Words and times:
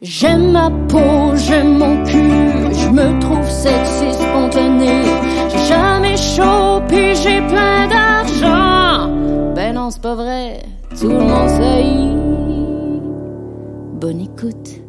J'aime 0.00 0.52
ma 0.52 0.70
peau, 0.88 1.34
j'aime 1.34 1.78
mon 1.78 2.04
cul, 2.04 2.72
je 2.72 2.88
me 2.88 3.20
trouve 3.20 3.50
sexy 3.50 4.12
spontané. 4.14 5.02
J'ai 5.50 5.66
jamais 5.66 6.16
chaud, 6.16 6.80
puis 6.86 7.16
j'ai 7.16 7.40
plein 7.48 7.88
d'argent. 7.88 9.12
Ben 9.56 9.74
non, 9.74 9.90
c'est 9.90 10.00
pas 10.00 10.14
vrai, 10.14 10.62
tout 11.00 11.08
le 11.08 11.18
monde 11.18 11.48
sait. 11.48 11.84
Bonne 13.98 14.20
écoute. 14.20 14.82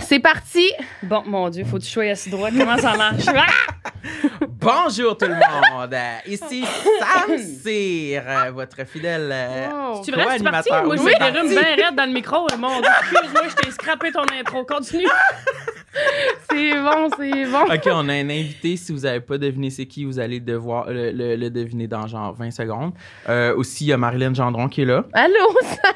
C'est 0.00 0.20
parti. 0.20 0.66
Bon, 1.02 1.22
mon 1.26 1.50
Dieu, 1.50 1.64
faut 1.64 1.76
que 1.76 1.82
tu 1.82 1.90
sois 1.90 2.04
assis 2.04 2.30
droit. 2.30 2.48
Comment 2.50 2.78
ça 2.78 2.96
marche? 2.96 3.26
Bonjour 4.64 5.16
tout 5.18 5.26
le 5.26 5.34
monde! 5.34 5.94
Ici 6.26 6.64
Sam 6.98 7.36
Cyr, 7.38 8.22
euh, 8.26 8.50
votre 8.50 8.84
fidèle 8.86 9.30
euh, 9.32 9.68
Wow. 9.70 10.02
Tu 10.02 10.10
restes 10.12 10.42
parti? 10.42 10.68
co-animateur. 10.70 10.84
Moi, 10.86 10.96
je 10.96 11.02
Oui, 11.02 11.12
dérume 11.18 11.34
parti. 11.34 11.54
bien 11.76 11.86
raide 11.86 11.96
dans 11.96 12.06
le 12.06 12.12
micro. 12.12 12.46
Mon 12.58 12.80
Dieu, 12.80 12.90
excuse-moi, 13.12 13.42
je 13.50 13.54
t'ai 13.56 13.70
scrappé 13.70 14.10
ton 14.10 14.22
intro. 14.38 14.64
Continue. 14.64 15.06
C'est 16.50 16.72
bon, 16.74 17.08
c'est 17.16 17.44
bon. 17.46 17.62
OK, 17.72 17.82
on 17.86 18.08
a 18.08 18.12
un 18.14 18.28
invité. 18.30 18.76
Si 18.76 18.90
vous 18.92 19.00
n'avez 19.00 19.20
pas 19.20 19.38
deviné 19.38 19.70
c'est 19.70 19.86
qui, 19.86 20.04
vous 20.04 20.18
allez 20.18 20.40
devoir 20.40 20.90
le, 20.90 21.12
le- 21.12 21.36
le 21.36 21.50
deviner 21.50 21.86
dans 21.86 22.06
genre 22.08 22.32
20 22.34 22.50
secondes. 22.50 22.92
Euh, 23.28 23.54
aussi, 23.56 23.84
il 23.84 23.88
y 23.88 23.92
a 23.92 23.96
Marilyn 23.96 24.34
Gendron 24.34 24.68
qui 24.68 24.82
est 24.82 24.86
là. 24.86 25.04
Allô, 25.12 25.34
Sam? 25.62 25.92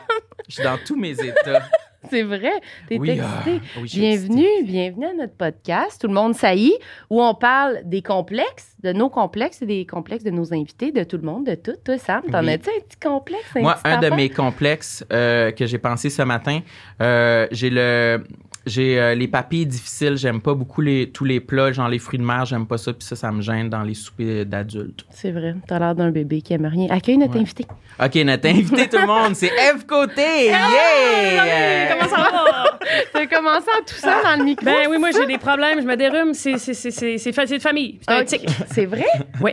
Je 0.49 0.55
suis 0.55 0.63
dans 0.63 0.79
tous 0.87 0.95
mes 0.97 1.11
états. 1.13 1.63
C'est 2.11 2.23
vrai. 2.23 2.53
T'es 2.89 2.99
Oui, 2.99 3.11
excité. 3.11 3.61
ah, 3.75 3.79
oui, 3.81 3.89
suis 3.89 4.01
bienvenue, 4.01 4.45
excité. 4.47 4.63
bienvenue 4.65 5.07
à 5.07 5.15
notre 5.15 5.35
podcast. 5.35 6.01
Tout 6.01 6.07
le 6.09 6.15
monde 6.15 6.35
saillit, 6.35 6.75
où 7.11 7.23
on 7.23 7.35
parle 7.35 7.81
des 7.85 8.03
complexes, 8.03 8.75
de 8.83 8.93
nos 8.93 9.09
complexes 9.11 9.63
et 9.63 9.67
des 9.67 9.87
complexes 9.87 10.25
de 10.25 10.31
nos 10.31 10.53
invités, 10.55 10.93
de 10.93 11.05
tout 11.05 11.17
le 11.17 11.23
monde, 11.25 11.47
de 11.47 11.55
tout. 11.55 11.75
Toi, 11.85 11.99
Sam, 11.99 12.23
t'en 12.31 12.43
Oui. 12.43 12.53
as-tu 12.53 12.71
un 12.71 12.81
petit 12.87 12.99
complexe? 12.99 13.45
un 13.57 13.61
Moi, 13.61 13.75
petit 13.75 13.91
un 13.93 14.01
de 14.01 14.11
mes 14.11 14.29
complexes 14.31 15.05
euh, 15.13 15.51
que 15.53 15.67
j'ai 15.67 15.79
pensé 15.79 16.11
ce 16.11 16.23
matin, 16.23 16.61
euh, 17.03 17.47
j'ai 17.51 17.71
le 17.71 18.25
j'ai 18.69 19.01
euh, 19.01 19.15
les 19.15 19.27
papilles 19.29 19.67
difficiles, 19.67 20.17
j'aime 20.17 20.41
pas 20.41 20.55
beaucoup 20.55 20.81
les 20.81 21.11
tous 21.11 21.25
les 21.25 21.41
plats, 21.41 21.73
genre 21.73 21.89
les 21.89 21.99
fruits 21.99 22.19
de 22.19 22.25
mer, 22.25 22.45
j'aime 22.45 22.67
pas 22.67 22.79
ça, 22.79 22.93
puis 22.93 23.03
ça 23.07 23.17
ça 23.17 23.33
me 23.33 23.41
gêne 23.43 23.69
dans 23.69 23.83
les 23.83 23.95
soupers 23.95 24.45
d'adultes. 24.47 25.05
C'est 25.11 25.33
vrai, 25.33 25.55
t'as 25.67 25.79
l'air 25.79 25.95
d'un 25.95 26.11
bébé 26.11 26.41
qui 26.43 26.53
aime 26.55 26.67
rien. 26.67 26.87
Accueille 26.91 27.19
notre 27.19 27.35
Ouais. 27.35 27.41
invité. 27.41 27.67
OK, 28.03 28.15
notre 28.17 28.49
invité 28.49 28.89
tout 28.89 28.99
le 28.99 29.07
monde, 29.07 29.35
c'est 29.35 29.47
Eve 29.71 29.85
Côté. 29.87 30.23
Hey, 30.23 30.49
Yeah! 30.53 31.97
comment 31.97 32.11
ça 32.11 32.17
va? 32.31 32.79
T'as 33.13 33.27
commencé 33.27 33.67
en 33.79 33.85
toussant 33.85 34.23
dans 34.23 34.39
le 34.39 34.45
micro. 34.45 34.65
Ben 34.65 34.87
oui, 34.91 34.99
moi, 34.99 35.11
j'ai 35.11 35.27
des 35.27 35.39
problèmes. 35.39 35.81
Je 35.81 35.87
me 35.87 35.97
dérume. 35.97 36.33
C'est 36.35 36.59
c'est- 36.59 36.75
c'est- 36.75 36.91
c'est- 36.91 37.19
c'est 37.19 37.33
fa- 37.33 37.47
c'est 37.47 37.59
de 37.59 37.63
famille. 37.63 37.99
C'est 38.09 38.15
un 38.15 38.25
tic. 38.25 38.47
C'est 38.73 38.87
vrai? 38.87 39.07
Oui. 39.41 39.53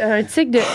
Un 0.00 0.22
tic 0.24 0.50
de. 0.50 0.58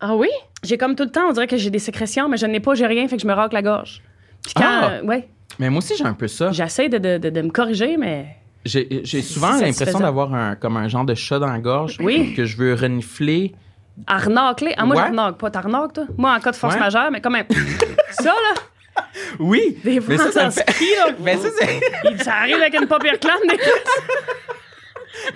Ah 0.00 0.14
oui? 0.14 0.28
J'ai 0.62 0.78
comme 0.78 0.94
tout 0.94 1.02
le 1.02 1.10
temps, 1.10 1.28
on 1.28 1.32
dirait 1.32 1.48
que 1.48 1.56
j'ai 1.56 1.70
des 1.70 1.80
sécrétions, 1.80 2.28
mais 2.28 2.36
je 2.36 2.46
n'ai 2.46 2.60
pas, 2.60 2.74
j'ai 2.74 2.86
rien, 2.86 3.08
fait 3.08 3.16
que 3.16 3.22
je 3.22 3.26
me 3.26 3.32
racle 3.32 3.54
la 3.54 3.62
gorge. 3.62 4.00
Puis 4.44 4.52
quand, 4.54 4.62
Ah. 4.64 4.90
euh, 4.92 5.02
ouais, 5.02 5.28
Mais 5.58 5.70
moi 5.70 5.78
aussi 5.78 5.94
j'ai 5.96 6.04
un 6.04 6.14
peu 6.14 6.28
ça. 6.28 6.50
j'essaie 6.52 6.88
de, 6.88 6.98
de, 6.98 7.18
de, 7.18 7.30
de 7.30 7.42
me 7.42 7.50
corriger, 7.50 7.96
mais 7.96 8.36
J'ai 8.64 9.22
souvent 9.22 9.52
l'impression 9.58 9.98
d'avoir 10.00 10.32
un 10.34 10.54
comme 10.56 10.76
un 10.76 10.88
genre 10.88 11.04
de 11.04 11.14
chat 11.14 11.38
dans 11.38 11.46
la 11.52 11.58
gorge 11.58 11.96
Oui. 12.00 12.34
que 12.34 12.44
je 12.44 12.56
veux 12.56 12.74
renifler. 12.74 13.54
arnacler. 14.06 14.74
Ah, 14.76 14.84
moi, 14.86 14.96
Ouais. 14.96 15.02
j'arnaque 15.02 15.38
pas. 15.38 15.50
T'arnaques, 15.50 15.92
toi? 15.94 16.04
Moi, 16.16 16.32
en 16.34 16.38
cas 16.40 16.52
de 16.52 16.56
force 16.56 16.74
Ouais. 16.74 16.80
majeure, 16.80 17.10
mais 17.10 17.20
quand 17.20 17.30
même. 17.30 17.46
ça, 18.10 18.24
là, 18.26 19.02
Oui. 19.40 19.76
des 19.84 20.00
Mais 20.06 20.16
fois, 20.16 20.30
ça, 20.30 20.50
ça 20.50 20.62
fait- 20.62 20.84
là. 20.96 21.12
Mais 21.24 21.36
ça 21.36 21.48
c'est 21.58 22.22
ça 22.24 22.34
arrive 22.34 22.56
avec 22.56 22.74
une 22.80 22.86
paupière 22.86 23.18
clame. 23.18 23.38
des. 23.48 23.56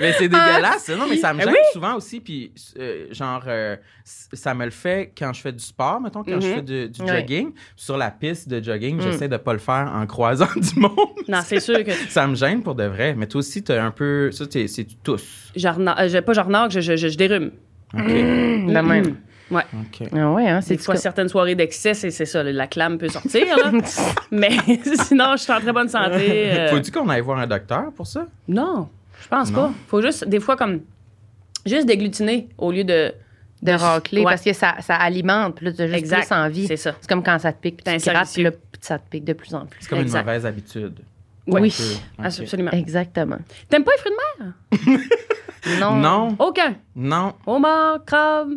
Mais 0.00 0.12
c'est 0.12 0.28
dégueulasse. 0.28 0.88
Non, 0.90 1.06
mais 1.08 1.16
ça 1.16 1.32
me 1.32 1.38
Ben 1.38 1.44
gêne 1.46 1.54
oui. 1.54 1.66
souvent 1.72 1.94
aussi. 1.96 2.20
Puis, 2.20 2.52
euh, 2.78 3.06
genre, 3.12 3.42
euh, 3.46 3.76
ça 4.04 4.54
me 4.54 4.64
le 4.64 4.70
fait 4.70 5.12
quand 5.16 5.32
je 5.32 5.40
fais 5.40 5.52
du 5.52 5.62
sport, 5.64 6.00
mettons, 6.00 6.22
quand 6.22 6.40
je 6.40 6.46
Mhm. 6.46 6.54
fais 6.54 6.62
du, 6.62 6.90
jogging. 7.06 7.52
Sur 7.76 7.96
la 7.96 8.10
piste 8.10 8.48
de 8.48 8.62
jogging, 8.62 8.96
Mm. 8.96 9.00
j'essaie 9.02 9.28
de 9.28 9.36
pas 9.36 9.52
le 9.52 9.58
faire 9.58 9.90
en 9.94 10.06
croisant 10.06 10.48
du 10.56 10.80
monde. 10.80 10.96
Non, 11.28 11.40
c'est 11.44 11.60
sûr 11.60 11.82
que 11.84 11.90
ça 12.08 12.26
me 12.26 12.34
gêne 12.34 12.62
pour 12.62 12.74
de 12.74 12.84
vrai. 12.84 13.14
Mais 13.16 13.26
toi 13.26 13.38
aussi, 13.40 13.62
t'as 13.62 13.82
un 13.82 13.90
peu. 13.90 14.30
Ça, 14.32 14.46
t'es- 14.46 14.68
c'est 14.68 14.86
tous. 15.02 15.50
j'arnaque. 15.56 15.98
euh, 16.00 16.22
pas 16.22 16.32
j'arnaque, 16.32 16.70
je, 16.72 16.80
je, 16.80 16.96
je, 16.96 17.08
je 17.08 17.16
dérume. 17.16 17.50
OK. 17.94 18.06
De 18.06 18.80
même. 18.80 19.16
Ouais. 19.50 19.64
OK. 19.74 20.08
Ah 20.16 20.30
ouais, 20.32 20.48
hein? 20.48 20.60
C'est 20.62 20.80
fois 20.80 20.96
certaines 20.96 21.28
soirées 21.28 21.54
d'excès, 21.54 21.92
c'est 21.92 22.10
c'est 22.10 22.24
ça, 22.24 22.42
la 22.42 22.66
clame 22.66 22.96
peut 22.96 23.08
sortir, 23.08 23.44
là. 23.58 23.70
Mais 24.30 24.50
sinon, 25.06 25.32
je 25.36 25.42
suis 25.42 25.52
en 25.52 25.60
très 25.60 25.72
bonne 25.74 25.90
santé. 25.90 26.52
euh, 26.52 26.68
Faut-tu 26.70 26.90
qu'on 26.90 27.06
aille 27.10 27.20
voir 27.20 27.38
un 27.38 27.46
docteur 27.46 27.92
pour 27.94 28.06
ça? 28.06 28.26
Non, 28.48 28.88
je 29.22 29.28
pense 29.28 29.50
Non? 29.50 29.68
pas. 29.68 29.72
Faut 29.88 30.02
juste, 30.02 30.26
des 30.28 30.40
fois, 30.40 30.56
comme, 30.56 30.80
juste 31.64 31.86
déglutiner 31.86 32.48
au 32.58 32.70
lieu 32.72 32.84
de. 32.84 33.12
de 33.62 33.72
racler 33.72 34.20
Ouais. 34.22 34.32
parce 34.32 34.42
que 34.42 34.52
ça, 34.52 34.74
ça 34.80 34.96
alimente, 34.96 35.54
puis 35.56 35.66
là, 35.66 35.72
tu 35.72 35.82
as 35.82 35.86
juste 35.86 35.98
Exact. 35.98 36.26
plus 36.26 36.34
envie. 36.34 36.66
C'est 36.66 36.76
ça. 36.76 36.94
C'est 37.00 37.08
comme 37.08 37.22
quand 37.22 37.38
ça 37.38 37.52
te 37.52 37.60
pique, 37.60 37.82
puis 37.84 37.96
tu 37.98 38.10
grattes, 38.10 38.30
puis 38.32 38.42
là, 38.42 38.50
ça 38.80 38.98
te 38.98 39.08
pique 39.08 39.24
de 39.24 39.32
plus 39.34 39.54
en 39.54 39.66
plus. 39.66 39.78
C'est 39.82 39.88
comme 39.88 40.00
Exact. 40.00 40.20
une 40.20 40.26
mauvaise 40.26 40.46
habitude. 40.46 40.98
Oui. 41.46 41.72
Absolument. 42.18 42.70
Exactement. 42.72 43.38
T'aimes 43.68 43.84
pas 43.84 43.92
les 43.92 43.98
fruits 43.98 44.12
de 44.12 44.44
mer? 44.44 45.00
Non. 45.80 45.94
Non, 45.94 46.36
Aucun. 46.40 46.74
non, 46.96 47.34
Homard, 47.46 48.04
crabe, 48.04 48.48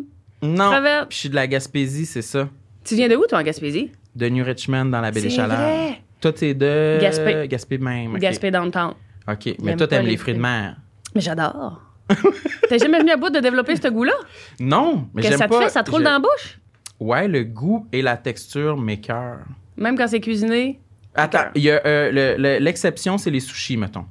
non. 0.42 0.70
crevette. 0.72 1.08
Puis 1.08 1.14
je 1.14 1.18
suis 1.20 1.28
de 1.28 1.36
la 1.36 1.46
Gaspésie, 1.46 2.04
c'est 2.04 2.20
ça. 2.22 2.48
Tu 2.82 2.96
viens 2.96 3.08
de 3.08 3.14
où, 3.14 3.24
toi, 3.28 3.38
en 3.38 3.42
Gaspésie? 3.44 3.92
De 4.16 4.28
New 4.28 4.44
Richmond 4.44 4.86
dans 4.86 5.00
la 5.00 5.12
baie 5.12 5.20
des 5.20 5.30
Chaleurs. 5.30 5.56
vrai. 5.56 6.00
Toi, 6.20 6.32
t'es 6.32 6.52
de. 6.54 6.98
Gaspé. 7.00 7.46
Gaspé 7.46 7.78
même. 7.78 8.14
OK. 8.14 8.18
Gaspé 8.20 8.50
downtown. 8.50 8.94
OK. 9.28 9.44
Mais 9.46 9.54
J'aime 9.64 9.76
toi, 9.76 9.86
pas 9.86 9.96
t'aimes 9.96 10.06
les 10.06 10.16
fruits 10.16 10.34
de 10.34 10.40
mer. 10.40 10.76
Mais 11.14 11.20
j'adore. 11.20 11.80
T'es 12.68 12.78
jamais 12.78 12.98
venu 13.00 13.10
à 13.10 13.16
bout 13.16 13.30
de 13.30 13.40
développer 13.40 13.74
ce 13.76 13.88
goût-là? 13.88 14.12
Non, 14.60 15.08
mais 15.12 15.22
Qu'est-ce 15.22 15.34
que 15.34 15.38
j'aime 15.38 15.38
ça 15.38 15.46
te 15.48 15.52
pas. 15.52 15.62
fait? 15.62 15.68
Ça 15.70 15.82
te 15.82 15.90
roule 15.90 16.00
je- 16.00 16.04
dans 16.04 16.12
la 16.12 16.18
bouche? 16.20 16.58
Ouais, 17.00 17.26
le 17.28 17.42
goût 17.44 17.86
et 17.92 18.00
la 18.02 18.16
texture 18.16 18.76
m'écœurent. 18.76 19.44
Même 19.76 19.96
quand 19.98 20.06
c'est 20.08 20.20
cuisiné? 20.20 20.80
Attends, 21.14 21.46
il 21.54 21.62
y 21.62 21.70
a 21.70 21.80
euh, 21.84 22.10
le- 22.12 22.36
le- 22.42 22.58
l'exception, 22.58 23.18
c'est 23.18 23.30
les 23.30 23.40
sushis, 23.40 23.76
mettons. 23.76 24.04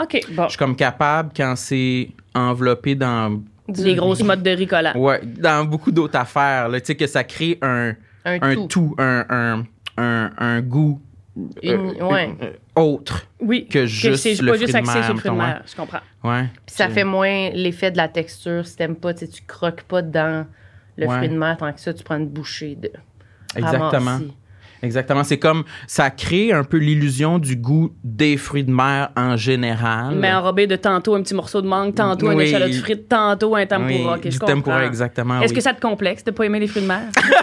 OK, 0.00 0.20
bon. 0.32 0.44
Je 0.44 0.48
suis 0.50 0.58
comme 0.58 0.76
capable 0.76 1.30
quand 1.36 1.54
c'est 1.56 2.10
enveloppé 2.34 2.94
dans 2.94 3.40
Les 3.76 3.94
grosses 3.94 4.22
modes 4.22 4.42
de 4.42 4.50
riz 4.50 4.66
collant. 4.66 4.92
ouais, 4.96 5.20
dans 5.24 5.64
beaucoup 5.64 5.90
d'autres 5.92 6.16
affaires, 6.18 6.68
tu 6.72 6.80
sais 6.84 6.94
que 6.96 7.06
ça 7.06 7.24
crée 7.24 7.58
un 7.62 7.94
Un, 8.24 8.38
un 8.42 8.54
tout. 8.54 8.66
tout, 8.68 8.94
un, 8.98 9.24
un, 9.30 9.64
un, 9.96 10.30
un 10.36 10.60
goût 10.60 11.00
Une- 11.62 11.94
euh, 12.00 12.04
ouais. 12.08 12.34
euh, 12.42 12.52
autre 12.80 13.26
Oui. 13.40 13.66
que 13.68 13.86
juste 13.86 14.22
c'est 14.22 14.40
le 14.42 14.52
pas 14.52 14.58
juste 14.58 14.74
axé 14.74 15.02
sur 15.02 15.14
le 15.14 15.20
fruit 15.20 15.30
de 15.30 15.36
mer. 15.36 15.62
Je 15.66 15.76
comprends. 15.76 16.00
Ouais. 16.24 16.44
Puis 16.66 16.74
ça 16.76 16.88
fait 16.88 17.04
moins 17.04 17.50
l'effet 17.50 17.90
de 17.90 17.96
la 17.96 18.08
texture 18.08 18.66
si 18.66 18.76
t'aimes 18.76 18.96
pas, 18.96 19.14
tu 19.14 19.26
croques 19.46 19.82
pas 19.82 20.02
dans 20.02 20.46
le 20.96 21.06
Ouais. 21.06 21.16
fruit 21.16 21.28
de 21.28 21.38
mer 21.38 21.56
tant 21.56 21.72
que 21.72 21.80
ça, 21.80 21.94
tu 21.94 22.02
prends 22.04 22.16
une 22.16 22.28
bouchée 22.28 22.74
de 22.76 22.90
Exactement. 23.56 24.20
Exactement. 24.82 25.24
C'est 25.24 25.38
comme 25.38 25.64
ça 25.86 26.10
crée 26.10 26.52
un 26.52 26.64
peu 26.64 26.78
l'illusion 26.78 27.38
du 27.38 27.56
goût 27.56 27.92
des 28.02 28.36
fruits 28.36 28.64
de 28.64 28.72
mer 28.72 29.10
en 29.16 29.36
général. 29.36 30.16
Mais 30.16 30.32
enrobé 30.32 30.66
de 30.66 30.76
tantôt 30.76 31.14
un 31.14 31.22
petit 31.22 31.34
morceau 31.34 31.60
de 31.62 31.66
mangue, 31.66 31.94
tantôt 31.94 32.28
un 32.28 32.34
Oui. 32.34 32.44
échalote 32.44 32.72
frite, 32.74 33.08
tantôt 33.08 33.54
un 33.56 33.66
tempura. 33.66 34.18
Oui, 34.22 34.30
du 34.30 34.38
tempura, 34.38 34.86
exactement. 34.86 35.40
Est-ce 35.40 35.50
oui. 35.52 35.56
que 35.56 35.62
ça 35.62 35.74
te 35.74 35.80
complexe 35.80 36.24
de 36.24 36.30
pas 36.30 36.44
aimer 36.44 36.60
les 36.60 36.66
fruits 36.66 36.82
de 36.82 36.88
mer? 36.88 37.02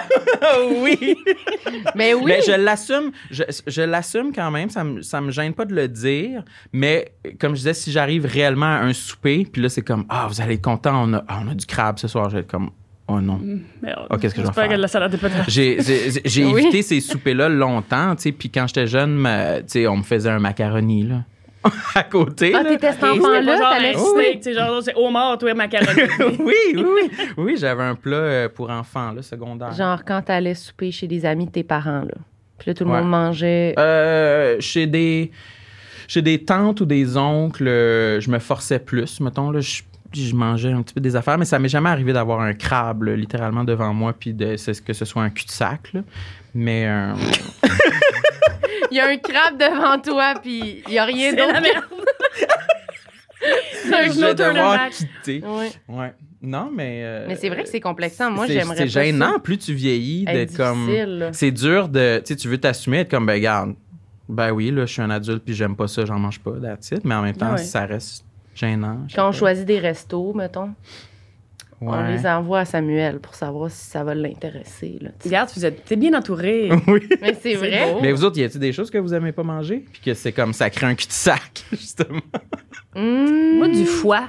oui. 0.82 1.16
Mais 1.96 2.14
oui, 2.14 2.24
Mais 2.26 2.42
je 2.46 2.52
l'assume, 2.54 3.12
je, 3.32 3.44
je 3.66 3.82
l'assume 3.82 4.32
quand 4.34 4.52
même, 4.52 4.70
ça 4.70 4.84
me, 4.84 5.02
ça 5.02 5.22
me 5.22 5.32
gêne 5.32 5.54
pas 5.54 5.66
de 5.66 5.74
le 5.76 5.88
dire, 5.88 6.44
mais 6.72 7.14
comme 7.40 7.52
je 7.54 7.58
disais, 7.60 7.74
si 7.74 7.92
j'arrive 7.92 8.26
réellement 8.26 8.66
à 8.66 8.80
un 8.80 8.94
souper, 8.94 9.48
puis 9.52 9.62
là 9.62 9.70
c'est 9.70 9.82
comme, 9.82 10.06
ah, 10.10 10.28
vous 10.30 10.42
allez 10.42 10.56
être 10.56 10.62
content, 10.64 11.04
on 11.04 11.14
a, 11.14 11.24
on 11.30 11.50
a 11.50 11.54
du 11.56 11.66
crabe 11.66 11.98
ce 12.00 12.08
soir, 12.08 12.30
je 12.30 12.36
vais 12.36 12.42
être 12.42 12.52
comme, 12.52 12.72
oh 13.08 13.20
non. 13.22 13.40
Merde. 13.82 14.08
Ah, 14.10 14.18
qu'est-ce 14.18 14.36
que 14.36 14.42
je 14.42 14.48
vais 14.48 14.54
faire? 14.54 14.68
de 14.70 14.76
la 14.76 14.88
salade 14.88 15.12
de 15.12 15.18
patates. 15.18 15.50
J'ai, 15.50 15.82
j'ai, 15.82 16.22
j'ai 16.26 16.46
Oui. 16.46 16.62
évité 16.62 16.82
ces 16.82 17.00
soupers-là 17.00 17.50
longtemps, 17.50 18.16
tu 18.16 18.24
sais, 18.24 18.32
puis 18.32 18.50
quand 18.50 18.68
j'étais 18.68 18.88
jeune, 18.88 19.16
ma- 19.16 19.58
tu 19.62 19.64
sais, 19.68 19.88
on 19.88 19.98
me 19.98 20.04
faisait 20.04 20.30
un 20.30 20.40
macaroni, 20.40 21.04
là, 21.04 21.24
à 21.96 22.04
côté, 22.04 22.54
ah, 22.56 22.64
t'étais 22.64 22.92
cet 22.94 23.04
enfant-là, 23.04 23.58
t'allais 23.60 23.94
Oh, 23.98 24.14
oui. 24.16 24.38
sais, 24.42 24.54
genre 24.54 24.82
c'est 24.82 24.96
homard, 24.96 25.38
toi, 25.38 25.54
macaroni. 25.54 26.02
oui, 26.40 26.54
oui, 26.76 26.84
oui, 26.86 27.10
oui, 27.38 27.56
j'avais 27.58 27.84
un 27.84 27.96
plat 27.96 28.16
euh, 28.18 28.50
pour 28.50 28.70
enfants, 28.70 29.12
là, 29.12 29.22
secondaire. 29.22 29.72
genre 29.74 30.04
quand 30.06 30.22
t'allais 30.22 30.56
souper 30.56 30.92
chez 30.92 31.08
des 31.08 31.26
amis 31.26 31.46
de 31.48 31.52
tes 31.52 31.64
parents, 31.64 32.02
là. 32.02 32.14
Puis 32.58 32.70
là, 32.70 32.74
tout 32.74 32.86
le 32.86 32.90
Ouais. 32.92 33.02
monde 33.02 33.10
mangeait. 33.10 33.76
Euh, 33.78 34.58
chez 34.60 34.88
des 34.88 35.32
chez 36.08 36.22
des 36.22 36.44
tantes 36.44 36.82
ou 36.82 36.86
des 36.86 37.18
oncles, 37.18 37.68
euh, 37.68 38.20
je 38.22 38.32
me 38.32 38.40
forçais 38.40 38.80
plus, 38.80 39.20
mettons 39.20 39.52
là, 39.52 39.60
je, 39.60 39.82
je 40.14 40.36
mangeais 40.36 40.72
un 40.72 40.82
petit 40.82 40.94
peu 40.94 41.00
des 41.02 41.16
affaires, 41.16 41.38
mais 41.38 41.46
ça 41.46 41.60
m'est 41.60 41.70
jamais 41.70 41.90
arrivé 41.90 42.14
d'avoir 42.14 42.40
un 42.42 42.54
crabe 42.54 43.04
là, 43.04 43.16
littéralement 43.16 43.64
devant 43.64 43.94
moi 43.94 44.14
puis 44.14 44.34
de 44.34 44.56
c'est- 44.58 44.84
que 44.84 44.94
ce 44.94 45.06
soit 45.06 45.24
un 45.24 45.30
cul-de-sac 45.30 45.94
là. 45.94 46.02
Mais 46.54 46.86
euh, 46.88 47.14
Il 48.92 48.98
y 48.98 49.00
a 49.02 49.08
un 49.08 49.18
crabe 49.18 49.58
devant 49.60 50.00
toi, 50.00 50.36
puis 50.42 50.82
il 50.88 50.94
y 50.94 50.98
a 50.98 51.04
rien 51.06 51.32
C'est 51.32 51.36
la 51.36 51.48
d'autre. 51.48 51.62
merde. 51.62 51.84
je 54.14 54.20
no 54.22 54.28
vais 54.28 54.36
devoir 54.36 54.90
quitter. 54.90 55.44
Ouais. 55.46 55.72
Ouais. 55.88 56.14
Non, 56.42 56.70
mais 56.74 57.02
euh, 57.04 57.26
Mais 57.28 57.36
c'est 57.36 57.50
vrai 57.50 57.64
que 57.64 57.70
c'est 57.70 57.80
complexant. 57.82 58.32
Moi, 58.32 58.48
c'est- 58.48 58.54
j'aimerais 58.54 58.76
C'est 58.78 58.88
gênant, 58.88 59.34
ça. 59.34 59.40
plus 59.40 59.58
tu 59.58 59.74
vieillis 59.74 60.24
Être 60.28 60.34
d'être 60.34 60.56
comme 60.58 60.86
difficile, 60.86 61.18
là. 61.20 61.30
c'est 61.34 61.52
dur 61.52 61.90
de 61.90 62.20
tu 62.20 62.28
sais 62.28 62.36
tu 62.36 62.48
veux 62.48 62.58
t'assumer 62.60 63.00
être 63.00 63.12
comme 63.12 63.26
ben 63.26 63.34
regarde. 63.34 63.76
Ben 64.30 64.52
oui, 64.52 64.72
là 64.72 64.86
je 64.86 64.92
suis 64.94 65.02
un 65.02 65.10
adulte 65.10 65.44
puis 65.44 65.54
j'aime 65.56 65.76
pas 65.76 65.88
ça, 65.88 66.06
j'en 66.06 66.20
mange 66.20 66.40
pas 66.40 66.52
that's 66.62 66.92
it. 66.92 67.04
mais 67.06 67.16
en 67.16 67.22
même 67.24 67.36
temps 67.36 67.52
ouais. 67.54 67.58
ça 67.58 67.86
reste 67.86 68.24
gênant. 68.58 69.00
Quand 69.16 69.28
on 69.28 69.32
pas. 69.32 69.38
choisit 69.38 69.66
des 69.66 69.80
restos, 69.80 70.34
mettons. 70.34 70.72
On 71.80 72.08
les 72.08 72.26
envoie 72.26 72.62
à 72.62 72.66
Samuel 72.66 73.20
pour 73.20 73.36
savoir 73.36 73.70
si 73.70 73.86
ça 73.86 74.04
va 74.04 74.16
l'intéresser. 74.16 74.98
Regarde, 75.24 75.50
vous 75.56 75.64
êtes 75.64 75.86
t'es 75.86 75.96
bien 75.96 76.14
entouré. 76.18 76.70
Oui. 76.88 77.08
Mais 77.22 77.38
c'est 77.40 77.54
vrai. 77.54 77.94
beau. 77.94 78.00
Mais 78.02 78.12
vous 78.12 78.24
autres, 78.24 78.40
y 78.40 78.44
a-t-il 78.44 78.60
des 78.60 78.74
choses 78.74 78.90
que 78.90 78.98
vous 78.98 79.14
aimez 79.14 79.32
pas 79.32 79.44
manger? 79.44 79.86
Puis 79.92 80.02
que 80.02 80.14
c'est 80.16 80.32
comme 80.32 80.54
ça 80.54 80.72
crée 80.72 80.88
un 80.88 80.96
cul-de-sac, 80.96 81.66
justement. 81.72 82.20
Mmh. 82.96 83.58
Moi, 83.58 83.68
du 83.70 83.86
foie. 83.86 84.24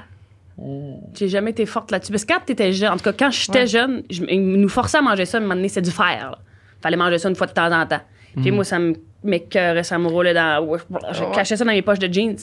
J'ai 1.15 1.27
jamais 1.29 1.51
été 1.51 1.65
forte 1.65 1.89
là-dessus. 1.89 2.11
Parce 2.11 2.25
que 2.25 2.33
quand 2.33 2.41
t'étais 2.45 2.71
jeune, 2.71 2.89
en 2.91 2.97
tout 2.97 3.03
cas, 3.03 3.13
quand 3.13 3.31
j'étais 3.31 3.61
Ouais. 3.61 3.67
jeune, 3.67 4.03
je- 4.11 4.23
ils 4.29 4.41
nous 4.59 4.69
forçaient 4.69 4.97
à 4.97 5.01
manger 5.01 5.25
ça, 5.25 5.37
à 5.37 5.39
un 5.39 5.43
moment 5.43 5.55
donné, 5.55 5.69
c'est 5.69 5.81
du 5.81 5.89
fer. 5.91 6.29
là. 6.31 6.37
Fallait 6.83 6.97
manger 6.97 7.17
ça 7.17 7.29
une 7.29 7.35
fois 7.35 7.47
de 7.47 7.53
temps 7.53 7.71
en 7.71 7.85
temps. 7.87 8.01
Puis 8.39 8.51
moi, 8.51 8.63
ça 8.63 8.77
me 8.77 8.93
m'écœurait, 9.23 9.83
ça 9.83 9.97
me 9.97 10.07
roulait 10.07 10.33
dans. 10.35 10.77
Je 11.13 11.33
cachais 11.33 11.57
ça 11.57 11.65
dans 11.65 11.71
mes 11.71 11.81
poches 11.81 11.99
de 11.99 12.13
jeans. 12.13 12.37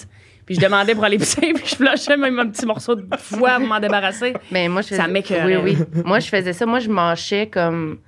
Puis 0.47 0.55
je 0.55 0.61
demandais 0.61 0.95
pour 0.95 1.03
aller 1.05 1.19
pisser, 1.19 1.53
puis 1.55 1.65
je 1.67 1.75
flushais 1.75 2.17
même 2.17 2.39
un 2.39 2.47
petit 2.49 2.65
morceau 2.67 2.95
de 2.95 3.05
foie 3.19 3.57
pour 3.59 3.67
m'en 3.67 3.81
débarrasser. 3.81 4.33
Mais 4.53 4.69
moi, 4.69 4.81
je 4.83 4.89
Ça 4.95 5.03
faisais- 5.03 5.09
m'écœurait. 5.09 5.57
Oui, 5.57 5.77
oui. 5.77 6.03
moi, 6.05 6.21
je 6.21 6.29
faisais 6.29 6.53
ça. 6.53 6.65
Moi, 6.67 6.79
je 6.79 6.89
mâchais 6.89 7.49
comme 7.49 7.99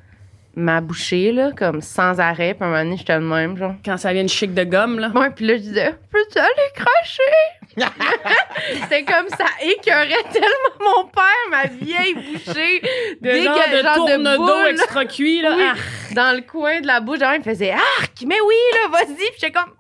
ma 0.55 0.81
bouchée, 0.81 1.31
là, 1.33 1.51
comme 1.57 1.81
sans 1.83 2.19
arrêt. 2.21 2.55
Puis 2.55 2.63
à 2.63 2.67
un 2.67 2.71
moment 2.71 2.83
donné, 2.85 2.97
j'étais 2.97 3.15
de 3.15 3.19
même, 3.25 3.57
genre. 3.57 3.75
Quand 3.85 3.97
ça 3.97 4.13
vient 4.13 4.23
une 4.23 4.29
chic 4.29 4.55
de 4.55 4.65
gomme, 4.65 4.99
là. 5.01 5.11
Ouais, 5.15 5.31
puis 5.31 5.47
là, 5.47 5.55
je 5.57 5.63
disais, 5.63 5.95
peux-tu 6.13 6.39
aller 6.39 6.71
cracher? 6.75 7.77
C'était 8.83 9.05
comme 9.05 9.29
ça 9.29 9.45
écœurait 9.63 10.25
tellement 10.33 10.79
mon 10.97 11.05
père, 11.09 11.23
ma 11.51 11.65
vieille 11.67 12.15
bouchée. 12.15 12.81
De 13.21 13.29
dégueu- 13.31 13.45
genre 13.45 13.59
de 13.73 13.83
genre 13.83 13.95
tourne 13.95 14.23
d'eau 14.25 14.47
boule, 14.47 14.67
extra 14.71 15.05
cuit, 15.05 15.43
là. 15.43 15.55
Oui, 15.57 15.63
Ah. 15.65 15.75
dans 16.15 16.37
le 16.37 16.43
coin 16.43 16.81
de 16.81 16.87
la 16.87 17.01
bouche. 17.01 17.21
Genre, 17.21 17.35
il 17.35 17.39
me 17.39 17.45
faisait 17.45 17.71
arc, 17.73 18.13
mais 18.27 18.41
oui, 18.47 18.55
là, 18.75 18.89
vas-y. 18.99 19.15
Puis 19.17 19.27
j'étais 19.41 19.53
comme. 19.53 19.71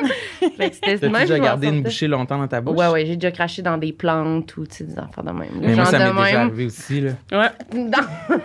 T'as 0.80 1.08
déjà 1.24 1.38
gardé 1.38 1.68
une 1.68 1.82
bouchée 1.82 2.06
longtemps 2.08 2.38
dans 2.38 2.48
ta 2.48 2.60
bouche? 2.60 2.76
Ouais, 2.76 2.88
ouais, 2.88 3.06
j'ai 3.06 3.16
déjà 3.16 3.30
craché 3.30 3.62
dans 3.62 3.76
des 3.78 3.92
plantes 3.92 4.56
ou 4.56 4.66
tu 4.66 4.76
sais, 4.76 4.84
des 4.84 4.98
enfants 4.98 5.22
de 5.22 5.30
même. 5.30 5.48
Mais 5.60 5.74
moi, 5.74 5.84
ça 5.86 5.98
m'est 6.12 6.24
déjà 6.26 6.40
arrivé 6.42 6.66
aussi, 6.66 7.00
là. 7.00 7.10
Ouais. 7.32 7.48
Dans 7.88 7.98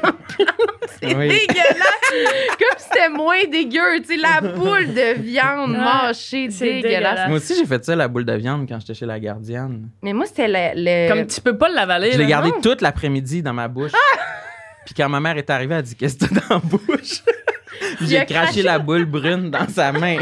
C'est 1.01 1.15
Oui. 1.15 1.27
dégueulasse! 1.29 2.57
Comme 2.59 2.77
si 2.77 2.85
c'était 2.91 3.09
moins 3.09 3.44
dégueu, 3.51 4.01
tu 4.01 4.15
sais, 4.15 4.17
la 4.17 4.41
boule 4.41 4.94
de 4.94 5.19
viande 5.21 5.71
Ouais, 5.71 5.77
mâchée, 5.77 6.47
dégueulasse. 6.47 6.81
dégueulasse. 6.83 7.27
Moi 7.27 7.38
aussi, 7.38 7.55
j'ai 7.57 7.65
fait 7.65 7.83
ça, 7.83 7.95
la 7.95 8.07
boule 8.07 8.25
de 8.25 8.33
viande, 8.33 8.67
quand 8.69 8.79
j'étais 8.79 8.94
chez 8.94 9.05
la 9.05 9.19
gardienne. 9.19 9.89
Mais 10.01 10.13
moi, 10.13 10.25
c'était 10.25 10.47
le. 10.47 10.71
le- 10.75 11.09
Comme 11.09 11.27
tu 11.27 11.41
peux 11.41 11.57
pas 11.57 11.69
l'avaler. 11.69 12.11
Je 12.11 12.17
l'ai 12.17 12.25
gardé 12.27 12.50
non? 12.50 12.61
toute 12.61 12.81
l'après-midi 12.81 13.41
dans 13.41 13.53
ma 13.53 13.67
bouche. 13.67 13.91
Puis 14.85 14.94
quand 14.95 15.07
ma 15.09 15.19
mère 15.19 15.38
est 15.38 15.50
arrivée, 15.50 15.73
elle 15.75 15.79
a 15.79 15.83
dit 15.83 15.95
Qu'est-ce 15.95 16.17
que 16.17 16.25
t'as 16.25 16.41
dans 16.50 16.55
la 16.55 16.61
bouche? 16.61 17.21
J'ai 18.01 18.25
craché. 18.25 18.61
la 18.61 18.79
boule 18.79 19.05
brune 19.05 19.50
dans 19.50 19.67
sa 19.67 19.91
main. 19.91 20.17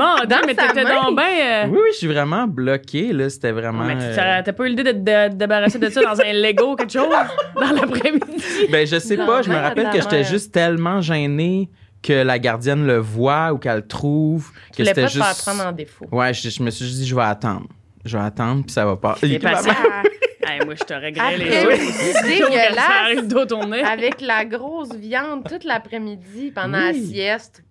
Mon 0.00 0.16
Dieu, 0.16 0.26
Dans 0.26 0.36
mais 0.46 0.54
t'étais 0.54 0.84
donc 0.84 1.16
bien. 1.16 1.68
oui, 1.68 1.78
oui, 1.82 1.88
je 1.92 1.96
suis 1.98 2.06
vraiment 2.06 2.46
bloqué, 2.46 3.12
là. 3.12 3.28
C'était 3.30 3.52
vraiment. 3.52 3.84
Mais 3.84 3.96
euh, 4.00 4.12
t'as 4.16 4.42
t'as 4.42 4.52
pas 4.52 4.64
eu 4.66 4.70
l'idée 4.70 4.84
de, 4.84 4.92
de- 4.92 5.28
de 5.30 5.34
débarrasser 5.36 5.78
de 5.78 5.88
ça 5.90 6.00
dans 6.02 6.20
un 6.20 6.32
Lego 6.32 6.76
quelque 6.76 6.92
chose 6.92 7.08
dans 7.54 7.70
l'après-midi? 7.72 8.44
Ben, 8.70 8.86
je 8.86 8.98
sais 8.98 9.16
Dans 9.16 9.26
pas, 9.26 9.42
je 9.42 9.48
me 9.50 9.54
la 9.54 9.62
rappelle 9.62 9.90
que 9.90 10.00
j'étais 10.00 10.24
juste 10.24 10.52
tellement 10.52 11.00
gênée 11.00 11.68
que 12.02 12.12
la 12.22 12.38
gardienne 12.38 12.86
le 12.86 12.96
voit 12.98 13.52
ou 13.52 13.58
qu'elle 13.58 13.76
le 13.76 13.86
trouve. 13.86 14.50
Tu 14.72 14.82
Que 14.82 14.88
voulais 14.90 14.94
c'était 14.94 15.02
pas 15.02 15.08
te 15.08 15.12
faire 15.18 15.26
juste. 15.28 15.42
prendre 15.44 15.66
en 15.66 15.72
défaut. 15.72 16.06
Ouais, 16.10 16.32
je, 16.32 16.48
je 16.48 16.62
me 16.62 16.70
suis 16.70 16.86
juste 16.86 16.98
dit, 16.98 17.06
je 17.06 17.14
vais 17.14 17.22
attendre. 17.22 17.66
Je 18.06 18.16
vais 18.16 18.24
attendre, 18.24 18.62
puis 18.64 18.72
ça 18.72 18.86
va 18.86 18.96
pas. 18.96 19.16
T'es 19.20 19.38
patient. 19.40 19.72
Hey, 20.42 20.64
moi, 20.64 20.74
je 20.74 20.82
t'aurais 20.84 21.12
grillé 21.12 21.36
les 21.36 21.56
Après, 21.58 21.76
yeux. 21.76 21.82
c'est 21.92 22.12
Ça 22.14 22.22
dégueulasse. 22.26 22.78
arrive 23.04 23.46
tourné. 23.46 23.82
Avec 23.82 24.20
la 24.22 24.44
grosse 24.46 24.92
viande 24.96 25.44
toute 25.48 25.62
l'après-midi 25.64 26.50
pendant 26.52 26.78
la 26.78 26.90
Oui. 26.92 27.06
sieste. 27.06 27.62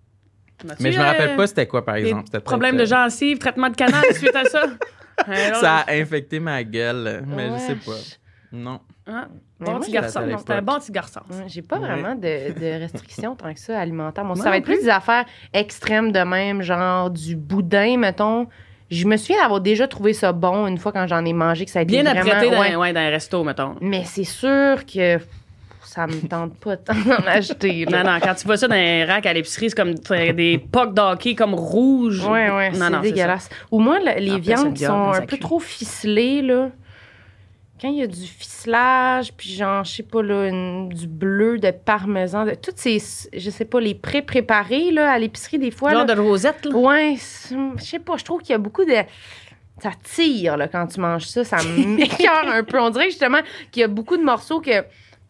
Mais 0.80 0.92
je 0.92 0.98
me 0.98 1.04
rappelle 1.04 1.36
pas 1.36 1.46
c'était 1.46 1.66
quoi, 1.66 1.84
par 1.84 1.96
exemple. 1.96 2.24
C'était 2.26 2.38
euh, 2.38 2.40
problèmes 2.40 2.76
de 2.76 2.84
gencives, 2.84 3.38
traitement 3.38 3.68
de 3.68 3.76
canal 3.76 4.04
suite 4.14 4.34
à 4.36 4.44
ça. 4.44 4.64
euh, 5.28 5.54
Ça 5.54 5.78
a 5.86 5.92
infecté 5.92 6.40
ma 6.40 6.62
gueule, 6.64 7.24
mais 7.26 7.50
je 7.52 7.58
sais 7.58 7.74
pas. 7.76 7.98
Non. 8.52 8.80
Ah, 9.06 9.28
bon 9.58 9.78
petit 9.80 9.92
garçon. 9.92 10.20
C'était 10.38 10.52
un 10.54 10.62
bon 10.62 10.78
petit 10.78 10.92
garçon. 10.92 11.20
J'ai 11.46 11.62
pas 11.62 11.78
Ouais. 11.78 11.88
vraiment 11.88 12.14
de, 12.14 12.52
de 12.58 12.80
restrictions 12.80 13.34
tant 13.36 13.52
que 13.54 13.60
ça 13.60 13.84
Moi 13.86 14.12
ça 14.36 14.50
va 14.50 14.56
être 14.56 14.64
plus 14.64 14.82
des 14.82 14.88
affaires 14.88 15.24
extrêmes 15.52 16.12
de 16.12 16.20
même, 16.20 16.62
genre 16.62 17.10
du 17.10 17.36
boudin, 17.36 17.96
mettons. 17.98 18.46
Je 18.90 19.06
me 19.06 19.16
souviens 19.16 19.40
d'avoir 19.42 19.60
déjà 19.60 19.86
trouvé 19.86 20.12
ça 20.12 20.32
bon 20.32 20.66
une 20.66 20.76
fois 20.78 20.90
quand 20.90 21.06
j'en 21.06 21.24
ai 21.24 21.32
mangé, 21.32 21.64
que 21.64 21.70
ça 21.70 21.78
a 21.78 21.82
été 21.82 21.92
Bien 21.92 22.02
vraiment... 22.02 22.20
apprêté 22.28 22.50
dans, 22.50 22.60
ouais. 22.60 22.74
ouais, 22.74 22.92
dans 22.92 23.00
un 23.00 23.08
resto, 23.08 23.44
mettons. 23.44 23.76
Mais 23.80 24.02
c'est 24.04 24.24
sûr 24.24 24.84
que 24.84 25.18
pff, 25.18 25.28
ça 25.92 26.06
me 26.06 26.20
tente 26.28 26.54
pas 26.58 26.76
tant 26.76 26.94
d'en 26.94 27.16
acheter. 27.26 27.84
là. 27.84 28.04
Non, 28.04 28.12
non, 28.12 28.18
quand 28.22 28.34
tu 28.34 28.46
vois 28.46 28.56
ça 28.56 28.68
dans 28.68 28.74
un 28.76 29.04
rack 29.06 29.26
à 29.26 29.32
l'épicerie, 29.32 29.70
c'est 29.70 29.76
comme 29.76 29.94
des 29.94 30.58
pocs 30.70 30.94
d'hockey 30.94 31.34
comme 31.34 31.54
rouges. 31.54 32.24
Ouais, 32.24 32.48
ouais, 32.50 32.70
Non, 32.70 32.88
c'est 33.02 33.10
dégueulasse. 33.10 33.48
Ou 33.72 33.80
moi, 33.80 33.98
le- 33.98 34.20
les 34.20 34.32
En 34.32 34.38
viandes 34.38 34.74
qui 34.74 34.84
viande 34.84 35.14
sont 35.14 35.22
un 35.22 35.26
peu 35.26 35.36
trop 35.36 35.58
ficelées, 35.58 36.42
là. 36.42 36.70
Quand 37.80 37.88
il 37.88 37.96
y 37.98 38.02
a 38.02 38.06
du 38.06 38.26
ficelage, 38.26 39.32
puis 39.32 39.50
genre, 39.54 39.82
je 39.84 39.90
sais 39.94 40.02
pas, 40.02 40.22
là, 40.22 40.46
une- 40.48 40.90
du 40.90 41.06
bleu, 41.06 41.58
de 41.58 41.70
parmesan, 41.70 42.44
de, 42.44 42.54
toutes 42.54 42.76
ces, 42.78 42.98
je 43.34 43.50
sais 43.50 43.64
pas, 43.64 43.80
les 43.80 43.94
pré-préparés, 43.94 44.90
là, 44.92 45.10
à 45.10 45.18
l'épicerie, 45.18 45.58
des 45.58 45.70
fois. 45.70 45.90
Genre 45.92 46.04
là. 46.06 46.14
de 46.14 46.20
rosette, 46.20 46.66
là. 46.66 46.76
Ouais, 46.76 47.16
je 47.50 47.82
sais 47.82 47.98
pas, 47.98 48.16
je 48.18 48.24
trouve 48.24 48.42
qu'il 48.42 48.50
y 48.50 48.54
a 48.54 48.58
beaucoup 48.58 48.84
de. 48.84 48.92
Ça 49.82 49.92
tire, 50.14 50.58
là, 50.58 50.68
quand 50.68 50.86
tu 50.88 51.00
manges 51.00 51.24
ça. 51.26 51.42
Ça 51.42 51.56
m'écœure 51.86 52.48
un 52.52 52.62
peu. 52.62 52.78
On 52.78 52.90
dirait 52.90 53.06
justement 53.06 53.38
qu'il 53.72 53.80
y 53.80 53.84
a 53.84 53.88
beaucoup 53.88 54.18
de 54.18 54.22
morceaux 54.22 54.60
que, 54.60 54.84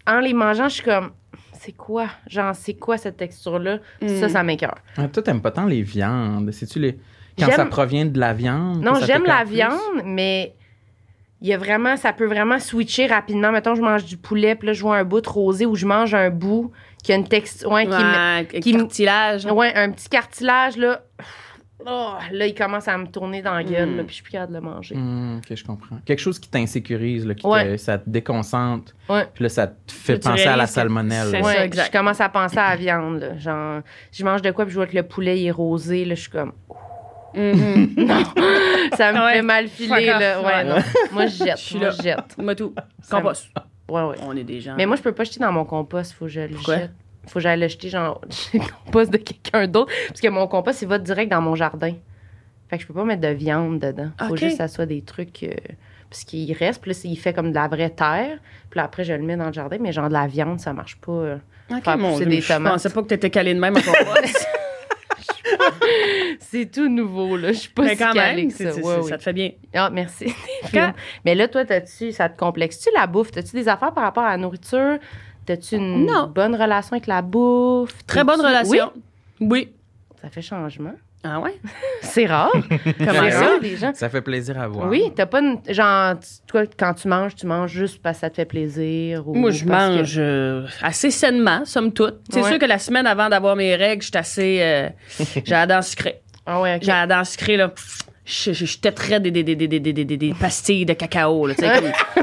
en 0.06 0.20
les 0.20 0.32
mangeant, 0.34 0.68
je 0.68 0.74
suis 0.74 0.84
comme. 0.84 1.10
C'est 1.58 1.72
quoi? 1.72 2.06
Genre, 2.26 2.54
c'est 2.54 2.74
quoi 2.74 2.96
cette 2.96 3.18
texture-là? 3.18 3.78
Ça, 4.06 4.26
Mm. 4.26 4.28
ça 4.30 4.42
m'écœure. 4.42 4.76
Ah, 4.96 5.08
toi, 5.08 5.22
t'aimes 5.22 5.42
pas 5.42 5.50
tant 5.50 5.66
les 5.66 5.82
viandes. 5.82 6.50
C'est-tu 6.52 6.78
les. 6.78 6.98
Quand 7.38 7.50
ça 7.50 7.66
provient 7.66 8.06
de 8.06 8.18
la 8.18 8.32
viande? 8.32 8.82
Non, 8.82 8.94
j'aime 9.04 9.24
la 9.24 9.42
plus? 9.44 9.54
viande, 9.54 10.02
mais 10.04 10.54
il 11.42 11.48
y 11.48 11.54
a 11.54 11.58
vraiment, 11.58 11.96
ça 11.96 12.12
peut 12.12 12.26
vraiment 12.26 12.58
switcher 12.58 13.06
rapidement. 13.06 13.50
Mettons, 13.52 13.74
je 13.74 13.82
mange 13.82 14.04
du 14.04 14.16
poulet, 14.16 14.54
puis 14.54 14.66
là, 14.68 14.72
je 14.72 14.82
vois 14.82 14.96
un 14.96 15.04
bout 15.04 15.20
de 15.20 15.28
rosé 15.28 15.64
ou 15.66 15.74
je 15.74 15.86
mange 15.86 16.14
un 16.14 16.28
bout 16.30 16.70
qui 17.02 17.12
a 17.12 17.16
une 17.16 17.28
texture, 17.28 17.70
ouais, 17.70 17.84
qui 17.84 17.90
me- 17.92 17.96
Ouais, 17.96 18.60
qui 18.60 18.72
me- 18.74 18.78
cartilage. 18.80 19.46
ouais, 19.46 19.72
un 19.74 19.90
petit 19.90 20.08
cartilage, 20.08 20.76
là. 20.76 21.02
Oh, 21.86 22.14
là, 22.32 22.46
il 22.46 22.54
commence 22.54 22.86
à 22.88 22.96
me 22.98 23.06
tourner 23.06 23.42
dans 23.42 23.54
la 23.54 23.64
gueule, 23.64 23.88
Mm. 23.90 23.96
là, 23.96 24.02
puis 24.04 24.08
je 24.10 24.14
suis 24.14 24.22
plus 24.22 24.32
capable 24.32 24.52
de 24.52 24.58
le 24.58 24.64
manger. 24.64 24.94
Hmm, 24.94 25.38
ok, 25.38 25.54
je 25.56 25.64
comprends. 25.64 25.96
Quelque 26.04 26.18
chose 26.18 26.38
qui 26.38 26.48
t'insécurise, 26.48 27.26
là, 27.26 27.34
qui 27.34 27.46
Ouais. 27.46 27.72
te- 27.72 27.76
ça 27.78 27.98
te 27.98 28.08
déconcentre. 28.08 28.92
Ouais. 29.08 29.26
Puis 29.34 29.42
là, 29.44 29.48
ça 29.48 29.66
te 29.66 29.92
fait 29.92 30.18
tu 30.18 30.28
penser 30.28 30.46
à 30.46 30.56
la 30.56 30.66
salmonelle. 30.66 31.28
c'est 31.30 31.40
là. 31.40 31.44
ça, 31.44 31.64
exact. 31.64 31.86
je 31.92 31.98
commence 31.98 32.20
à 32.20 32.28
penser 32.28 32.58
à 32.58 32.70
la 32.70 32.76
viande, 32.76 33.20
là. 33.20 33.38
Genre, 33.38 33.80
je 34.12 34.24
mange 34.24 34.42
de 34.42 34.50
quoi, 34.50 34.64
puis 34.64 34.72
je 34.72 34.78
vois 34.78 34.86
que 34.86 34.96
le 34.96 35.02
poulet 35.04 35.38
il 35.40 35.46
est 35.46 35.50
rosé, 35.50 36.04
là, 36.04 36.14
je 36.14 36.20
suis 36.20 36.30
comme, 36.30 36.52
Mhm. 37.34 37.94
non, 37.96 38.24
ça 38.96 39.12
me 39.12 39.20
Ouais. 39.24 39.32
fait 39.34 39.42
mal 39.42 39.68
filer, 39.68 40.06
là. 40.06 40.42
Ouais, 40.42 40.64
non. 40.64 40.76
Moi, 41.12 41.26
je 41.26 41.36
jette, 41.44 41.58
Je 41.58 41.62
suis 41.62 41.78
moi, 41.78 41.88
là. 41.88 41.94
je 41.96 42.02
jette. 42.02 42.38
Moi, 42.38 42.54
tout. 42.56 42.74
Me- 42.76 43.10
Compost. 43.10 43.48
Ouais, 43.88 44.02
ouais. 44.02 44.16
On 44.22 44.36
est 44.36 44.44
des 44.44 44.60
gens. 44.60 44.74
Mais 44.76 44.86
moi, 44.86 44.96
je 44.96 45.02
peux 45.02 45.12
pas 45.12 45.24
jeter 45.24 45.40
dans 45.40 45.50
mon 45.52 45.64
compost. 45.64 46.12
Faut 46.12 46.26
que 46.26 46.30
je 46.30 46.40
le 46.42 46.48
Pourquoi? 46.54 46.76
jette. 46.76 46.90
Faut 47.26 47.34
que 47.34 47.40
j'aille 47.40 47.60
le 47.60 47.68
jeter, 47.68 47.88
genre, 47.90 48.20
le 48.54 48.60
compost 48.84 49.10
de 49.12 49.18
quelqu'un 49.18 49.66
d'autre. 49.66 49.92
Parce 50.08 50.20
que 50.20 50.28
mon 50.28 50.46
compost, 50.46 50.82
il 50.82 50.88
va 50.88 50.98
direct 50.98 51.30
dans 51.30 51.40
mon 51.42 51.54
jardin. 51.54 51.92
Fait 52.68 52.76
que 52.76 52.82
je 52.82 52.86
peux 52.86 52.94
pas 52.94 53.04
mettre 53.04 53.20
de 53.22 53.28
viande 53.28 53.78
dedans. 53.80 54.10
Faut 54.28 54.36
juste 54.36 54.52
que 54.52 54.56
ça 54.58 54.68
soit 54.68 54.86
des 54.86 55.02
trucs. 55.02 55.42
euh, 55.42 55.50
parce 56.08 56.24
qu'il 56.24 56.52
reste, 56.54 56.80
puis 56.82 56.90
là, 56.92 56.96
il 57.04 57.16
fait 57.16 57.32
comme 57.32 57.50
de 57.50 57.54
la 57.54 57.68
vraie 57.68 57.90
terre. 57.90 58.38
Puis 58.70 58.78
là, 58.78 58.84
après, 58.84 59.04
je 59.04 59.12
le 59.12 59.22
mets 59.22 59.36
dans 59.36 59.46
le 59.46 59.52
jardin. 59.52 59.76
Mais 59.80 59.92
genre, 59.92 60.08
de 60.08 60.12
la 60.12 60.26
viande, 60.26 60.58
ça 60.60 60.72
marche 60.72 60.96
pas. 60.96 61.12
euh. 61.12 61.36
Ok, 61.70 61.84
faire 61.84 61.98
mon 61.98 62.16
Dieu, 62.16 62.26
des 62.26 62.40
je 62.40 62.48
tomates. 62.48 62.72
pensais 62.72 62.90
pas 62.90 63.02
que 63.02 63.06
t'étais 63.08 63.30
calé 63.30 63.54
de 63.54 63.60
même 63.60 63.76
à 63.76 63.80
compost. 63.82 64.48
C'est 66.40 66.70
tout 66.70 66.88
nouveau, 66.88 67.36
là. 67.36 67.48
Je 67.52 67.58
suis 67.58 67.68
pas 67.70 67.82
Mais 67.82 67.90
si 67.96 67.98
quand 67.98 68.12
calée 68.12 68.42
même, 68.42 68.52
que 68.52 68.72
ça. 68.72 68.74
Ouais, 68.80 68.96
oui. 69.02 69.08
ça 69.08 69.18
te 69.18 69.22
fait 69.22 69.32
bien. 69.32 69.50
Ah, 69.74 69.90
merci. 69.90 70.32
Quand- 70.72 70.92
Mais 71.24 71.34
là, 71.34 71.48
toi, 71.48 71.64
t'as-tu, 71.64 72.12
ça 72.12 72.28
te 72.28 72.38
complexe-tu 72.38 72.88
la 72.94 73.06
bouffe? 73.06 73.30
T'as-tu 73.30 73.52
des 73.56 73.68
affaires 73.68 73.92
par 73.92 74.04
rapport 74.04 74.24
à 74.24 74.30
la 74.30 74.36
nourriture? 74.36 74.98
T'as-tu 75.50 75.74
une 75.74 76.06
Non. 76.06 76.30
bonne 76.32 76.54
relation 76.54 76.92
avec 76.92 77.08
la 77.08 77.22
bouffe? 77.22 78.06
Très 78.06 78.22
bonne 78.22 78.40
relation. 78.40 78.92
Oui? 79.40 79.48
Oui, 79.50 79.72
ça 80.22 80.28
fait 80.28 80.42
changement. 80.42 80.92
Ah 81.24 81.40
ouais? 81.40 81.56
C'est 82.02 82.26
rare. 82.26 82.52
Comment 82.98 83.30
ça? 83.30 83.58
les 83.60 83.76
gens. 83.76 83.90
Ça 83.94 84.08
fait 84.08 84.20
plaisir 84.22 84.60
à 84.60 84.68
voir. 84.68 84.86
Oui, 84.88 85.02
t'as 85.16 85.26
pas 85.26 85.40
une. 85.40 85.58
Genre, 85.68 86.14
tu- 86.20 86.46
toi, 86.46 86.62
quand 86.78 86.94
tu 86.94 87.08
manges, 87.08 87.34
tu 87.34 87.46
manges 87.46 87.72
juste 87.72 88.00
parce 88.00 88.18
que 88.18 88.20
ça 88.20 88.30
te 88.30 88.36
fait 88.36 88.44
plaisir. 88.44 89.26
Ou 89.28 89.34
Moi, 89.34 89.50
je 89.50 89.64
que- 89.64 89.68
mange 89.70 90.14
euh, 90.18 90.66
assez 90.82 91.10
sainement, 91.10 91.64
somme 91.64 91.92
toute. 91.92 92.20
C'est 92.30 92.42
Ouais. 92.42 92.48
sûr 92.50 92.58
que 92.60 92.66
la 92.66 92.78
semaine 92.78 93.08
avant 93.08 93.28
d'avoir 93.28 93.56
mes 93.56 93.74
règles, 93.74 94.02
j'étais 94.04 94.18
assez. 94.18 94.58
euh, 94.62 94.88
j'ai 95.34 95.42
la 95.50 95.66
dent 95.66 95.82
sucrée. 95.82 96.20
Ah 96.46 96.60
ouais. 96.60 96.78
J'ai 96.80 96.92
la 96.92 97.08
dent 97.08 97.24
sucrée, 97.24 97.56
là. 97.56 97.72
Je, 98.24 98.52
je, 98.52 98.64
je 98.64 98.78
têterais 98.78 99.18
des, 99.18 99.32
des, 99.32 99.42
des, 99.42 99.56
des, 99.56 99.66
des, 99.66 99.80
des, 99.80 100.04
des, 100.04 100.16
des 100.16 100.32
pastilles 100.38 100.86
de 100.86 100.92
cacao, 100.92 101.48
là. 101.48 101.54
Tu 101.56 101.64
sais, 101.66 101.72
comme. 101.80 102.22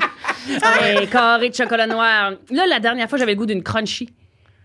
Un 0.63 1.05
carré 1.05 1.49
de 1.49 1.55
chocolat 1.55 1.87
noir. 1.87 2.31
Là, 2.51 2.65
la 2.67 2.79
dernière 2.79 3.09
fois, 3.09 3.17
j'avais 3.17 3.33
le 3.33 3.37
goût 3.37 3.45
d'une 3.45 3.63
crunchy. 3.63 4.09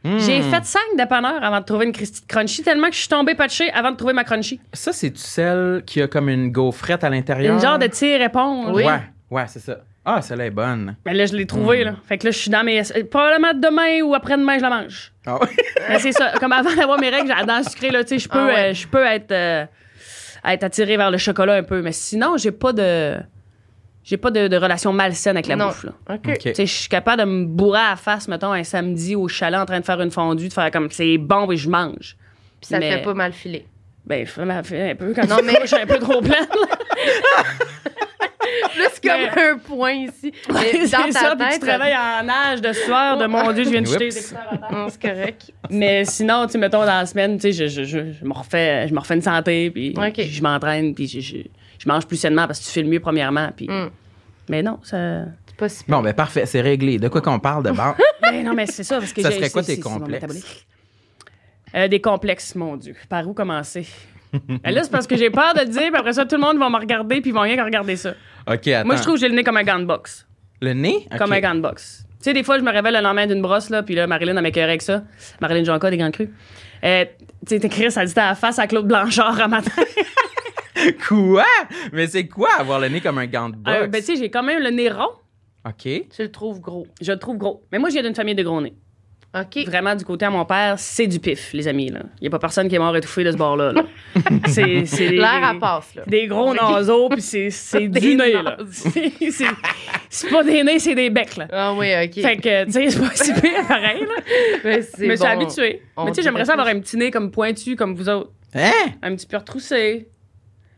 Hmm. 0.04 0.18
J'ai 0.18 0.42
fait 0.42 0.64
cinq 0.64 0.82
dépanneurs 0.96 1.42
avant 1.44 1.60
de 1.60 1.64
trouver 1.64 1.86
une 1.86 1.92
Christie 1.92 2.22
de 2.22 2.26
crunchy, 2.26 2.62
tellement 2.64 2.88
que 2.88 2.94
je 2.94 2.98
suis 3.00 3.08
tombée 3.08 3.36
patchée 3.36 3.70
avant 3.72 3.92
de 3.92 3.96
trouver 3.96 4.12
ma 4.12 4.24
crunchy. 4.24 4.60
Ça, 4.72 4.92
c'est-tu 4.92 5.20
celle 5.20 5.82
qui 5.86 6.02
a 6.02 6.08
comme 6.08 6.28
une 6.28 6.50
gaufrette 6.50 7.04
à 7.04 7.10
l'intérieur? 7.10 7.54
Une 7.54 7.60
genre 7.60 7.78
de 7.78 7.86
tire-éponge. 7.86 8.70
Oui. 8.74 8.82
Ouais, 8.84 9.00
ouais, 9.30 9.44
c'est 9.46 9.60
ça. 9.60 9.78
Ah, 10.04 10.20
celle-là 10.20 10.46
est 10.46 10.50
bonne. 10.50 10.96
Mais 11.06 11.14
là, 11.14 11.26
je 11.26 11.34
l'ai 11.34 11.46
trouvée, 11.46 11.84
là. 11.84 11.94
Fait 12.08 12.18
que 12.18 12.24
là, 12.26 12.32
je 12.32 12.38
suis 12.38 12.50
dans 12.50 12.64
mes. 12.64 12.82
Probablement 13.08 13.54
demain 13.54 14.02
ou 14.04 14.12
après-demain, 14.16 14.56
je 14.58 14.62
la 14.62 14.70
mange. 14.70 15.12
Ah 15.24 15.38
ouais? 15.38 15.46
Mais 15.88 16.00
c'est 16.00 16.10
ça. 16.10 16.32
Comme 16.40 16.50
avant 16.50 16.74
d'avoir 16.74 16.98
mes 16.98 17.08
règles, 17.08 17.28
j'ai 17.28 17.34
la 17.36 17.44
dent 17.44 17.62
sucrée, 17.62 17.90
là. 17.90 18.02
Tu 18.02 18.08
sais, 18.08 18.18
je 18.18 18.28
peux, 18.28 18.38
Ah 18.40 18.46
ouais. 18.46 18.70
euh, 18.70 18.74
je 18.74 18.88
peux 18.88 19.04
être, 19.06 19.30
euh, 19.30 19.64
être 20.44 20.64
attirée 20.64 20.96
vers 20.96 21.12
le 21.12 21.18
chocolat 21.18 21.54
un 21.54 21.62
peu. 21.62 21.80
Mais 21.82 21.92
sinon, 21.92 22.36
j'ai 22.36 22.50
pas 22.50 22.72
de. 22.72 23.18
J'ai 24.04 24.16
pas 24.16 24.30
de, 24.32 24.48
de 24.48 24.56
relation 24.56 24.92
malsaine 24.92 25.36
avec 25.36 25.46
la 25.46 25.54
Non. 25.56 25.66
bouffe, 25.68 25.84
là. 25.84 25.92
OK. 26.14 26.40
Je 26.58 26.64
suis 26.64 26.88
capable 26.88 27.20
de 27.22 27.26
me 27.26 27.44
bourrer 27.46 27.78
à 27.78 27.90
la 27.90 27.96
face, 27.96 28.26
mettons, 28.26 28.52
un 28.52 28.64
samedi 28.64 29.14
au 29.14 29.28
chalet 29.28 29.60
en 29.60 29.64
train 29.66 29.78
de 29.80 29.84
faire 29.84 30.00
une 30.00 30.10
fondue, 30.10 30.48
de 30.48 30.52
faire 30.52 30.70
comme 30.72 30.90
c'est 30.90 31.18
bon 31.18 31.50
et 31.52 31.56
je 31.56 31.68
mange. 31.70 32.16
Puis 32.60 32.68
ça 32.68 32.78
te 32.80 32.84
fait 32.84 33.02
pas 33.02 33.14
mal 33.14 33.32
filer. 33.32 33.64
Ben, 34.04 34.26
fais 34.26 34.44
ma- 34.44 34.64
fais 34.64 34.90
un 34.90 34.94
peu 34.96 35.12
quand 35.14 35.28
Non, 35.28 35.36
non, 35.36 35.42
mais- 35.60 35.66
suis 35.66 35.76
un 35.76 35.86
peu 35.86 35.98
trop 36.00 36.20
pleine. 36.20 36.32
là. 36.48 36.76
Plus 38.74 39.00
comme 39.08 39.20
un 39.44 39.58
point 39.58 39.92
ici. 39.92 40.32
Mais 40.48 40.72
dans 40.72 40.86
c'est 40.86 41.12
ta 41.12 41.12
ça, 41.12 41.36
puis 41.38 41.58
tu 41.60 41.64
réveilles 41.66 41.94
en 41.96 42.28
âge 42.28 42.60
de 42.60 42.72
sueur, 42.72 43.16
de 43.18 43.26
mon 43.26 43.52
Dieu, 43.52 43.64
je 43.64 43.70
viens 43.70 43.82
de 43.82 43.86
jeter 43.86 44.08
Oups. 44.08 44.30
des. 44.32 44.36
Non, 44.76 44.88
c'est 44.88 45.00
correct. 45.00 45.52
Mais 45.70 46.04
sinon, 46.04 46.46
tu 46.46 46.58
mettons, 46.58 46.80
dans 46.80 46.86
la 46.86 47.06
semaine, 47.06 47.36
tu 47.38 47.52
sais, 47.52 47.68
je, 47.68 47.82
je, 47.82 47.84
je, 47.84 48.12
je 48.20 48.24
me 48.24 48.32
refais, 48.32 48.88
je 48.88 48.94
me 48.94 48.98
refais 49.00 49.14
une 49.14 49.22
santé, 49.22 49.70
puis 49.70 49.94
je 49.94 50.42
m'entraîne, 50.42 50.94
puis 50.94 51.06
je, 51.06 51.36
je, 51.82 51.88
mange 51.88 52.06
plus 52.06 52.16
sainement 52.16 52.46
parce 52.46 52.60
que 52.60 52.64
tu 52.64 52.70
fais 52.70 52.82
le 52.82 52.88
mieux, 52.88 53.00
premièrement. 53.00 53.50
Puis... 53.56 53.68
Mm. 53.68 53.90
Mais 54.48 54.62
non, 54.62 54.78
ça. 54.82 55.24
C'est 55.46 55.56
pas 55.56 55.68
si 55.68 55.84
Bon, 55.86 56.02
ben 56.02 56.12
parfait, 56.12 56.46
c'est 56.46 56.60
réglé. 56.60 56.98
De 56.98 57.08
quoi 57.08 57.20
qu'on 57.20 57.38
parle 57.38 57.64
de 57.64 57.70
bord? 57.70 57.96
Ben 58.20 58.42
non, 58.44 58.54
mais 58.54 58.66
c'est 58.66 58.84
ça. 58.84 58.98
Parce 58.98 59.12
que 59.12 59.22
Ça 59.22 59.30
serait 59.30 59.50
quoi 59.50 59.62
c'est- 59.62 59.76
tes 59.76 59.80
complexes? 59.80 60.64
Euh, 61.74 61.88
des 61.88 62.00
complexes, 62.00 62.54
mon 62.54 62.76
Dieu. 62.76 62.94
Par 63.08 63.26
où 63.26 63.32
commencer? 63.32 63.86
Ben 64.32 64.70
là, 64.70 64.82
c'est 64.82 64.90
parce 64.90 65.06
que 65.06 65.16
j'ai 65.16 65.30
peur 65.30 65.54
de 65.54 65.60
le 65.60 65.66
dire, 65.66 65.88
puis 65.90 65.96
après 65.96 66.14
ça, 66.14 66.24
tout 66.24 66.36
le 66.36 66.40
monde 66.40 66.58
va 66.58 66.70
me 66.70 66.78
regarder, 66.78 67.20
puis 67.20 67.30
ils 67.30 67.34
vont 67.34 67.42
rien 67.42 67.56
que 67.56 67.62
regarder 67.62 67.96
ça. 67.96 68.14
OK, 68.46 68.66
attends. 68.68 68.86
Moi, 68.86 68.96
je 68.96 69.02
trouve 69.02 69.14
que 69.14 69.20
j'ai 69.20 69.28
le 69.28 69.34
nez 69.34 69.44
comme 69.44 69.58
un 69.58 69.62
gant 69.62 69.78
de 69.78 69.84
boxe. 69.84 70.26
Le 70.60 70.72
nez? 70.72 71.06
Comme 71.18 71.32
un 71.32 71.40
gant 71.40 71.54
de 71.54 71.60
boxe. 71.60 72.06
Tu 72.18 72.24
sais, 72.24 72.32
des 72.32 72.42
fois, 72.42 72.58
je 72.58 72.62
me 72.62 72.70
révèle 72.70 72.94
le 72.94 73.00
lendemain 73.00 73.26
d'une 73.26 73.42
brosse, 73.42 73.68
là, 73.68 73.82
puis 73.82 73.94
là, 73.94 74.06
Marilyn, 74.06 74.36
elle 74.36 74.42
m'écœurait 74.42 74.68
avec 74.68 74.82
ça. 74.82 75.02
Marilyn 75.40 75.64
Jonca, 75.64 75.90
des 75.90 75.98
grands 75.98 76.10
crus. 76.10 76.28
Euh, 76.84 77.04
tu 77.46 77.54
sais, 77.54 77.60
t'écris, 77.60 77.90
ça 77.90 78.04
dit 78.04 78.12
à 78.16 78.30
la 78.30 78.34
face 78.34 78.58
à 78.58 78.66
Claude 78.66 78.86
Blanchard 78.86 79.40
un 79.40 79.48
matin. 79.48 79.70
Quoi? 81.08 81.44
Mais 81.92 82.06
c'est 82.06 82.26
quoi 82.26 82.48
avoir 82.58 82.80
le 82.80 82.88
nez 82.88 83.00
comme 83.00 83.18
un 83.18 83.26
gant 83.26 83.48
de 83.50 83.56
boxe? 83.56 83.76
Euh, 83.76 83.86
ben, 83.86 84.00
tu 84.00 84.06
sais, 84.06 84.16
j'ai 84.16 84.30
quand 84.30 84.42
même 84.42 84.62
le 84.62 84.70
nez 84.70 84.90
rond. 84.90 85.10
OK. 85.66 85.82
Tu 85.84 86.02
le 86.18 86.30
trouves 86.30 86.60
gros. 86.60 86.86
Je 87.00 87.12
le 87.12 87.18
trouve 87.18 87.36
gros. 87.38 87.62
Mais 87.70 87.78
moi, 87.78 87.88
je 87.88 87.94
viens 87.94 88.02
d'une 88.02 88.14
famille 88.14 88.34
de 88.34 88.42
gros 88.42 88.60
nez. 88.60 88.74
OK. 89.34 89.64
Vraiment, 89.66 89.94
du 89.94 90.04
côté 90.04 90.26
à 90.26 90.30
mon 90.30 90.44
père, 90.44 90.74
c'est 90.78 91.06
du 91.06 91.18
pif, 91.18 91.54
les 91.54 91.66
amis. 91.66 91.86
Il 91.86 91.98
n'y 92.20 92.26
a 92.26 92.30
pas 92.30 92.38
personne 92.38 92.68
qui 92.68 92.74
est 92.74 92.78
mort 92.78 92.94
étouffé 92.94 93.24
de 93.24 93.32
ce 93.32 93.36
bord-là. 93.38 93.72
là. 93.72 93.82
c'est, 94.46 94.84
c'est 94.84 95.08
des- 95.08 95.16
L'air, 95.16 95.50
elle 95.52 95.58
passe, 95.58 95.94
là. 95.94 96.02
Des 96.06 96.26
gros 96.26 96.52
naseaux, 96.52 97.08
puis 97.08 97.22
c'est, 97.22 97.48
c'est 97.48 97.88
Des 97.88 98.00
du 98.00 98.16
nez, 98.16 98.32
là. 98.34 98.58
C'est, 98.70 99.12
c'est- 99.30 99.44
c'est 100.10 100.28
pas 100.30 100.42
des 100.44 100.62
nez, 100.62 100.78
c'est 100.78 100.94
des 100.94 101.08
becs, 101.08 101.36
là. 101.38 101.48
Ah 101.50 101.72
oui, 101.74 101.86
OK. 102.04 102.20
Fait 102.20 102.36
que, 102.36 102.64
tu 102.66 102.72
sais, 102.72 102.90
c'est 102.90 103.00
pas 103.00 103.14
si 103.14 103.32
pire, 103.32 103.66
pareil, 103.66 104.00
là. 104.02 104.22
Mais 104.64 104.82
c'est 104.82 105.06
Je 105.06 105.10
me 105.10 105.16
suis 105.16 105.24
habituée. 105.26 105.82
Mais 106.04 106.10
tu 106.10 106.14
sais, 106.16 106.22
j'aimerais 106.22 106.44
ça 106.44 106.52
avoir 106.52 106.68
un 106.68 106.80
petit 106.80 106.98
nez 106.98 107.10
comme 107.10 107.30
pointu, 107.30 107.74
comme 107.74 107.94
vous 107.94 108.10
autres. 108.10 108.32
Hein? 108.54 108.70
Un 109.00 109.16
petit 109.16 109.26
peu 109.26 109.38
retroussé. 109.38 110.08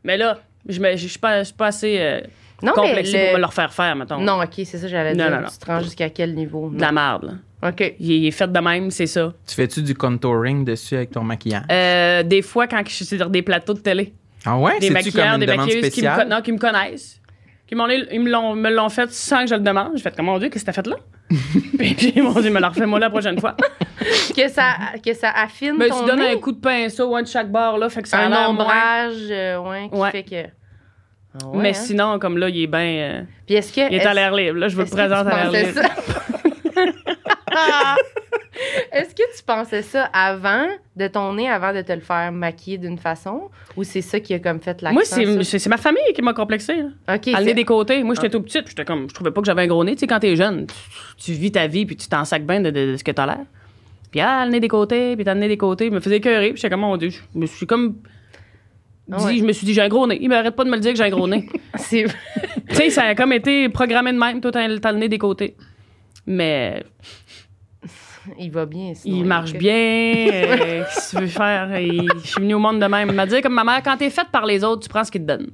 Mais 0.04 0.16
là, 0.16 0.38
je 0.68 0.80
me- 0.80 0.96
je 0.96 1.06
suis 1.08 1.18
pas, 1.18 1.40
je 1.40 1.44
suis 1.44 1.54
pas 1.54 1.66
assez 1.68 1.96
euh, 1.98 2.20
Non, 2.62 2.72
le- 2.72 2.74
pour 2.74 2.84
me 2.84 3.38
le 3.38 3.46
refaire 3.46 3.72
faire, 3.72 3.96
mettons. 3.96 4.18
Non, 4.20 4.40
OK, 4.42 4.52
c'est 4.64 4.78
ça, 4.78 4.86
j'allais 4.88 5.14
dire. 5.14 5.30
non, 5.30 5.40
non. 5.40 5.48
Tu 5.50 5.58
te 5.58 5.66
rends 5.66 5.80
jusqu'à 5.80 6.10
quel 6.10 6.34
niveau? 6.34 6.70
De 6.70 6.80
la 6.80 6.92
merde, 6.92 7.24
là. 7.62 7.68
OK. 7.70 7.94
Il 7.98 8.12
est, 8.12 8.18
il 8.18 8.26
est 8.26 8.30
fait 8.30 8.50
de 8.52 8.58
même, 8.60 8.90
c'est 8.90 9.06
ça. 9.06 9.32
Tu 9.46 9.54
fais-tu 9.54 9.82
du 9.82 9.94
contouring 9.94 10.64
dessus 10.64 10.96
avec 10.96 11.10
ton 11.12 11.22
maquillage? 11.22 11.64
Euh, 11.72 12.22
des 12.22 12.42
fois, 12.42 12.66
quand 12.66 12.82
je 12.86 12.92
suis 12.94 13.04
sur 13.06 13.30
des 13.30 13.40
plateaux 13.42 13.72
de 13.74 13.80
télé, 13.80 14.12
ah 14.44 14.58
ouais? 14.58 14.78
des 14.80 14.90
maquilleurs, 14.90 15.24
comme 15.32 15.34
une 15.34 15.40
des 15.40 15.46
demande 15.46 15.66
maquilleuses 15.66 15.90
qui 15.90 16.02
me, 16.02 16.24
non, 16.28 16.42
qui 16.42 16.52
me 16.52 16.58
connaissent. 16.58 17.20
Ils 17.70 17.76
me 17.76 18.30
l'ont, 18.30 18.54
me 18.54 18.70
l'ont 18.70 18.88
fait 18.88 19.10
sans 19.10 19.40
que 19.42 19.48
je 19.48 19.54
le 19.54 19.60
demande. 19.60 19.92
J'ai 19.96 20.02
fait 20.02 20.14
comme, 20.14 20.26
mon 20.26 20.38
Dieu, 20.38 20.48
qu'est-ce 20.48 20.64
que 20.64 20.70
t'as 20.70 20.82
fait 20.82 20.86
là? 20.86 20.96
puis, 21.78 21.94
puis, 21.94 22.20
mon 22.20 22.32
Dieu, 22.40 22.50
me 22.50 22.60
l'a 22.60 22.68
refait 22.68 22.86
moi 22.86 22.98
la 22.98 23.10
prochaine 23.10 23.38
fois. 23.40 23.56
Que 24.36 24.48
ça, 24.48 24.74
que 25.04 25.14
ça 25.14 25.30
affine 25.30 25.76
Mais 25.78 25.88
ton 25.88 26.00
tu 26.00 26.06
donnes 26.06 26.18
nez? 26.18 26.32
un 26.32 26.36
coup 26.36 26.52
de 26.52 26.60
pinceau, 26.60 27.14
un 27.16 27.22
de 27.22 27.26
chaque 27.28 27.50
bord, 27.50 27.78
là, 27.78 27.88
fait 27.88 28.02
que 28.02 28.08
ça 28.08 28.18
a 28.18 28.24
un 28.24 28.28
moins. 28.28 28.48
ombrage, 28.48 29.14
euh, 29.30 29.58
ouais, 29.60 29.88
qui 29.90 29.96
Ouais. 29.98 30.10
fait 30.10 30.22
que... 30.24 30.44
Ah 31.42 31.46
ouais, 31.46 31.62
Mais 31.62 31.68
hein? 31.70 31.72
sinon, 31.74 32.18
comme 32.18 32.36
là, 32.36 32.48
il 32.48 32.62
est 32.62 32.66
bien. 32.66 33.26
Puis 33.46 33.54
est-ce 33.54 33.72
que... 33.72 33.88
il 33.90 33.94
est 33.94 34.04
à 34.06 34.12
l'air 34.12 34.34
libre. 34.34 34.58
Là, 34.58 34.68
je 34.68 34.74
vous 34.74 34.80
le 34.82 34.86
est-ce 34.86 34.92
que 34.94 35.00
présente 35.00 35.26
tu 35.26 35.32
à 35.32 35.50
l'air 35.50 35.66
libre. 35.66 35.80
Est-ce 38.92 39.14
que 39.14 39.36
tu 39.36 39.42
pensais 39.44 39.82
ça 39.82 40.04
avant 40.12 40.66
de 40.96 41.06
ton 41.08 41.34
nez, 41.34 41.48
avant 41.48 41.72
de 41.74 41.82
te 41.82 41.92
le 41.92 42.00
faire 42.00 42.30
maquiller 42.30 42.78
d'une 42.78 42.98
façon? 42.98 43.50
Ou 43.76 43.82
c'est 43.84 44.00
ça 44.00 44.20
qui 44.20 44.32
a 44.34 44.38
comme 44.38 44.60
fait 44.60 44.80
l'accent? 44.80 44.94
Moi, 44.94 45.04
c'est, 45.44 45.66
ma 45.68 45.76
famille 45.76 46.12
qui 46.14 46.22
m'a 46.22 46.32
complexé. 46.34 46.74
Là. 46.76 47.16
OK, 47.16 47.26
des 47.54 47.64
côtés. 47.64 48.02
Moi, 48.04 48.14
j'étais 48.14 48.30
tout 48.30 48.40
petite, 48.42 48.62
puis 48.64 48.70
j'étais 48.70 48.84
comme, 48.84 49.08
je 49.08 49.14
trouvais 49.14 49.30
pas 49.32 49.40
que 49.40 49.46
j'avais 49.46 49.62
un 49.62 49.66
gros 49.66 49.82
nez. 49.84 49.94
Tu 49.94 50.00
sais, 50.00 50.06
quand 50.06 50.20
t'es 50.20 50.36
jeune, 50.36 50.66
tu, 50.66 50.74
tu 51.18 51.32
vis 51.32 51.50
ta 51.52 51.66
vie, 51.66 51.84
puis 51.86 51.96
tu 51.96 52.08
t'en 52.08 52.24
sacs 52.24 52.46
bien 52.46 52.60
de, 52.60 52.70
de- 52.70 52.92
de 52.92 52.96
ce 52.96 53.02
que 53.04 53.10
t'as 53.10 53.26
l'air. 53.26 53.40
Puis, 54.12 54.20
ah, 54.20 54.44
le 54.46 54.52
nez 54.52 54.60
des 54.60 54.68
côtés, 54.68 55.16
puis 55.16 55.24
t'as 55.24 55.34
le 55.34 55.40
nez 55.40 55.48
des 55.48 55.56
côtés. 55.56 55.86
Je 55.86 55.90
me 55.90 56.00
faisait 56.00 56.16
écœurer, 56.18 56.50
puis 56.52 56.56
j'étais 56.60 56.70
comme, 56.70 56.80
mon 56.82 56.96
Dieu, 56.96 57.10
je 57.10 57.18
me 57.34 57.46
suis 57.46 57.66
comme. 57.66 57.96
Ah 59.10 59.16
dit- 59.18 59.24
ouais. 59.24 59.36
Je 59.38 59.44
me 59.44 59.52
suis 59.52 59.66
dit, 59.66 59.74
j'ai 59.74 59.82
un 59.82 59.88
gros 59.88 60.06
nez. 60.06 60.18
Il 60.20 60.28
m'arrête 60.28 60.54
pas 60.54 60.64
de 60.64 60.70
me 60.70 60.76
le 60.76 60.80
dire 60.80 60.92
que 60.92 60.96
j'ai 60.98 61.04
un 61.04 61.10
gros 61.10 61.26
nez. 61.28 61.48
c'est... 61.74 62.04
tu 62.68 62.74
sais, 62.74 62.90
ça 62.90 63.02
a 63.02 63.14
comme 63.16 63.32
été 63.32 63.68
programmé 63.68 64.12
de 64.12 64.18
même. 64.18 64.40
Toi, 64.40 64.52
t'as, 64.52 64.78
t'as 64.78 64.92
le 64.92 64.98
nez 64.98 65.08
des 65.08 65.18
côtés. 65.18 65.56
Mais 66.26 66.82
Il 68.38 68.50
va 68.50 68.66
bien, 68.66 68.94
sinon. 68.94 69.16
il 69.16 69.24
marche 69.24 69.52
bien. 69.52 69.72
euh, 69.74 70.84
Qu'est-ce 70.84 71.12
que 71.12 71.16
tu 71.18 71.22
veux 71.24 71.28
faire? 71.28 71.78
Il- 71.80 72.08
Je 72.22 72.26
suis 72.28 72.40
venue 72.40 72.54
au 72.54 72.58
monde 72.58 72.80
de 72.80 72.86
même. 72.86 73.08
Il 73.10 73.14
m'a 73.14 73.26
dit, 73.26 73.40
comme 73.40 73.54
ma 73.54 73.64
mère, 73.64 73.82
quand 73.82 73.96
t'es 73.96 74.10
faite 74.10 74.28
par 74.32 74.46
les 74.46 74.64
autres, 74.64 74.82
tu 74.82 74.88
prends 74.88 75.04
ce 75.04 75.10
qu'ils 75.10 75.22
te 75.22 75.26
donnent. 75.26 75.50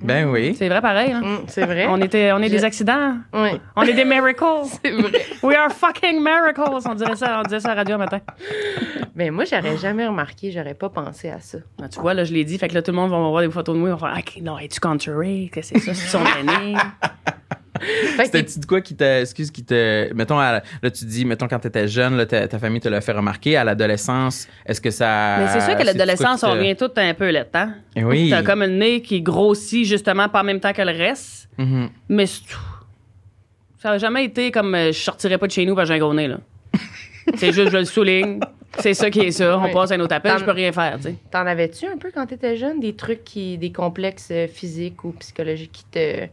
Ben 0.00 0.28
oui. 0.28 0.54
C'est 0.58 0.68
vrai, 0.68 0.80
pareil. 0.82 1.12
hein? 1.12 1.22
Hum, 1.24 1.44
c'est 1.46 1.64
vrai? 1.64 1.86
On, 1.88 2.00
était, 2.00 2.32
on 2.32 2.38
est 2.40 2.48
Je- 2.48 2.52
des 2.52 2.64
accidents. 2.64 3.14
Oui, 3.32 3.50
On 3.76 3.82
est 3.82 3.92
des 3.92 4.04
miracles. 4.04 4.44
c'est 4.82 4.90
vrai. 4.90 5.20
We 5.42 5.56
are 5.56 5.70
fucking 5.70 6.20
miracles. 6.20 6.80
On 6.88 6.94
dirait 6.94 7.14
ça, 7.16 7.38
on 7.40 7.42
disait 7.44 7.60
ça 7.60 7.68
à 7.70 7.74
la 7.74 7.80
radio 7.82 7.94
un 7.94 7.98
matin. 7.98 8.20
Mais 9.14 9.30
moi, 9.30 9.44
j'aurais 9.44 9.76
jamais 9.78 10.04
remarqué, 10.06 10.50
j'aurais 10.50 10.74
pas 10.74 10.88
pensé 10.88 11.30
à 11.30 11.38
ça. 11.38 11.58
Ah, 11.80 11.88
tu 11.88 12.00
vois, 12.00 12.12
là, 12.12 12.24
je 12.24 12.32
l'ai 12.34 12.44
dit. 12.44 12.58
Fait 12.58 12.66
que 12.68 12.74
là, 12.74 12.82
tout 12.82 12.90
le 12.90 12.96
monde 12.96 13.10
va 13.12 13.18
voir 13.18 13.40
des 13.42 13.50
photos 13.50 13.74
de 13.76 13.80
moi. 13.80 13.90
Ils 13.90 13.92
vont 13.92 13.98
faire, 13.98 14.16
OK, 14.18 14.42
non, 14.42 14.58
es-tu 14.58 14.80
contouré? 14.80 15.48
Qu'est-ce 15.54 15.72
que 15.72 15.78
c'est 15.78 15.86
ça? 15.86 15.94
C'est 15.94 16.08
son 16.08 16.24
aîné? 16.40 16.74
C'était-tu 18.16 18.58
de 18.60 18.66
quoi 18.66 18.80
qui 18.80 18.94
t'a. 18.94 19.20
Excuse, 19.20 19.50
qui 19.50 19.64
te. 19.64 20.12
Mettons, 20.14 20.38
à- 20.38 20.62
là, 20.82 20.90
tu 20.90 21.04
dis, 21.04 21.24
mettons, 21.24 21.48
quand 21.48 21.58
t'étais 21.58 21.88
jeune, 21.88 22.16
là, 22.16 22.26
ta, 22.26 22.46
ta 22.48 22.58
famille 22.58 22.80
te 22.80 22.88
l'a 22.88 23.00
fait 23.00 23.12
remarquer. 23.12 23.56
À 23.56 23.64
l'adolescence, 23.64 24.46
est-ce 24.66 24.80
que 24.80 24.90
ça. 24.90 25.38
Mais 25.40 25.48
c'est 25.48 25.60
sûr 25.60 25.76
que 25.76 25.84
c'est-tu 25.84 25.98
l'adolescence, 25.98 26.42
on 26.44 26.50
qui 26.52 26.56
te- 26.58 26.62
vient 26.62 26.74
tout 26.74 26.90
un 26.96 27.14
peu 27.14 27.30
le 27.32 27.44
temps. 27.44 27.70
Eh 27.96 28.04
oui. 28.04 28.30
T'as 28.30 28.42
comme 28.42 28.60
le 28.60 28.66
nez 28.68 29.02
qui 29.02 29.20
grossit 29.22 29.84
justement 29.84 30.28
pas 30.28 30.40
en 30.40 30.44
même 30.44 30.60
temps 30.60 30.72
que 30.72 30.82
le 30.82 30.92
reste. 30.96 31.48
Mhm. 31.58 31.88
Mais 32.08 32.26
c'est 32.26 32.42
tout. 32.42 32.58
Ça 33.82 33.90
n'a 33.90 33.98
jamais 33.98 34.24
été 34.24 34.50
comme 34.50 34.74
euh, 34.74 34.92
je 34.92 34.98
sortirais 34.98 35.36
pas 35.38 35.46
de 35.46 35.52
chez 35.52 35.66
nous 35.66 35.74
parce 35.74 35.88
que 35.88 35.94
j'ai 35.94 36.00
un 36.00 36.04
gros 36.04 36.14
nez, 36.14 36.26
là. 36.28 36.38
c'est 37.36 37.52
juste, 37.52 37.70
je 37.70 37.76
le 37.78 37.84
souligne. 37.84 38.40
C'est 38.80 38.94
ça 38.94 39.08
qui 39.10 39.20
est 39.20 39.30
ça. 39.30 39.56
On 39.58 39.64
Oui. 39.66 39.72
passe 39.72 39.92
à 39.92 39.94
un 39.94 40.00
autre 40.00 40.14
appel, 40.16 40.36
je 40.38 40.44
peux 40.44 40.50
rien 40.50 40.72
faire, 40.72 40.96
tu 40.96 41.02
sais. 41.04 41.14
T'en 41.30 41.46
avais-tu 41.46 41.86
un 41.86 41.96
peu 41.96 42.10
quand 42.12 42.26
t'étais 42.26 42.56
jeune, 42.56 42.80
des 42.80 42.94
trucs 42.96 43.22
qui, 43.22 43.56
des 43.56 43.70
complexes 43.70 44.28
euh, 44.32 44.48
physiques 44.48 45.04
ou 45.04 45.12
psychologiques 45.12 45.70
qui 45.72 45.84
te, 45.84 46.26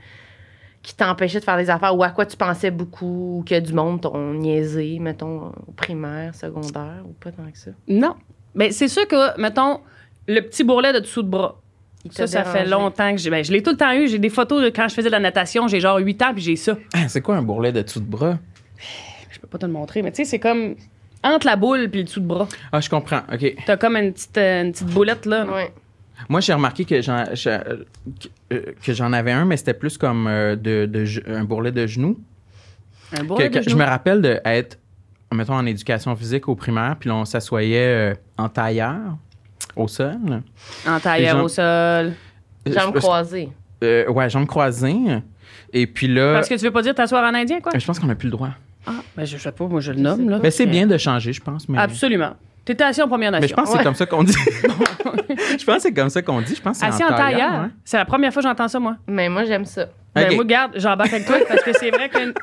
qui 0.81 0.95
t'empêchaient 0.95 1.39
de 1.39 1.43
faire 1.45 1.57
des 1.57 1.69
affaires 1.69 1.95
ou 1.95 2.03
à 2.03 2.09
quoi 2.09 2.25
tu 2.25 2.35
pensais 2.35 2.71
beaucoup 2.71 3.39
ou 3.39 3.43
que 3.47 3.59
du 3.59 3.73
monde 3.73 4.01
t'ont 4.01 4.33
niaisé, 4.33 4.97
mettons, 4.99 5.51
au 5.67 5.71
primaire, 5.75 6.33
secondaire 6.33 7.03
ou 7.05 7.13
pas 7.13 7.31
tant 7.31 7.49
que 7.51 7.57
ça? 7.57 7.71
Non. 7.87 8.15
Mais 8.55 8.71
c'est 8.71 8.87
sûr 8.87 9.07
que, 9.07 9.39
mettons, 9.39 9.81
le 10.27 10.41
petit 10.41 10.63
bourrelet 10.63 10.93
de 10.93 10.99
dessous 10.99 11.23
de 11.23 11.29
bras. 11.29 11.57
Il 12.03 12.11
Ça, 12.11 12.25
ça 12.25 12.43
fait 12.43 12.65
longtemps 12.65 13.11
que 13.11 13.17
j'ai. 13.17 13.29
Ben, 13.29 13.43
je 13.43 13.51
l'ai 13.51 13.61
tout 13.61 13.71
le 13.71 13.77
temps 13.77 13.93
eu. 13.93 14.07
J'ai 14.07 14.17
des 14.17 14.29
photos 14.29 14.63
de 14.63 14.69
quand 14.69 14.87
je 14.87 14.95
faisais 14.95 15.09
de 15.09 15.11
la 15.11 15.19
natation. 15.19 15.67
J'ai 15.67 15.79
genre 15.79 15.99
8 15.99 16.21
ans, 16.23 16.33
puis 16.33 16.41
j'ai 16.41 16.55
ça. 16.55 16.75
Ah, 16.93 17.07
c'est 17.07 17.21
quoi 17.21 17.35
un 17.35 17.43
bourrelet 17.43 17.71
de 17.71 17.83
dessous 17.83 17.99
de 17.99 18.05
bras? 18.05 18.39
Je 19.29 19.39
peux 19.39 19.47
pas 19.47 19.59
te 19.59 19.65
le 19.67 19.71
montrer, 19.71 20.01
mais 20.01 20.11
tu 20.11 20.17
sais, 20.17 20.25
c'est 20.25 20.39
comme 20.39 20.75
entre 21.23 21.45
la 21.45 21.55
boule 21.55 21.89
puis 21.89 21.99
le 21.99 22.05
dessous 22.05 22.19
de 22.19 22.25
bras. 22.25 22.47
Ah, 22.71 22.81
je 22.81 22.89
comprends. 22.89 23.21
OK. 23.31 23.55
T'as 23.65 23.77
comme 23.77 23.95
une 23.95 24.13
petite, 24.13 24.37
euh, 24.37 24.63
une 24.63 24.71
petite 24.71 24.87
boulette, 24.87 25.25
là. 25.27 25.45
Ouais. 25.45 25.71
Moi, 26.29 26.39
j'ai 26.41 26.53
remarqué 26.53 26.85
que 26.85 27.01
j'en, 27.01 27.25
je- 27.33 27.49
euh, 27.49 28.61
que, 28.83 28.93
j'en 28.93 29.11
avais 29.13 29.31
un, 29.31 29.45
mais 29.45 29.57
c'était 29.57 29.73
plus 29.73 29.97
comme 29.97 30.27
euh, 30.27 30.55
de, 30.55 30.89
un 31.27 31.43
bourrelet 31.43 31.71
de 31.71 31.85
genou. 31.87 32.19
Un 33.13 33.17
Que- 33.17 33.23
bourrelet 33.23 33.49
que- 33.49 33.57
de 33.59 33.63
je 33.63 33.69
genou. 33.69 33.81
me 33.81 33.85
rappelle 33.87 34.21
d'être, 34.21 34.77
mettons, 35.33 35.55
en 35.55 35.65
éducation 35.65 36.15
physique 36.15 36.47
au 36.47 36.55
primaire, 36.55 36.95
puis 36.99 37.09
là, 37.09 37.15
on 37.15 37.25
s'assoyait 37.25 38.11
euh, 38.11 38.15
en 38.37 38.49
tailleur 38.49 38.99
au 39.75 39.87
sol. 39.87 40.41
En 40.87 40.99
tailleur 40.99 41.37
gens- 41.37 41.43
au 41.43 41.47
sol. 41.47 42.13
Jambes 42.65 42.93
Je- 42.95 42.99
croisées. 42.99 43.49
euh, 43.83 44.07
ouais, 44.09 44.29
jambes 44.29 44.47
croisées. 44.47 44.95
Et 45.73 45.87
puis 45.87 46.07
là, 46.07 46.33
Parce 46.35 46.49
que 46.49 46.55
tu 46.55 46.65
veux 46.65 46.71
pas 46.71 46.81
dire 46.81 46.93
t'asseoir 46.93 47.23
en 47.23 47.33
indien, 47.33 47.59
quoi? 47.61 47.71
je 47.77 47.85
pense 47.85 47.97
qu'on 47.99 48.07
n'a 48.07 48.15
plus 48.15 48.27
le 48.27 48.31
droit. 48.31 48.49
Ah, 48.85 49.01
ben 49.15 49.25
je 49.25 49.37
sais 49.37 49.51
pas, 49.51 49.67
moi 49.67 49.79
je 49.79 49.91
le 49.91 49.99
nomme, 49.99 50.29
là. 50.29 50.39
Mais 50.41 50.51
c'est 50.51 50.65
bien 50.65 50.87
de 50.87 50.97
changer, 50.97 51.33
je 51.33 51.41
pense. 51.41 51.67
Mais, 51.69 51.77
Absolument. 51.77 52.33
T'étais 52.63 52.83
assis 52.83 53.01
en 53.01 53.07
Première 53.07 53.31
Nation. 53.31 53.41
mais 53.43 53.47
je 53.47 53.53
pense 53.55 53.65
que 53.65 53.71
c'est 53.71 53.77
Ouais. 53.79 53.83
comme 53.83 53.95
ça 53.95 54.05
qu'on 54.05 54.23
dit. 54.23 54.33
je 55.59 55.65
pense 55.65 55.75
que 55.77 55.81
c'est 55.81 55.93
comme 55.93 56.09
ça 56.09 56.21
qu'on 56.21 56.41
dit. 56.41 56.55
Je 56.55 56.61
pense 56.61 56.79
que 56.79 56.85
Assis 56.85 57.03
en 57.03 57.09
tailleur. 57.09 57.51
hein. 57.51 57.71
C'est 57.83 57.97
la 57.97 58.05
première 58.05 58.31
fois 58.31 58.41
que 58.43 58.47
j'entends 58.47 58.67
ça, 58.67 58.79
moi. 58.79 58.95
Mais 59.07 59.29
moi, 59.29 59.45
j'aime 59.45 59.65
ça. 59.65 59.85
Ben, 60.13 60.27
Ok. 60.27 60.35
moi, 60.35 60.43
garde, 60.43 60.71
j'embarque 60.75 61.13
avec 61.13 61.25
toi 61.25 61.37
parce 61.47 61.63
que 61.63 61.71
c'est 61.73 61.89
vrai 61.89 62.09
qu'on 62.09 62.33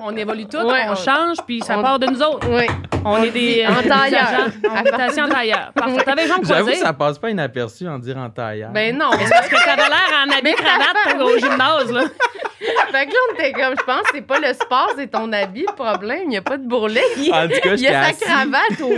on 0.00 0.16
évolue 0.16 0.46
tout, 0.46 0.56
Ouais, 0.56 0.86
on, 0.88 0.92
on- 0.92 0.96
change, 0.96 1.36
puis 1.46 1.60
ça 1.60 1.78
on- 1.78 1.82
part 1.82 1.98
de 1.98 2.06
nous 2.06 2.22
autres. 2.22 2.48
Oui. 2.50 2.64
On, 3.04 3.22
est 3.22 3.30
des. 3.30 3.66
en 3.68 3.72
euh, 3.72 3.88
tailleur. 3.88 4.48
On 4.64 4.82
est 4.84 4.92
assis 5.00 5.20
en 5.20 5.28
tailleur. 5.28 5.70
Parfait. 5.74 6.02
T'avais 6.04 6.22
les 6.22 6.28
jambes 6.28 6.44
J'avoue 6.44 6.70
que 6.70 6.76
ça 6.76 6.92
passe 6.94 7.18
pas 7.18 7.28
inaperçu 7.30 7.86
en 7.86 7.98
dire 7.98 8.16
en 8.16 8.30
tailleur. 8.30 8.70
Ben 8.72 8.96
non. 8.96 9.10
Parce 9.10 9.48
que 9.48 9.64
t'avais 9.64 9.88
l'air 9.88 10.26
en 10.26 10.38
habit 10.38 10.54
cravate 10.54 11.20
au 11.22 11.38
gymnase, 11.38 11.92
là? 11.92 12.00
fait 12.90 13.06
que 13.06 13.12
là, 13.12 13.18
on 13.30 13.34
était 13.34 13.52
comme, 13.52 13.74
je 13.78 13.84
pense, 13.84 14.02
c'est 14.12 14.26
pas 14.26 14.38
le 14.40 14.52
sport, 14.54 14.90
c'est 14.96 15.08
ton 15.10 15.30
habit, 15.32 15.66
le 15.68 15.74
problème. 15.74 16.22
Il 16.24 16.28
n'y 16.30 16.36
a 16.38 16.42
pas 16.42 16.56
de 16.56 16.66
bourrelet. 16.66 17.02
Il, 17.18 17.32
En 17.32 17.46
tout 17.46 17.60
cas, 17.62 17.74
il 17.74 17.80
y 17.80 17.86
a 17.88 18.02
sa 18.04 18.08
assis. 18.08 18.24
cravate 18.24 18.80
au 18.80 18.88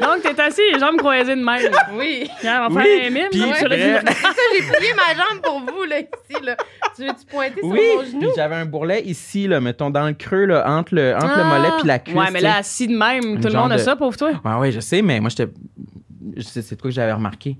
Donc, 0.00 0.22
t'es 0.22 0.40
assis, 0.40 0.60
les 0.72 0.78
jambes 0.78 0.96
croisées 0.96 1.34
de 1.36 1.42
même. 1.44 1.72
Oui. 1.94 2.28
Tiens, 2.40 2.66
on 2.66 2.72
va 2.72 2.80
Oui, 2.82 2.86
faire 2.86 3.06
un 3.06 3.10
mime. 3.10 3.28
puis 3.30 3.40
ça, 3.40 3.46
j'ai 3.68 4.76
plié 4.76 4.90
ma 4.94 5.14
jambe 5.14 5.42
pour 5.42 5.60
vous, 5.60 5.84
là, 5.84 5.98
ici, 6.00 6.42
là. 6.44 6.56
Tu 6.96 7.02
veux-tu 7.06 7.26
pointer 7.28 7.60
Oui, 7.62 7.80
sur 7.80 7.96
mon 7.96 8.02
puis 8.02 8.10
genou? 8.12 8.32
j'avais 8.36 8.54
un 8.56 8.64
bourrelet 8.66 9.02
ici, 9.04 9.48
là, 9.48 9.60
mettons, 9.60 9.90
dans 9.90 10.06
le 10.06 10.12
creux, 10.14 10.44
là, 10.46 10.64
entre 10.68 10.94
le, 10.94 11.14
entre 11.16 11.26
le 11.36 11.42
Ah. 11.42 11.58
mollet 11.58 11.68
puis 11.78 11.88
la 11.88 11.98
cuisse. 11.98 12.16
Ouais, 12.16 12.30
mais 12.32 12.40
là, 12.40 12.56
assis 12.58 12.86
de 12.86 12.96
même, 12.96 13.40
tout 13.40 13.48
le 13.48 13.54
monde 13.58 13.72
a 13.72 13.76
de- 13.76 13.80
ça, 13.82 13.96
pauvre 13.96 14.16
toi. 14.16 14.30
Ouais, 14.44 14.54
ouais, 14.54 14.72
je 14.72 14.80
sais, 14.80 15.02
mais 15.02 15.20
moi, 15.20 15.30
j'étais. 15.30 15.50
C'est 16.40 16.74
de 16.76 16.80
quoi 16.80 16.90
que 16.90 16.94
j'avais 16.94 17.12
remarqué. 17.12 17.56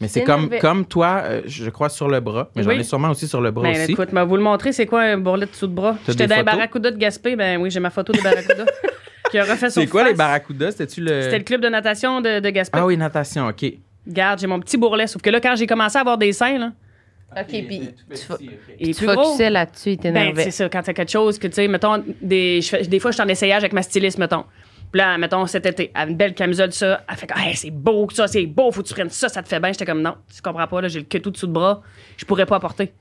Mais 0.00 0.06
c'est 0.08 0.22
comme, 0.22 0.48
comme 0.60 0.84
toi, 0.86 1.22
euh, 1.24 1.42
je 1.46 1.70
crois, 1.70 1.88
sur 1.88 2.08
le 2.08 2.20
bras. 2.20 2.50
Mais 2.54 2.62
j'en 2.62 2.70
ai 2.70 2.84
sûrement 2.84 3.10
aussi 3.10 3.26
sur 3.26 3.40
le 3.40 3.50
bras 3.50 3.64
Ben, 3.64 3.82
aussi. 3.82 3.92
écoute, 3.92 4.10
mais 4.12 4.24
vous 4.24 4.36
le 4.36 4.42
montrer, 4.42 4.72
c'est 4.72 4.86
quoi 4.86 5.02
un 5.02 5.18
bourrelet 5.18 5.46
dessous 5.46 5.66
de 5.66 5.72
bras? 5.74 5.96
J'étais 6.06 6.26
des 6.26 6.36
dans 6.36 6.44
barracudas 6.44 6.90
de 6.92 6.96
Gaspé, 6.98 7.34
ben 7.36 7.60
oui, 7.60 7.70
j'ai 7.70 7.80
ma 7.80 7.90
photo 7.90 8.12
des 8.12 8.20
barracudas. 8.20 8.64
qui 9.30 9.38
a 9.38 9.42
refait 9.44 9.56
c'est 9.70 9.70
surface. 9.70 9.90
quoi 9.90 10.04
les 10.08 10.14
barracudas? 10.14 10.72
C'était-tu 10.72 11.00
le. 11.02 11.22
C'était 11.22 11.38
le 11.38 11.44
club 11.44 11.60
de 11.60 11.68
natation 11.68 12.20
de, 12.20 12.40
de 12.40 12.50
Gaspé. 12.50 12.78
Ah 12.80 12.86
oui, 12.86 12.96
natation, 12.96 13.46
OK. 13.48 13.64
Regarde, 14.06 14.40
j'ai 14.40 14.46
mon 14.46 14.60
petit 14.60 14.76
bourrelet. 14.76 15.06
Sauf 15.06 15.20
que 15.22 15.30
là, 15.30 15.40
quand 15.40 15.54
j'ai 15.56 15.66
commencé 15.66 15.96
à 15.98 16.00
avoir 16.00 16.16
des 16.18 16.32
seins, 16.32 16.58
là, 16.58 16.72
OK, 17.36 17.46
puis 17.46 17.66
tu, 17.68 18.44
il 18.80 18.88
est 18.90 18.94
tu 18.98 19.04
focusais 19.04 19.50
là-dessus, 19.50 19.90
il 19.90 19.96
Ben, 19.96 20.02
t'énervait. 20.14 20.44
c'est 20.44 20.50
ça, 20.50 20.68
quand 20.70 20.80
t'as 20.82 20.94
quelque 20.94 21.10
chose 21.10 21.38
que, 21.38 21.46
tu 21.46 21.52
sais, 21.54 21.68
mettons, 21.68 22.02
des, 22.22 22.60
fais- 22.62 22.82
des 22.86 22.98
fois, 23.00 23.10
je 23.10 23.16
suis 23.16 23.22
en 23.22 23.28
essayage 23.28 23.62
avec 23.62 23.74
ma 23.74 23.82
styliste, 23.82 24.16
mettons. 24.18 24.44
Puis 24.90 24.98
là, 25.00 25.18
mettons, 25.18 25.46
cet 25.46 25.66
été, 25.66 25.90
elle 25.94 26.00
a 26.00 26.06
une 26.10 26.16
belle 26.16 26.32
camisole, 26.32 26.72
ça. 26.72 27.02
Elle 27.06 27.16
fait 27.16 27.26
comme, 27.26 27.42
hey, 27.42 27.54
c'est 27.54 27.70
beau, 27.70 28.08
ça, 28.10 28.26
c'est 28.28 28.46
beau, 28.46 28.72
faut 28.72 28.82
que 28.82 28.88
tu 28.88 28.94
prennes 28.94 29.10
ça, 29.10 29.28
ça 29.28 29.42
te 29.42 29.48
fait 29.48 29.60
bien. 29.60 29.72
J'étais 29.72 29.84
comme, 29.84 30.00
non, 30.00 30.14
tu 30.34 30.40
comprends 30.40 30.66
pas, 30.66 30.80
là, 30.80 30.88
j'ai 30.88 31.00
le 31.00 31.04
queue 31.04 31.20
tout 31.20 31.30
dessous 31.30 31.46
de 31.46 31.52
bras, 31.52 31.82
je 32.16 32.24
pourrais 32.24 32.46
pas 32.46 32.56
apporter. 32.56 32.94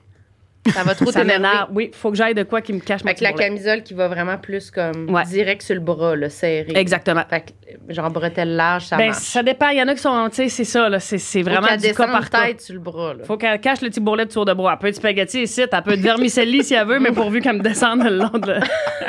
Ça 0.74 0.84
va 0.84 0.96
trop 0.96 1.12
Ça 1.12 1.22
t'énerver. 1.22 1.48
Oui, 1.72 1.92
faut 1.94 2.12
que 2.12 2.18
j'aille 2.18 2.34
de 2.34 2.44
quoi 2.44 2.62
qui 2.62 2.74
me 2.74 2.80
cache 2.80 3.02
Fait 3.02 3.14
que 3.16 3.24
la 3.24 3.32
camisole 3.32 3.84
qui 3.84 3.94
va 3.94 4.08
vraiment 4.10 4.38
plus 4.38 4.70
comme 4.70 5.10
Ouais. 5.10 5.24
direct 5.24 5.62
sur 5.62 5.76
le 5.76 5.82
bras, 5.82 6.16
là, 6.16 6.30
serré. 6.30 6.68
Exactement. 6.76 7.24
Fait 7.30 7.54
que, 7.88 7.94
genre, 7.94 8.10
bretelle 8.12 8.56
large, 8.56 8.84
ça 8.86 8.98
Ben, 8.98 9.08
marche. 9.12 9.20
ça 9.24 9.44
dépend. 9.44 9.70
Il 9.70 9.78
y 9.78 9.82
en 9.82 9.88
a 9.88 9.96
qui 9.96 10.02
sont, 10.02 10.28
tu 10.30 10.36
sais, 10.36 10.50
c'est 10.50 10.66
ça, 10.66 10.90
là. 10.90 11.00
C'est, 11.00 11.42
vraiment 11.42 11.76
du 11.78 11.94
cas 11.94 12.08
par 12.08 12.30
cas. 12.30 12.48
tête 12.48 12.62
sur 12.62 12.74
le 12.74 12.82
bras, 12.82 13.14
là. 13.14 13.24
Faut 13.24 13.38
qu'elle 13.38 13.60
cache 13.62 13.82
le 13.82 13.90
petit 13.90 14.00
bourrelet 14.02 14.26
de 14.26 14.32
tour 14.32 14.44
de 14.46 14.54
bras. 14.54 14.74
Elle 14.74 14.80
peut 14.80 14.88
être 14.88 14.96
spaghetti 14.96 15.44
ici, 15.44 15.62
elle 15.62 15.82
peut 15.84 15.94
être 15.94 16.00
vermicelli 16.02 16.64
si 16.64 16.74
elle 16.74 16.86
veut, 16.88 17.00
mais 17.00 17.12
pourvu 17.12 17.40
qu'elle 17.40 17.58
me 17.58 17.64
descende 17.64 18.04
le 18.04 18.10
long 18.18 18.30
de, 18.30 18.56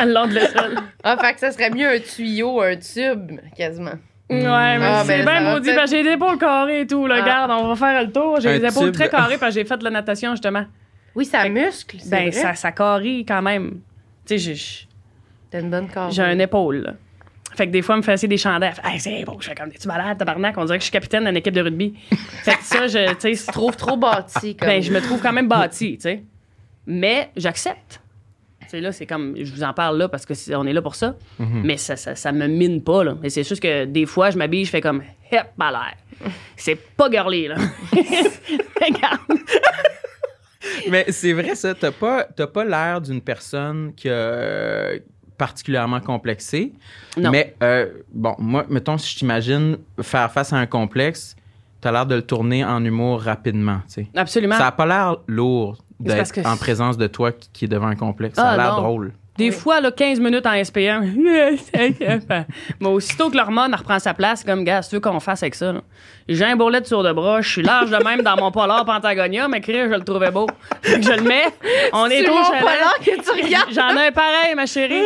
le 0.04 0.12
long 0.14 0.26
de 0.26 0.34
l'aisselle. 0.34 0.76
Ah, 1.02 1.16
fait 1.16 1.34
que 1.34 1.40
ça 1.40 1.50
serait 1.50 1.70
mieux 1.70 1.88
un 1.88 1.98
tuyau, 1.98 2.60
un 2.60 2.76
tube, 2.76 3.32
quasiment. 3.56 3.94
Ouais, 4.30 4.38
mais 4.42 4.78
Ah, 4.84 5.02
c'est 5.06 5.24
ben, 5.24 5.40
bien 5.42 5.52
maudit. 5.54 5.70
j'ai 5.90 6.02
les 6.02 6.12
épaules 6.12 6.36
carrées 6.38 6.82
et 6.82 6.86
tout, 6.86 7.06
là. 7.06 7.16
Ah. 7.18 7.22
Regarde, 7.22 7.50
on 7.50 7.68
va 7.68 7.74
faire 7.76 8.02
le 8.04 8.12
tour. 8.12 8.38
J'ai 8.40 8.50
Un 8.50 8.58
les 8.58 8.64
épaules 8.68 8.84
tube. 8.86 8.94
très 8.94 9.08
carrées 9.08 9.38
parce 9.38 9.54
que 9.54 9.60
j'ai 9.60 9.66
fait 9.66 9.78
de 9.78 9.84
la 9.84 9.90
natation, 9.90 10.32
justement. 10.32 10.64
Oui, 11.14 11.24
ça 11.24 11.48
muscle, 11.48 11.96
c'est 12.00 12.10
Ben, 12.10 12.30
vrai. 12.30 12.32
ça, 12.32 12.54
ça 12.54 12.72
quand 13.26 13.42
même. 13.42 13.80
Tu 14.26 14.38
sais, 14.38 14.54
j'ai- 14.54 14.86
T'as 15.50 15.60
une 15.60 15.70
bonne 15.70 15.88
j'ai 16.10 16.22
un 16.22 16.38
épaule, 16.38 16.76
là. 16.82 16.92
Fait 17.56 17.66
que 17.66 17.72
des 17.72 17.80
fois, 17.82 17.94
elle 17.94 18.00
me 18.00 18.04
fait 18.04 18.12
assez 18.12 18.28
des 18.28 18.36
chandails. 18.36 18.74
Elle 18.84 19.00
fait, 19.00 19.10
Hey, 19.12 19.18
c'est 19.18 19.24
beau, 19.24 19.38
je 19.40 19.48
fais 19.48 19.54
comme 19.54 19.70
des 19.70 19.78
tu 19.78 19.88
malade, 19.88 20.18
tabarnak? 20.18 20.56
On 20.58 20.64
dirait 20.66 20.78
que 20.78 20.82
je 20.82 20.88
suis 20.88 20.92
capitaine 20.92 21.24
d'une 21.24 21.36
équipe 21.36 21.54
de 21.54 21.62
rugby. 21.62 21.94
fait 22.44 22.54
que 22.54 22.62
ça, 22.62 22.86
je, 22.86 23.14
tu 23.14 23.34
sais, 23.34 23.46
Tu 23.46 23.52
trouves 23.52 23.74
trop 23.76 23.96
bâti, 23.96 24.54
comme. 24.54 24.68
Ben, 24.68 24.82
je 24.82 24.92
me 24.92 25.00
trouve 25.00 25.20
quand 25.20 25.32
même 25.32 25.48
bâti, 25.48 25.94
tu 25.96 26.02
sais. 26.02 26.22
Mais 26.86 27.30
j'accepte. 27.36 28.00
Tu 28.60 28.68
sais, 28.68 28.80
là, 28.80 28.92
c'est 28.92 29.06
comme, 29.06 29.34
je 29.42 29.50
vous 29.52 29.62
en 29.62 29.72
parle 29.72 29.96
là 29.96 30.08
parce 30.08 30.26
que 30.26 30.34
c'est- 30.34 30.54
on 30.54 30.64
est 30.66 30.74
là 30.74 30.82
pour 30.82 30.94
ça. 30.94 31.16
Mais 31.38 31.78
ça, 31.78 31.96
ça, 31.96 32.14
ça 32.14 32.30
me 32.32 32.46
mine 32.46 32.82
pas, 32.82 33.02
là. 33.02 33.16
Et 33.24 33.30
c'est 33.30 33.42
juste 33.48 33.62
que 33.62 33.86
des 33.86 34.04
fois, 34.04 34.28
je 34.30 34.36
m'habille, 34.36 34.66
je 34.66 34.70
fais 34.70 34.82
comme, 34.82 35.02
hep, 35.32 35.46
à 35.58 35.70
l'air. 35.70 35.94
C'est 36.56 36.76
pas 36.76 37.10
girly, 37.10 37.48
là. 37.48 37.56
Regarde. 37.92 39.20
Mais 40.90 41.06
c'est 41.10 41.32
vrai, 41.32 41.54
ça. 41.54 41.74
T'as 41.74 41.90
pas, 41.92 42.24
t'as 42.24 42.46
pas 42.46 42.64
l'air 42.64 43.00
d'une 43.00 43.20
personne 43.20 43.92
qui 43.96 44.08
a 44.08 44.12
euh, 44.12 44.98
particulièrement 45.36 46.00
complexé. 46.00 46.72
Non. 47.16 47.30
Mais, 47.30 47.54
euh, 47.62 47.86
bon, 48.12 48.34
moi, 48.38 48.64
mettons, 48.68 48.98
si 48.98 49.12
je 49.12 49.18
t'imagine 49.18 49.78
faire 50.02 50.30
face 50.32 50.52
à 50.52 50.56
un 50.56 50.66
complexe, 50.66 51.36
t'as 51.80 51.92
l'air 51.92 52.06
de 52.06 52.16
le 52.16 52.22
tourner 52.22 52.64
en 52.64 52.84
humour 52.84 53.22
rapidement, 53.22 53.78
tu 53.86 53.92
sais. 53.94 54.08
Absolument. 54.16 54.56
Ça 54.56 54.66
a 54.68 54.72
pas 54.72 54.86
l'air 54.86 55.16
lourd 55.28 55.78
d'être 56.00 56.32
que- 56.32 56.46
en 56.46 56.56
présence 56.56 56.96
de 56.98 57.06
toi 57.06 57.32
qui, 57.32 57.48
qui 57.52 57.64
est 57.66 57.68
devant 57.68 57.86
un 57.88 57.96
complexe. 57.96 58.36
Ça 58.36 58.48
Ah, 58.48 58.52
a 58.52 58.56
l'air 58.56 58.76
drôle. 58.76 59.12
Des 59.38 59.52
fois, 59.52 59.80
là, 59.80 59.90
15 59.92 60.18
minutes 60.20 60.44
en 60.46 60.62
SPM. 60.64 61.14
Mais 62.80 62.88
aussitôt 62.88 63.30
que 63.30 63.36
l'hormone 63.36 63.72
reprend 63.74 63.98
sa 64.00 64.12
place, 64.12 64.42
comme, 64.44 64.64
gars, 64.64 64.80
tu 64.82 64.96
veux 64.96 65.00
qu'on 65.00 65.20
fasse 65.20 65.42
avec 65.42 65.54
ça, 65.54 65.72
là. 65.72 65.80
J'ai 66.28 66.44
un 66.44 66.56
bourrelet 66.56 66.80
de 66.82 66.86
tour 66.86 67.02
de 67.02 67.12
bras, 67.12 67.40
je 67.40 67.48
suis 67.48 67.62
large 67.62 67.90
de 67.90 67.96
même 68.04 68.20
dans 68.22 68.36
mon 68.36 68.50
polar 68.50 68.84
Pentagonia, 68.84 69.48
mais 69.48 69.60
crée, 69.62 69.88
je 69.88 69.94
le 69.94 70.02
trouvais 70.02 70.30
beau. 70.30 70.46
Fait 70.82 71.00
que 71.00 71.06
je 71.06 71.12
le 71.12 71.22
mets. 71.22 71.44
On 71.94 72.06
est 72.06 72.22
C'est 72.22 72.28
au 72.28 72.34
mon 72.34 72.44
chalet. 72.44 72.60
polar 72.60 72.94
que 72.98 73.22
tu 73.22 73.44
regardes. 73.44 73.72
J'en 73.72 73.96
ai 73.96 74.08
un 74.08 74.12
pareil, 74.12 74.54
ma 74.54 74.66
chérie. 74.66 75.02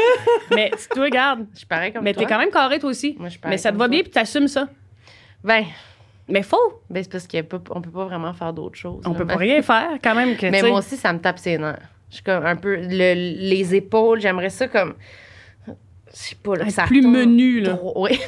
mais 0.53 0.73
si 0.77 0.89
tu 0.89 0.99
regardes, 1.01 1.47
Je 1.57 1.65
parais 1.65 1.93
comme 1.93 2.03
mais 2.03 2.13
toi. 2.13 2.23
t'es 2.25 2.29
quand 2.29 2.39
même 2.41 2.51
carré, 2.51 2.79
toi 2.81 2.91
aussi. 2.91 3.15
Moi, 3.19 3.29
je 3.29 3.33
suis 3.33 3.39
pareil 3.41 3.55
mais 3.55 3.59
ça 3.59 3.71
te 3.71 3.77
va 3.77 3.85
toi. 3.85 3.89
bien, 3.89 4.01
puis 4.03 4.11
t'assumes 4.11 4.49
ça. 4.49 4.67
Ben, 5.45 5.65
Mais 6.29 6.43
faux. 6.43 6.83
ben 6.91 7.05
c'est 7.05 7.13
parce 7.13 7.29
qu'on 7.29 7.43
peut, 7.45 7.61
pas 7.61 8.05
vraiment 8.05 8.33
faire 8.33 8.53
d'autres 8.53 8.79
choses. 8.79 9.03
On 9.07 9.11
là. 9.13 9.19
peut 9.19 9.27
pas 9.27 9.37
rien 9.37 9.63
faire, 9.63 9.91
quand 10.03 10.15
même. 10.17 10.37
Que, 10.37 10.47
Mais 10.47 10.63
moi 10.63 10.79
aussi, 10.79 10.97
ça 10.97 11.13
me 11.13 11.21
tape 11.21 11.39
ses 11.39 11.57
nerfs. 11.59 11.79
Je 12.13 12.17
suis 12.17 12.25
comme 12.25 12.45
un 12.47 12.57
peu. 12.57 12.77
le- 12.77 13.49
les 13.49 13.75
épaules, 13.75 14.21
j'aimerais 14.21 14.51
ça 14.51 14.69
comme. 14.69 14.93
Je 15.67 15.73
sais 16.11 16.37
pas, 16.43 16.57
là. 16.57 16.69
Ça 16.69 16.85
plus 16.85 17.01
menu, 17.01 17.61
là. 17.61 17.71
trop- 17.75 17.95
Oui. 17.97 18.21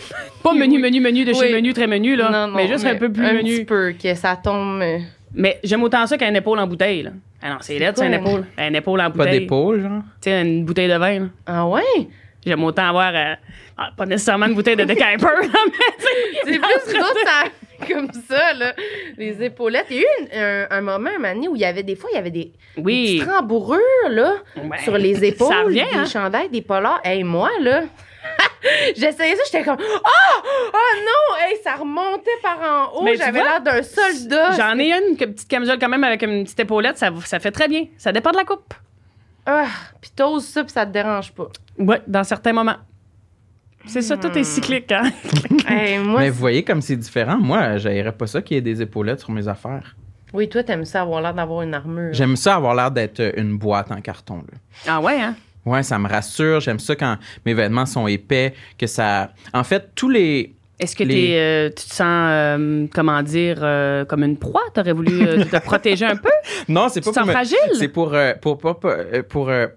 Pas 0.43 0.55
menu, 0.55 0.79
menu, 0.79 1.01
menu 1.01 1.25
de 1.27 1.35
chez 1.35 1.41
Oui. 1.49 1.53
menu, 1.53 1.75
très 1.75 1.87
menu, 1.87 2.17
là. 2.17 2.31
Non, 2.31 2.47
non, 2.49 2.55
mais 2.57 2.67
juste 2.67 2.87
un 2.87 2.95
peu 2.97 3.13
plus 3.13 3.25
un 3.27 3.35
menu. 3.35 3.57
petit 3.57 3.65
peu, 3.67 3.93
que 4.03 4.15
ça 4.15 4.37
tombe. 4.43 4.81
euh, 4.81 4.99
Mais 5.35 5.61
j'aime 5.63 5.83
autant 5.83 6.07
ça 6.07 6.17
qu'un 6.17 6.33
épaule 6.33 6.59
en 6.61 6.67
bouteille, 6.67 7.03
là. 7.03 7.11
Ah 7.43 7.51
non, 7.51 7.57
c'est 7.61 7.79
laid, 7.79 7.89
c'est 7.89 7.95
quoi, 7.97 8.05
un 8.07 8.13
un- 8.13 8.21
épaule. 8.25 8.47
Un 8.57 8.73
épaule 8.73 9.01
en 9.01 9.11
Pas 9.11 9.11
bouteille. 9.11 9.41
d'épaule, 9.41 9.83
genre? 9.83 10.03
Tu 10.23 10.31
sais, 10.31 10.41
une 10.41 10.65
bouteille 10.65 10.89
de 10.89 10.97
vin, 10.97 11.19
là. 11.21 11.27
Ah 11.45 11.67
ouais? 11.69 11.83
J'aime 12.47 12.65
autant 12.65 12.89
avoir. 12.89 13.13
euh, 13.15 13.35
ah, 13.77 13.91
pas 13.95 14.07
nécessairement 14.07 14.47
une 14.47 14.55
bouteille 14.55 14.77
de 14.77 14.85
Decamper, 14.87 15.25
là, 15.27 15.41
mais 15.67 15.73
tu 15.99 16.05
sais, 16.05 16.41
C'est 16.45 16.59
plus 16.59 16.93
ça. 17.27 17.45
Comme 17.89 18.11
ça, 18.29 18.53
là. 18.55 18.75
Les 19.17 19.43
épaulettes. 19.43 19.87
Il 19.91 19.97
y 19.97 19.99
a 20.01 20.03
eu 20.03 20.07
une- 20.21 20.39
un, 20.41 20.67
un 20.71 20.81
moment, 20.81 21.11
un 21.11 21.19
moment 21.19 21.35
donné, 21.35 21.49
où 21.49 21.57
il 21.57 21.63
y 21.63 21.65
avait 21.65 21.83
des 21.83 21.97
fois, 21.97 22.11
il 22.13 22.17
y 22.17 22.19
avait 22.19 22.31
des, 22.31 22.53
Oui. 22.77 23.19
des 23.19 23.19
petites 23.19 23.31
rembourrures, 23.33 23.81
là, 24.11 24.35
Ouais. 24.57 24.79
sur 24.83 24.97
les 24.99 25.25
épaules. 25.25 25.49
Ça 25.53 25.63
revient, 25.63 25.85
des 25.93 25.99
hein? 25.99 26.05
chandails, 26.07 26.49
des 26.49 26.63
polars. 26.63 27.01
Hey, 27.05 27.23
moi, 27.25 27.51
là. 27.61 27.83
J'essayais 28.97 29.37
ça, 29.37 29.43
j'étais 29.45 29.63
comme 29.65 29.77
Ah! 29.79 30.43
Oh 30.73 30.97
non! 31.05 31.37
Hey, 31.47 31.59
ça 31.63 31.75
remontait 31.75 32.31
par 32.43 32.59
en 32.61 32.97
haut. 32.99 33.03
Mais 33.03 33.13
tu 33.13 33.19
J'avais 33.19 33.41
vois, 33.41 33.49
l'air 33.49 33.61
d'un 33.61 33.83
soldat. 33.83 34.53
J'en 34.53 34.79
ai 34.79 34.93
une 34.93 35.17
que- 35.17 35.27
petite 35.27 35.49
camisole 35.49 35.79
quand 35.79 35.89
même 35.91 36.05
avec 36.05 36.23
une 36.23 36.45
petite 36.45 36.61
épaulette, 36.61 36.97
ça, 36.97 37.11
ça 37.27 37.39
fait 37.39 37.51
très 37.51 37.69
bien. 37.69 37.87
Ça 37.99 38.13
dépend 38.13 38.31
de 38.31 38.37
la 38.39 38.45
coupe. 38.45 38.73
Ah, 39.47 39.67
puis 40.01 40.11
t'oses 40.17 40.47
ça, 40.47 40.65
puis 40.65 40.73
ça 40.73 40.87
te 40.87 40.91
dérange 40.93 41.33
pas. 41.33 41.49
Ouais, 41.79 42.01
dans 42.07 42.25
certains 42.25 42.55
moments. 42.55 42.77
C'est 43.87 44.03
ça, 44.03 44.17
tout 44.17 44.37
est 44.37 44.45
cyclique, 44.45 44.91
hein? 44.93 45.11
Hey, 45.69 45.99
moi, 45.99 46.21
Mais 46.21 46.31
vous 46.31 46.39
voyez 46.39 46.63
comme 46.63 46.81
c'est 46.83 46.97
différent. 46.97 47.39
Moi, 47.39 47.77
j'aimerais 47.79 48.13
pas 48.13 48.27
ça 48.27 48.43
qu'il 48.43 48.57
y 48.57 48.59
ait 48.59 48.63
des 48.63 48.83
épaulettes 48.83 49.21
sur 49.21 49.31
mes 49.31 49.47
affaires. 49.49 49.95
oui, 50.33 50.49
toi, 50.49 50.63
t'aimes 50.63 50.85
ça 50.85 51.03
avoir 51.03 51.21
l'air 51.21 51.35
d'avoir 51.35 51.63
une 51.63 51.75
armure. 51.75 52.13
J'aime 52.13 52.37
ça 52.37 52.57
avoir 52.57 52.75
l'air 52.75 52.91
d'être 52.91 53.21
euh, 53.21 53.33
une 53.37 53.57
boîte 53.57 53.91
en 53.93 54.01
carton. 54.01 54.37
Là. 54.39 54.59
Ah 54.87 55.01
ouais, 55.01 55.21
hein? 55.21 55.35
Ouais, 55.65 55.83
ça 55.83 55.99
me 55.99 56.09
rassure. 56.09 56.61
J'aime 56.61 56.79
ça 56.79 56.95
quand 56.97 57.17
mes 57.47 57.55
vêtements 57.55 57.87
sont 57.87 58.07
épais, 58.07 58.55
que 58.79 58.87
ça. 58.87 59.33
En 59.53 59.65
fait, 59.65 59.91
tous 59.95 60.09
les. 60.11 60.55
Est-ce 60.79 60.97
que 60.97 61.05
Les- 61.05 61.37
euh, 61.37 61.69
tu 61.69 61.87
te 61.89 61.95
sens, 61.95 62.29
euh, 62.31 62.87
comment 62.93 63.23
dire, 63.23 63.59
euh, 63.63 64.05
comme 64.05 64.25
une 64.25 64.37
proie? 64.37 64.61
T'aurais 64.75 64.93
voulu 64.93 65.23
euh, 65.27 65.45
te 65.45 65.57
protéger 65.65 66.05
un 66.05 66.17
peu? 66.17 66.29
Non, 66.69 66.89
c'est 66.89 67.01
Tu 67.01 67.05
pas 67.05 67.11
te 67.13 67.15
sens 67.15 67.23
pour. 67.23 67.27
me- 67.29 67.33
fragile? 67.33 67.79
C'est 67.79 67.89
pour 67.89 68.13
euh, 68.13 68.33
pour 68.41 68.59
pas 68.59 68.75
pour, 68.75 68.91
pour, 69.29 69.49
euh, 69.51 69.69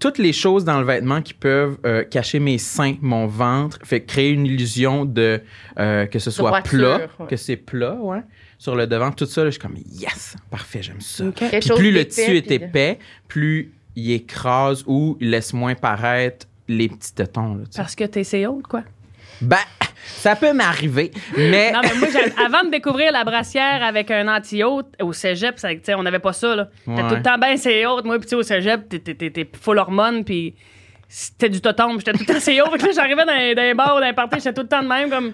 toutes 0.00 0.18
les 0.18 0.32
choses 0.32 0.64
dans 0.64 0.80
le 0.80 0.86
vêtement 0.86 1.22
qui 1.22 1.34
peuvent 1.34 1.78
euh, 1.84 2.02
cacher 2.02 2.40
mes 2.40 2.58
seins, 2.58 2.96
mon 3.02 3.26
ventre, 3.26 3.78
fait 3.84 4.02
créer 4.02 4.30
une 4.30 4.46
illusion 4.46 5.04
de 5.04 5.40
euh, 5.78 6.06
que 6.06 6.18
ce 6.18 6.30
soit 6.30 6.48
Droiture, 6.48 6.70
plat, 6.70 7.08
ouais. 7.18 7.26
que 7.28 7.36
c'est 7.36 7.56
plat, 7.56 7.94
ouais. 7.94 8.22
Sur 8.58 8.74
le 8.74 8.86
devant, 8.86 9.12
tout 9.12 9.26
ça, 9.26 9.44
là, 9.44 9.50
je 9.50 9.52
suis 9.52 9.60
comme 9.60 9.76
yes, 9.92 10.36
parfait, 10.50 10.82
j'aime 10.82 11.00
ça. 11.00 11.24
Puis 11.30 11.70
plus 11.76 11.92
le 11.92 12.04
tissu 12.06 12.36
est 12.36 12.50
épais, 12.50 12.98
plus 13.28 13.72
il 13.94 14.12
écrase 14.12 14.84
ou 14.86 15.16
il 15.20 15.30
laisse 15.30 15.52
moins 15.52 15.74
paraître 15.74 16.46
les 16.66 16.88
petits 16.88 17.14
tétons. 17.14 17.54
Là. 17.54 17.64
Parce 17.76 17.94
que 17.94 18.04
t'es 18.04 18.24
c'est 18.24 18.46
haute, 18.46 18.66
quoi? 18.66 18.82
Ben, 19.40 19.56
ça 20.04 20.36
peut 20.36 20.52
m'arriver, 20.52 21.10
mais. 21.36 21.72
Non, 21.72 21.80
mais 21.82 21.94
moi, 21.98 22.08
avant 22.44 22.64
de 22.64 22.70
découvrir 22.70 23.12
la 23.12 23.24
brassière 23.24 23.82
avec 23.82 24.10
un 24.10 24.28
anti-haute 24.28 24.86
au 25.00 25.12
cégep, 25.12 25.58
ça, 25.58 25.68
on 25.96 26.02
n'avait 26.02 26.18
pas 26.18 26.32
ça, 26.32 26.54
là. 26.56 26.68
T'es 26.84 26.90
Ouais. 26.92 27.08
tout 27.08 27.14
le 27.16 27.22
temps 27.22 27.38
bien 27.38 27.56
c'est 27.56 27.84
haute. 27.86 28.04
Moi, 28.04 28.18
puis 28.18 28.34
au 28.34 28.42
cégep, 28.42 28.88
t'es- 28.88 29.48
full 29.60 29.78
hormone, 29.78 30.24
puis 30.24 30.54
c'était 31.08 31.48
du 31.48 31.60
totem. 31.60 31.92
J'étais 31.98 32.12
tout 32.12 32.20
le 32.20 32.26
temps 32.34 32.40
c'est 32.40 32.60
haut. 32.60 32.70
Fait 32.70 32.78
que 32.78 32.86
là, 32.86 32.92
j'arrivais 32.94 33.24
dans, 33.24 33.54
dans 33.56 33.62
les 33.62 33.74
bars 33.74 33.96
ou 33.96 34.00
dans 34.00 34.06
les 34.06 34.12
parties, 34.12 34.36
j'étais 34.38 34.52
tout 34.52 34.62
le 34.62 34.68
temps 34.68 34.82
de 34.82 34.88
même, 34.88 35.10
comme. 35.10 35.32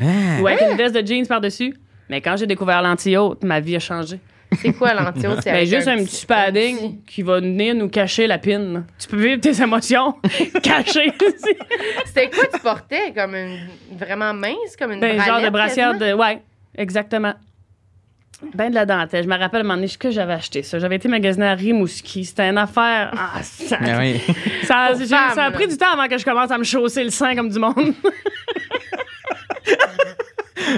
Ah, 0.00 0.04
Ou 0.42 0.46
avec 0.46 0.60
une 0.70 0.76
veste 0.76 0.94
de 0.94 1.06
jeans 1.06 1.26
par-dessus. 1.26 1.74
Mais 2.10 2.20
quand 2.20 2.36
j'ai 2.36 2.46
découvert 2.46 2.82
l'anti-haute, 2.82 3.42
ma 3.42 3.60
vie 3.60 3.76
a 3.76 3.80
changé. 3.80 4.20
C'est 4.60 4.72
quoi 4.72 4.94
l'anti-haute? 4.94 5.38
C'est 5.42 5.52
Ben, 5.52 5.66
juste 5.66 5.88
un, 5.88 5.96
petit 6.04 6.26
padding 6.26 7.04
qui 7.04 7.22
va 7.22 7.40
venir 7.40 7.74
nous 7.74 7.88
cacher 7.88 8.26
la 8.26 8.38
pine. 8.38 8.84
Tu 8.98 9.06
peux 9.08 9.16
vivre 9.16 9.40
tes 9.40 9.60
émotions 9.62 10.14
cachées. 10.62 11.12
C'était 12.06 12.30
quoi 12.30 12.44
tu 12.52 12.60
portais? 12.60 13.12
Comme 13.14 13.34
une 13.34 13.58
vraiment 13.98 14.32
mince, 14.34 14.76
comme 14.78 14.92
une 14.92 15.00
ben, 15.00 15.20
genre 15.20 15.40
de 15.40 15.48
brassière 15.50 15.92
quasiment? 15.92 16.10
de. 16.16 16.20
Ouais, 16.20 16.42
exactement. 16.76 17.34
Ben 18.54 18.68
de 18.68 18.74
la 18.74 18.84
dentelle. 18.84 19.24
Je 19.24 19.28
me 19.30 19.38
rappelle 19.38 19.60
un 19.60 19.64
moment 19.64 19.76
donné 19.76 19.88
que 19.88 20.10
j'avais 20.10 20.34
acheté 20.34 20.62
ça. 20.62 20.78
J'avais 20.78 20.96
été 20.96 21.08
magasiner 21.08 21.46
à 21.46 21.54
Rimouski. 21.54 22.24
C'était 22.26 22.50
une 22.50 22.58
affaire. 22.58 23.10
Ah, 23.16 23.38
ça, 23.42 23.78
ben 23.78 23.98
oui. 23.98 24.20
ça, 24.64 24.88
a 24.88 25.34
là. 25.36 25.50
pris 25.52 25.66
du 25.66 25.76
temps 25.78 25.92
avant 25.94 26.06
que 26.06 26.18
je 26.18 26.24
commence 26.24 26.50
à 26.50 26.58
me 26.58 26.64
chausser 26.64 27.02
le 27.02 27.08
sein 27.10 27.34
comme 27.34 27.48
du 27.48 27.58
monde. 27.58 27.94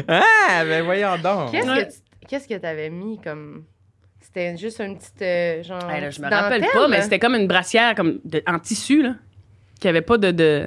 Ah, 0.07 0.65
ben 0.65 0.85
voyons 0.85 1.17
donc. 1.23 1.51
Qu'est-ce 1.53 1.67
Ouais. 1.69 1.87
que 1.87 1.91
tu 1.93 1.99
qu'est-ce 2.29 2.47
que 2.47 2.55
t'avais 2.55 2.91
mis 2.91 3.19
comme. 3.21 3.65
C'était 4.21 4.57
juste 4.57 4.81
un 4.81 4.95
petit. 4.95 5.11
euh, 5.23 5.63
genre. 5.63 5.91
Hey, 5.91 6.01
là, 6.03 6.11
je 6.11 6.19
me 6.21 6.25
dentelle, 6.25 6.39
rappelle 6.41 6.65
pas, 6.73 6.89
mais 6.89 6.97
là. 6.99 7.03
c'était 7.03 7.19
comme 7.19 7.35
une 7.35 7.47
brassière 7.47 7.95
comme 7.95 8.19
de- 8.25 8.43
en 8.47 8.59
tissu, 8.59 9.03
là, 9.03 9.15
qui 9.81 9.89
avait 9.89 10.03
pas 10.03 10.19
de, 10.19 10.31
de 10.33 10.67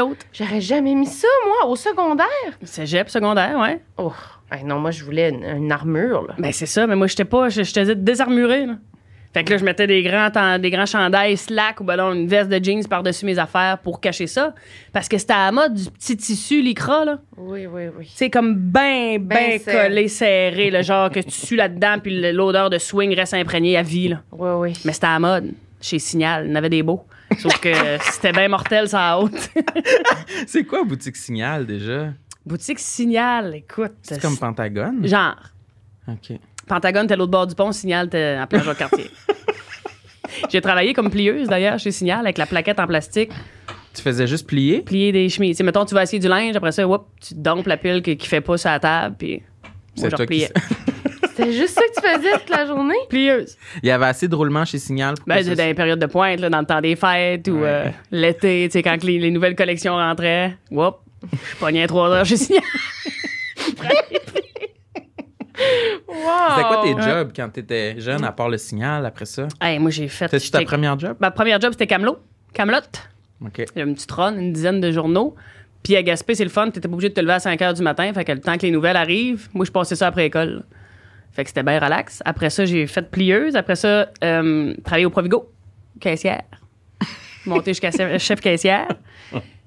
haute. 0.00 0.26
J'aurais 0.32 0.60
jamais 0.60 0.94
mis 0.94 1.06
ça, 1.06 1.28
moi, 1.46 1.70
au 1.70 1.76
secondaire. 1.76 2.26
Cégep 2.62 3.08
secondaire, 3.08 3.56
ouais. 3.58 3.80
Oh, 3.98 4.12
hey, 4.52 4.64
non, 4.64 4.78
moi, 4.78 4.90
je 4.90 5.04
voulais 5.04 5.30
une, 5.30 5.44
une 5.44 5.72
armure, 5.72 6.26
là. 6.26 6.34
Ben, 6.38 6.52
c'est 6.52 6.66
ça, 6.66 6.86
mais 6.86 6.96
moi, 6.96 7.06
j'étais 7.06 7.24
pas, 7.24 7.48
je- 7.48 7.62
j'étais 7.62 7.94
désarmuré, 7.94 8.66
là. 8.66 8.74
Fait 9.32 9.44
que 9.44 9.50
là, 9.52 9.58
je 9.58 9.64
mettais 9.64 9.86
des 9.86 10.02
grands, 10.02 10.28
temps- 10.30 10.58
des 10.58 10.70
grands 10.70 10.86
chandails 10.86 11.36
slack 11.36 11.80
ou 11.80 11.84
ben 11.84 11.96
non, 11.96 12.12
une 12.12 12.26
veste 12.26 12.48
de 12.50 12.62
jeans 12.64 12.84
par-dessus 12.88 13.24
mes 13.24 13.38
affaires 13.38 13.78
pour 13.78 14.00
cacher 14.00 14.26
ça. 14.26 14.54
Parce 14.92 15.08
que 15.08 15.18
c'était 15.18 15.34
à 15.34 15.46
la 15.46 15.52
mode 15.52 15.74
du 15.74 15.84
petit 15.88 16.16
tissu 16.16 16.60
lycra, 16.62 17.04
là. 17.04 17.18
Oui, 17.36 17.66
oui, 17.66 17.82
oui. 17.96 18.10
C'est 18.12 18.28
comme 18.28 18.56
ben, 18.56 19.18
ben, 19.18 19.60
Ben 19.64 19.88
collé, 19.88 20.08
serré, 20.08 20.70
le 20.72 20.82
genre 20.82 21.10
que 21.10 21.20
tu 21.20 21.30
sues 21.30 21.54
là-dedans, 21.56 21.98
puis 22.02 22.32
l'odeur 22.32 22.70
de 22.70 22.78
swing 22.78 23.14
reste 23.14 23.34
imprégnée 23.34 23.76
à 23.76 23.82
vie, 23.82 24.08
là. 24.08 24.22
Oui, 24.32 24.50
oui. 24.56 24.72
Mais 24.84 24.92
c'était 24.92 25.06
à 25.06 25.12
la 25.12 25.18
mode. 25.20 25.52
Chez 25.80 25.98
Signal, 25.98 26.44
il 26.46 26.50
y 26.50 26.52
en 26.52 26.56
avait 26.56 26.68
des 26.68 26.82
beaux. 26.82 27.04
Sauf 27.38 27.58
que 27.60 27.70
c'était 28.12 28.32
bien 28.32 28.48
mortel, 28.48 28.88
ça 28.88 29.16
haute. 29.18 29.48
C'est 30.46 30.64
quoi 30.64 30.82
boutique 30.84 31.16
signal 31.16 31.64
déjà? 31.66 32.08
Boutique 32.44 32.78
Signal, 32.80 33.54
écoute. 33.54 33.92
C'est 34.02 34.20
comme 34.20 34.36
Pentagone? 34.36 35.06
Genre. 35.06 35.36
OK. 36.08 36.36
Pentagone, 36.70 37.06
t'es 37.06 37.14
à 37.14 37.16
l'autre 37.16 37.30
bord 37.32 37.46
du 37.46 37.54
pont, 37.54 37.72
Signal, 37.72 38.08
t'es 38.08 38.38
en 38.40 38.46
plein 38.46 38.60
quartier. 38.74 39.10
J'ai 40.50 40.60
travaillé 40.60 40.94
comme 40.94 41.10
plieuse 41.10 41.48
d'ailleurs 41.48 41.78
chez 41.78 41.90
Signal 41.90 42.20
avec 42.20 42.38
la 42.38 42.46
plaquette 42.46 42.78
en 42.78 42.86
plastique, 42.86 43.30
Tu 43.94 44.00
faisais 44.02 44.26
juste 44.28 44.46
plier? 44.46 44.80
plier 44.82 45.10
des 45.12 45.28
chemises. 45.28 45.60
Mettons, 45.60 45.84
tu 45.84 45.94
vas 45.94 46.04
essayer 46.04 46.20
du 46.20 46.28
linge, 46.28 46.54
après 46.56 46.70
ça, 46.72 46.86
whoop, 46.86 47.06
tu 47.20 47.34
dompes 47.34 47.66
la 47.66 47.76
pile 47.76 48.00
qui, 48.02 48.16
qui 48.16 48.28
fait 48.28 48.40
pas 48.40 48.56
sur 48.56 48.70
la 48.70 48.78
table, 48.78 49.16
puis 49.18 49.42
moi, 49.98 50.08
je 50.08 50.16
repliais. 50.16 50.50
C'était 51.36 51.52
juste 51.52 51.70
ça 51.74 51.80
que 51.82 52.00
tu 52.00 52.06
faisais 52.16 52.32
toute 52.38 52.50
la 52.50 52.66
journée? 52.66 52.94
Plieuse. 53.08 53.56
Il 53.82 53.88
y 53.88 53.90
avait 53.92 54.06
assez 54.06 54.28
de 54.28 54.34
roulement 54.36 54.64
chez 54.64 54.78
Signal 54.78 55.14
pour 55.14 55.26
Ben, 55.26 55.44
dans 55.44 55.54
les 55.64 55.74
périodes 55.74 55.98
de 55.98 56.06
pointe, 56.06 56.38
là, 56.40 56.50
dans 56.50 56.60
le 56.60 56.66
temps 56.66 56.80
des 56.80 56.96
fêtes 56.96 57.48
ou 57.48 57.60
Ouais. 57.60 57.68
euh, 57.68 57.88
l'été, 58.12 58.68
tu 58.68 58.72
sais, 58.72 58.82
quand 58.82 59.02
les, 59.02 59.18
les 59.18 59.30
nouvelles 59.30 59.56
collections 59.56 59.94
rentraient. 59.94 60.56
Whoop, 60.70 60.98
je 61.32 61.56
pognais 61.58 61.86
trois 61.86 62.10
heures 62.10 62.24
chez 62.26 62.36
Signal. 62.36 62.62
Wow! 66.08 66.29
C'était 66.56 66.66
quoi 66.68 66.82
tes 66.82 66.94
Ouais. 66.94 67.02
jobs 67.02 67.32
quand 67.34 67.48
t'étais 67.50 68.00
jeune, 68.00 68.24
à 68.24 68.32
part 68.32 68.48
le 68.48 68.58
signal, 68.58 69.04
après 69.06 69.24
ça? 69.26 69.48
Hey, 69.60 69.78
moi, 69.78 69.90
j'ai 69.90 70.08
fait. 70.08 70.26
C'était-tu 70.26 70.50
ta 70.50 70.62
première 70.62 70.98
job? 70.98 71.16
Ma 71.20 71.30
première 71.30 71.60
job, 71.60 71.72
c'était 71.72 71.86
Camelot. 71.86 72.18
Camelot. 72.52 72.78
OK. 73.44 73.64
Une 73.76 73.94
petite 73.94 74.10
run, 74.12 74.36
une 74.38 74.52
dizaine 74.52 74.80
de 74.80 74.90
journaux. 74.92 75.34
Puis 75.82 75.96
à 75.96 76.02
Gaspé, 76.02 76.34
c'est 76.34 76.44
le 76.44 76.50
fun. 76.50 76.70
T'étais 76.70 76.88
pas 76.88 76.94
obligé 76.94 77.08
de 77.08 77.14
te 77.14 77.20
lever 77.20 77.32
à 77.32 77.38
5 77.40 77.58
h 77.58 77.74
du 77.74 77.82
matin. 77.82 78.12
Fait 78.12 78.24
que 78.24 78.32
le 78.32 78.40
temps 78.40 78.56
que 78.58 78.62
les 78.62 78.70
nouvelles 78.70 78.96
arrivent, 78.96 79.48
moi, 79.54 79.64
je 79.64 79.70
passais 79.70 79.96
ça 79.96 80.08
après 80.08 80.26
école. 80.26 80.62
Fait 81.32 81.44
que 81.44 81.48
c'était 81.50 81.62
bien 81.62 81.78
relax. 81.78 82.22
Après 82.24 82.50
ça, 82.50 82.64
j'ai 82.64 82.86
fait 82.86 83.10
plieuse. 83.10 83.56
Après 83.56 83.76
ça, 83.76 84.08
euh, 84.22 84.74
travaillé 84.84 85.06
au 85.06 85.10
Provigo, 85.10 85.50
caissière. 86.00 86.42
Monté 87.46 87.70
jusqu'à 87.70 87.90
chef 88.18 88.40
caissière. 88.40 88.88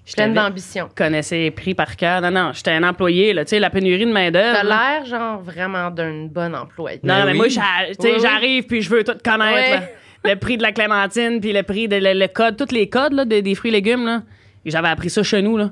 J'étais 0.06 0.24
Pleine 0.24 0.34
vite- 0.34 0.42
d'ambition. 0.44 0.90
connaissais 0.96 1.38
les 1.38 1.52
prix 1.52 1.74
par 1.74 1.96
cœur. 1.96 2.20
Non, 2.22 2.30
non, 2.32 2.52
j'étais 2.54 2.72
un 2.72 2.84
employé, 2.84 3.32
là. 3.34 3.46
Tu 3.46 3.52
sais, 3.52 3.60
la 3.60 3.70
pénurie 3.70 4.06
de 4.06 4.12
main-d'œuvre. 4.12 4.58
T'as 4.62 4.64
l'air, 4.64 5.06
genre, 5.06 5.42
vraiment 5.42 5.90
d'un 5.92 6.26
bon 6.26 6.54
employé. 6.54 7.00
Non, 7.04 7.14
Ben 7.20 7.26
mais 7.26 7.32
oui. 7.32 7.38
moi, 7.38 7.48
j'a- 7.48 7.62
tu 7.88 7.94
sais, 7.94 7.98
Oui, 8.02 8.12
oui. 8.16 8.20
j'arrive 8.22 8.64
puis 8.66 8.82
je 8.82 8.90
veux 8.90 9.04
tout 9.04 9.14
connaître. 9.24 9.84
Le 10.26 10.36
prix 10.36 10.58
de 10.58 10.62
la 10.64 10.72
clémentine, 10.72 11.40
puis 11.42 11.54
le 11.54 11.64
prix 11.64 11.88
de 11.88 11.96
le, 11.98 12.14
le 12.20 12.28
code, 12.28 12.58
tous 12.58 12.74
les 12.74 12.88
codes 12.90 13.14
là, 13.14 13.26
des, 13.26 13.42
des 13.42 13.56
fruits 13.56 13.70
et 13.72 13.74
légumes. 13.74 14.06
Là. 14.06 14.24
J'avais 14.66 14.88
appris 14.90 15.10
ça 15.10 15.24
chez 15.24 15.42
nous. 15.42 15.58
Là. 15.58 15.72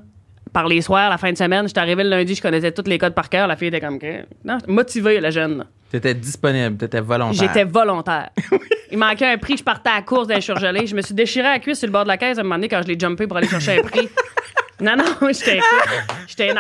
Par 0.53 0.67
les 0.67 0.81
soirs, 0.81 1.09
la 1.09 1.17
fin 1.17 1.31
de 1.31 1.37
semaine, 1.37 1.67
j'étais 1.67 1.79
arrivé 1.79 2.03
le 2.03 2.09
lundi, 2.09 2.35
je 2.35 2.41
connaissais 2.41 2.71
tous 2.73 2.83
les 2.89 2.97
codes 2.97 3.13
par 3.13 3.29
cœur. 3.29 3.47
La 3.47 3.55
fille 3.55 3.69
était 3.69 3.79
comme 3.79 3.97
que. 3.99 4.25
Non, 4.43 4.57
motivée, 4.67 5.19
la 5.21 5.29
jeune. 5.31 5.65
T'étais 5.89 6.13
disponible, 6.13 6.77
t'étais 6.77 6.99
volontaire. 7.01 7.39
J'étais 7.47 7.63
volontaire. 7.65 8.29
Il 8.91 8.97
manquait 8.97 9.27
un 9.27 9.37
prix, 9.37 9.57
je 9.57 9.63
partais 9.63 9.89
à 9.89 9.95
la 9.95 10.01
course 10.01 10.27
d'un 10.27 10.41
surgelé. 10.41 10.87
Je 10.87 10.95
me 10.95 11.01
suis 11.01 11.13
déchiré 11.13 11.47
à 11.47 11.51
la 11.53 11.59
cuisse 11.59 11.79
sur 11.79 11.87
le 11.87 11.93
bord 11.93 12.03
de 12.03 12.09
la 12.09 12.17
caisse 12.17 12.37
à 12.37 12.41
un 12.41 12.43
moment 12.43 12.55
donné 12.55 12.67
quand 12.67 12.81
je 12.81 12.87
l'ai 12.87 12.99
jumpé 12.99 13.27
pour 13.27 13.37
aller 13.37 13.47
chercher 13.47 13.79
un 13.79 13.83
prix. 13.83 14.09
Non, 14.81 14.95
non, 14.97 15.05
j'étais 15.31 15.59
j'étais. 16.27 16.53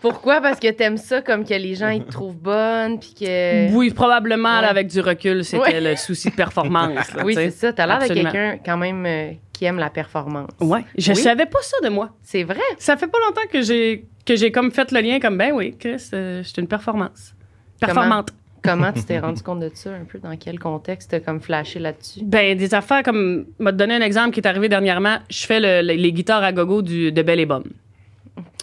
Pourquoi? 0.00 0.40
Parce 0.40 0.60
que 0.60 0.70
t'aimes 0.70 0.96
ça 0.96 1.22
comme 1.22 1.44
que 1.44 1.54
les 1.54 1.74
gens 1.74 1.88
ils 1.88 2.04
te 2.04 2.12
trouvent 2.12 2.36
bonne, 2.36 3.00
puis 3.00 3.14
que... 3.18 3.72
Oui, 3.72 3.90
probablement, 3.90 4.60
là, 4.60 4.68
avec 4.68 4.86
du 4.86 5.00
recul, 5.00 5.44
c'était 5.44 5.60
Ouais. 5.62 5.80
le 5.80 5.96
souci 5.96 6.30
de 6.30 6.36
performance. 6.36 7.12
là, 7.14 7.24
Oui, 7.24 7.34
c'est 7.34 7.50
ça. 7.50 7.72
T'as 7.72 7.86
l'air 7.86 7.98
de 7.98 8.14
quelqu'un 8.14 8.58
quand 8.64 8.76
même 8.76 9.04
euh, 9.04 9.32
qui 9.58 9.64
aime 9.64 9.78
la 9.78 9.90
performance. 9.90 10.50
Ouais. 10.60 10.84
Je 10.96 11.10
Oui. 11.12 11.16
savais 11.18 11.46
pas 11.46 11.58
ça 11.62 11.76
de 11.82 11.88
moi. 11.88 12.10
C'est 12.22 12.44
vrai. 12.44 12.60
Ça 12.78 12.96
fait 12.96 13.08
pas 13.08 13.18
longtemps 13.26 13.46
que 13.52 13.60
j'ai 13.60 14.04
que 14.24 14.36
j'ai 14.36 14.52
comme 14.52 14.70
fait 14.70 14.92
le 14.92 15.00
lien 15.00 15.18
comme 15.18 15.36
ben 15.36 15.50
oui, 15.52 15.74
Chris, 15.76 15.96
euh, 16.12 16.42
c'est 16.44 16.60
une 16.60 16.68
performance. 16.68 17.34
Performante. 17.80 18.28
Comment 18.62 18.92
tu 18.92 19.02
t'es 19.04 19.18
rendu 19.18 19.42
compte 19.42 19.60
de 19.60 19.70
ça 19.74 19.90
un 19.90 20.04
peu? 20.04 20.18
Dans 20.20 20.36
quel 20.36 20.58
contexte 20.60 21.10
t'as 21.10 21.18
comme 21.20 21.40
flashé 21.40 21.78
là-dessus? 21.80 22.20
Ben 22.22 22.56
des 22.56 22.72
affaires 22.72 23.02
comme 23.02 23.46
m'a 23.58 23.72
donné 23.72 23.94
un 23.94 24.00
exemple 24.00 24.30
qui 24.32 24.38
est 24.40 24.46
arrivé 24.46 24.68
dernièrement, 24.68 25.18
je 25.28 25.44
fais 25.46 25.58
le- 25.58 25.86
le- 25.86 25.94
les 26.00 26.12
guitares 26.12 26.44
à 26.44 26.52
gogo 26.52 26.82
du 26.82 27.10
de 27.10 27.22
Belle 27.22 27.40
et 27.40 27.46
Bonne. 27.46 27.64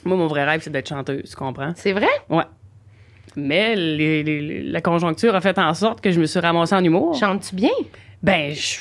Moi 0.06 0.16
mon 0.16 0.28
vrai 0.28 0.46
rêve 0.46 0.62
c'est 0.64 0.70
d'être 0.70 0.88
chanteuse, 0.88 1.30
tu 1.30 1.36
comprends? 1.36 1.74
C'est 1.76 1.92
vrai? 1.94 2.08
Mais 3.36 3.76
les- 3.76 4.24
les- 4.24 4.64
la 4.64 4.80
conjoncture 4.82 5.36
a 5.36 5.42
fait 5.42 5.58
en 5.60 5.74
sorte 5.74 6.00
que 6.00 6.12
je 6.12 6.20
me 6.22 6.26
suis 6.26 6.40
ramassée 6.40 6.76
en 6.76 6.84
humour. 6.84 7.16
Chantes-tu 7.16 7.56
bien? 7.56 7.72
Ben 8.24 8.54
je- 8.54 8.80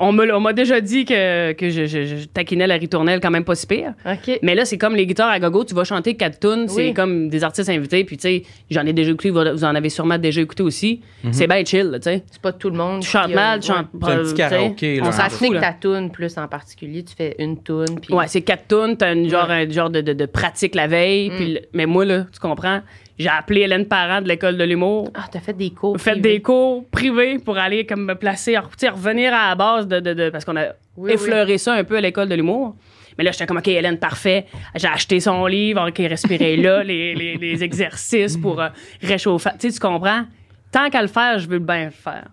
on 0.00 0.12
m'a 0.12 0.52
déjà 0.52 0.80
dit 0.80 1.04
que, 1.04 1.52
que 1.52 1.70
je, 1.70 1.86
je- 1.86 2.04
je 2.04 2.24
taquinais 2.26 2.66
la 2.66 2.76
ritournelle 2.76 3.20
quand 3.20 3.30
même 3.30 3.44
pas 3.44 3.54
si 3.54 3.66
pire. 3.66 3.94
Mais 4.42 4.54
là, 4.54 4.64
c'est 4.64 4.78
comme 4.78 4.94
les 4.96 5.06
guitares 5.06 5.30
à 5.30 5.38
gogo, 5.40 5.64
tu 5.64 5.74
vas 5.74 5.84
chanter 5.84 6.14
quatre 6.14 6.40
tunes, 6.40 6.68
c'est 6.68 6.92
comme 6.92 7.28
des 7.28 7.44
artistes 7.44 7.68
invités, 7.68 8.04
puis 8.04 8.16
tu 8.16 8.22
sais, 8.22 8.42
j'en 8.70 8.84
ai 8.86 8.92
déjà 8.92 9.10
écouté, 9.12 9.30
vous 9.30 9.40
vous 9.52 9.64
en 9.64 9.74
avez 9.74 9.88
sûrement 9.88 10.18
déjà 10.18 10.40
écouté 10.40 10.62
aussi. 10.62 11.00
C'est 11.32 11.46
bien 11.46 11.64
chill, 11.64 11.86
là, 11.86 11.98
tu 11.98 12.04
sais. 12.04 12.22
C'est 12.30 12.40
pas 12.40 12.52
tout 12.52 12.70
le 12.70 12.76
monde 12.76 13.02
Tu 13.02 13.08
chantes 13.08 13.32
mal, 13.34 13.60
tu 13.60 13.70
ouais. 13.70 13.76
chantes 13.78 13.88
C'est 14.34 14.42
un 14.42 14.48
karaoké, 14.48 14.96
là. 14.96 15.02
On 15.04 15.08
On 15.08 15.12
s'en 15.12 15.22
s'en 15.22 15.30
fout, 15.30 15.48
que 15.48 15.54
là. 15.54 15.60
ta 15.60 15.72
toune 15.72 16.10
plus 16.10 16.36
en 16.38 16.48
particulier, 16.48 17.02
tu 17.04 17.14
fais 17.14 17.34
une 17.38 17.62
toune, 17.62 18.00
puis... 18.00 18.14
Ouais, 18.14 18.26
c'est 18.28 18.42
quatre 18.42 18.68
tunes, 18.68 18.96
t'as 18.96 19.14
une 19.14 19.28
genre, 19.28 19.50
un 19.50 19.68
genre 19.68 19.90
de, 19.90 20.00
de- 20.00 20.12
de 20.12 20.26
pratique 20.26 20.74
la 20.74 20.86
veille, 20.86 21.30
Mm. 21.30 21.34
puis 21.36 21.58
mais 21.72 21.86
moi, 21.86 22.04
là, 22.04 22.26
tu 22.32 22.38
comprends, 22.40 22.80
j'ai 23.18 23.28
appelé 23.28 23.62
Hélène 23.62 23.86
Parent 23.86 24.20
de 24.20 24.28
l'école 24.28 24.56
de 24.58 24.64
l'humour, 24.64 25.10
Ah, 25.14 25.26
t'as 25.30 25.40
fait 25.40 25.52
des 25.54 25.70
cours 25.70 25.98
fait 26.00 26.12
privés. 26.12 26.20
des 26.34 26.42
cours 26.42 26.84
privés 26.90 27.38
pour 27.38 27.56
aller 27.58 27.86
comme 27.86 28.04
me 28.04 28.14
placer, 28.14 28.56
revenir 28.58 29.32
à 29.34 29.48
la 29.50 29.54
base 29.54 29.86
de, 29.88 30.00
de- 30.00 30.14
de- 30.14 30.30
parce 30.30 30.44
qu'on 30.44 30.56
a 30.56 30.66
Oui, 30.96 31.12
effleuré 31.12 31.58
ça 31.58 31.74
un 31.74 31.84
peu 31.84 31.96
à 31.96 32.00
l'école 32.00 32.28
de 32.28 32.34
l'humour. 32.34 32.76
Mais 33.18 33.24
là, 33.24 33.30
j'étais 33.30 33.46
comme, 33.46 33.56
OK, 33.56 33.68
Hélène, 33.68 33.98
parfait. 33.98 34.44
J'ai 34.74 34.88
acheté 34.88 35.20
son 35.20 35.46
livre, 35.46 35.88
OK, 35.88 35.96
respirer 35.98 36.56
là, 36.58 36.82
les, 36.84 37.14
les- 37.14 37.36
les 37.36 37.64
exercices 37.64 38.36
pour 38.36 38.60
euh, 38.60 38.68
réchauffer. 39.02 39.50
Tu 39.58 39.68
sais, 39.70 39.74
tu 39.74 39.80
comprends? 39.80 40.24
Tant 40.70 40.90
qu'à 40.90 41.00
le 41.00 41.08
faire, 41.08 41.38
je 41.38 41.48
veux 41.48 41.58
bien 41.58 41.86
le 41.86 41.90
faire. 41.92 42.26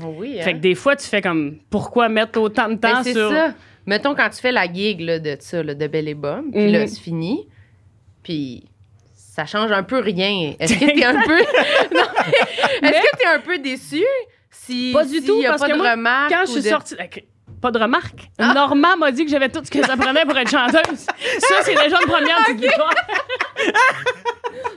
Ah 0.00 0.04
oui, 0.16 0.36
hein? 0.40 0.42
Fait 0.44 0.54
que 0.54 0.58
des 0.60 0.74
fois, 0.74 0.96
tu 0.96 1.06
fais 1.06 1.20
comme, 1.20 1.56
pourquoi 1.68 2.08
mettre 2.08 2.40
autant 2.40 2.70
de 2.70 2.76
Ben, 2.76 2.92
temps 2.94 3.02
c'est 3.02 3.12
sur. 3.12 3.28
ça. 3.28 3.52
Mettons, 3.84 4.14
quand 4.14 4.30
tu 4.30 4.38
fais 4.40 4.52
la 4.52 4.72
gig 4.72 5.00
là, 5.02 5.18
de 5.18 5.36
ça, 5.40 5.62
là, 5.62 5.74
de 5.74 5.86
Belle 5.86 6.08
et 6.08 6.14
Bomme, 6.14 6.50
puis 6.52 6.66
Mhm. 6.68 6.72
là, 6.72 6.86
c'est 6.86 7.00
fini, 7.00 7.46
puis 8.22 8.64
ça 9.34 9.46
change 9.46 9.72
un 9.72 9.82
peu 9.82 9.98
rien. 9.98 10.54
Est-ce 10.60 10.74
que 10.74 10.84
t'es 10.84 11.04
un 11.04 11.22
peu... 11.26 11.38
est-ce 11.40 13.00
que 13.00 13.16
t'es 13.16 13.26
un 13.26 13.38
peu 13.40 13.58
déçu 13.58 14.04
si 14.50 14.90
Pas 14.92 15.06
du 15.06 15.22
tout, 15.22 15.40
y 15.40 15.46
a 15.46 15.50
parce 15.50 15.62
pas 15.62 15.68
que 15.68 15.72
de 15.72 15.78
moi, 15.78 15.90
remarques 15.92 16.30
Quand 16.30 16.42
je 16.46 16.50
suis 16.52 16.62
de- 16.62 16.68
sortie. 16.68 16.94
Pas 17.62 17.70
de 17.70 17.78
remarque. 17.78 18.28
Ah! 18.38 18.52
Normand 18.52 18.96
m'a 18.98 19.10
dit 19.10 19.24
que 19.24 19.30
j'avais 19.30 19.48
tout 19.48 19.60
ce 19.64 19.70
que 19.70 19.82
ça 19.86 19.96
prenait 19.96 20.24
pour 20.26 20.36
être 20.36 20.50
chanteuse. 20.50 20.98
Ça, 20.98 21.54
c'est 21.62 21.74
déjà 21.74 21.96
une 22.02 22.08
première 22.10 22.36
petite 22.44 22.60
victoire. 22.60 22.92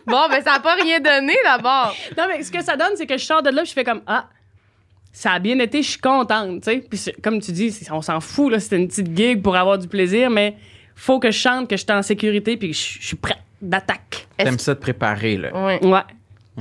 Bon, 0.07 0.27
ben 0.29 0.41
ça 0.43 0.53
n'a 0.53 0.59
pas 0.59 0.75
rien 0.75 0.99
donné, 0.99 1.35
d'abord. 1.43 1.95
Non, 2.17 2.25
mais 2.29 2.43
ce 2.43 2.51
que 2.51 2.63
ça 2.63 2.77
donne, 2.77 2.95
c'est 2.95 3.07
que 3.07 3.17
je 3.17 3.25
sors 3.25 3.41
de 3.41 3.49
là, 3.49 3.63
je 3.63 3.73
fais 3.73 3.83
comme 3.83 4.01
Ah, 4.07 4.29
ça 5.11 5.31
a 5.31 5.39
bien 5.39 5.57
été, 5.59 5.81
je 5.81 5.89
suis 5.91 5.99
contente, 5.99 6.61
tu 6.63 6.71
sais. 6.71 6.77
Puis 6.89 7.11
comme 7.23 7.41
tu 7.41 7.51
dis, 7.51 7.75
on 7.91 8.01
s'en 8.01 8.19
fout, 8.21 8.51
là, 8.51 8.59
c'était 8.59 8.77
une 8.77 8.87
petite 8.87 9.15
gig 9.17 9.41
pour 9.41 9.55
avoir 9.55 9.77
du 9.79 9.87
plaisir, 9.87 10.29
mais 10.29 10.55
faut 10.95 11.19
que 11.19 11.31
je 11.31 11.37
chante, 11.39 11.67
que 11.69 11.75
je 11.75 11.83
suis 11.83 11.91
en 11.91 12.03
sécurité, 12.03 12.55
puis 12.55 12.69
que 12.69 12.75
je 12.75 13.01
suis 13.01 13.15
prête 13.17 13.39
d'attaque. 13.69 14.27
T'aimes 14.37 14.59
ça 14.59 14.75
te 14.75 14.81
préparer, 14.81 15.37
là. 15.37 15.65
Ouais. 15.65 15.85
Ouais. 15.85 15.99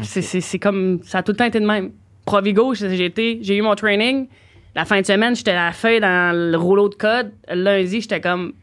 C'est- 0.03 0.23
C'est 0.23 0.41
c'est 0.41 0.59
comme. 0.59 1.01
Ça 1.05 1.19
a 1.19 1.23
tout 1.23 1.33
le 1.33 1.37
temps 1.37 1.45
été 1.45 1.61
de 1.61 1.67
même. 1.67 1.93
Provigo, 2.25 2.75
j'ai 2.75 3.05
été- 3.05 3.39
j'ai 3.43 3.57
eu 3.57 3.63
mon 3.63 3.75
training. 3.75 4.27
La 4.75 4.85
fin 4.85 5.01
de 5.01 5.07
semaine, 5.07 5.37
j'étais 5.37 5.53
à 5.53 5.67
la 5.67 5.73
feuille 5.73 6.01
dans 6.01 6.35
le 6.35 6.57
rouleau 6.57 6.89
de 6.89 6.95
code. 6.97 7.33
Le 7.49 7.63
lundi, 7.63 8.01
j'étais 8.01 8.21
comme 8.21 8.55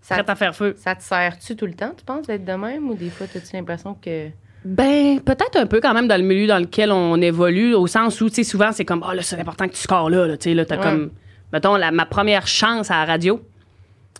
Ça, 0.00 0.16
prête 0.16 0.30
à 0.30 0.34
faire 0.34 0.56
feu. 0.56 0.74
ça 0.76 0.94
te 0.96 1.02
sert-tu 1.02 1.54
tout 1.54 1.66
le 1.66 1.74
temps, 1.74 1.92
tu 1.96 2.04
penses, 2.04 2.26
d'être 2.26 2.44
de 2.44 2.52
même, 2.54 2.88
ou 2.90 2.94
des 2.94 3.10
fois, 3.10 3.26
as-tu 3.32 3.54
l'impression 3.56 3.94
que... 3.94 4.28
Ben, 4.64 5.20
peut-être 5.20 5.56
un 5.56 5.66
peu 5.66 5.80
quand 5.80 5.94
même 5.94 6.08
dans 6.08 6.16
le 6.16 6.26
milieu 6.26 6.46
dans 6.48 6.58
lequel 6.58 6.90
on 6.90 7.20
évolue, 7.20 7.74
au 7.74 7.86
sens 7.86 8.20
où, 8.20 8.28
tu 8.28 8.36
sais, 8.36 8.44
souvent, 8.44 8.72
c'est 8.72 8.84
comme, 8.84 9.04
oh 9.08 9.12
là, 9.12 9.22
c'est 9.22 9.38
important 9.38 9.68
que 9.68 9.74
tu 9.74 9.80
scores 9.80 10.10
là, 10.10 10.26
là 10.26 10.36
tu 10.36 10.50
sais, 10.50 10.54
là, 10.54 10.64
t'as 10.64 10.76
Ouais. 10.78 10.82
comme, 10.82 11.10
mettons, 11.52 11.76
la- 11.76 11.92
ma 11.92 12.06
première 12.06 12.46
chance 12.46 12.90
à 12.90 12.96
la 12.96 13.04
radio, 13.04 13.40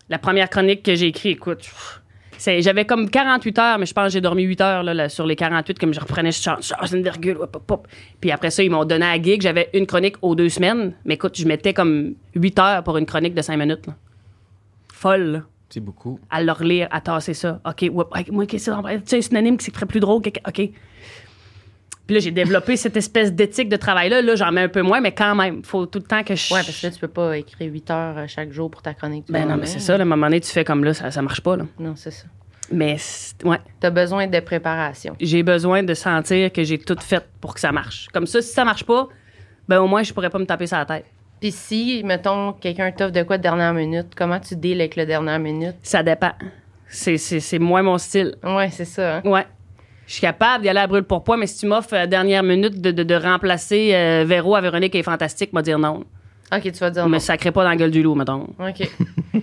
la 0.09 0.19
première 0.19 0.49
chronique 0.49 0.83
que 0.85 0.95
j'ai 0.95 1.09
écrite, 1.09 1.37
écoute, 1.39 1.59
pff, 1.59 2.00
j'avais 2.41 2.85
comme 2.85 3.11
48 3.11 3.59
heures, 3.59 3.79
mais 3.79 3.87
je 3.87 3.93
pense 3.93 4.07
que 4.07 4.13
j'ai 4.13 4.21
dormi 4.21 4.43
8 4.43 4.61
heures, 4.61 4.83
là, 4.83 4.95
là, 4.95 5.09
sur 5.09 5.27
les 5.27 5.37
48, 5.37 5.79
comme 5.79 5.93
je 5.93 6.01
reprenais, 6.01 6.33
je 6.33 6.41
change, 6.41 6.73
une 6.93 7.03
virgule, 7.03 7.37
hop, 7.41 7.55
hop, 7.57 7.71
hop. 7.71 7.89
Puis 8.21 8.31
après 8.31 8.51
ça, 8.51 8.63
ils 8.63 8.71
m'ont 8.71 8.85
donné 8.85 9.07
à 9.07 9.21
gig, 9.21 9.43
j'avais 9.43 9.69
une 9.75 9.87
chronique 9.87 10.17
aux 10.23 10.35
deux 10.35 10.49
semaines, 10.49 10.95
mais 11.05 11.15
écoute, 11.15 11.37
je 11.37 11.47
mettais 11.47 11.75
comme 11.75 12.15
8 12.35 12.59
heures 12.59 12.83
pour 12.83 12.97
une 12.97 13.07
chronique 13.07 13.35
de 13.35 13.43
5 13.43 13.57
minutes, 13.57 13.87
là. 13.87 13.95
Folle, 14.93 15.33
là. 15.33 15.43
C'est 15.71 15.81
beaucoup. 15.81 16.19
à 16.31 16.43
le 16.43 16.51
relire, 16.51 16.89
à 16.91 17.01
tasser 17.01 17.33
ça. 17.33 17.61
OK, 17.65 17.83
ouais, 17.83 18.25
moi, 18.33 18.45
qu'est-ce 18.47 18.71
que 18.71 18.77
c'est? 18.85 18.99
Tu 18.99 19.03
sais, 19.07 19.19
un 19.19 19.23
synonyme 19.23 19.57
qui 19.57 19.71
serait 19.71 19.87
plus 19.87 20.01
drôle. 20.01 20.21
OK. 20.21 20.71
Puis 22.11 22.17
là, 22.17 22.21
j'ai 22.25 22.33
développé 22.33 22.77
cette 22.77 22.97
espèce 22.97 23.33
d'éthique 23.33 23.69
de 23.69 23.77
travail-là. 23.77 24.21
Là, 24.21 24.35
j'en 24.35 24.51
mets 24.51 24.63
un 24.63 24.69
peu 24.69 24.83
moins, 24.83 25.01
mais 25.01 25.13
quand 25.13 25.37
même, 25.37 25.63
faut 25.63 25.87
tout 25.87 26.01
le 26.01 26.05
temps 26.05 26.25
que 26.25 26.35
je. 26.35 26.53
Ouais, 26.53 26.61
parce 26.67 26.81
que 26.81 26.89
là, 26.89 26.93
tu 26.93 26.99
peux 26.99 27.07
pas 27.07 27.39
écrire 27.39 27.71
8 27.73 27.91
heures 27.93 28.19
euh, 28.19 28.25
chaque 28.27 28.51
jour 28.51 28.69
pour 28.69 28.83
ta 28.83 28.95
chronique. 28.95 29.27
tu 29.27 29.33
Ben 29.33 29.47
non, 29.47 29.57
mais 29.57 29.67
c'est 29.67 29.79
ça. 29.79 29.93
là, 29.97 30.01
à 30.01 30.03
un 30.03 30.07
moment 30.07 30.27
donné, 30.27 30.41
tu 30.41 30.51
fais 30.51 30.65
comme 30.65 30.83
là, 30.83 30.93
ça, 30.93 31.13
ça 31.13 31.23
marche 31.23 31.41
pas. 31.41 31.57
Là. 31.57 31.67
Non, 31.79 31.95
c'est 31.95 32.11
ça. 32.11 32.25
Mais 32.73 32.97
ouais, 33.45 33.59
T'as 33.79 33.91
besoin 33.91 34.27
de 34.27 34.41
préparation. 34.41 35.15
j'ai 35.21 35.45
besoin 35.45 35.85
de 35.85 35.95
sentir 35.95 36.53
que 36.53 36.65
j'ai 36.65 36.79
tout 36.79 36.97
fait 37.01 37.25
pour 37.41 37.55
que 37.55 37.61
ça 37.61 37.71
marche. 37.71 38.09
Comme 38.13 38.27
ça, 38.27 38.43
si 38.43 38.53
ça 38.53 38.65
marche 38.65 38.83
pas, 38.83 39.07
ben 39.69 39.79
au 39.81 39.87
moins, 39.87 40.03
je 40.03 40.13
pourrais 40.13 40.31
pas 40.31 40.41
me 40.41 40.47
taper 40.47 40.67
sur 40.67 40.79
la 40.79 40.87
tête. 40.87 41.05
Puis 41.41 41.53
si, 41.53 42.03
mettons, 42.05 42.55
quelqu'un 42.55 42.91
t'offre 42.91 43.13
de 43.13 43.23
quoi 43.23 43.39
de 43.39 43.45
dernière 43.45 43.73
minute, 43.73 44.09
comment 44.17 44.41
tu 44.41 44.57
deals 44.57 44.81
avec 44.81 44.97
le 44.97 45.07
dernière 45.07 45.39
minute? 45.39 45.77
Ça 45.85 46.03
dépend. 46.03 46.33
C'est, 46.89 47.19
c'est, 47.19 47.39
c'est 47.39 47.61
moins 47.61 47.83
mon 47.83 47.99
style. 47.99 48.35
Ouais, 48.43 48.69
c'est 48.71 48.85
ça. 48.85 49.19
hein? 49.19 49.23
Ouais. 49.25 49.47
Je 50.11 50.15
suis 50.17 50.23
capable 50.23 50.65
d'y 50.65 50.69
aller 50.69 50.81
à 50.81 50.89
brûle 50.89 51.05
pour 51.05 51.23
poids, 51.23 51.37
mais 51.37 51.47
si 51.47 51.59
tu 51.61 51.67
m'offres 51.67 51.95
à 51.95 51.99
la 51.99 52.07
dernière 52.09 52.43
minute 52.43 52.81
de, 52.81 52.91
de, 52.91 53.05
de 53.05 53.15
remplacer 53.15 53.95
euh, 53.95 54.25
Véro 54.27 54.57
à 54.57 54.61
Véronique 54.61 54.97
et 54.97 55.05
Fantastique, 55.05 55.53
m'a 55.53 55.63
dire 55.63 55.79
non. 55.79 56.03
OK, 56.53 56.63
tu 56.63 56.71
vas 56.73 56.91
dire 56.91 57.07
Mais 57.07 57.19
non. 57.19 57.21
ça 57.21 57.37
crée 57.37 57.53
pas 57.53 57.63
dans 57.63 57.71
la 57.71 57.77
gueule 57.77 57.93
du 57.93 58.03
loup, 58.03 58.17
mettons. 58.17 58.49
OK. 58.59 58.91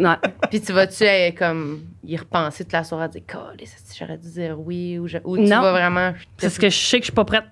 Ouais. 0.00 0.16
Puis 0.50 0.62
tu 0.62 0.72
vas-tu 0.72 1.04
euh, 1.04 1.30
comme 1.38 1.82
y 2.04 2.16
repenser 2.16 2.64
toute 2.64 2.72
la 2.72 2.82
soirée 2.84 3.04
à 3.04 3.08
dire 3.08 3.20
que 3.26 3.36
j'aurais 3.98 4.16
dû 4.16 4.30
dire 4.30 4.58
oui 4.58 4.98
ou, 4.98 5.06
je- 5.06 5.18
ou 5.24 5.36
tu 5.36 5.42
Non. 5.44 5.60
vas 5.60 5.72
vraiment 5.72 6.14
C'est 6.38 6.48
ce 6.48 6.58
que 6.58 6.70
je 6.70 6.76
sais 6.76 6.98
que 6.98 7.02
je 7.04 7.10
suis 7.10 7.14
pas 7.14 7.24
prête. 7.26 7.44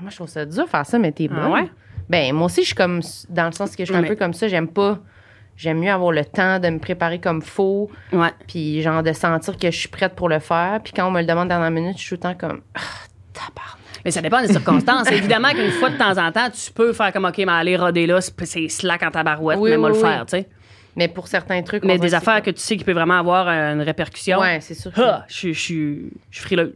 moi 0.00 0.08
je 0.10 0.16
trouve 0.16 0.28
ça 0.28 0.46
dur 0.46 0.66
faire 0.68 0.86
ça 0.86 0.98
mais 0.98 1.12
t'es 1.12 1.28
Ah 1.30 1.34
bonne. 1.42 1.52
ouais? 1.52 1.70
Ben 2.08 2.32
moi 2.34 2.46
aussi 2.46 2.62
je 2.62 2.66
suis 2.68 2.74
comme 2.74 3.02
dans 3.28 3.46
le 3.46 3.52
sens 3.52 3.76
que 3.76 3.84
je 3.84 3.90
suis 3.92 3.94
un 3.94 4.00
Mais- 4.00 4.08
peu 4.08 4.16
comme 4.16 4.32
ça, 4.32 4.48
j'aime 4.48 4.66
pas 4.68 4.98
j'aime 5.56 5.78
mieux 5.80 5.90
avoir 5.90 6.12
le 6.12 6.24
temps 6.24 6.58
de 6.58 6.68
me 6.68 6.78
préparer 6.78 7.20
comme 7.20 7.42
faux 7.42 7.90
Ouais. 8.12 8.30
puis 8.46 8.82
genre 8.82 9.02
de 9.02 9.12
sentir 9.12 9.56
que 9.56 9.70
je 9.70 9.76
suis 9.76 9.88
prête 9.88 10.14
pour 10.14 10.28
le 10.28 10.38
faire 10.38 10.80
puis 10.82 10.92
quand 10.92 11.06
on 11.06 11.10
me 11.10 11.20
le 11.20 11.26
demande 11.26 11.48
dans 11.48 11.60
la 11.60 11.70
minute, 11.70 11.96
je 11.98 12.02
suis 12.02 12.08
tout 12.18 12.26
le 12.26 12.34
temps 12.34 12.34
comme 12.34 12.62
ah, 12.74 12.80
tabarnak. 13.32 13.78
Mais 14.04 14.10
ça 14.10 14.20
dépend 14.20 14.40
des 14.42 14.48
circonstances. 14.48 15.08
Évidemment 15.12 15.50
qu'une 15.50 15.70
fois 15.70 15.90
de 15.90 15.96
temps 15.96 16.18
en 16.18 16.32
temps, 16.32 16.48
tu 16.50 16.72
peux 16.72 16.92
faire 16.92 17.12
comme, 17.12 17.24
OK, 17.24 17.38
mais 17.38 17.52
aller 17.52 17.76
roder 17.76 18.06
là, 18.06 18.20
c'est 18.20 18.68
slack 18.68 19.02
en 19.04 19.10
tabarouette, 19.12 19.58
Oui, 19.60 19.70
mais 19.70 19.76
moi 19.76 19.90
oui, 19.90 19.96
le 19.98 20.02
oui. 20.02 20.08
faire, 20.10 20.26
tu 20.26 20.30
sais. 20.38 20.48
Mais 20.96 21.06
pour 21.08 21.28
certains 21.28 21.62
trucs 21.62 21.84
Mais 21.84 21.98
des 21.98 22.12
affaires 22.12 22.42
que 22.42 22.50
tu 22.50 22.60
sais 22.60 22.76
qui 22.76 22.84
peuvent 22.84 22.96
vraiment 22.96 23.18
avoir 23.18 23.48
une 23.48 23.80
répercussion. 23.80 24.40
Ouais, 24.40 24.60
c'est 24.60 24.74
sûr. 24.74 24.92
que 24.92 25.00
Ah, 25.00 25.24
je 25.28 25.34
suis- 25.34 25.54
je 25.54 25.60
suis 25.60 26.10
je 26.30 26.36
suis 26.38 26.44
frileuse. 26.44 26.74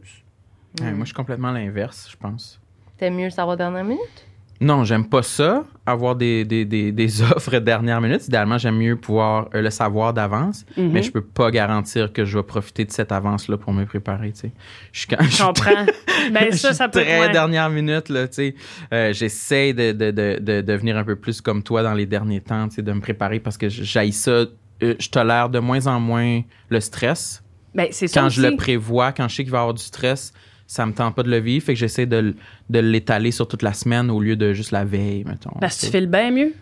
Ouais, 0.81 0.91
moi, 0.91 1.01
je 1.01 1.07
suis 1.07 1.13
complètement 1.13 1.51
l'inverse, 1.51 2.07
je 2.09 2.15
pense. 2.15 2.59
T'aimes 2.97 3.15
mieux 3.15 3.25
le 3.25 3.29
savoir 3.29 3.57
dernière 3.57 3.83
minute? 3.83 4.25
Non, 4.59 4.83
j'aime 4.83 5.05
pas 5.07 5.21
ça, 5.21 5.63
avoir 5.85 6.15
des, 6.15 6.43
des, 6.43 6.65
des, 6.65 6.91
des 6.91 7.21
offres 7.31 7.59
dernière 7.59 8.01
minute. 8.01 8.27
Idéalement, 8.27 8.57
j'aime 8.57 8.77
mieux 8.77 8.95
pouvoir 8.95 9.49
euh, 9.53 9.61
le 9.61 9.69
savoir 9.69 10.13
d'avance, 10.13 10.65
Mhm. 10.77 10.91
mais 10.91 11.03
je 11.03 11.11
peux 11.11 11.21
pas 11.21 11.51
garantir 11.51 12.11
que 12.11 12.25
je 12.25 12.37
vais 12.39 12.43
profiter 12.43 12.83
de 12.85 12.91
cette 12.91 13.11
avance-là 13.11 13.57
pour 13.57 13.71
me 13.73 13.85
préparer, 13.85 14.31
tu 14.31 14.39
sais. 14.39 14.51
Je 14.91 14.99
suis 14.99 15.07
quand 15.07 15.21
Je 15.23 15.43
comprends. 15.43 15.85
ben 16.31 16.51
ça, 16.53 16.73
ça 16.73 16.87
peut 16.89 17.01
très 17.03 17.19
ouais. 17.19 17.31
dernière 17.31 17.69
minute, 17.69 18.09
là, 18.09 18.27
tu 18.27 18.33
sais. 18.33 18.55
Euh, 18.93 19.13
J'essaie 19.13 19.73
de, 19.73 19.91
de, 19.91 20.11
de, 20.11 20.39
de 20.41 20.61
devenir 20.61 20.97
un 20.97 21.03
peu 21.03 21.15
plus 21.15 21.39
comme 21.41 21.61
toi 21.61 21.83
dans 21.83 21.93
les 21.93 22.05
derniers 22.07 22.41
temps, 22.41 22.67
tu 22.67 22.75
sais, 22.75 22.81
de 22.81 22.91
me 22.93 22.99
préparer 23.01 23.39
parce 23.39 23.57
que 23.57 23.69
j'aille 23.69 24.11
ça. 24.13 24.31
euh, 24.31 24.95
je 24.99 25.09
tolère 25.09 25.49
de 25.49 25.59
moins 25.59 25.85
en 25.87 25.99
moins 25.99 26.41
le 26.69 26.79
stress. 26.79 27.43
Ben, 27.75 27.87
ça 27.91 28.07
Quand 28.11 28.29
je 28.29 28.41
le 28.41 28.55
prévois, 28.55 29.11
quand 29.11 29.27
je 29.27 29.35
sais 29.35 29.43
qu'il 29.43 29.51
va 29.51 29.59
y 29.59 29.61
avoir 29.61 29.73
du 29.75 29.83
stress, 29.83 30.33
ça 30.67 30.85
me 30.85 30.91
tente 30.93 31.15
pas 31.15 31.23
de 31.23 31.29
le 31.31 31.37
vivre. 31.39 31.65
Fait 31.65 31.73
que 31.73 31.79
j'essaie 31.79 32.05
de, 32.05 32.35
de 32.69 32.79
l'étaler 32.79 33.31
sur 33.31 33.47
toute 33.47 33.63
la 33.63 33.73
semaine 33.73 34.11
au 34.11 34.19
lieu 34.19 34.35
de 34.35 34.53
juste 34.53 34.71
la 34.71 34.83
veille, 34.85 35.23
mettons. 35.25 35.51
Parce 35.59 35.79
que 35.85 35.91
tu 35.91 35.99
le 35.99 36.05
bien 36.07 36.29
mieux. 36.31 36.53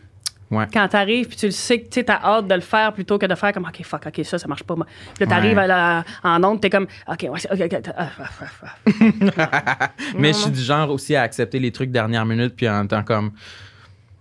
Ouais. 0.52 0.68
Quand 0.72 0.88
t'arrives, 0.88 1.28
puis 1.28 1.38
tu 1.38 1.48
le 1.48 1.52
sais 1.52 1.82
que 1.82 1.90
tu 1.90 2.04
as 2.08 2.24
hâte 2.24 2.48
de 2.48 2.54
le 2.54 2.62
faire 2.62 2.94
plutôt 2.94 3.18
que 3.18 3.26
de 3.26 3.34
faire 3.34 3.52
comme, 3.52 3.66
OK, 3.66 3.84
fuck, 3.84 4.04
OK, 4.06 4.24
ça, 4.24 4.38
ça 4.38 4.48
marche 4.48 4.62
pas. 4.64 4.76
moi. 4.76 4.86
Puis 5.16 5.26
là, 5.26 5.28
t'arrives 5.28 5.58
Ouais. 5.58 5.64
à 5.64 5.68
la- 5.68 6.04
en 6.24 6.44
onde, 6.44 6.62
t'es 6.62 6.70
comme, 6.70 6.86
OK, 7.08 7.24
ouais, 7.24 7.30
OK, 7.52 7.62
OK. 7.62 7.80
ah, 7.98 8.10
ah, 8.20 8.30
ah, 8.62 9.40
ah. 9.40 9.92
Mais 10.16 10.34
je 10.34 10.38
suis 10.38 10.52
du 10.52 10.62
genre 10.62 10.92
aussi 10.92 11.16
à 11.16 11.24
accepter 11.24 11.58
les 11.60 11.72
trucs 11.72 11.90
dernière 11.90 12.28
minute 12.28 12.56
puis 12.56 12.70
en 12.70 12.86
temps 12.86 13.04
comme 13.04 13.32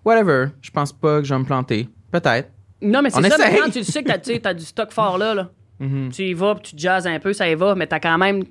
whatever, 0.04 0.46
je 0.62 0.70
pense 0.70 0.92
pas 0.92 1.18
que 1.20 1.24
je 1.26 1.34
vais 1.34 1.40
me 1.40 1.44
planter. 1.44 1.88
Peut-être. 2.10 2.48
Non, 2.80 3.02
mais 3.02 3.10
c'est 3.10 3.20
ça, 3.22 3.28
essaye. 3.28 3.52
maintenant, 3.52 3.70
tu 3.70 3.78
le 3.78 3.84
sais 3.84 4.02
que 4.02 4.08
t'as- 4.12 4.38
t'as 4.38 4.54
du 4.54 4.64
stock 4.64 4.92
fort 4.92 5.18
là. 5.18 5.34
là. 5.34 5.50
Mhm. 5.80 6.10
Tu 6.12 6.22
y 6.22 6.34
vas, 6.34 6.54
puis 6.54 6.70
tu 6.70 6.78
jazzes 6.78 7.06
un 7.08 7.18
peu, 7.18 7.32
ça 7.32 7.48
y 7.50 7.54
va, 7.56 7.74
mais 7.74 7.86
t'as 7.88 7.98
quand 7.98 8.16
même. 8.16 8.44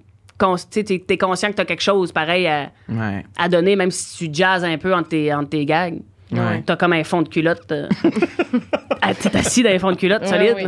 Tu 0.71 0.83
T'es 0.83 0.99
t'es 0.99 1.17
conscient 1.17 1.49
que 1.49 1.55
t'as 1.55 1.65
quelque 1.65 1.81
chose 1.83 2.11
pareil 2.11 2.47
à, 2.47 2.71
Ouais. 2.89 3.25
à 3.37 3.49
donner, 3.49 3.75
même 3.75 3.91
si 3.91 4.29
tu 4.29 4.33
jazzes 4.33 4.63
un 4.63 4.77
peu 4.77 4.93
entre 4.93 5.09
tes, 5.09 5.33
entre 5.33 5.49
tes 5.49 5.65
gags. 5.65 5.99
Ouais. 6.31 6.63
T'as 6.65 6.75
comme 6.77 6.93
un 6.93 7.03
fond 7.03 7.21
de 7.21 7.29
culotte. 7.29 7.71
euh, 7.71 7.87
ah, 9.01 9.13
T'es 9.13 9.35
assis 9.37 9.61
dans 9.63 9.69
un 9.69 9.79
fond 9.79 9.91
de 9.91 9.97
culotte 9.97 10.21
Ouais, 10.23 10.27
solide. 10.27 10.53
oui. 10.55 10.65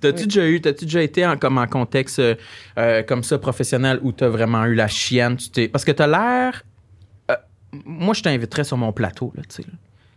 T'as-tu 0.00 0.24
déjà 0.24 0.46
eu, 0.48 0.60
t'as-tu 0.60 0.84
déjà 0.84 1.00
été 1.02 1.24
en, 1.24 1.36
comme 1.36 1.58
en 1.58 1.66
contexte 1.68 2.18
euh, 2.18 2.34
euh, 2.76 3.02
comme 3.04 3.22
ça 3.22 3.38
professionnel 3.38 4.00
où 4.02 4.10
t'as 4.10 4.28
vraiment 4.28 4.64
eu 4.64 4.74
la 4.74 4.88
chienne, 4.88 5.36
tu 5.36 5.48
t'es, 5.50 5.68
parce 5.68 5.84
que 5.84 5.92
t'as 5.92 6.08
l'air, 6.08 6.64
euh, 7.30 7.36
moi 7.84 8.12
je 8.14 8.22
t'inviterais 8.22 8.64
sur 8.64 8.76
mon 8.78 8.92
plateau 8.92 9.32
là, 9.36 9.42
tu 9.48 9.62
sais. 9.62 9.68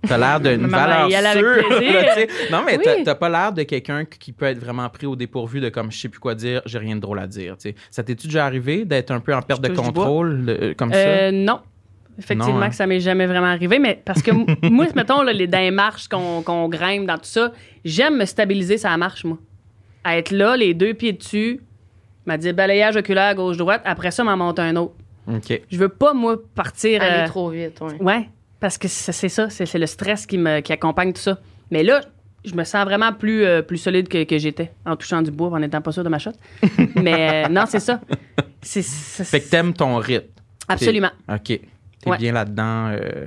T'as 0.07 0.17
l'air 0.17 0.39
d'une 0.39 0.67
valeur 0.67 1.09
sûre. 1.09 1.69
là, 1.69 2.25
non, 2.51 2.63
mais 2.65 2.77
Oui. 2.77 3.03
t'as- 3.05 3.15
pas 3.15 3.29
l'air 3.29 3.53
de 3.53 3.63
quelqu'un 3.63 4.05
qui 4.05 4.33
peut 4.33 4.45
être 4.45 4.59
vraiment 4.59 4.89
pris 4.89 5.05
au 5.05 5.15
dépourvu 5.15 5.61
de 5.61 5.69
comme 5.69 5.91
je 5.91 5.97
sais 5.97 6.09
plus 6.09 6.19
quoi 6.19 6.35
dire, 6.35 6.61
j'ai 6.65 6.77
rien 6.79 6.95
de 6.95 7.01
drôle 7.01 7.19
à 7.19 7.27
dire. 7.27 7.55
tu 7.57 7.69
sais. 7.69 7.75
Ça 7.91 8.03
t'est-tu 8.03 8.27
déjà 8.27 8.45
arrivé 8.45 8.85
d'être 8.85 9.11
un 9.11 9.19
peu 9.19 9.33
en 9.33 9.41
perte 9.41 9.61
de 9.61 9.69
contrôle 9.73 10.45
euh, 10.49 10.73
comme 10.75 10.91
Euh, 10.93 11.31
non. 11.31 11.59
Effectivement, 12.19 12.53
Non, 12.59 12.61
hein? 12.65 12.69
que 12.69 12.75
ça 12.75 12.85
m'est 12.85 12.99
jamais 12.99 13.25
vraiment 13.25 13.47
arrivé. 13.47 13.79
Mais 13.79 13.99
parce 14.03 14.21
que 14.21 14.31
moi, 14.69 14.85
mettons, 14.95 15.21
là, 15.23 15.33
les, 15.33 15.47
dans 15.47 15.57
les 15.59 15.71
marches 15.71 16.07
qu'on 16.07 16.41
qu'on 16.43 16.67
grimpe, 16.69 17.07
dans 17.07 17.15
tout 17.17 17.21
ça, 17.23 17.51
j'aime 17.85 18.17
me 18.17 18.25
stabiliser 18.25 18.77
sur 18.77 18.89
la 18.89 18.97
marche, 18.97 19.23
moi. 19.23 19.37
À 20.03 20.17
être 20.17 20.31
là, 20.31 20.55
les 20.57 20.73
deux 20.73 20.93
pieds 20.93 21.13
dessus, 21.13 21.61
m'a 22.25 22.37
dit 22.37 22.51
balayage 22.53 22.97
oculaire 22.97 23.33
gauche-droite. 23.35 23.81
Après 23.85 24.11
ça, 24.11 24.23
m'en 24.23 24.35
monte 24.37 24.59
un 24.59 24.75
autre. 24.75 24.93
ça? 25.27 25.35
OK. 25.37 25.61
Je 25.71 25.77
veux 25.77 25.89
pas, 25.89 26.13
moi, 26.13 26.35
partir. 26.53 27.01
Aller 27.01 27.23
euh, 27.23 27.27
trop 27.27 27.49
vite, 27.49 27.79
ouais. 27.81 27.95
Ouais, 28.01 28.29
parce 28.63 28.77
que 28.77 28.87
c'est 28.87 29.27
ça, 29.27 29.49
c'est 29.49 29.77
le 29.77 29.85
stress 29.85 30.25
qui, 30.25 30.37
me, 30.37 30.61
qui 30.61 30.71
accompagne 30.71 31.11
tout 31.11 31.19
ça. 31.19 31.37
Mais 31.69 31.83
là, 31.83 31.99
je 32.45 32.55
me 32.55 32.63
sens 32.63 32.85
vraiment 32.85 33.11
plus, 33.11 33.43
euh, 33.43 33.61
plus 33.61 33.77
solide 33.77 34.07
que, 34.07 34.23
que 34.23 34.37
j'étais 34.37 34.71
en 34.85 34.95
touchant 34.95 35.21
du 35.21 35.31
bois, 35.31 35.49
en 35.49 35.59
n'étant 35.59 35.81
pas 35.81 35.91
sûr 35.91 36.01
de 36.05 36.07
ma 36.07 36.17
shot. 36.17 36.31
Mais 36.95 37.45
euh, 37.45 37.49
non, 37.49 37.65
c'est 37.67 37.81
ça. 37.81 37.99
C'est- 38.61 39.23
Fait 39.25 39.41
que 39.41 39.49
t'aimes 39.49 39.73
ton 39.73 39.97
rythme. 39.97 40.27
Absolument. 40.69 41.11
OK. 41.29 41.43
T'es 41.43 41.61
Ouais. 42.05 42.17
bien 42.17 42.31
là-dedans. 42.31 42.87
euh, 42.91 43.25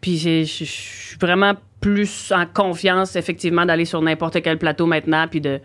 Puis 0.00 0.16
je 0.18 0.44
suis 0.44 1.16
vraiment 1.20 1.54
plus 1.80 2.32
en 2.32 2.46
confiance, 2.46 3.16
effectivement, 3.16 3.66
d'aller 3.66 3.84
sur 3.84 4.00
n'importe 4.00 4.40
quel 4.42 4.58
plateau 4.58 4.86
maintenant, 4.86 5.26
puis 5.28 5.40
de, 5.40 5.58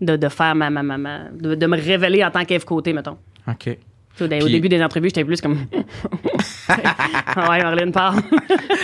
de, 0.00 0.16
de 0.16 0.28
faire 0.30 0.54
ma, 0.54 0.70
ma, 0.70 0.82
ma, 0.82 0.96
ma- 0.96 1.28
de, 1.30 1.54
de 1.54 1.66
me 1.66 1.76
révéler 1.76 2.24
en 2.24 2.30
tant 2.30 2.46
qu'Ève 2.46 2.64
Côté, 2.64 2.94
mettons. 2.94 3.18
OK. 3.46 3.76
Au 4.22 4.26
début 4.26 4.70
des 4.70 4.82
entrevues, 4.82 5.08
j'étais 5.08 5.24
plus 5.26 5.42
comme. 5.42 5.58
ouais, 7.36 7.62
Marlène 7.62 7.92
parle. 7.92 8.20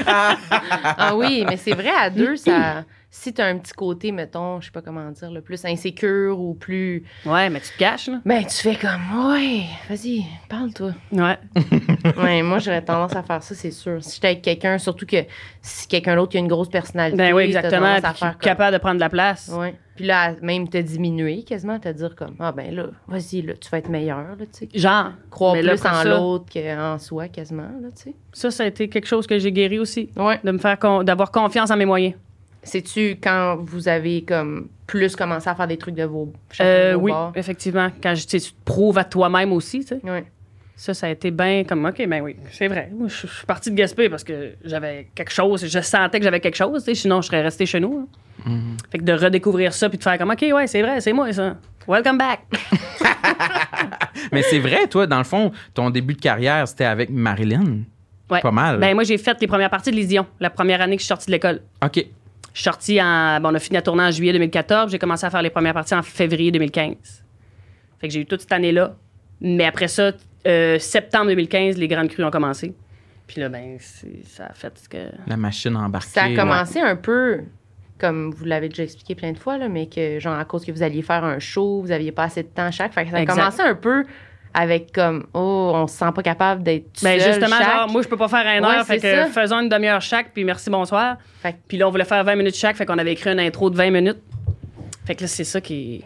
Ah 0.08 1.14
oui, 1.16 1.44
mais 1.48 1.56
c'est 1.56 1.74
vrai, 1.74 1.90
à 1.90 2.10
deux, 2.10 2.36
ça. 2.36 2.84
Si 3.10 3.32
t'as 3.32 3.46
un 3.46 3.56
petit 3.58 3.72
côté, 3.72 4.12
mettons, 4.12 4.60
je 4.60 4.66
sais 4.66 4.70
pas 4.72 4.82
comment 4.82 5.10
dire, 5.10 5.30
le 5.30 5.40
plus 5.40 5.64
insécure 5.64 6.38
ou 6.38 6.54
plus. 6.54 7.02
ouais, 7.24 7.48
mais 7.48 7.60
tu 7.60 7.70
te 7.72 7.78
caches, 7.78 8.08
là. 8.08 8.20
Ben, 8.26 8.44
tu 8.44 8.56
fais 8.56 8.74
comme, 8.76 9.30
ouais, 9.32 9.62
vas-y, 9.88 10.24
parle-toi. 10.48 10.92
Ouais. 11.12 11.38
Ouais, 12.16 12.42
moi, 12.42 12.58
j'aurais 12.58 12.82
tendance 12.82 13.16
à 13.16 13.22
faire 13.22 13.42
ça, 13.42 13.54
c'est 13.54 13.70
sûr. 13.72 14.02
Si 14.02 14.14
j'étais 14.16 14.28
avec 14.28 14.42
quelqu'un, 14.42 14.78
surtout 14.78 15.06
que 15.06 15.16
si 15.60 15.88
quelqu'un 15.88 16.14
d'autre 16.14 16.30
qui 16.32 16.36
a 16.36 16.40
une 16.40 16.46
grosse 16.46 16.68
personnalité. 16.68 17.16
Ben 17.16 17.32
oui, 17.34 17.44
exactement. 17.44 17.96
Puis 18.00 18.38
capable 18.40 18.74
de 18.74 18.78
prendre 18.78 18.94
de 18.96 19.00
la 19.00 19.08
place. 19.08 19.50
Ouais. 19.52 19.74
Puis 19.96 20.04
là, 20.06 20.34
même 20.42 20.68
te 20.68 20.78
diminuer 20.78 21.42
quasiment, 21.42 21.78
te 21.78 21.88
dire 21.88 22.14
comme, 22.14 22.36
ah 22.38 22.52
ben 22.52 22.74
là, 22.74 22.86
vas-y, 23.08 23.42
là, 23.42 23.54
tu 23.54 23.68
vas 23.70 23.78
être 23.78 23.88
meilleur, 23.88 24.18
là, 24.18 24.34
tu 24.38 24.46
sais. 24.52 24.68
Genre. 24.74 25.12
Croire 25.30 25.56
là, 25.56 25.74
plus 25.74 25.86
en 25.86 26.04
l'autre 26.04 26.44
qu'en 26.52 26.98
soi, 26.98 27.28
quasiment, 27.28 27.62
là, 27.62 27.88
tu 27.96 28.02
sais. 28.10 28.14
Ça, 28.32 28.50
ça 28.50 28.64
a 28.64 28.66
été 28.66 28.88
quelque 28.88 29.06
chose 29.06 29.26
que 29.26 29.38
j'ai 29.38 29.50
guéri 29.52 29.78
aussi. 29.78 30.10
Ouais. 30.16 30.38
De 30.44 30.50
me 30.52 30.58
faire 30.58 30.78
con- 30.78 31.02
d'avoir 31.02 31.30
confiance 31.30 31.70
en 31.70 31.76
mes 31.76 31.86
moyens. 31.86 32.14
C'est-tu 32.62 33.16
quand 33.22 33.56
vous 33.60 33.88
avez 33.88 34.22
comme 34.22 34.68
plus 34.86 35.14
commencé 35.14 35.48
à 35.48 35.54
faire 35.54 35.68
des 35.68 35.76
trucs 35.76 35.94
de 35.94 36.04
vos. 36.04 36.32
Euh, 36.60 36.92
de 36.92 36.96
vos 36.96 37.02
oui, 37.02 37.12
bords? 37.12 37.32
effectivement. 37.36 37.88
Quand 38.02 38.14
je, 38.14 38.26
tu 38.26 38.40
te 38.40 38.48
prouves 38.64 38.98
à 38.98 39.04
toi-même 39.04 39.52
aussi, 39.52 39.80
tu 39.80 39.86
sais. 39.86 40.00
Ouais. 40.04 40.24
Ça, 40.78 40.92
ça 40.92 41.06
a 41.06 41.10
été 41.10 41.30
bien 41.30 41.64
comme, 41.64 41.86
OK, 41.86 42.06
ben 42.06 42.20
oui, 42.22 42.36
c'est 42.52 42.68
vrai. 42.68 42.90
Moi, 42.94 43.08
Je 43.08 43.26
je 43.26 43.32
suis 43.32 43.46
partie 43.46 43.70
de 43.70 43.76
Gaspé 43.76 44.10
parce 44.10 44.22
que 44.22 44.52
j'avais 44.62 45.08
quelque 45.14 45.32
chose, 45.32 45.66
je 45.66 45.80
sentais 45.80 46.18
que 46.18 46.24
j'avais 46.24 46.40
quelque 46.40 46.54
chose, 46.56 46.84
sinon 46.92 47.22
je 47.22 47.26
serais 47.28 47.40
resté 47.40 47.64
chez 47.64 47.80
nous. 47.80 48.06
hein. 48.46 48.52
Fait 48.92 48.98
que 48.98 49.04
de 49.04 49.12
redécouvrir 49.14 49.72
ça 49.72 49.88
puis 49.88 49.96
de 49.96 50.02
faire 50.02 50.18
comme, 50.18 50.30
OK, 50.30 50.44
ouais, 50.54 50.66
c'est 50.66 50.82
vrai, 50.82 51.00
c'est 51.00 51.14
moi 51.14 51.32
ça. 51.32 51.56
Welcome 51.88 52.18
back. 52.18 52.40
Mais 54.32 54.42
c'est 54.42 54.58
vrai, 54.58 54.86
toi, 54.88 55.06
dans 55.06 55.18
le 55.18 55.24
fond, 55.24 55.52
ton 55.74 55.90
début 55.90 56.14
de 56.14 56.20
carrière, 56.20 56.66
c'était 56.68 56.84
avec 56.84 57.10
Marilyn. 57.10 57.82
Ouais. 58.30 58.40
Pas 58.40 58.50
mal. 58.50 58.78
Ben 58.78 58.94
moi, 58.94 59.04
j'ai 59.04 59.18
fait 59.18 59.36
les 59.40 59.46
premières 59.46 59.70
parties 59.70 59.90
de 59.92 59.96
Lysion, 59.96 60.26
la 60.40 60.50
première 60.50 60.80
année 60.80 60.96
que 60.96 61.00
je 61.00 61.04
suis 61.04 61.08
sortie 61.08 61.26
de 61.26 61.32
l'école. 61.32 61.60
OK. 61.84 61.94
Je 61.96 62.02
suis 62.60 62.64
sortie 62.64 63.00
en. 63.00 63.40
Bon, 63.40 63.50
on 63.50 63.54
a 63.54 63.58
fini 63.60 63.76
à 63.76 63.82
tourner 63.82 64.02
en 64.02 64.10
juillet 64.10 64.32
2014. 64.32 64.90
J'ai 64.90 64.98
commencé 64.98 65.24
à 65.26 65.30
faire 65.30 65.42
les 65.42 65.50
premières 65.50 65.74
parties 65.74 65.94
en 65.94 66.02
février 66.02 66.50
2015. 66.50 66.96
Fait 68.00 68.08
que 68.08 68.12
j'ai 68.12 68.20
eu 68.20 68.26
toute 68.26 68.40
cette 68.40 68.52
année-là. 68.52 68.96
Mais 69.40 69.64
après 69.66 69.88
ça, 69.88 70.12
euh, 70.46 70.78
septembre 70.78 71.26
2015, 71.26 71.76
les 71.76 71.88
grandes 71.88 72.08
crues 72.08 72.24
ont 72.24 72.30
commencé. 72.30 72.72
Puis 73.26 73.40
là, 73.40 73.48
ben, 73.48 73.76
ça 74.24 74.46
a 74.46 74.52
fait 74.54 74.72
ce 74.78 74.88
que. 74.88 74.98
La 75.26 75.36
machine 75.36 75.76
embarquée. 75.76 76.08
Ça 76.10 76.24
a 76.24 76.34
commencé 76.34 76.80
un 76.80 76.94
peu 76.96 77.40
comme 77.98 78.30
vous 78.30 78.44
l'avez 78.44 78.68
déjà 78.68 78.82
expliqué 78.84 79.14
plein 79.14 79.32
de 79.32 79.38
fois, 79.38 79.56
là, 79.58 79.68
mais 79.68 79.86
que, 79.86 80.20
genre, 80.20 80.38
à 80.38 80.44
cause 80.44 80.64
que 80.64 80.70
vous 80.70 80.82
alliez 80.82 81.00
faire 81.02 81.24
un 81.24 81.38
show, 81.38 81.80
vous 81.82 81.90
aviez 81.90 82.12
pas 82.12 82.24
assez 82.24 82.42
de 82.42 82.48
temps 82.48 82.70
chaque. 82.70 82.92
Fait 82.92 83.04
que 83.04 83.10
ça 83.10 83.16
a 83.16 83.22
Exact. 83.22 83.34
commencé 83.36 83.62
un 83.62 83.74
peu 83.74 84.04
avec 84.52 84.92
comme, 84.92 85.26
oh, 85.34 85.72
on 85.74 85.86
se 85.86 85.96
sent 85.96 86.12
pas 86.14 86.22
capable 86.22 86.62
d'être 86.62 86.92
tout 86.92 87.04
Ben 87.04 87.18
seul 87.18 87.32
justement, 87.34 87.56
chaque. 87.58 87.74
genre, 87.74 87.88
moi, 87.90 88.02
je 88.02 88.08
peux 88.08 88.16
pas 88.18 88.28
faire 88.28 88.46
un 88.46 88.60
Ouais, 88.66 88.76
heure, 88.76 88.86
fait 88.86 88.98
que 88.98 89.10
ça. 89.10 89.26
faisons 89.26 89.60
une 89.60 89.68
demi-heure 89.68 90.00
chaque, 90.02 90.32
puis 90.32 90.44
merci, 90.44 90.68
bonsoir. 90.70 91.16
Fait 91.42 91.52
que- 91.54 91.58
Puis 91.68 91.78
là, 91.78 91.88
on 91.88 91.90
voulait 91.90 92.04
faire 92.04 92.22
20 92.22 92.36
minutes 92.36 92.54
chaque, 92.56 92.76
fait 92.76 92.84
qu'on 92.86 92.98
avait 92.98 93.12
écrit 93.12 93.30
une 93.30 93.40
intro 93.40 93.70
de 93.70 93.76
20 93.76 93.90
minutes. 93.90 94.20
Fait 95.06 95.14
que 95.14 95.22
là, 95.22 95.26
c'est 95.28 95.44
ça 95.44 95.60
qui. 95.60 96.04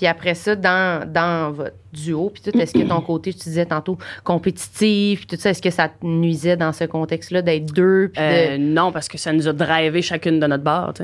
Puis 0.00 0.06
après 0.06 0.34
ça, 0.34 0.56
dans, 0.56 1.06
dans 1.06 1.52
votre 1.52 1.74
duo, 1.92 2.30
puis 2.32 2.40
tout, 2.42 2.58
est-ce 2.58 2.72
que 2.72 2.88
ton 2.88 3.02
côté, 3.02 3.34
tu 3.34 3.40
disais 3.40 3.66
tantôt, 3.66 3.98
compétitif, 4.24 5.26
puis 5.26 5.26
tout 5.26 5.36
ça, 5.38 5.50
est-ce 5.50 5.60
que 5.60 5.68
ça 5.68 5.88
te 5.90 6.06
nuisait 6.06 6.56
dans 6.56 6.72
ce 6.72 6.84
contexte-là 6.84 7.42
d'être 7.42 7.66
deux, 7.74 8.10
puis 8.10 8.22
Euh, 8.22 8.56
de... 8.56 8.62
Non, 8.62 8.92
parce 8.92 9.08
que 9.08 9.18
ça 9.18 9.30
nous 9.30 9.46
a 9.46 9.52
drivé 9.52 10.00
chacune 10.00 10.40
de 10.40 10.46
notre 10.46 10.64
barre. 10.64 10.94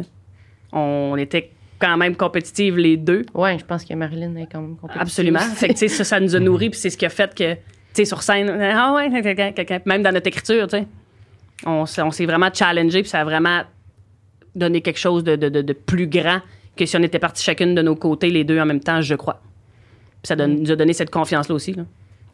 On 0.73 1.15
était 1.19 1.51
quand 1.79 1.99
même 1.99 2.17
compétitives 2.17 2.79
les 2.79 2.97
deux. 2.97 3.27
Ouais, 3.35 3.59
je 3.59 3.67
pense 3.67 3.85
que 3.85 3.93
Marilyn 3.93 4.35
est 4.37 4.47
quand 4.51 4.63
même 4.63 4.77
compétitive. 4.77 5.03
Absolument. 5.03 5.41
Fait 5.41 5.75
que, 5.75 5.89
ça, 5.89 6.03
ça 6.05 6.19
nous 6.19 6.35
a 6.35 6.41
nourris, 6.41 6.71
puis 6.71 6.81
c'est 6.81 6.89
ce 6.89 6.97
qui 6.97 7.05
a 7.05 7.11
fait 7.11 7.35
que, 7.35 7.53
tu 7.53 7.59
sais, 7.93 8.05
sur 8.07 8.23
scène, 8.23 8.49
ah 8.49 8.95
ouais, 8.95 9.11
quelqu'un, 9.23 9.53
quelqu'un. 9.53 9.81
Même 9.85 10.03
dans 10.03 10.13
notre 10.13 10.29
écriture, 10.29 10.67
tu 10.69 10.79
sais, 10.79 10.87
on, 11.67 11.85
s'est- 11.85 12.01
on 12.01 12.11
s'est 12.11 12.25
vraiment 12.25 12.49
challengé, 12.51 13.03
puis 13.03 13.11
ça 13.11 13.21
a 13.21 13.25
vraiment 13.25 13.61
donné 14.55 14.81
quelque 14.81 14.99
chose 14.99 15.23
de, 15.23 15.37
de- 15.37 15.51
de- 15.51 15.61
de 15.61 15.73
plus 15.75 16.07
grand 16.07 16.41
que 16.77 16.87
si 16.87 16.97
on 16.97 17.03
était 17.03 17.19
partis 17.19 17.43
chacune 17.43 17.75
de 17.75 17.83
nos 17.83 17.97
côtés, 17.97 18.31
les 18.31 18.45
deux 18.45 18.59
en 18.61 18.67
même 18.67 18.81
temps, 18.81 19.01
je 19.01 19.15
crois. 19.15 19.41
Puis 20.23 20.29
ça 20.29 20.37
donne- 20.37 20.61
nous 20.61 20.71
a 20.71 20.77
donné 20.77 20.93
cette 20.93 21.11
confiance-là 21.11 21.55
aussi, 21.55 21.73
là, 21.73 21.85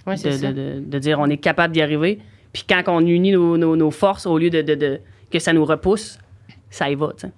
Ouais, 0.06 0.16
c'est 0.16 0.30
de, 0.30 0.36
ça. 0.36 0.52
de- 0.52 0.80
de- 0.80 0.80
de 0.80 0.98
dire 0.98 1.18
on 1.20 1.26
est 1.26 1.36
capable 1.36 1.72
d'y 1.74 1.80
arriver. 1.82 2.18
Puis 2.52 2.64
quand 2.68 2.82
on 2.88 3.00
unit 3.00 3.32
nos, 3.32 3.56
nos- 3.56 3.76
nos 3.76 3.90
forces 3.90 4.26
au 4.26 4.36
lieu 4.38 4.50
de, 4.50 5.00
que 5.30 5.38
ça 5.38 5.52
nous 5.52 5.64
repousse, 5.64 6.18
ça 6.70 6.90
y 6.90 6.94
va, 6.94 7.12
tu 7.16 7.26
sais. 7.26 7.32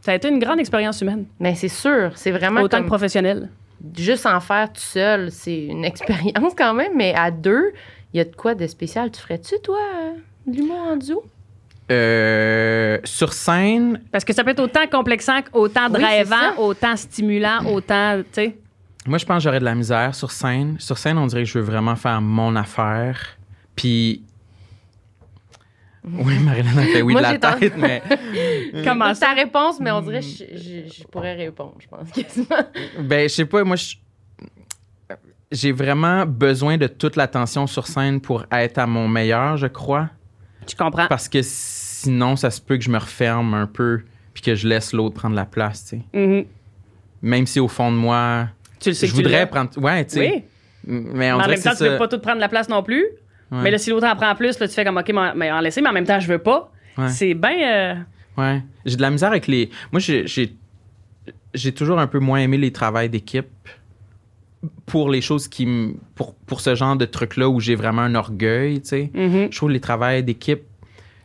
Ça 0.00 0.12
a 0.12 0.14
été 0.14 0.28
une 0.28 0.38
grande 0.38 0.60
expérience 0.60 1.00
humaine, 1.02 1.26
Mais 1.40 1.54
c'est 1.54 1.68
sûr, 1.68 2.12
c'est 2.14 2.30
vraiment 2.30 2.60
autant 2.62 2.78
comme, 2.78 2.84
que 2.86 2.90
professionnelle. 2.90 3.50
juste 3.96 4.24
en 4.26 4.40
faire 4.40 4.72
tout 4.72 4.80
seul, 4.80 5.30
c'est 5.32 5.64
une 5.66 5.84
expérience 5.92 6.54
quand 6.56 6.72
même, 6.72 6.92
mais 6.96 7.12
à 7.14 7.30
deux, 7.30 7.72
il 8.14 8.18
y 8.18 8.20
a 8.20 8.24
de 8.24 8.34
quoi 8.34 8.54
de 8.54 8.66
spécial. 8.66 9.10
Tu 9.10 9.20
ferais-tu, 9.20 9.56
toi, 9.62 9.78
euh, 9.96 10.12
l'humour 10.50 10.78
en 10.78 10.96
duo? 10.96 11.22
Euh, 11.90 12.98
sur 13.04 13.32
scène, 13.32 14.02
Parce 14.12 14.24
que 14.24 14.34
ça 14.34 14.44
peut 14.44 14.50
être 14.50 14.60
autant 14.60 14.86
complexant, 14.90 15.40
autant 15.54 15.88
drivant, 15.88 16.36
ça. 16.54 16.60
autant 16.60 16.96
stimulant, 16.96 17.64
autant, 17.64 18.18
tu 18.18 18.26
sais. 18.32 18.56
moi, 19.06 19.16
je 19.18 19.24
pense 19.24 19.38
que 19.38 19.44
j'aurais 19.44 19.60
de 19.60 19.64
la 19.64 19.74
misère 19.74 20.14
sur 20.14 20.30
scène. 20.30 20.76
Sur 20.78 20.98
scène, 20.98 21.16
on 21.16 21.26
dirait 21.26 21.44
que 21.44 21.48
je 21.48 21.58
veux 21.58 21.64
vraiment 21.64 21.96
faire 21.96 22.20
mon 22.20 22.54
affaire. 22.56 23.38
Puis. 23.74 24.22
Oui, 26.04 26.38
Marilyn 26.38 26.76
a 26.78 26.82
fait 26.84 27.02
oui 27.02 27.12
Moi, 27.12 27.22
de 27.22 27.26
la 27.26 27.38
tête, 27.54 27.74
mais. 27.76 28.02
Comment 28.84 29.06
Écoute 29.06 29.20
ta 29.20 29.26
ça? 29.28 29.32
réponse, 29.34 29.80
mais 29.80 29.90
on 29.90 30.00
dirait 30.00 30.20
que 30.20 30.26
je, 30.26 30.44
je- 30.56 30.92
je 30.98 31.04
pourrais 31.04 31.34
répondre, 31.34 31.74
je 31.80 31.86
pense, 31.88 32.10
quasiment. 32.14 32.56
Ben, 33.00 33.28
je 33.28 33.34
sais 33.34 33.44
pas, 33.46 33.64
moi, 33.64 33.76
je- 33.76 33.96
j'ai 35.50 35.72
vraiment 35.72 36.24
besoin 36.26 36.76
de 36.76 36.86
toute 36.86 37.16
l'attention 37.16 37.66
sur 37.66 37.86
scène 37.86 38.20
pour 38.20 38.44
être 38.52 38.76
à 38.78 38.86
mon 38.86 39.08
meilleur, 39.08 39.56
je 39.56 39.66
crois. 39.66 40.08
Je 40.70 40.76
comprends. 40.76 41.06
Parce 41.08 41.28
que 41.30 41.40
sinon, 42.02 42.36
ça 42.36 42.50
se 42.50 42.60
peut 42.60 42.76
que 42.76 42.84
je 42.84 42.90
me 42.90 42.98
referme 42.98 43.54
un 43.54 43.66
peu 43.66 44.02
puis 44.34 44.42
que 44.42 44.54
je 44.54 44.68
laisse 44.68 44.92
l'autre 44.92 45.14
prendre 45.16 45.34
la 45.34 45.44
place, 45.44 45.84
tu 45.84 45.96
sais. 45.96 46.02
Mhm. 46.18 46.44
Même 47.22 47.46
si 47.46 47.58
au 47.58 47.68
fond 47.68 47.90
de 47.90 47.96
moi, 47.96 48.48
Tu 48.78 48.90
le 48.90 48.94
sais 48.94 49.06
je 49.06 49.12
tu 49.12 49.16
voudrais 49.16 49.48
prendre. 49.48 49.70
Ouais, 49.78 50.04
tu 50.04 50.14
sais. 50.14 50.30
Oui. 50.30 50.44
Mais 50.86 51.32
en 51.32 51.38
même 51.38 51.60
temps, 51.60 51.74
tu 51.76 51.84
veux 51.84 51.90
ça. 51.90 51.96
pas 51.98 52.08
tout 52.08 52.20
prendre 52.20 52.40
la 52.40 52.48
place 52.48 52.68
non 52.68 52.82
plus. 52.82 53.04
Ouais. 53.50 53.62
Mais 53.62 53.70
là, 53.72 53.78
si 53.78 53.90
l'autre 53.90 54.06
en 54.06 54.14
prend 54.14 54.34
plus, 54.36 54.58
là, 54.60 54.68
tu 54.68 54.74
fais 54.74 54.84
comme, 54.84 54.96
OK, 54.98 55.12
mais 55.34 55.50
en 55.50 55.60
laisser, 55.60 55.80
mais 55.80 55.88
en 55.88 55.92
même 55.92 56.06
temps, 56.06 56.20
je 56.20 56.28
veux 56.28 56.38
pas. 56.38 56.70
Ouais. 56.96 57.08
C'est 57.08 57.34
bien. 57.34 57.68
euh, 57.68 57.94
Ouais. 58.36 58.62
J'ai 58.86 58.96
de 58.96 59.02
la 59.02 59.10
misère 59.10 59.30
avec 59.30 59.48
les. 59.48 59.68
Moi, 59.90 60.00
j'ai, 60.00 61.72
toujours 61.74 61.98
un 61.98 62.06
peu 62.06 62.20
moins 62.20 62.38
aimé 62.38 62.56
les 62.56 62.70
travails 62.72 63.08
d'équipe 63.08 63.48
pour 64.86 65.10
les 65.10 65.20
choses 65.20 65.48
qui. 65.48 65.66
Pour, 66.14 66.34
pour 66.34 66.60
ce 66.60 66.76
genre 66.76 66.94
de 66.96 67.04
truc-là 67.04 67.48
où 67.48 67.58
j'ai 67.58 67.74
vraiment 67.74 68.02
un 68.02 68.14
orgueil, 68.14 68.80
tu 68.80 68.88
sais. 68.88 69.10
mhm. 69.14 69.48
Je 69.50 69.56
trouve 69.56 69.70
les 69.70 69.80
travails 69.80 70.22
d'équipe, 70.22 70.62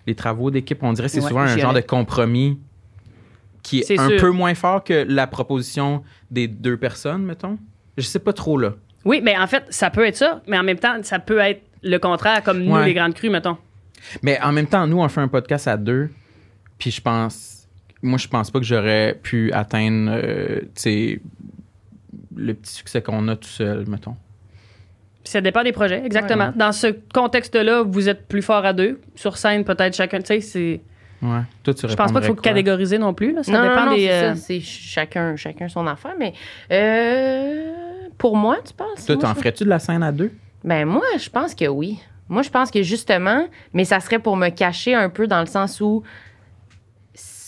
les 0.08 0.16
travaux 0.16 0.52
d'équipe, 0.52 0.82
on 0.84 0.94
dirait 0.94 1.08
que 1.08 1.14
c'est 1.14 1.22
Ouais, 1.22 1.28
souvent 1.30 1.42
un 1.42 1.58
genre 1.58 1.74
de 1.74 1.82
compromis 1.82 2.60
qui 3.62 3.80
est, 3.80 3.98
un 4.00 4.10
sûr. 4.10 4.20
peu 4.20 4.30
moins 4.32 4.54
fort 4.56 4.84
que 4.84 5.06
la 5.08 5.26
proposition 5.28 6.04
des 6.30 6.48
deux 6.48 6.76
personnes, 6.78 7.24
mettons? 7.24 7.58
Je 7.98 8.04
sais 8.04 8.20
pas 8.20 8.34
trop, 8.34 8.58
là. 8.58 8.74
Oui, 9.06 9.22
mais 9.24 9.38
en 9.38 9.48
fait, 9.48 9.64
ça 9.70 9.90
peut 9.90 10.06
être 10.06 10.18
ça, 10.18 10.42
mais 10.48 10.58
en 10.58 10.64
même 10.64 10.80
temps, 10.80 10.96
ça 11.04 11.20
peut 11.20 11.40
être 11.40 11.62
le 11.82 11.98
contraire, 11.98 12.44
comme 12.44 12.60
nous, 12.64 12.74
Ouais. 12.74 12.86
les 12.86 12.94
grandes 12.94 13.14
crues, 13.14 13.30
mettons. 13.30 13.58
Mais 14.22 14.40
en 14.42 14.52
même 14.52 14.68
temps, 14.68 14.86
nous, 14.88 15.00
on 15.00 15.08
fait 15.08 15.22
un 15.22 15.28
podcast 15.30 15.68
à 15.68 15.78
deux, 15.78 16.10
puis 16.78 16.92
je 16.92 17.02
pense. 17.02 17.68
Moi, 18.02 18.18
je 18.18 18.28
pense 18.28 18.52
pas 18.52 18.60
que 18.60 18.66
j'aurais 18.66 19.18
pu 19.24 19.52
atteindre, 19.54 20.12
euh, 20.14 20.60
le 22.36 22.54
petit 22.54 22.74
succès 22.74 23.02
qu'on 23.02 23.28
a 23.30 23.36
tout 23.36 23.48
seul, 23.48 23.86
mettons. 23.88 24.16
Ça 25.24 25.42
dépend 25.42 25.64
des 25.64 25.72
projets, 25.72 26.04
exactement. 26.06 26.52
Dans 26.56 26.72
ce 26.72 26.88
contexte-là, 27.14 27.84
vous 27.84 28.10
êtes 28.10 28.28
plus 28.28 28.42
fort 28.42 28.66
à 28.66 28.74
deux. 28.74 29.00
Sur 29.16 29.38
scène, 29.38 29.64
peut-être 29.64 29.96
chacun. 29.96 30.20
Tu 30.20 30.26
sais, 30.26 30.42
c'est. 30.42 30.82
Ouais. 31.22 31.40
Toi, 31.64 31.74
tu 31.74 31.88
Je 31.88 31.96
pense 31.96 32.12
pas 32.12 32.20
qu'il 32.20 32.28
faut 32.28 32.36
catégoriser 32.36 32.98
non 32.98 33.14
plus. 33.14 33.34
Là. 33.34 33.44
Ça 33.44 33.52
non, 33.54 33.62
dépend 33.62 33.86
non, 33.86 33.92
non, 33.92 33.96
des. 33.96 34.08
c'est 34.08 34.12
euh, 34.12 34.36
ça, 34.36 34.42
c'est 34.42 34.60
chacun, 34.60 35.36
chacun 35.38 35.70
son 35.70 35.88
affaire, 35.88 36.16
mais 36.20 36.34
euh, 36.72 37.72
pour 38.18 38.36
moi, 38.36 38.58
tu 38.66 38.74
penses? 38.74 39.06
Toi, 39.06 39.16
t'en 39.18 39.34
ferais-tu 39.34 39.64
de 39.64 39.70
la 39.70 39.80
scène 39.80 40.04
à 40.04 40.12
deux? 40.12 40.32
Ben 40.66 40.86
moi, 40.86 41.04
je 41.18 41.30
pense 41.30 41.56
que 41.56 41.66
oui. 41.68 42.00
Moi, 42.28 42.42
je 42.42 42.50
pense 42.50 42.72
que 42.72 42.84
justement, 42.84 43.48
mais 43.74 43.86
ça 43.86 44.00
serait 44.00 44.20
pour 44.20 44.36
me 44.36 44.50
cacher 44.50 44.96
un 44.96 45.10
peu 45.10 45.28
dans 45.28 45.40
le 45.40 45.46
sens 45.46 45.80
où 45.80 46.04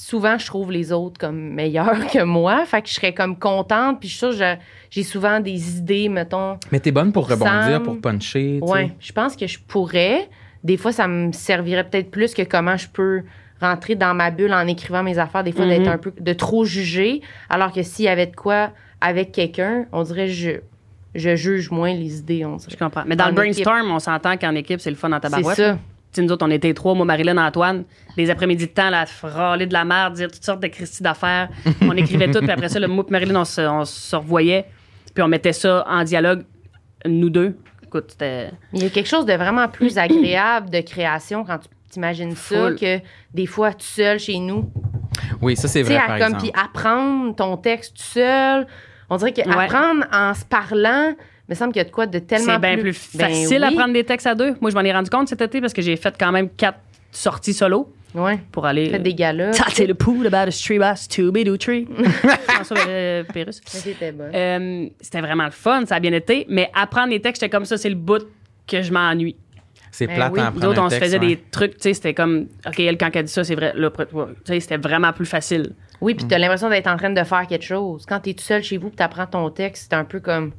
souvent 0.08 0.38
je 0.38 0.46
trouve 0.46 0.72
les 0.72 0.92
autres 0.92 1.18
comme 1.20 1.54
meilleurs 1.54 2.06
que 2.14 2.24
moi, 2.24 2.66
fait 2.66 2.82
que 2.84 2.90
je 2.90 2.94
serais 2.94 3.14
comme 3.14 3.38
contente, 3.40 4.00
puis 4.00 4.08
je 4.10 4.14
suis 4.14 4.20
sûre 4.20 4.38
que 4.38 4.58
j'ai- 4.92 5.04
souvent 5.04 5.40
des 5.40 5.78
idées, 5.78 6.10
mettons. 6.10 6.58
Mais 6.72 6.80
t'es 6.80 6.92
bonne 6.92 7.12
pour 7.12 7.28
rebondir, 7.28 7.82
pour 7.84 8.00
puncher, 8.00 8.60
tu 8.62 8.68
sais. 8.68 8.74
Ouais, 8.74 8.92
je 9.00 9.12
pense 9.12 9.36
que 9.36 9.48
je 9.48 9.58
pourrais. 9.60 10.30
Des 10.64 10.78
fois, 10.78 10.92
ça 10.92 11.08
me 11.08 11.32
servirait 11.32 11.84
peut-être 11.88 12.10
plus 12.12 12.34
que 12.34 12.42
comment 12.44 12.78
je 12.78 12.88
peux 12.88 13.24
rentrer 13.62 13.96
dans 13.96 14.14
ma 14.14 14.32
bulle 14.32 14.54
en 14.54 14.68
écrivant 14.68 15.02
mes 15.04 15.18
affaires, 15.18 15.44
des 15.44 15.52
fois 15.52 15.66
d'être 15.66 15.88
un 15.88 15.98
peu 15.98 16.14
de 16.20 16.34
trop 16.34 16.66
juger, 16.66 17.22
alors 17.50 17.72
que 17.72 17.82
s'il 17.84 18.06
y 18.06 18.08
avait 18.10 18.28
de 18.28 18.36
quoi 18.36 18.72
avec 19.02 19.32
quelqu'un, 19.32 19.86
on 19.92 20.04
dirait 20.04 20.28
je 20.28 20.52
je 21.14 21.36
juge 21.38 21.72
moins 21.72 21.94
les 21.94 22.20
idées, 22.20 22.44
on 22.46 22.58
Je 22.60 22.76
comprends. 22.76 23.04
Mais 23.08 23.16
dans 23.16 23.26
En 23.26 23.30
le 23.30 23.34
brainstorm, 23.36 23.90
on 23.90 24.00
s'entend 24.00 24.36
qu'en 24.38 24.54
équipe, 24.54 24.82
c'est 24.82 24.90
le 24.90 24.98
fun 24.98 25.12
en 25.14 25.16
C'est 25.16 25.22
tabarouette. 25.22 25.56
ça. 25.56 25.78
Tu 26.16 26.22
sais, 26.22 26.26
nous 26.26 26.32
autres, 26.32 26.46
on 26.48 26.50
était 26.52 26.74
trois, 26.74 26.94
moi, 26.96 27.06
Marilyn, 27.06 27.38
Antoine. 27.38 27.84
Les 28.16 28.30
après-midi 28.30 28.68
de 28.68 28.72
temps, 28.72 28.90
là, 28.90 29.04
râler 29.22 29.66
de 29.66 29.74
la 29.74 29.84
merde, 29.84 30.14
dire 30.14 30.32
toutes 30.32 30.46
sortes 30.46 30.62
de 30.62 30.68
Christie 30.68 31.04
d'affaires. 31.04 31.50
On 31.82 31.92
écrivait 31.98 32.32
tout, 32.32 32.40
puis 32.40 32.52
après 32.52 32.70
ça, 32.70 32.80
le 32.80 32.88
mot 32.88 33.06
Marilyn, 33.10 33.36
on 33.42 33.44
se, 33.44 33.60
on 33.60 33.84
se 33.84 34.16
revoyait. 34.16 34.66
Puis 35.14 35.22
on 35.22 35.28
mettait 35.28 35.52
ça 35.52 35.84
en 35.90 36.04
dialogue, 36.06 36.44
nous 37.06 37.30
deux. 37.30 37.58
Écoute, 37.84 38.06
c'était. 38.12 38.52
Il 38.72 38.84
y 38.84 38.86
a 38.86 38.90
quelque 38.90 39.10
chose 39.10 39.26
de 39.26 39.34
vraiment 39.34 39.68
plus 39.68 39.98
agréable 39.98 40.70
de 40.70 40.80
création 40.80 41.44
quand 41.44 41.58
tu 41.60 41.68
t'imagines 41.92 42.36
ça 42.36 42.56
Full. 42.68 42.76
que 42.78 43.00
des 43.34 43.46
fois 43.46 43.72
tout 43.74 43.80
seul 43.86 44.18
chez 44.18 44.40
nous. 44.40 44.72
Oui, 45.42 45.56
ça, 45.58 45.68
c'est 45.68 45.82
Tu 45.82 45.88
sais, 45.88 45.94
vrai, 45.96 46.04
à- 46.04 46.08
par 46.08 46.18
comme 46.20 46.28
exemple. 46.36 46.44
puis 46.44 46.52
apprendre 46.62 47.36
ton 47.36 47.58
texte 47.58 47.98
tout 47.98 48.04
seul. 48.04 48.68
On 49.10 49.18
dirait 49.18 49.34
que 49.34 49.42
Ouais. 49.42 49.64
apprendre 49.66 50.06
en 50.14 50.34
se 50.34 50.46
parlant, 50.46 51.14
il 51.48 51.52
me 51.52 51.56
semble 51.56 51.74
qu'il 51.74 51.80
y 51.80 51.86
a 51.86 51.88
de 51.88 51.92
quoi 51.92 52.08
de 52.08 52.20
tellement 52.20 52.54
C'est 52.54 52.60
bien 52.60 52.78
plus, 52.78 53.10
Ben 53.16 53.30
facile 53.30 53.64
à 53.64 53.70
oui. 53.70 53.76
prendre 53.76 53.94
des 53.94 54.04
textes 54.04 54.28
à 54.28 54.34
deux. 54.36 54.56
Moi, 54.62 54.72
je 54.72 54.76
m'en 54.76 54.82
ai 54.82 54.92
rendu 54.92 55.10
compte 55.10 55.28
cet 55.28 55.42
été 55.42 55.62
parce 55.62 55.74
que 55.74 55.82
j'ai 55.82 55.96
fait 55.96 56.16
quand 56.20 56.32
même 56.32 56.50
quatre 56.50 56.80
sorties 57.12 57.54
solo 57.54 57.92
Ouais. 58.16 58.40
pour 58.52 58.66
aller. 58.66 58.90
Fait 58.90 59.00
des 59.00 59.14
galas. 59.14 59.52
Tâter 59.52 59.86
le 59.88 59.94
pool 59.94 60.26
about 60.26 60.50
a 60.50 60.52
tree 60.52 60.80
bass, 60.80 61.08
to 61.08 61.32
be 61.32 61.44
do 61.44 61.58
tree. 61.58 61.86
Euh. 62.88 63.24
Mais 63.36 63.46
C'était 63.62 64.12
bon. 64.12 64.32
Euh, 64.34 64.88
c'était 65.02 65.22
vraiment 65.22 65.46
le 65.46 65.52
fun, 65.52 65.86
ça 65.86 65.96
a 65.96 66.00
bien 66.00 66.14
été. 66.14 66.46
Mais 66.50 66.72
apprendre 66.74 67.10
les 67.10 67.20
textes, 67.22 67.42
j'étais 67.42 67.50
comme 67.52 67.66
ça, 67.66 67.78
c'est 67.78 67.90
le 67.90 67.96
bout 67.96 68.26
que 68.68 68.82
je 68.82 68.92
m'ennuie. 68.92 69.36
C'est 69.92 70.08
Ben 70.08 70.16
plate 70.16 70.32
oui. 70.34 70.40
à 70.40 70.44
Nous 70.44 70.48
apprendre 70.50 70.68
autres, 70.72 70.82
un 70.82 70.86
on 70.86 70.90
se 70.90 70.96
faisait 70.96 71.20
ouais. 71.20 71.28
des 71.28 71.44
trucs, 71.52 71.76
tu 71.76 71.82
sais, 71.84 71.94
c'était 71.94 72.14
comme, 72.14 72.48
OK, 72.66 72.80
elle, 72.80 72.98
quand 72.98 73.10
elle 73.14 73.26
dit 73.26 73.32
ça, 73.32 73.44
c'est 73.44 73.56
vrai. 73.56 73.74
Tu 74.46 74.60
c'était 74.62 74.78
vraiment 74.78 75.14
plus 75.14 75.26
facile. 75.26 75.74
Oui, 76.02 76.16
puis 76.16 76.26
t'as 76.28 76.38
l'impression 76.38 76.70
d'être 76.70 76.88
en 76.88 76.98
train 76.98 77.10
de 77.12 77.24
faire 77.24 77.48
quelque 77.48 77.64
chose. 77.66 78.06
Quand 78.08 78.20
t'es 78.20 78.34
tout 78.34 78.44
seul 78.44 78.62
chez 78.62 78.78
vous, 78.78 78.90
puis 78.90 78.98
t'apprends 78.98 79.26
ton 79.28 79.50
texte, 79.50 79.88
c'est 79.90 79.96
un 79.96 80.04
peu 80.04 80.20
comme 80.20 80.52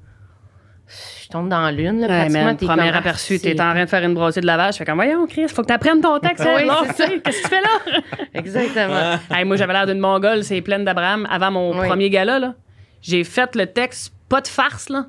je 1.25 1.29
tombe 1.29 1.49
dans 1.49 1.69
l'une 1.71 2.01
là, 2.01 2.07
Ouais, 2.07 2.17
pratiquement. 2.19 2.45
man, 2.45 2.57
t'es 2.57 2.67
premier 2.67 2.87
comme, 2.89 2.95
aperçu, 2.99 3.35
ah, 3.37 3.43
t'es 3.43 3.53
en 3.61 3.71
train 3.73 3.85
de 3.85 3.89
faire 3.91 4.05
une 4.05 4.15
brossée 4.15 4.41
de 4.41 4.47
lavage. 4.47 4.75
Je 4.75 4.79
fais 4.79 4.85
comme, 4.85 4.97
voyons, 4.97 5.27
Chris, 5.27 5.49
faut 5.49 5.63
que 5.63 5.67
t'apprennes 5.69 6.01
ton 6.01 6.19
texte. 6.21 6.45
Oui, 6.57 6.69
hein. 6.71 6.85
Qu'est-ce 6.97 7.21
que 7.23 7.31
tu 7.43 7.49
fais 7.49 7.61
là? 7.61 8.01
Exactement. 8.35 9.19
Hey, 9.31 9.45
moi, 9.45 9.57
j'avais 9.57 9.73
l'air 9.73 9.87
d'une 9.87 9.99
mongole, 9.99 10.45
c'est 10.45 10.61
pleine 10.61 10.85
d'Abraham. 10.85 11.27
Avant 11.31 11.51
mon 11.51 11.79
Oui. 11.81 11.89
premier 11.89 12.09
gala, 12.11 12.39
là, 12.39 12.55
j'ai 13.03 13.25
fait 13.25 13.55
le 13.57 13.67
texte, 13.67 14.13
pas 14.29 14.41
de 14.41 14.49
farce, 14.49 14.89
là, 14.89 15.07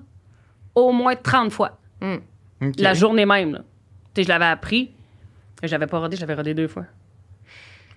au 0.75 0.91
moins 0.91 1.15
30 1.15 1.51
fois. 1.51 1.77
Ok. 2.01 2.19
La 2.79 2.93
journée 2.93 3.25
même. 3.25 3.53
Là. 3.53 3.59
Tu 4.15 4.21
sais, 4.21 4.23
je 4.23 4.29
l'avais 4.29 4.45
appris. 4.45 4.91
Je 5.63 5.71
l'avais 5.71 5.87
pas 5.87 5.99
rodé, 5.99 6.15
je 6.15 6.21
l'avais 6.21 6.35
rodé 6.35 6.53
deux 6.53 6.67
fois. 6.67 6.85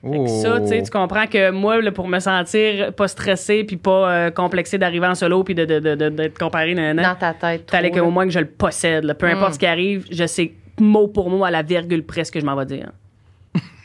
Fait 0.02 0.10
que 0.10 0.16
Oh. 0.16 0.26
Ça, 0.26 0.60
tu 0.60 0.68
sais, 0.68 0.82
tu 0.82 0.90
comprends 0.90 1.26
que 1.26 1.50
moi, 1.50 1.80
là, 1.82 1.92
pour 1.92 2.08
me 2.08 2.20
sentir 2.20 2.92
pas 2.94 3.06
stressé 3.08 3.64
puis 3.64 3.76
pas 3.76 4.10
euh, 4.10 4.30
complexé 4.30 4.78
d'arriver 4.78 5.06
en 5.06 5.14
solo 5.14 5.44
puis 5.44 5.54
de, 5.54 5.64
de, 5.66 5.78
de- 5.78 5.94
de- 5.94 6.08
d'être 6.08 6.38
comparé, 6.38 6.74
nanana, 6.74 7.10
Dans 7.10 7.14
ta 7.18 7.34
tête. 7.34 7.70
fallait 7.70 7.90
qu'au 7.90 8.10
moins 8.10 8.24
que 8.24 8.32
je 8.32 8.38
le 8.38 8.46
possède. 8.46 9.04
là. 9.04 9.14
Peu 9.14 9.26
importe 9.26 9.50
Mm. 9.50 9.54
ce 9.54 9.58
qui 9.58 9.66
arrive, 9.66 10.06
je 10.10 10.26
sais 10.26 10.52
mot 10.80 11.06
pour 11.08 11.28
mot 11.28 11.44
à 11.44 11.50
la 11.50 11.60
virgule 11.62 12.02
près 12.04 12.24
ce 12.24 12.32
que 12.32 12.40
je 12.40 12.46
m'en 12.46 12.56
vais 12.56 12.64
dire. 12.64 12.90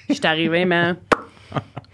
Je 0.07 0.13
suis 0.13 0.25
arrivé, 0.25 0.63
mais 0.65 0.93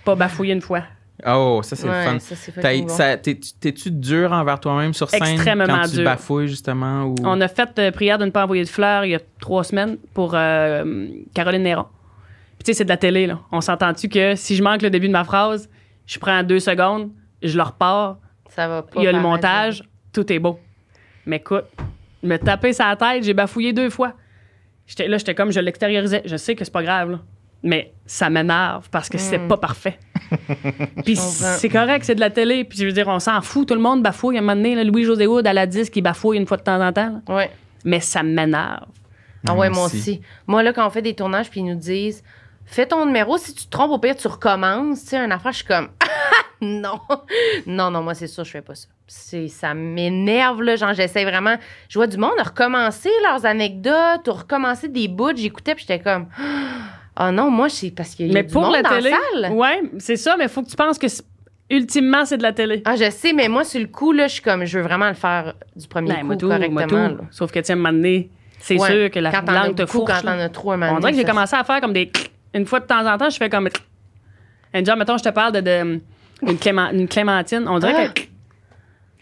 pas 0.06 0.14
bafouillé 0.16 0.54
une 0.54 0.62
fois. 0.62 0.84
Oh, 1.26 1.62
ça, 1.64 1.76
c'est 1.76 1.88
Ouais, 1.88 2.14
le 2.14 2.20
fun. 2.20 2.88
ça, 2.90 3.18
T'es-tu 3.18 3.92
dur 3.92 4.32
envers 4.32 4.60
toi-même 4.60 4.94
sur 4.94 5.10
scène 5.10 5.22
Extrêmement 5.24 5.66
quand 5.68 5.84
tu 5.88 5.96
dur. 5.98 6.04
bafouilles, 6.06 6.48
justement? 6.48 7.04
Ou... 7.06 7.16
On 7.24 7.40
a 7.42 7.48
fait 7.48 7.70
euh, 7.80 7.92
prière 7.92 8.18
de 8.18 8.26
ne 8.26 8.32
pas 8.32 8.44
envoyer 8.44 8.64
de 8.64 8.70
fleurs 8.70 9.06
il 9.06 9.12
y 9.12 9.16
a 9.16 9.20
trois 9.40 9.64
semaines 9.64 9.98
pour 10.16 10.32
euh, 10.36 11.08
Caroline 11.36 11.64
Néron. 11.64 11.86
Puis 12.62 12.66
tu 12.66 12.74
sais, 12.74 12.78
c'est 12.78 12.84
de 12.84 12.90
la 12.90 12.98
télé, 12.98 13.26
là. 13.26 13.40
On 13.52 13.60
s'entend-tu 13.60 14.08
que 14.08 14.36
si 14.36 14.56
je 14.56 14.62
manque 14.62 14.84
le 14.84 14.92
début 14.92 15.08
de 15.08 15.14
ma 15.14 15.24
phrase, 15.24 15.68
je 16.06 16.20
prends 16.20 16.44
deux 16.44 16.60
secondes, 16.60 17.10
je 17.42 17.58
le 17.58 17.64
repars, 17.64 18.18
Ça 18.50 18.68
va 18.68 18.84
pas. 18.84 18.92
il 19.02 19.04
y 19.04 19.08
a 19.08 19.12
le 19.12 19.20
montage, 19.20 19.82
tout 20.14 20.32
est 20.32 20.38
beau. 20.38 20.60
Mais 21.26 21.38
écoute, 21.38 21.64
me 22.22 22.38
taper 22.38 22.72
sa 22.72 22.96
tête, 22.96 23.24
j'ai 23.24 23.34
bafouillé 23.34 23.74
deux 23.74 23.90
fois. 23.90 24.14
J'étais, 24.86 25.08
là, 25.08 25.18
j'étais 25.18 25.34
comme, 25.34 25.52
je 25.52 25.60
l'extériorisais. 25.60 26.22
Je 26.24 26.36
sais 26.36 26.54
que 26.54 26.64
c'est 26.64 26.72
pas 26.72 26.84
grave, 26.84 27.10
là. 27.12 27.20
Mais 27.64 27.94
ça 28.06 28.30
m'énerve 28.30 28.90
parce 28.92 29.10
que 29.10 29.18
c'est 29.18 29.40
Mm. 29.40 29.48
pas 29.48 29.58
parfait. 29.58 29.98
Puis 31.04 31.16
c'est 31.16 31.70
correct, 31.70 32.04
c'est 32.06 32.14
de 32.16 32.20
la 32.20 32.30
télé. 32.30 32.64
Puis 32.64 32.78
je 32.78 32.86
veux 32.86 32.92
dire, 32.92 33.08
on 33.08 33.20
s'en 33.20 33.42
fout, 33.42 33.68
tout 33.68 33.74
le 33.76 33.82
monde 33.82 34.04
bafouille. 34.04 34.36
À 34.38 34.40
un 34.40 34.42
moment 34.44 34.56
donné, 34.56 34.76
là, 34.76 34.84
Louis-José 34.84 35.26
Wood 35.26 35.48
à 35.48 35.54
la 35.54 35.66
disque, 35.66 35.96
il 35.96 36.02
bafouille 36.04 36.38
une 36.38 36.46
fois 36.46 36.58
de 36.58 36.64
temps 36.64 36.80
en 36.80 36.94
temps. 36.94 37.22
là. 37.28 37.36
Ouais. 37.36 37.50
Mais 37.86 38.00
ça 38.00 38.22
m'énerve. 38.22 38.86
Ah 39.48 39.54
Ouais, 39.54 39.70
moi 39.70 39.78
moi 39.78 39.86
aussi. 39.86 39.98
aussi. 39.98 40.22
Moi, 40.46 40.62
là, 40.62 40.74
quand 40.74 40.86
on 40.86 40.90
fait 40.92 41.02
des 41.02 41.16
tournages, 41.16 41.50
puis 41.50 41.62
ils 41.62 41.66
nous 41.66 41.76
disent 41.76 42.24
fais 42.76 42.86
ton 42.86 43.06
numéro, 43.06 43.38
si 43.38 43.54
tu 43.54 43.66
te 43.66 43.70
trompes, 43.70 43.92
au 43.92 44.00
pire, 44.00 44.16
tu 44.16 44.28
recommences. 44.28 45.02
Tu 45.04 45.08
sais, 45.10 45.18
une 45.18 45.32
affaire, 45.32 45.52
je 45.52 45.58
suis 45.58 45.66
comme 45.66 45.90
non. 46.62 47.00
Non, 47.68 47.90
non, 47.92 48.02
moi, 48.04 48.14
c'est 48.14 48.28
sûr, 48.28 48.44
je 48.44 48.52
fais 48.52 48.62
pas 48.62 48.76
ça. 48.76 48.88
C'est, 49.08 49.48
ça 49.48 49.74
m'énerve, 49.74 50.62
là. 50.62 50.76
Genre, 50.76 50.94
j'essaie 50.94 51.24
vraiment. 51.26 51.56
Je 51.90 51.98
vois 52.00 52.08
du 52.08 52.18
monde 52.18 52.32
recommencer 52.44 53.10
leurs 53.24 53.46
anecdotes 53.46 54.28
ou 54.28 54.32
recommencer 54.32 54.88
des 54.88 55.08
bouts. 55.08 55.36
J'écoutais, 55.36 55.76
puis 55.76 55.86
j'étais 55.88 56.02
comme 56.04 56.28
ah 57.16 57.32
non, 57.32 57.50
moi, 57.52 57.68
c'est 57.70 57.92
parce 57.92 58.16
qu'il 58.16 58.28
y 58.28 58.30
a 58.32 58.34
Mais 58.34 58.44
du 58.44 58.54
pour 58.54 58.62
monde 58.64 58.74
la 58.74 58.84
dans 58.84 58.90
télé, 58.90 59.10
la 59.12 59.48
salle. 59.50 59.54
ouais, 59.58 59.82
c'est 60.00 60.16
ça, 60.16 60.36
mais 60.38 60.48
faut 60.48 60.62
que 60.64 60.70
tu 60.70 60.76
penses 60.78 60.98
que 60.98 61.08
ultimement, 61.70 62.26
c'est 62.26 62.38
de 62.38 62.44
la 62.44 62.54
télé. 62.54 62.82
Ah, 62.86 62.96
je 62.96 63.10
sais, 63.10 63.34
mais 63.34 63.48
moi, 63.48 63.64
sur 63.64 63.80
le 63.82 63.88
coup, 63.88 64.12
là, 64.12 64.28
je 64.28 64.34
suis 64.34 64.42
comme, 64.42 64.66
je 64.66 64.78
veux 64.78 64.84
vraiment 64.84 65.08
le 65.08 65.14
faire 65.14 65.54
du 65.76 65.88
premier 65.88 66.10
Ben, 66.14 66.20
coup 66.22 66.26
moi, 66.28 66.36
tout, 66.38 66.48
correctement. 66.48 66.88
moi, 67.00 67.10
tout. 67.10 67.26
Sauf 67.32 67.52
que, 67.52 67.60
tu 67.60 67.66
sais, 67.66 67.74
à 67.74 67.76
un 67.76 67.80
moment 67.80 67.94
donné, 67.94 68.30
c'est 68.60 68.78
Ouais. 68.80 68.90
sûr 68.92 69.10
que 69.12 69.20
la 69.20 69.32
langue 69.42 69.76
te 69.76 69.86
fourche. 69.86 70.12
quand 70.12 70.22
t'en 70.22 70.40
as 70.40 70.50
trop 70.50 70.72
un 70.74 70.78
moment 70.78 70.94
On 70.96 71.00
dirait 71.00 71.12
que 71.12 71.18
j'ai 71.18 71.24
ça- 71.26 71.30
commencé 71.32 71.56
à 71.56 71.64
faire 71.64 71.82
comme 71.82 71.94
des. 71.94 72.12
Une 72.54 72.66
fois 72.66 72.80
de 72.80 72.86
temps 72.86 73.06
en 73.06 73.18
temps, 73.18 73.30
je 73.30 73.38
fais 73.38 73.50
comme. 73.50 73.70
Un 74.74 74.84
jour, 74.84 74.96
mettons, 74.96 75.18
je 75.18 75.24
te 75.24 75.30
parle 75.30 75.54
de, 75.54 75.62
de- 75.62 76.02
une, 76.44 76.58
clément- 76.58 76.92
une 76.92 77.08
clémentine. 77.08 77.66
On 77.68 77.80
dirait 77.80 78.08
Ah. 78.10 78.14
que. 78.14 78.22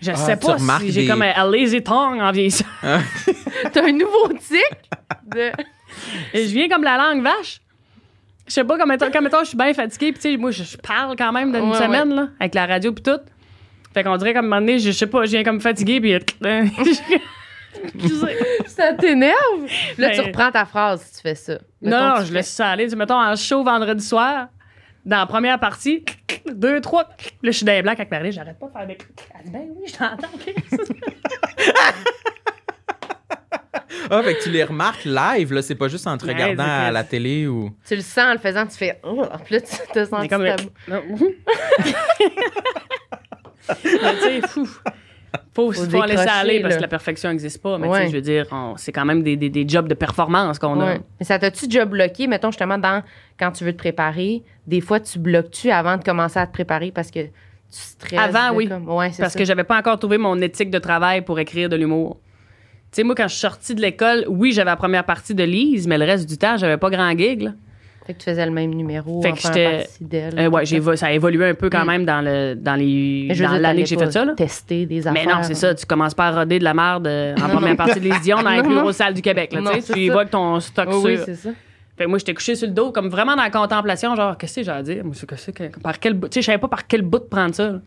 Je 0.01 0.11
Ah, 0.11 0.15
sais 0.15 0.37
pas 0.37 0.57
si 0.79 0.91
j'ai 0.91 1.01
des- 1.01 1.07
comme 1.07 1.21
un, 1.21 1.33
un 1.35 1.51
lazy 1.51 1.83
tongue 1.83 2.21
en 2.21 2.31
vieillissant. 2.31 2.65
T'as 3.73 3.83
un 3.85 3.91
nouveau 3.91 4.29
tic 4.39 4.63
de. 5.27 5.51
Et 6.33 6.45
je 6.47 6.53
viens 6.53 6.69
comme 6.69 6.83
la 6.83 6.97
langue 6.97 7.21
vache. 7.23 7.59
Je 8.47 8.53
sais 8.53 8.63
pas, 8.63 8.77
comme 8.77 8.89
mettons, 8.89 9.11
comme 9.11 9.23
mettons, 9.25 9.41
je 9.41 9.49
suis 9.49 9.57
bien 9.57 9.73
fatiguée, 9.73 10.11
puis 10.11 10.21
tu 10.21 10.31
sais, 10.31 10.37
moi, 10.37 10.49
je, 10.51 10.63
parle 10.77 11.15
quand 11.15 11.31
même 11.31 11.51
d'une 11.51 11.69
Ouais, 11.69 11.77
semaine, 11.77 12.15
là, 12.15 12.29
avec 12.39 12.55
la 12.55 12.65
radio 12.65 12.91
puis 12.93 13.03
tout. 13.03 13.19
Fait 13.93 14.03
qu'on 14.03 14.17
dirait 14.17 14.33
comme 14.33 14.45
un 14.45 14.49
moment 14.59 14.61
donné, 14.61 14.79
je, 14.79 14.87
je 14.91 14.97
sais 14.97 15.05
pas, 15.07 15.25
je 15.25 15.31
viens 15.31 15.43
comme 15.43 15.59
fatiguée, 15.61 15.99
puis. 15.99 16.15
Ça 18.67 18.93
t'énerve? 18.93 19.35
Là, 19.97 20.09
tu 20.11 20.17
Ben- 20.17 20.25
reprends 20.27 20.51
ta 20.51 20.65
phrase 20.65 21.01
si 21.03 21.15
tu 21.15 21.21
fais 21.21 21.35
ça. 21.35 21.57
Mettons 21.81 21.97
Non, 21.97 22.13
tu 22.17 22.21
je 22.21 22.27
fais- 22.27 22.33
laisse 22.33 22.49
ça 22.49 22.69
aller. 22.71 22.87
Tu 22.87 22.95
mettons, 22.95 23.19
en 23.21 23.35
show 23.35 23.63
vendredi 23.63 24.03
soir, 24.05 24.47
dans 25.05 25.17
la 25.17 25.25
première 25.25 25.59
partie, 25.59 26.03
deux, 26.51 26.81
trois. 26.81 27.03
Là, 27.43 27.51
je 27.51 27.51
suis 27.51 27.65
dans 27.65 27.73
les 27.73 27.81
blancs 27.81 27.95
avec 27.99 28.11
Marie, 28.11 28.31
j'arrête 28.31 28.57
pas 28.59 28.67
de 28.67 28.71
faire 28.71 28.87
des. 28.87 28.97
Elle 29.37 29.45
dit, 29.45 29.51
ben 29.51 29.67
oui, 29.75 29.83
je 29.87 29.93
t'entends. 29.93 30.27
Ah, 34.11 34.23
fait 34.23 34.35
que 34.35 34.43
tu 34.43 34.49
les 34.49 34.63
remarques 34.63 35.05
live, 35.05 35.53
là. 35.53 35.61
C'est 35.61 35.75
pas 35.75 35.87
juste 35.87 36.07
en 36.07 36.17
te 36.17 36.25
regardant 36.25 36.63
à 36.65 36.89
la 36.89 37.03
télé 37.03 37.45
ou. 37.45 37.69
Tu 37.87 37.95
le 37.95 38.01
sens 38.01 38.25
en 38.25 38.31
le 38.33 38.39
faisant, 38.39 38.65
tu 38.65 38.75
fais. 38.75 38.99
Oh, 39.03 39.23
puis 39.45 39.53
là, 39.55 39.61
tu 39.61 39.75
te 39.93 40.05
sens 40.05 40.27
comme. 40.27 40.41
Mais 43.83 44.15
tu 44.15 44.19
sais, 44.19 44.41
fou. 44.47 44.67
Faut, 45.53 45.71
laisser 45.71 46.27
aller 46.29 46.61
parce 46.61 46.75
que 46.77 46.81
la 46.81 46.87
perfection 46.87 47.29
n'existe 47.29 47.61
pas. 47.61 47.77
Mais 47.77 47.87
tu 47.87 47.91
Ouais. 47.93 47.99
sais, 48.05 48.07
je 48.11 48.15
veux 48.15 48.21
dire, 48.21 48.45
c'est 48.77 48.91
quand 48.91 49.03
même 49.05 49.23
des, 49.23 49.35
des, 49.35 49.49
des 49.49 49.67
jobs 49.67 49.87
de 49.87 49.93
performance 49.95 50.59
qu'on 50.59 50.79
a. 50.79 50.93
Mais 51.19 51.25
ça 51.25 51.39
t'a-tu 51.39 51.65
déjà 51.67 51.85
bloqué, 51.85 52.27
mettons, 52.27 52.51
justement, 52.51 52.77
dans, 52.77 53.03
quand 53.39 53.51
tu 53.51 53.63
veux 53.63 53.73
te 53.73 53.77
préparer? 53.77 54.43
Des 54.67 54.79
fois, 54.81 54.99
tu 54.99 55.17
bloques-tu 55.19 55.71
avant 55.71 55.97
de 55.97 56.03
commencer 56.03 56.39
à 56.39 56.45
te 56.47 56.53
préparer 56.53 56.91
parce 56.91 57.09
que 57.11 57.23
tu 57.23 57.29
stresses? 57.71 58.19
Avant, 58.19 58.55
oui. 58.55 58.67
comme- 58.67 58.87
Ouais, 58.89 59.11
c'est 59.11 59.21
Parce 59.23 59.33
ça. 59.33 59.39
que 59.39 59.45
j'avais 59.45 59.63
pas 59.63 59.77
encore 59.79 59.97
trouvé 59.99 60.17
mon 60.17 60.39
éthique 60.39 60.69
de 60.69 60.79
travail 60.79 61.21
pour 61.23 61.39
écrire 61.39 61.67
de 61.67 61.75
l'humour. 61.75 62.17
Tu 62.91 62.97
sais, 62.97 63.03
moi, 63.03 63.13
quand 63.15 63.27
je 63.27 63.33
suis 63.33 63.41
sortie 63.41 63.75
de 63.75 63.81
l'école, 63.81 64.25
oui, 64.29 64.51
j'avais 64.51 64.69
la 64.71 64.75
première 64.75 65.03
partie 65.03 65.35
de 65.35 65.43
Lise, 65.43 65.87
mais 65.87 65.97
le 65.97 66.05
reste 66.05 66.27
du 66.29 66.37
temps, 66.37 66.57
j'avais 66.57 66.77
pas 66.77 66.89
grand 66.89 67.11
gig. 67.17 67.41
Là. 67.41 67.51
Fait 68.09 68.15
que 68.15 68.19
tu 68.23 68.25
faisais 68.25 68.43
le 68.43 68.51
même 68.51 68.73
numéro. 68.73 69.21
Fait 69.21 69.33
que 69.33 69.37
j'étais-. 69.39 69.85
Euh, 70.39 70.49
ouais, 70.49 70.65
j'ai, 70.65 70.81
ça 70.97 71.05
a 71.05 71.11
évolué 71.11 71.47
un 71.47 71.53
peu 71.53 71.69
quand 71.69 71.83
Mm. 71.83 71.87
même 71.87 72.05
dans, 72.05 72.21
le, 72.25 72.55
dans, 72.55 72.73
les, 72.73 73.27
dans 73.39 73.51
l'année 73.61 73.83
que 73.83 73.87
j'ai 73.87 73.97
fait 73.99 74.11
ça. 74.11 74.25
Là. 74.25 74.33
Tester 74.33 74.87
des 74.87 75.05
affaires. 75.07 75.23
Mais 75.27 75.31
non, 75.31 75.43
c'est 75.43 75.53
ça. 75.53 75.75
Tu 75.75 75.85
commences 75.85 76.15
pas 76.15 76.29
à 76.29 76.39
roder 76.39 76.57
de 76.57 76.63
la 76.63 76.73
merde 76.73 77.05
euh, 77.05 77.35
en 77.35 77.49
première 77.49 77.75
partie 77.75 77.99
de 77.99 78.05
Lise 78.09 78.21
Dion 78.21 78.41
dans 78.41 78.49
les 78.55 78.63
plus 78.63 78.73
grosses 78.73 78.95
salles 78.95 79.13
du 79.13 79.21
Québec. 79.21 79.53
Là, 79.53 79.59
tu 79.59 79.91
Non, 79.91 79.95
y 79.95 80.09
vas 80.09 80.15
avec 80.21 80.31
ton 80.31 80.59
stock 80.59 80.89
Oui, 81.03 81.19
c'est 81.23 81.35
ça. 81.35 81.49
Fait 81.99 82.05
que 82.05 82.09
moi, 82.09 82.17
j'étais 82.17 82.33
couché 82.33 82.55
sur 82.55 82.67
le 82.67 82.73
dos, 82.73 82.91
comme 82.91 83.09
vraiment 83.09 83.35
dans 83.35 83.43
la 83.43 83.51
contemplation, 83.51 84.15
genre, 84.15 84.35
qu'est-ce 84.39 84.55
que 84.55 84.63
j'ai 84.63 84.71
à 84.71 84.81
dire? 84.81 85.03
Que 85.03 85.79
par 85.79 85.99
quel 85.99 86.15
bout? 86.15 86.29
Tu 86.29 86.33
sais, 86.35 86.41
je 86.41 86.45
savais 86.47 86.57
pas 86.57 86.67
par 86.67 86.87
quel 86.87 87.03
bout 87.03 87.19
de 87.19 87.25
prendre 87.25 87.53
ça. 87.53 87.73
là. 87.73 87.79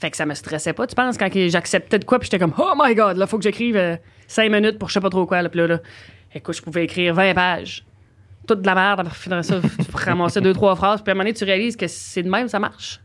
Fait 0.00 0.10
que 0.10 0.16
ça 0.16 0.26
me 0.26 0.34
stressait 0.34 0.72
pas, 0.72 0.84
tu 0.88 0.96
penses, 0.96 1.16
quand 1.16 1.28
j'acceptais 1.32 2.00
de 2.00 2.04
quoi, 2.04 2.18
puis 2.18 2.26
j'étais 2.28 2.40
comme, 2.40 2.54
oh 2.58 2.72
my 2.76 2.92
god, 2.96 3.16
là, 3.18 3.28
faut 3.28 3.36
que 3.38 3.44
j'écrive 3.44 3.76
euh, 3.76 3.94
cinq 4.26 4.50
minutes 4.50 4.80
pour 4.80 4.88
je 4.88 4.94
sais 4.94 5.00
pas 5.00 5.10
trop 5.10 5.26
quoi, 5.26 5.42
là. 5.42 5.48
Puis 5.48 5.60
là, 5.60 5.68
là, 5.68 5.78
écoute, 6.34 6.56
je 6.56 6.62
pouvais 6.62 6.82
écrire 6.84 7.14
20 7.14 7.34
pages. 7.34 7.84
Toute 8.46 8.60
de 8.60 8.66
la 8.66 8.74
merde, 8.74 9.00
après 9.00 9.14
finir 9.14 9.44
ça, 9.44 9.60
tu 9.60 9.96
ramasser 9.96 10.40
deux, 10.40 10.52
trois 10.52 10.76
phrases, 10.76 11.02
puis 11.02 11.10
à 11.10 11.12
un 11.12 11.14
moment 11.14 11.24
donné, 11.24 11.34
tu 11.34 11.44
réalises 11.44 11.76
que 11.76 11.86
c'est 11.86 12.22
de 12.22 12.30
même, 12.30 12.48
ça 12.48 12.58
marche. 12.58 13.00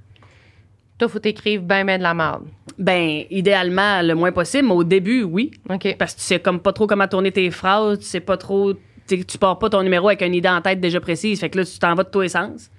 Toi, 0.98 1.08
faut 1.10 1.20
t'écrire 1.20 1.62
ben, 1.62 1.84
ben 1.84 1.98
de 1.98 2.04
la 2.04 2.14
merde. 2.14 2.44
Ben, 2.78 3.24
idéalement, 3.32 4.04
le 4.04 4.14
moins 4.14 4.32
possible, 4.32 4.68
mais 4.68 4.76
au 4.76 4.84
début, 4.84 5.24
oui. 5.24 5.52
OK. 5.68 5.96
Parce 5.98 6.14
que 6.14 6.20
tu 6.20 6.26
sais 6.26 6.40
comme 6.40 6.60
pas 6.60 6.74
trop 6.74 6.86
comment 6.86 7.08
tourner 7.08 7.32
tes 7.32 7.50
phrases, 7.50 8.00
tu 8.00 8.06
sais 8.06 8.20
pas 8.20 8.38
trop. 8.38 8.74
Tu 9.08 9.38
pars 9.40 9.58
pas 9.58 9.70
ton 9.70 9.82
numéro 9.82 10.08
avec 10.08 10.22
une 10.22 10.36
idée 10.36 10.48
en 10.48 10.62
tête 10.62 10.80
déjà 10.80 11.02
précise. 11.02 11.40
Fait 11.40 11.50
que 11.50 11.58
là, 11.58 11.66
tu 11.66 11.80
t'en 11.80 11.96
vas 11.96 12.04
de 12.04 12.10
tous 12.10 12.22
les 12.22 12.30
sens. 12.30 12.70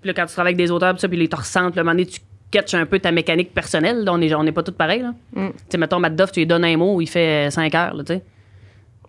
Puis 0.00 0.06
là, 0.06 0.14
quand 0.14 0.26
tu 0.26 0.32
travailles 0.32 0.54
avec 0.54 0.64
des 0.64 0.70
auteurs, 0.70 0.94
pis 0.94 1.00
ça, 1.00 1.08
puis 1.08 1.18
les 1.18 1.28
te 1.28 1.34
ressentent, 1.34 1.76
un 1.76 1.82
moment 1.82 1.90
donné, 1.90 2.06
tu 2.06 2.20
catches 2.52 2.74
un 2.74 2.86
peu 2.86 3.00
ta 3.00 3.10
mécanique 3.10 3.52
personnelle. 3.52 4.04
Là, 4.04 4.12
on 4.12 4.18
n'est 4.18 4.32
on 4.34 4.44
est 4.44 4.52
pas 4.52 4.62
tous 4.62 4.72
pareils. 4.72 5.02
Là. 5.02 5.14
Mm. 5.32 5.48
Tu 5.48 5.54
sais, 5.70 5.78
mettons, 5.78 5.98
Matt 5.98 6.14
Duff, 6.14 6.30
tu 6.30 6.40
lui 6.40 6.46
donnes 6.46 6.64
un 6.64 6.76
mot, 6.76 7.00
il 7.00 7.08
fait 7.08 7.50
5 7.50 7.74
heures, 7.74 7.94
là, 7.94 8.04
tu 8.04 8.14
sais. 8.14 8.22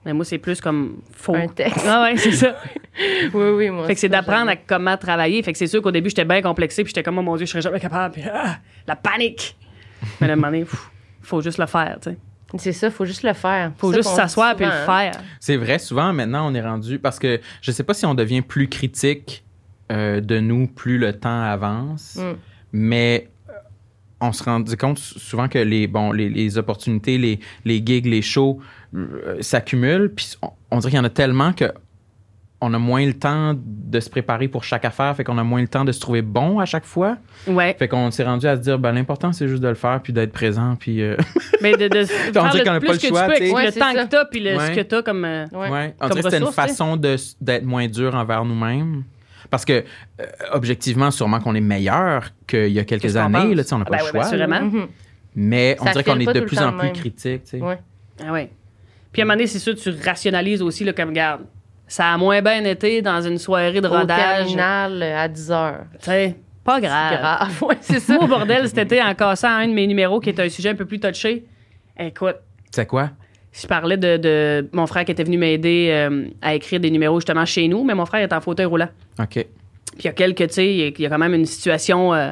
Mais 0.06 0.14
moi, 0.14 0.24
c'est 0.26 0.38
plus 0.38 0.62
comme 0.62 0.98
faux. 1.12 1.36
Un 1.36 1.48
texte. 1.48 1.86
Ah 1.88 2.04
ouais, 2.04 2.18
c'est 2.18 2.32
ça. 2.32 2.56
Oui, 3.34 3.50
oui, 3.56 3.70
moi. 3.70 3.88
Fait 3.88 3.94
que 3.94 4.00
c'est 4.02 4.10
d'apprendre 4.10 4.52
à 4.52 4.58
comment 4.58 4.98
travailler. 4.98 5.42
Fait 5.42 5.54
que 5.54 5.58
c'est 5.58 5.68
sûr 5.68 5.82
qu'au 5.82 5.92
début, 5.92 6.10
j'étais 6.10 6.26
bien 6.26 6.42
complexé, 6.42 6.84
puis 6.84 6.90
j'étais 6.90 7.04
comme, 7.04 7.18
oh 7.18 7.22
mon 7.22 7.38
Dieu, 7.38 7.46
je 7.46 7.52
serais 7.52 7.62
jamais 7.62 7.80
capable. 7.80 8.16
Puis, 8.16 8.24
ah, 8.30 8.58
la 8.86 8.96
panique. 8.98 9.56
Mais 10.20 10.30
à 10.30 10.34
un 10.34 10.36
moment 10.36 10.48
donné, 10.48 10.66
pff, 10.66 10.90
faut 11.22 11.40
juste 11.42 11.60
le 11.60 11.66
faire, 11.66 11.98
tu 12.02 12.10
sais. 12.10 12.18
C'est 12.58 12.74
ça, 12.74 12.92
faut 12.92 13.06
juste 13.06 13.24
le 13.24 13.32
faire. 13.34 13.72
Faut 13.78 13.94
juste 13.94 14.10
s'asseoir 14.10 14.56
puis 14.56 14.66
le 14.66 14.72
hein. 14.72 14.86
faire. 14.86 15.14
C'est 15.40 15.56
vrai, 15.56 15.80
souvent, 15.80 16.12
maintenant, 16.12 16.52
on 16.52 16.54
est 16.54 16.62
rendu. 16.62 17.00
Parce 17.00 17.20
que 17.20 17.40
je 17.62 17.72
sais 17.72 17.84
pas 17.84 17.94
si 17.94 18.06
on 18.06 18.16
devient 18.16 18.42
plus 18.42 18.68
critique 18.68 19.46
euh, 19.92 20.20
de 20.20 20.40
nous 20.40 20.68
plus 20.68 20.98
le 20.98 21.14
temps 21.14 21.42
avance, 21.44 22.18
Mm. 22.18 22.36
mais 22.74 23.30
on 24.22 24.32
se 24.34 24.44
rend 24.44 24.64
compte 24.80 24.98
souvent 25.00 25.48
que 25.48 25.60
les, 25.60 25.88
bon, 25.88 26.12
les, 26.12 26.30
les 26.30 26.58
opportunités, 26.58 27.18
les, 27.18 27.40
les 27.66 27.82
gigs, 27.86 28.06
les 28.06 28.22
shows 28.22 28.60
euh, 28.96 29.38
s'accumulent. 29.42 30.12
Puis 30.16 30.34
on, 30.42 30.50
on 30.72 30.78
dirait 30.80 30.92
qu'il 30.92 30.98
y 30.98 31.02
en 31.02 31.06
a 31.06 31.10
tellement 31.10 31.54
que 31.54 31.66
on 32.62 32.74
a 32.74 32.78
moins 32.78 33.06
le 33.06 33.14
temps 33.14 33.56
de 33.58 34.00
se 34.02 34.10
préparer 34.10 34.50
pour 34.50 34.66
chaque 34.66 34.84
affaire, 34.84 35.16
fait 35.16 35.24
qu'on 35.24 35.38
a 35.38 35.44
moins 35.46 35.62
le 35.62 35.70
temps 35.70 35.86
de 35.86 35.94
se 35.94 36.00
trouver 36.02 36.22
bon 36.22 36.60
à 36.60 36.66
chaque 36.66 36.84
fois. 36.84 37.16
Ouais. 37.48 37.74
Fait 37.80 37.88
qu'on 37.88 38.12
s'est 38.12 38.26
rendu 38.26 38.46
à 38.48 38.58
se 38.58 38.62
dire, 38.62 38.78
ben, 38.78 38.92
l'important, 38.92 39.32
c'est 39.32 39.48
juste 39.48 39.64
de 39.64 39.70
le 39.70 39.76
faire, 39.76 40.02
puis 40.04 40.12
d'être 40.12 40.34
présent, 40.34 40.76
puis... 40.78 41.02
euh, 41.02 41.16
Mais 41.62 41.72
de, 41.78 41.88
de 41.88 42.04
faire 42.04 42.50
dirait 42.52 42.66
qu'on 42.66 42.72
a 42.72 42.80
plus 42.82 42.88
pas 42.88 42.94
le 42.96 43.00
que 43.00 43.08
choix, 43.08 43.28
tu. 43.30 43.52
Ouais, 43.54 43.66
le 43.68 43.72
temps 43.72 43.94
ça. 43.94 44.04
que 44.04 44.10
t'as 44.10 44.26
puis 44.26 44.42
le, 44.42 44.58
Ouais. 44.58 44.68
ce 44.68 44.72
que 44.76 44.82
t'as 44.82 45.02
comme... 45.04 45.24
euh, 45.24 45.46
Ouais. 45.54 45.70
Ouais. 45.70 45.96
On 46.02 46.10
Comme 46.10 46.18
dirait 46.18 46.24
que 46.24 46.30
c'était 46.32 46.46
une 46.46 46.52
façon 46.52 46.98
d'être 46.98 47.64
moins 47.64 47.88
dur 47.88 48.14
envers 48.14 48.44
nous-mêmes. 48.44 49.04
Parce 49.50 49.66
que, 49.66 49.84
euh, 50.22 50.26
objectivement, 50.54 51.12
sûrement 51.12 51.40
qu'on 51.40 51.56
est 51.56 51.62
meilleur 51.62 52.30
qu'il 52.48 52.68
y 52.72 52.80
a 52.80 52.84
quelques 52.84 53.16
années. 53.18 53.56
Là, 53.56 53.64
tu 53.64 53.70
sais, 53.70 53.76
on 53.76 53.80
n'a 53.80 53.86
Ah 53.88 53.92
pas 53.92 53.98
ben 53.98 54.04
le 54.14 54.20
ouais, 54.20 54.26
choix. 54.26 54.38
là. 54.38 54.46
sûrement. 54.46 54.62
Mhm. 54.62 54.88
Mais 55.36 55.78
on 55.80 55.86
Ça 55.86 55.92
dirait 55.92 56.04
qu'on 56.04 56.20
est 56.20 56.34
de 56.34 56.40
plus 56.42 56.60
en 56.60 56.72
plus 56.74 56.84
même. 56.88 56.94
critique. 56.94 57.44
tu 57.44 57.50
sais. 57.52 57.62
Ouais. 57.62 57.78
Ah 58.26 58.32
ouais. 58.32 58.50
Puis 59.12 59.22
à 59.22 59.24
un 59.24 59.28
moment 59.28 59.36
donné, 59.38 59.48
c'est 59.48 59.60
sûr, 59.60 59.76
tu 59.76 59.90
rationalises 60.06 60.62
aussi, 60.62 60.84
là, 60.84 60.94
comme, 60.94 61.10
regarde, 61.10 61.42
ça 61.88 62.14
a 62.14 62.18
moins 62.18 62.42
bien 62.42 62.64
été 62.66 63.02
dans 63.02 63.22
une 63.22 63.38
soirée 63.38 63.80
de 63.82 63.88
Au 63.88 63.92
rodage. 63.92 64.18
Tu 64.18 64.56
terminal 64.56 65.02
euh, 65.02 65.18
à 65.18 65.28
10 65.28 65.52
heures. 65.52 65.80
sais, 66.00 66.36
pas 66.64 66.80
grave. 66.80 67.20
Grave. 67.20 67.64
Ouais, 67.68 67.78
c'est 67.82 68.00
ça. 68.00 68.14
Moi, 68.16 68.26
au 68.26 68.28
bordel, 68.28 68.68
cet 68.68 68.78
été, 68.80 69.02
en 69.02 69.16
cassant 69.16 69.48
un 69.50 69.68
de 69.68 69.74
mes 69.74 69.88
numéros 69.88 70.20
qui 70.20 70.30
était 70.30 70.44
un 70.44 70.50
sujet 70.50 70.70
un 70.70 70.76
peu 70.76 70.86
plus 70.86 71.00
touché, 71.00 71.46
écoute, 71.98 72.36
C'est 72.72 72.86
quoi? 72.86 73.10
Je 73.52 73.66
parlais 73.68 73.98
de, 73.98 74.18
de 74.18 74.70
mon 74.74 74.86
frère 74.88 75.06
qui 75.06 75.12
était 75.12 75.24
venu 75.24 75.38
m'aider 75.38 75.90
euh, 75.92 76.26
à 76.42 76.54
écrire 76.56 76.80
des 76.80 76.92
numéros 76.92 77.20
justement 77.20 77.46
chez 77.46 77.68
nous, 77.68 77.84
mais 77.84 77.96
mon 77.96 78.06
frère 78.06 78.22
est 78.22 78.34
en 78.34 78.42
fauteuil 78.42 78.66
roulant. 78.66 78.90
OK. 79.20 79.34
Puis 79.34 79.46
il 80.00 80.06
y 80.06 80.08
a 80.08 80.14
quelques, 80.14 80.48
tu 80.48 80.54
sais, 80.54 80.68
il 80.76 81.00
y 81.02 81.06
a- 81.06 81.10
quand 81.10 81.18
même 81.18 81.34
une 81.34 81.46
situation 81.46 82.14
euh, 82.14 82.32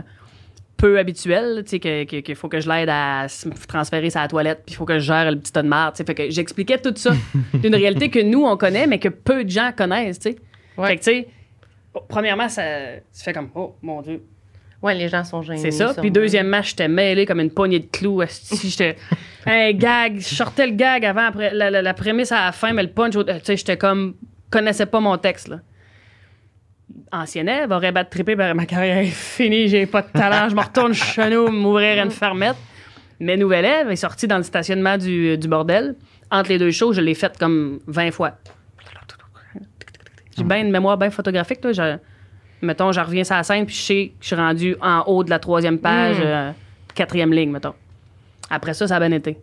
peu 0.77 0.99
habituelle, 0.99 1.63
tu 1.65 1.71
sais, 1.71 1.79
que- 1.79 2.03
que- 2.03 2.17
qu'il 2.17 2.35
faut 2.35 2.47
que 2.49 2.59
je 2.59 2.69
l'aide 2.69 2.87
à 2.89 3.27
se 3.27 3.49
transférer 3.67 4.09
sa 4.11 4.27
toilette, 4.27 4.61
puis 4.65 4.73
il 4.73 4.77
faut 4.77 4.85
que 4.85 4.99
je 4.99 5.05
gère 5.05 5.31
le 5.31 5.37
petit 5.39 5.51
tas 5.51 5.63
de 5.63 5.67
marde, 5.67 5.95
tu 5.95 5.97
sais. 5.97 6.03
Fait 6.05 6.13
que 6.13 6.29
j'expliquais 6.29 6.77
tout 6.77 6.93
ça 6.95 7.11
d'une 7.55 7.75
réalité 7.75 8.09
que 8.09 8.19
nous, 8.19 8.45
on 8.45 8.55
connaît, 8.57 8.85
mais 8.85 8.99
que 8.99 9.09
peu 9.09 9.43
de 9.43 9.49
gens 9.49 9.71
connaissent, 9.75 10.19
tu 10.19 10.31
sais. 10.31 10.37
Ouais. 10.77 10.89
Fait 10.89 10.97
que, 10.97 11.03
tu 11.03 11.11
sais, 11.11 11.27
oh, 11.95 12.01
premièrement, 12.07 12.47
ça, 12.47 12.61
tu 13.15 13.23
fais 13.23 13.33
comme, 13.33 13.49
oh, 13.55 13.75
mon 13.81 14.01
Dieu. 14.03 14.21
Ouais, 14.81 14.93
les 14.93 15.09
gens 15.09 15.23
sont 15.23 15.41
gênés. 15.41 15.57
C'est 15.59 15.71
ça. 15.71 15.93
Puis 15.99 16.11
deuxièmement, 16.11 16.61
j'étais 16.61 16.87
mêlé 16.87 17.25
comme 17.25 17.39
une 17.39 17.49
poignée 17.51 17.79
de 17.79 17.87
clous. 17.87 18.21
J'étais 18.63 18.95
un 19.45 19.71
gag. 19.73 20.19
Je 20.19 20.35
sortais 20.35 20.67
le 20.67 20.73
gag 20.73 21.03
avant 21.03 21.25
après, 21.27 21.51
la, 21.53 21.71
la- 21.71 21.81
la 21.81 21.93
prémisse 21.95 22.31
à 22.31 22.45
la 22.45 22.51
fin, 22.51 22.73
mais 22.73 22.83
le 22.83 22.89
punch, 22.89 23.13
tu 23.13 23.23
sais, 23.43 23.57
j'étais 23.57 23.77
comme 23.77 24.13
connaissais 24.51 24.85
pas 24.85 24.99
mon 24.99 25.17
texte 25.17 25.47
là. 25.47 25.59
Ancien 27.11 27.43
élève 27.43 27.71
aurait 27.71 27.91
battu 27.91 28.11
triper, 28.11 28.35
ben, 28.35 28.53
ma 28.53 28.65
carrière 28.65 28.97
est 28.97 29.05
finie, 29.07 29.67
j'ai 29.67 29.85
pas 29.85 30.01
de 30.01 30.11
talent, 30.11 30.49
je 30.49 30.55
me 30.55 30.61
retourne 30.61 30.93
chez 30.93 31.29
nous 31.29 31.47
m'ouvrir 31.49 32.03
une 32.03 32.11
fermette. 32.11 32.55
Mais 33.19 33.35
nouvel 33.35 33.65
élève 33.65 33.89
est 33.89 33.95
sorti 33.95 34.27
dans 34.27 34.37
le 34.37 34.43
stationnement 34.43 34.97
du, 34.97 35.37
du 35.37 35.47
bordel. 35.47 35.95
Entre 36.29 36.49
les 36.49 36.59
deux 36.59 36.71
shows, 36.71 36.93
je 36.93 37.01
l'ai 37.01 37.15
fait 37.15 37.35
comme 37.37 37.79
20 37.87 38.11
fois. 38.11 38.33
J'ai 40.37 40.43
bien 40.43 40.59
une 40.59 40.69
mémoire 40.71 40.97
bien 40.97 41.09
photographique. 41.09 41.61
Toi. 41.61 41.71
Mettons, 42.61 42.91
je 42.91 42.99
reviens 42.99 43.23
sur 43.23 43.35
la 43.35 43.43
scène, 43.43 43.65
puis 43.65 43.75
je 43.75 43.81
sais 43.81 44.07
que 44.07 44.13
je 44.21 44.27
suis 44.27 44.35
rendu 44.35 44.75
en 44.81 45.03
haut 45.07 45.23
de 45.23 45.29
la 45.29 45.39
troisième 45.39 45.77
page, 45.79 46.17
Mm. 46.19 46.23
euh, 46.25 46.51
quatrième 46.95 47.31
ligne, 47.31 47.51
mettons. 47.51 47.73
Après 48.49 48.73
ça, 48.73 48.87
ça 48.87 48.95
a 48.95 48.99
bien 48.99 49.11
été. 49.11 49.37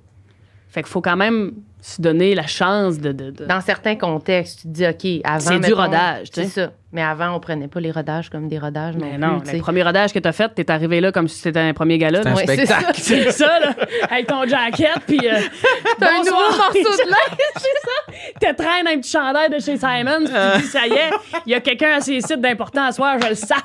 Fait 0.69 0.83
qu'il 0.83 0.91
faut 0.91 1.01
quand 1.03 1.17
même 1.17 1.53
se 1.87 2.01
donner 2.01 2.35
la 2.35 2.47
chance 2.47 2.99
de. 2.99 3.13
de- 3.13 3.31
de- 3.31 3.45
Dans 3.45 3.61
certains 3.61 3.97
contextes, 3.97 4.61
tu 4.63 4.69
te 4.69 4.73
dis, 4.73 4.87
OK, 4.87 5.21
avant. 5.25 5.41
C'est 5.41 5.59
du 5.61 5.75
rodage, 5.75 6.31
tu 6.31 6.41
C'est 6.41 6.47
sais. 6.49 6.65
ça. 6.67 6.73
Mais 6.93 7.03
avant, 7.03 7.35
on 7.35 7.41
prenait 7.41 7.69
pas 7.69 7.81
les 7.81 7.91
rodages 7.91 8.31
comme 8.31 8.49
des 8.49 8.59
rodages. 8.59 8.95
Mais 8.99 9.19
non, 9.19 9.33
non, 9.33 9.41
plus, 9.41 9.51
tu 9.51 9.57
le 9.57 9.63
premier 9.63 9.83
rodage 9.83 10.13
que 10.13 10.19
t'as 10.19 10.33
fait, 10.33 10.49
t'es 10.55 10.71
arrivé 10.71 11.01
là 11.03 11.13
comme 11.13 11.29
si 11.29 11.39
c'était 11.41 11.61
un 11.61 11.75
premier 11.75 11.99
gala. 11.99 12.23
C'est 12.23 12.29
un. 12.31 12.35
Ouais, 12.37 12.45
c'est 12.47 12.65
ça. 12.65 12.81
spectacle. 12.81 13.01
C'est 13.03 13.31
ça, 13.33 13.59
là, 13.61 13.75
avec 14.11 14.27
ton 14.29 14.47
jacket, 14.47 14.99
puis. 15.07 15.21
euh, 15.29 15.39
T'as 16.01 16.09
un 16.11 16.19
nouveau 16.21 16.31
morceau 16.57 16.73
de 16.73 17.11
linge. 17.11 18.41
te 18.41 18.53
traîne 18.63 18.87
un 18.89 18.99
petit 19.01 19.11
chandail 19.11 19.51
de 19.51 19.59
chez 19.59 19.77
Simon, 19.77 20.25
puis 20.25 20.33
tu 20.57 20.63
dis, 20.63 20.69
ça 20.69 20.87
y 20.87 20.93
est, 20.93 21.11
il 21.47 21.53
y 21.53 21.55
a 21.55 21.61
quelqu'un 21.61 21.97
à 21.97 22.01
ses 22.01 22.21
sites 22.23 22.41
d'important 22.41 22.85
à 22.87 22.93
soir, 22.93 23.17
je 23.23 23.29
le 23.29 23.35
sens. 23.35 23.59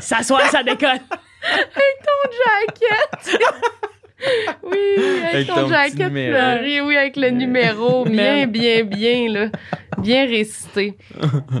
S'asseoir, 0.00 0.42
ça 0.50 0.62
décolle. 0.64 0.98
ton 1.08 2.30
jacket. 2.66 3.40
Oui, 4.62 4.78
avec, 5.22 5.34
Avec 5.34 5.46
ton, 5.48 5.54
ton 5.54 5.60
petit 5.68 5.72
jacket 5.72 6.08
fleuri, 6.12 6.80
oui, 6.80 6.96
avec 6.96 7.16
le 7.16 7.30
numéro 7.30 8.04
bien, 8.06 8.46
bien, 8.46 8.84
bien, 8.84 9.28
là, 9.32 9.46
bien 9.98 10.26
récité. 10.26 10.96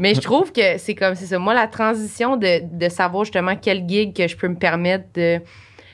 Mais 0.00 0.14
je 0.14 0.20
trouve 0.20 0.52
que 0.52 0.78
c'est 0.78 0.94
comme, 0.94 1.14
c'est 1.14 1.26
ça. 1.26 1.38
Moi, 1.38 1.54
la 1.54 1.66
transition 1.66 2.36
de, 2.36 2.60
de 2.70 2.88
savoir 2.88 3.24
justement 3.24 3.56
quel 3.56 3.88
gig 3.88 4.14
que 4.14 4.28
je 4.28 4.36
peux 4.36 4.48
me 4.48 4.56
permettre 4.58 5.04
de. 5.14 5.40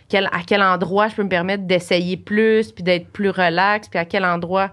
Quel, 0.09 0.27
à 0.27 0.39
quel 0.47 0.62
endroit 0.62 1.09
je 1.09 1.17
peux 1.17 1.25
me 1.25 1.29
permettre 1.29 1.64
d'essayer 1.64 2.17
plus, 2.17 2.71
puis 2.71 2.85
d'être 2.85 3.09
plus 3.09 3.31
relax, 3.31 3.89
puis 3.89 3.99
à 3.99 4.05
quel 4.05 4.25
endroit. 4.25 4.71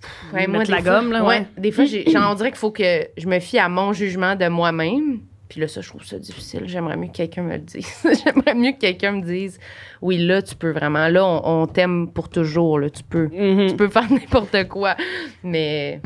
Pff, 0.00 0.32
ouais, 0.32 0.46
la 0.46 0.64
fois- 0.64 0.80
gomme, 0.80 1.12
là, 1.12 1.22
ouais. 1.24 1.46
Des 1.58 1.70
fois, 1.72 1.84
j'ai, 1.84 2.06
on 2.16 2.34
dirait 2.34 2.50
qu'il 2.50 2.58
faut 2.58 2.70
que 2.70 3.06
je 3.18 3.26
me 3.26 3.38
fie 3.38 3.58
à 3.58 3.68
mon 3.68 3.92
jugement 3.92 4.34
de 4.34 4.48
moi-même. 4.48 5.20
Puis 5.48 5.60
là, 5.60 5.68
ça, 5.68 5.80
je 5.82 5.88
trouve 5.88 6.04
ça 6.04 6.18
difficile. 6.18 6.62
J'aimerais 6.66 6.96
mieux 6.96 7.08
que 7.08 7.12
quelqu'un 7.12 7.42
me 7.42 7.52
le 7.52 7.58
dise. 7.58 7.86
J'aimerais 8.24 8.54
mieux 8.54 8.72
que 8.72 8.78
quelqu'un 8.78 9.12
me 9.12 9.22
dise 9.22 9.58
Oui, 10.00 10.18
là, 10.18 10.40
tu 10.42 10.54
peux 10.54 10.70
vraiment. 10.70 11.08
Là, 11.08 11.24
on, 11.24 11.62
on 11.62 11.66
t'aime 11.66 12.10
pour 12.10 12.28
toujours. 12.28 12.78
Là, 12.78 12.90
tu 12.90 13.02
peux. 13.02 13.28
Mhm. 13.28 13.68
Tu 13.68 13.76
peux 13.76 13.88
faire 13.88 14.10
n'importe 14.10 14.68
quoi. 14.68 14.96
Mais 15.42 16.00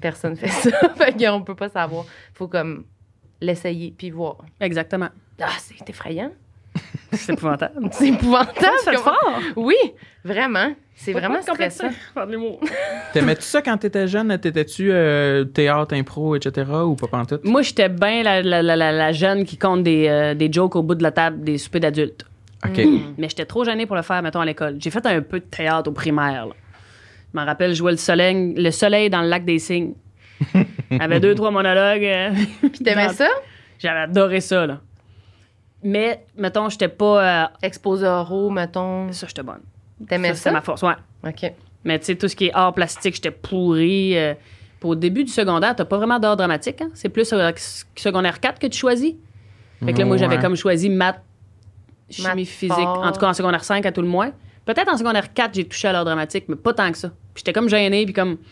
personne 0.00 0.36
fait 0.36 0.48
ça. 0.48 0.70
fait 0.96 1.12
qu'on 1.12 1.42
peut 1.42 1.56
pas 1.56 1.68
savoir. 1.68 2.04
faut 2.34 2.48
comme 2.48 2.84
l'essayer 3.40 3.92
puis 3.96 4.10
voir. 4.10 4.36
Exactement. 4.60 5.08
Ah, 5.40 5.48
c'est 5.58 5.88
effrayant. 5.90 6.30
C'est 7.12 7.32
épouvantable. 7.32 7.88
C'est 7.92 8.08
épouvantable. 8.08 8.78
Ça 8.84 8.92
fait 8.92 8.96
fort. 8.98 9.40
Oui, 9.56 9.76
vraiment. 10.24 10.74
C'est 10.96 11.12
vraiment 11.12 11.42
stressant. 11.42 11.88
de 11.88 12.30
l'humour. 12.32 12.60
T'aimais-tu 13.12 13.42
ça 13.42 13.60
quand 13.62 13.76
t'étais 13.76 14.06
jeune? 14.06 14.36
T'étais-tu 14.38 14.90
euh, 14.92 15.44
théâtre, 15.44 15.94
impro, 15.94 16.36
etc. 16.36 16.70
ou 16.86 16.94
pas 16.94 17.08
pantoute? 17.08 17.44
Moi, 17.44 17.62
j'étais 17.62 17.88
bien 17.88 18.22
la, 18.22 18.42
la, 18.42 18.62
la, 18.62 18.76
la- 18.76 18.92
la 18.92 19.12
jeune 19.12 19.44
qui 19.44 19.56
compte 19.58 19.82
des, 19.82 20.06
euh, 20.08 20.34
des 20.34 20.50
jokes 20.52 20.76
au 20.76 20.82
bout 20.82 20.94
de 20.94 21.02
la 21.02 21.10
table 21.10 21.42
des 21.42 21.58
soupers 21.58 21.80
d'adultes. 21.80 22.24
OK. 22.64 22.80
Mais 23.18 23.28
j'étais 23.28 23.44
trop 23.44 23.64
gênée 23.64 23.86
pour 23.86 23.96
le 23.96 24.02
faire, 24.02 24.22
mettons, 24.22 24.40
à 24.40 24.44
l'école. 24.46 24.76
J'ai 24.78 24.90
fait 24.90 25.04
un 25.04 25.20
peu 25.20 25.40
de 25.40 25.44
théâtre 25.44 25.90
au 25.90 25.92
primaire. 25.92 26.46
là. 26.46 26.52
Je 27.32 27.38
m'en 27.38 27.44
rappelle, 27.44 27.70
je 27.72 27.76
jouais 27.78 27.92
le 27.92 27.98
soleil, 27.98 28.54
le 28.54 28.70
soleil 28.70 29.10
dans 29.10 29.20
le 29.20 29.28
lac 29.28 29.44
des 29.44 29.58
cygnes. 29.58 29.94
J'avais 30.90 31.20
deux, 31.20 31.34
trois 31.34 31.50
monologues. 31.50 32.04
euh, 32.04 32.30
Puis 32.60 32.84
t'aimais 32.84 33.08
ça? 33.10 33.28
J'avais 33.80 34.00
adoré 34.00 34.40
ça, 34.40 34.66
là. 34.66 34.80
Mais, 35.82 36.24
mettons, 36.38 36.68
j'étais 36.70 36.88
pas. 36.88 37.44
euh, 37.44 37.46
Exposé 37.62 38.06
oraux, 38.06 38.48
mettons. 38.48 39.12
ça, 39.12 39.26
j'étais 39.26 39.42
bonne. 39.42 39.60
T'aimais 40.08 40.28
Ça, 40.28 40.34
ça? 40.34 40.40
c'est 40.42 40.52
ma 40.52 40.60
force, 40.62 40.82
ouais. 40.82 40.94
OK. 41.26 41.52
Mais, 41.84 41.98
tu 41.98 42.06
sais, 42.06 42.14
tout 42.16 42.28
ce 42.28 42.36
qui 42.36 42.46
est 42.46 42.52
art 42.54 42.72
plastique, 42.74 43.14
j'étais 43.14 43.30
pourri. 43.30 44.16
euh. 44.16 44.34
Puis 44.80 44.88
au 44.88 44.94
début 44.94 45.24
du 45.24 45.30
secondaire, 45.32 45.74
t'as 45.76 45.84
pas 45.84 45.96
vraiment 45.98 46.18
d'art 46.18 46.36
dramatique. 46.36 46.80
Hein? 46.82 46.88
C'est 46.94 47.08
plus 47.08 47.32
euh, 47.32 47.50
secondaire 47.96 48.40
4 48.40 48.58
que 48.58 48.66
tu 48.66 48.78
choisis. 48.78 49.14
Fait 49.84 49.92
que 49.92 49.98
là, 49.98 50.04
moi, 50.06 50.16
j'avais 50.16 50.36
Ouais. 50.36 50.42
comme 50.42 50.56
choisi 50.56 50.88
maths, 50.88 51.20
chimie 52.08 52.28
Maths 52.28 52.46
physique. 52.46 52.74
fort. 52.74 53.02
En 53.02 53.12
tout 53.12 53.20
cas, 53.20 53.28
en 53.28 53.34
secondaire 53.34 53.64
5 53.64 53.84
à 53.86 53.92
tout 53.92 54.02
le 54.02 54.08
moins. 54.08 54.30
Peut-être 54.64 54.90
en 54.90 54.96
secondaire 54.96 55.32
4, 55.34 55.54
j'ai 55.54 55.64
touché 55.64 55.88
à 55.88 55.92
l'art 55.92 56.04
dramatique, 56.06 56.44
mais 56.48 56.56
pas 56.56 56.72
tant 56.72 56.90
que 56.90 56.96
ça. 56.96 57.08
Puis 57.08 57.42
j'étais 57.44 57.52
comme 57.52 57.68
gênée, 57.68 58.04
puis 58.06 58.14
comme. 58.14 58.38
Tu 58.38 58.44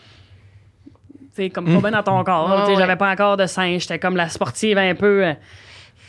sais, 1.33 1.49
comme 1.49 1.65
pas 1.65 1.79
bien 1.89 1.91
dans 1.91 2.03
ton 2.03 2.23
corps. 2.23 2.67
Ouais. 2.69 2.75
J'avais 2.77 2.95
pas 2.95 3.11
encore 3.11 3.37
de 3.37 3.47
sein. 3.47 3.77
J'étais 3.79 3.97
comme 3.97 4.15
la 4.15 4.29
sportive 4.29 4.77
un 4.77 4.93
peu. 4.93 5.33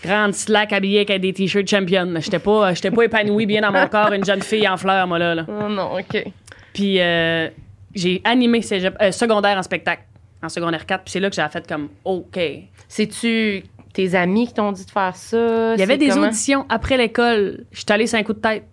Grande 0.04 0.34
slack 0.34 0.72
habillée 0.72 1.04
avec 1.08 1.20
des 1.20 1.32
t-shirts 1.32 1.68
champion. 1.68 2.12
J'étais 2.20 2.38
pas, 2.38 2.74
j'étais 2.74 2.90
pas 2.90 3.02
épanouie 3.04 3.46
bien 3.46 3.60
dans 3.62 3.72
mon 3.72 3.86
corps, 3.88 4.12
une 4.12 4.24
jeune 4.24 4.42
fille 4.42 4.66
en 4.68 4.76
fleurs, 4.76 5.06
moi, 5.06 5.18
là. 5.18 5.34
là. 5.34 5.46
Oh 5.48 5.68
non, 5.68 5.96
OK. 5.98 6.24
Puis 6.72 7.00
euh, 7.00 7.48
j'ai 7.94 8.20
animé 8.24 8.60
cégep- 8.60 8.96
euh, 9.00 9.12
secondaire 9.12 9.56
en 9.58 9.62
spectacle, 9.62 10.02
en 10.42 10.48
secondaire 10.48 10.84
4. 10.86 11.04
Puis 11.04 11.12
c'est 11.12 11.20
là 11.20 11.30
que 11.30 11.36
j'ai 11.36 11.48
fait 11.50 11.66
comme, 11.66 11.88
OK. 12.04 12.36
Il 12.36 12.64
C'est-tu 12.88 13.62
tes 13.92 14.14
amis 14.16 14.48
qui 14.48 14.54
t'ont 14.54 14.72
dit 14.72 14.84
de 14.84 14.90
faire 14.90 15.14
ça? 15.14 15.74
y 15.76 15.82
avait 15.82 15.96
des 15.96 16.08
comment? 16.08 16.26
auditions 16.26 16.66
après 16.68 16.96
l'école. 16.96 17.64
J'étais 17.72 17.92
allée 17.92 18.06
sur 18.06 18.18
un 18.18 18.22
coup 18.24 18.32
de 18.34 18.40
tête. 18.40 18.64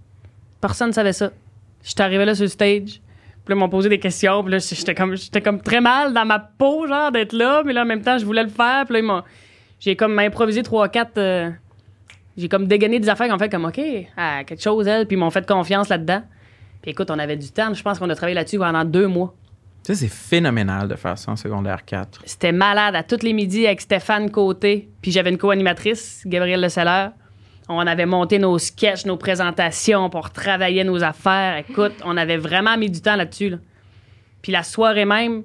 Personne 0.59 0.87
ne 0.89 0.93
savait 0.93 1.13
ça. 1.13 1.29
J'étais 1.83 2.01
arrivée 2.03 2.25
là 2.25 2.33
sur 2.35 2.43
le 2.43 2.49
stage. 2.49 3.01
Puis 3.43 3.49
là, 3.49 3.55
ils 3.55 3.59
m'ont 3.59 3.69
posé 3.69 3.89
des 3.89 3.99
questions. 3.99 4.43
Puis 4.43 4.51
là, 4.51 4.57
j'étais 4.59 4.93
comme, 4.93 5.15
j'étais 5.15 5.41
comme 5.41 5.61
très 5.61 5.81
mal 5.81 6.13
dans 6.13 6.25
ma 6.25 6.39
peau, 6.39 6.87
genre, 6.87 7.11
d'être 7.11 7.33
là. 7.33 7.63
Mais 7.65 7.73
là, 7.73 7.81
en 7.83 7.85
même 7.85 8.01
temps, 8.01 8.17
je 8.17 8.25
voulais 8.25 8.43
le 8.43 8.49
faire. 8.49 8.85
Puis 8.85 8.93
là, 8.93 8.99
ils 8.99 9.05
m'ont- 9.05 9.23
j'ai 9.81 9.97
comme 9.97 10.17
improvisé 10.19 10.61
3-4. 10.61 11.07
euh, 11.17 11.49
j'ai 12.37 12.47
comme 12.47 12.67
dégainé 12.67 12.99
des 12.99 13.09
affaires 13.09 13.27
qui 13.27 13.33
ont 13.33 13.37
fait 13.39 13.49
comme, 13.49 13.65
OK, 13.65 13.81
ah, 14.15 14.43
quelque 14.45 14.61
chose, 14.63 14.87
elle. 14.87 15.05
Puis 15.05 15.17
ils 15.17 15.19
m'ont 15.19 15.29
fait 15.29 15.45
confiance 15.45 15.89
là-dedans. 15.89 16.23
Puis 16.81 16.91
écoute, 16.91 17.11
on 17.11 17.19
avait 17.19 17.35
du 17.35 17.51
temps. 17.51 17.73
Je 17.73 17.83
pense 17.83 17.99
qu'on 17.99 18.09
a 18.09 18.15
travaillé 18.15 18.35
là-dessus 18.35 18.57
pendant 18.57 18.85
deux 18.85 19.07
mois. 19.07 19.35
Ça, 19.83 19.95
c'est 19.95 20.07
phénoménal 20.07 20.87
de 20.87 20.95
faire 20.95 21.17
ça 21.17 21.31
en 21.31 21.35
secondaire 21.35 21.83
4. 21.83 22.21
C'était 22.25 22.51
malade 22.51 22.95
à 22.95 23.03
tous 23.03 23.23
les 23.23 23.33
midis 23.33 23.65
avec 23.65 23.81
Stéphane 23.81 24.29
Côté. 24.29 24.89
Puis 25.01 25.11
j'avais 25.11 25.31
une 25.31 25.37
co-animatrice, 25.37 26.21
Gabrielle 26.25 26.61
Le 26.61 26.69
Seller. 26.69 27.07
On 27.67 27.79
avait 27.79 28.05
monté 28.05 28.37
nos 28.37 28.57
sketchs, 28.59 29.05
nos 29.05 29.17
présentations 29.17 30.09
pour 30.09 30.29
travailler 30.29 30.83
nos 30.83 31.03
affaires. 31.03 31.57
Écoute, 31.57 31.93
on 32.05 32.15
avait 32.17 32.37
vraiment 32.37 32.77
mis 32.77 32.89
du 32.89 33.01
temps 33.01 33.15
là-dessus. 33.15 33.49
là. 33.49 33.57
Puis 34.41 34.51
la 34.51 34.63
soirée 34.63 35.05
même, 35.05 35.43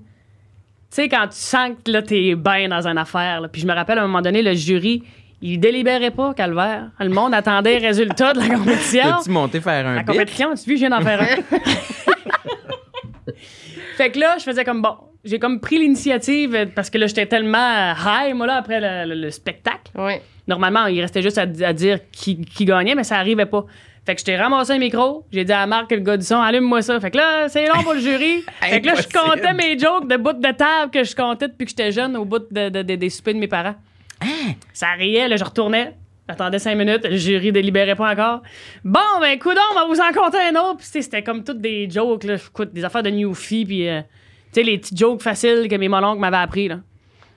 tu 0.90 1.02
sais, 1.02 1.08
quand 1.08 1.26
tu 1.28 1.36
sens 1.36 1.70
que 1.84 1.90
là, 1.90 2.02
t'es 2.02 2.34
bien 2.34 2.68
dans 2.68 2.86
une 2.86 2.98
affaire. 2.98 3.40
là. 3.40 3.48
Puis 3.48 3.60
je 3.60 3.66
me 3.66 3.72
rappelle 3.74 3.98
à 3.98 4.02
un 4.02 4.06
moment 4.06 4.22
donné, 4.22 4.40
le 4.42 4.54
jury, 4.54 5.02
il 5.42 5.58
délibérait 5.60 6.10
pas, 6.12 6.32
Calvaire. 6.34 6.90
Le 6.98 7.08
monde 7.08 7.34
attendait 7.34 7.78
les 7.78 7.86
résultats 7.86 8.32
de 8.32 8.38
la 8.40 8.48
compétition. 8.54 9.02
T'as-tu 9.02 9.30
monté 9.30 9.60
faire 9.60 9.86
un 9.86 9.96
La 9.96 10.04
compétition, 10.04 10.54
tu 10.54 10.70
vu, 10.70 10.76
je 10.76 10.80
viens 10.86 10.90
d'en 10.90 11.00
faire 11.02 11.20
un. 11.22 11.26
fait 13.96 14.10
que 14.10 14.18
là, 14.18 14.36
je 14.38 14.44
faisais 14.44 14.64
comme 14.64 14.82
bon. 14.82 14.94
J'ai 15.24 15.38
comme 15.40 15.60
pris 15.60 15.78
l'initiative 15.78 16.54
euh, 16.54 16.66
parce 16.72 16.88
que 16.88 16.98
là, 16.98 17.06
j'étais 17.08 17.26
tellement 17.26 17.92
high, 18.06 18.32
moi, 18.34 18.46
là, 18.46 18.56
après 18.56 18.80
le, 18.80 19.12
le- 19.12 19.20
le 19.20 19.30
spectacle. 19.32 19.90
Oui. 19.96 20.12
Normalement, 20.46 20.86
il 20.86 21.00
restait 21.00 21.22
juste 21.22 21.38
à, 21.38 21.42
à 21.42 21.72
dire 21.72 21.98
qui, 22.12 22.40
qui 22.44 22.64
gagnait, 22.64 22.94
mais 22.94 23.02
ça 23.02 23.16
arrivait 23.16 23.46
pas. 23.46 23.64
Fait 24.06 24.14
que 24.14 24.20
je 24.20 24.24
t'ai 24.24 24.36
ramassé 24.36 24.72
un 24.72 24.78
micro, 24.78 25.26
j'ai 25.32 25.44
dit 25.44 25.52
à 25.52 25.66
Marc, 25.66 25.90
le 25.90 25.98
gars 25.98 26.16
du 26.16 26.24
son, 26.24 26.36
allume-moi 26.40 26.80
ça. 26.80 26.98
Fait 27.00 27.10
que 27.10 27.16
là, 27.16 27.48
c'est 27.48 27.66
long 27.66 27.82
pour 27.82 27.94
le 27.94 27.98
jury. 28.00 28.44
fait 28.60 28.80
que 28.80 28.86
là, 28.86 28.94
je 28.94 29.08
comptais 29.08 29.52
mes 29.52 29.76
jokes 29.78 30.06
de 30.08 30.16
bout 30.16 30.32
de 30.34 30.52
table 30.52 30.92
que 30.92 31.02
je 31.02 31.14
comptais 31.16 31.48
depuis 31.48 31.64
que 31.64 31.70
j'étais 31.70 31.90
jeune 31.90 32.16
au 32.16 32.24
bout 32.24 32.38
de, 32.50 32.68
de- 32.68 32.82
de- 32.82 32.94
des 32.94 33.10
soupers 33.10 33.34
de 33.34 33.40
mes 33.40 33.48
parents. 33.48 33.74
Ça 34.72 34.92
riait, 34.96 35.26
là, 35.28 35.36
je 35.36 35.44
retournais. 35.44 35.94
J'attendais 36.28 36.58
cinq 36.58 36.74
minutes, 36.76 37.04
le 37.04 37.16
jury 37.16 37.52
délibérait 37.52 37.94
pas 37.94 38.10
encore. 38.12 38.42
Bon, 38.84 39.00
ben, 39.20 39.38
coudon, 39.38 39.60
on 39.72 39.74
va 39.74 39.84
vous 39.86 40.00
en 40.00 40.12
compter 40.12 40.38
un 40.38 40.56
autre. 40.60 40.78
Puis, 40.78 41.02
c'était 41.02 41.22
comme 41.22 41.44
toutes 41.44 41.60
des 41.60 41.88
jokes, 41.90 42.24
là. 42.24 42.36
Des 42.72 42.84
affaires 42.84 43.02
de 43.04 43.10
Newfie, 43.10 43.64
puis, 43.64 43.88
euh, 43.88 44.00
tu 44.52 44.60
sais, 44.60 44.62
les 44.64 44.78
petits 44.78 44.96
jokes 44.96 45.22
faciles 45.22 45.68
que 45.68 45.76
mes 45.76 45.88
mononcles 45.88 46.20
m'avaient 46.20 46.36
appris, 46.38 46.68
là. 46.68 46.78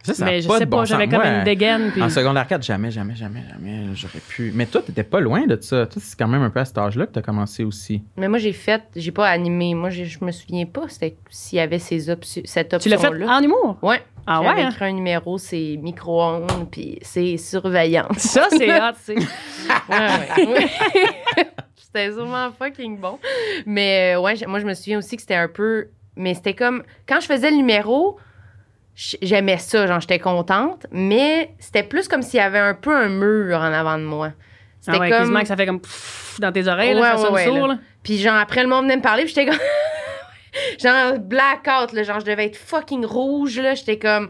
Ça, 0.04 0.14
ça 0.14 0.26
Mais 0.26 0.41
je 0.41 0.47
pas 0.47 0.60
sais 0.60 0.66
de 0.66 0.70
bon 0.70 0.78
pas, 0.78 0.86
j'avais 0.86 1.08
comme 1.08 1.22
Moi, 1.22 1.28
une 1.39 1.43
dégaine, 1.43 1.91
puis. 1.91 2.02
En 2.02 2.10
secondaire 2.10 2.47
4, 2.47 2.64
jamais, 2.64 2.89
jamais, 2.89 3.16
jamais, 3.16 3.43
jamais, 3.50 3.88
j'aurais 3.93 4.20
pu. 4.28 4.52
Mais 4.56 4.66
toi, 4.66 4.82
t'étais 4.82 5.04
pas 5.04 5.20
loin 5.20 5.45
de 5.45 5.58
ça. 5.62 5.86
Toi, 5.86 6.02
c'est 6.04 6.18
quand 6.18 6.28
même 6.28 6.41
un 6.41 6.50
peu 6.50 6.60
à 6.62 6.66
cet 6.66 6.78
âge-là 6.78 7.06
que 7.06 7.12
t'as 7.12 7.22
commencé 7.22 7.64
aussi. 7.64 8.02
Mais 8.18 8.28
moi, 8.28 8.39
j'ai 8.39 8.54
fait, 8.54 8.84
j'ai 8.95 9.12
pas 9.12 9.28
animé. 9.28 9.74
Moi, 9.74 9.89
je 9.89 10.24
me 10.24 10.32
souviens 10.32 10.66
pas 10.66 10.84
c'était 10.88 11.18
s'il 11.30 11.58
y 11.58 11.60
avait 11.62 11.80
ces 11.80 12.10
options, 12.10 12.41
cette 12.45 12.80
Tu 12.80 12.89
l'as 12.89 12.97
fait 12.97 13.08
option-là. 13.08 13.38
en 13.38 13.41
humour? 13.43 13.78
Ouais. 13.82 14.02
Ah 14.26 14.41
ouais, 14.41 14.47
hein? 14.62 14.70
écrit 14.70 14.86
un 14.86 14.91
numéro, 14.91 15.38
c'est 15.38 15.78
micro-ondes, 15.82 16.70
puis 16.72 17.00
c'est 17.02 17.38
surveillance. 17.38 18.18
Ça, 18.18 18.47
c'est 18.52 18.72
hot. 18.82 18.93
sais. 19.02 19.16
Ouais, 19.16 19.26
ouais. 20.38 20.47
ouais. 20.47 20.68
c'était 21.76 22.12
sûrement 22.12 22.52
fucking 22.52 23.00
bon. 23.00 23.18
Mais 23.66 24.14
euh, 24.16 24.22
ouais, 24.22 24.36
moi, 24.47 24.60
je 24.60 24.66
me 24.66 24.74
souviens 24.74 25.00
aussi 25.00 25.16
que 25.16 25.22
c'était 25.22 25.36
un 25.36 25.47
peu. 25.47 25.88
Mais 26.16 26.34
c'était 26.34 26.54
comme. 26.54 26.84
Quand 27.08 27.20
je 27.20 27.26
faisais 27.26 27.50
le 27.50 27.58
numéro, 27.58 28.18
j'aimais 29.22 29.58
ça, 29.58 29.88
genre, 29.88 30.00
j'étais 30.02 30.20
contente. 30.20 30.86
Mais 30.91 31.54
c'était 31.60 31.84
plus 31.84 32.08
comme 32.08 32.22
s'il 32.22 32.38
y 32.39 32.43
avait 32.43 32.60
un 32.60 32.74
peu 32.74 32.95
un 32.95 33.08
mur 33.10 33.58
en 33.58 33.72
avant 33.74 33.97
de 33.97 34.04
moi. 34.04 34.32
C'était 34.82 34.97
Ah 34.97 35.00
ouais, 35.00 35.10
comme... 35.10 35.20
quasiment 35.20 35.41
que 35.41 35.47
ça 35.47 35.56
fait 35.56 35.66
comme 35.66 35.82
pfff 35.82 36.39
dans 36.39 36.52
tes 36.52 36.68
oreilles, 36.68 36.93
là, 36.93 37.02
Ouais, 37.02 37.08
ça 37.08 37.16
ouais, 37.18 37.22
sonne 37.24 37.34
ouais, 37.34 37.45
sourd, 37.45 37.68
là. 37.68 37.74
là. 37.76 37.80
Puis 38.04 38.18
genre, 38.18 38.36
après, 38.36 38.62
le 38.64 38.70
monde 38.70 38.84
venait 38.86 38.97
me 38.97 39.02
parler, 39.02 39.24
puis 39.26 39.34
j'étais 39.34 39.45
comme... 39.45 39.60
genre, 40.82 41.20
blackout, 41.20 41.93
là, 41.93 42.04
genre, 42.04 42.20
je 42.20 42.26
devais 42.26 42.45
être 42.45 42.56
fucking 42.58 43.06
rouge, 43.06 43.60
là. 43.60 43.76
J'étais 43.76 43.97
comme... 43.97 44.30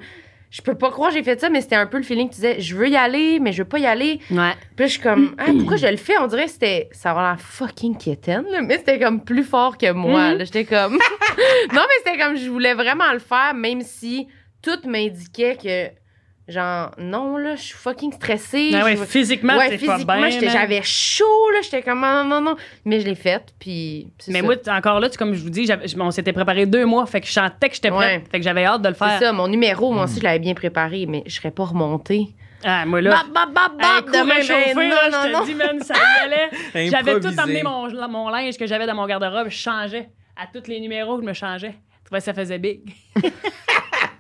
Je 0.52 0.64
peux 0.64 0.74
pas 0.74 0.90
croire 0.90 1.10
que 1.10 1.16
j'ai 1.18 1.24
fait 1.24 1.40
ça, 1.40 1.48
mais 1.52 1.62
c'était 1.62 1.76
un 1.76 1.86
peu 1.86 1.98
le 1.98 2.04
feeling 2.04 2.28
que 2.28 2.34
tu 2.34 2.42
disais, 2.42 2.60
je 2.60 2.76
veux 2.76 2.90
y 2.90 2.96
aller, 2.96 3.40
mais 3.40 3.54
je 3.54 3.62
veux 3.62 3.70
pas 3.70 3.78
y 3.78 3.86
aller. 3.86 4.20
Ouais. 4.32 4.54
Puis 4.76 4.80
là, 4.80 4.86
je 4.88 4.92
suis 4.94 5.00
comme, 5.00 5.36
ah, 5.38 5.46
pourquoi 5.56 5.78
je 5.78 5.86
le 5.86 5.98
fais? 5.98 6.18
On 6.20 6.26
dirait 6.26 6.46
que 6.46 6.50
c'était, 6.52 6.90
ça 6.92 7.12
a 7.12 7.14
l'air 7.22 7.40
fucking 7.40 7.96
quétaine, 7.96 8.46
là, 8.50 8.62
mais 8.64 8.78
c'était 8.80 8.98
comme 8.98 9.24
plus 9.24 9.44
fort 9.44 9.78
que 9.78 9.92
moi. 9.92 10.34
Là. 10.34 10.44
J'étais 10.46 10.66
comme, 10.66 10.94
non, 11.74 11.82
mais 11.88 11.94
c'était 12.04 12.18
comme, 12.18 12.36
je 12.36 12.50
voulais 12.50 12.74
vraiment 12.74 13.14
le 13.14 13.20
faire, 13.20 13.54
même 13.54 13.82
si 13.82 14.28
tout 14.62 14.88
m'indiquait 14.88 15.58
que, 15.62 16.52
genre, 16.52 16.92
non, 16.98 17.38
là, 17.38 17.56
je 17.56 17.62
suis 17.62 17.76
fucking 17.78 18.12
stressée. 18.14 18.72
Ah 18.74 18.84
ouais, 18.84 18.96
Je- 18.98 19.04
physiquement, 19.06 19.56
ouais, 19.58 19.70
c'est 19.70 19.78
physiquement, 19.78 20.30
j'avais 20.52 20.82
chaud, 20.84 21.50
là, 21.54 21.60
j'étais 21.62 21.82
comme, 21.82 22.02
non, 22.02 22.24
non, 22.24 22.42
non. 22.42 22.56
Mais 22.86 23.00
je 23.00 23.06
l'ai 23.06 23.16
faite, 23.16 23.54
puis 23.60 24.08
Mais 24.28 24.40
ça. 24.40 24.46
moi, 24.46 24.56
encore 24.68 25.00
là, 25.00 25.10
tu- 25.10 25.18
comme 25.18 25.34
je 25.34 25.42
vous 25.42 25.50
dis, 25.50 25.70
on 26.00 26.12
s'était 26.12 26.34
préparé 26.34 26.66
deux 26.66 26.86
mois, 26.86 27.06
fait 27.06 27.22
que 27.22 27.28
je 27.28 27.32
sentais 27.34 27.70
que 27.70 27.76
j'étais 27.76 27.92
prête. 27.92 28.22
Ouais. 28.22 28.24
Fait 28.32 28.40
que 28.40 28.44
j'avais 28.44 28.66
hâte 28.66 28.82
de 28.82 28.90
le 28.90 28.96
faire. 28.96 29.18
c'est 29.20 29.26
ça, 29.26 29.32
mon 29.34 29.48
numéro, 29.48 29.92
moi 29.92 30.06
aussi, 30.06 30.20
je 30.20 30.24
l'avais 30.24 30.40
bien 30.40 30.54
préparé, 30.54 31.06
mais 31.08 31.24
je 31.26 31.36
serais 31.36 31.52
pas 31.52 31.66
remontée. 31.66 32.28
Ah, 32.62 32.86
moi 32.86 33.00
là. 33.00 33.12
Bap, 33.12 33.28
bap, 33.34 33.54
bap, 33.54 33.72
Un 33.72 33.78
bap, 33.78 34.06
coup 34.06 34.12
de 34.12 34.18
même, 34.18 34.32
réchauffé, 34.32 34.74
là, 34.74 35.10
non, 35.10 35.18
je 35.24 35.28
te 35.28 35.32
non, 35.32 35.46
dis, 35.46 35.56
man, 35.56 35.80
ça 35.82 35.94
allait. 36.24 36.90
J'avais 36.90 37.18
tout 37.22 37.30
amené 37.38 37.64
mon, 37.64 37.88
mon 38.10 38.28
linge 38.28 38.58
que 38.58 38.66
j'avais 38.68 38.86
dans 38.86 38.96
mon 38.96 39.06
garde-robe, 39.08 39.48
je 39.48 39.56
changeais. 39.56 40.10
À 40.36 40.46
tous 40.46 40.68
les 40.68 40.82
numéros, 40.82 41.22
je 41.22 41.26
me 41.26 41.32
changeais. 41.32 41.74
Je 42.02 42.06
trouvais 42.06 42.20
que 42.20 42.26
ça 42.26 42.34
faisait 42.34 42.58
big. 42.60 42.82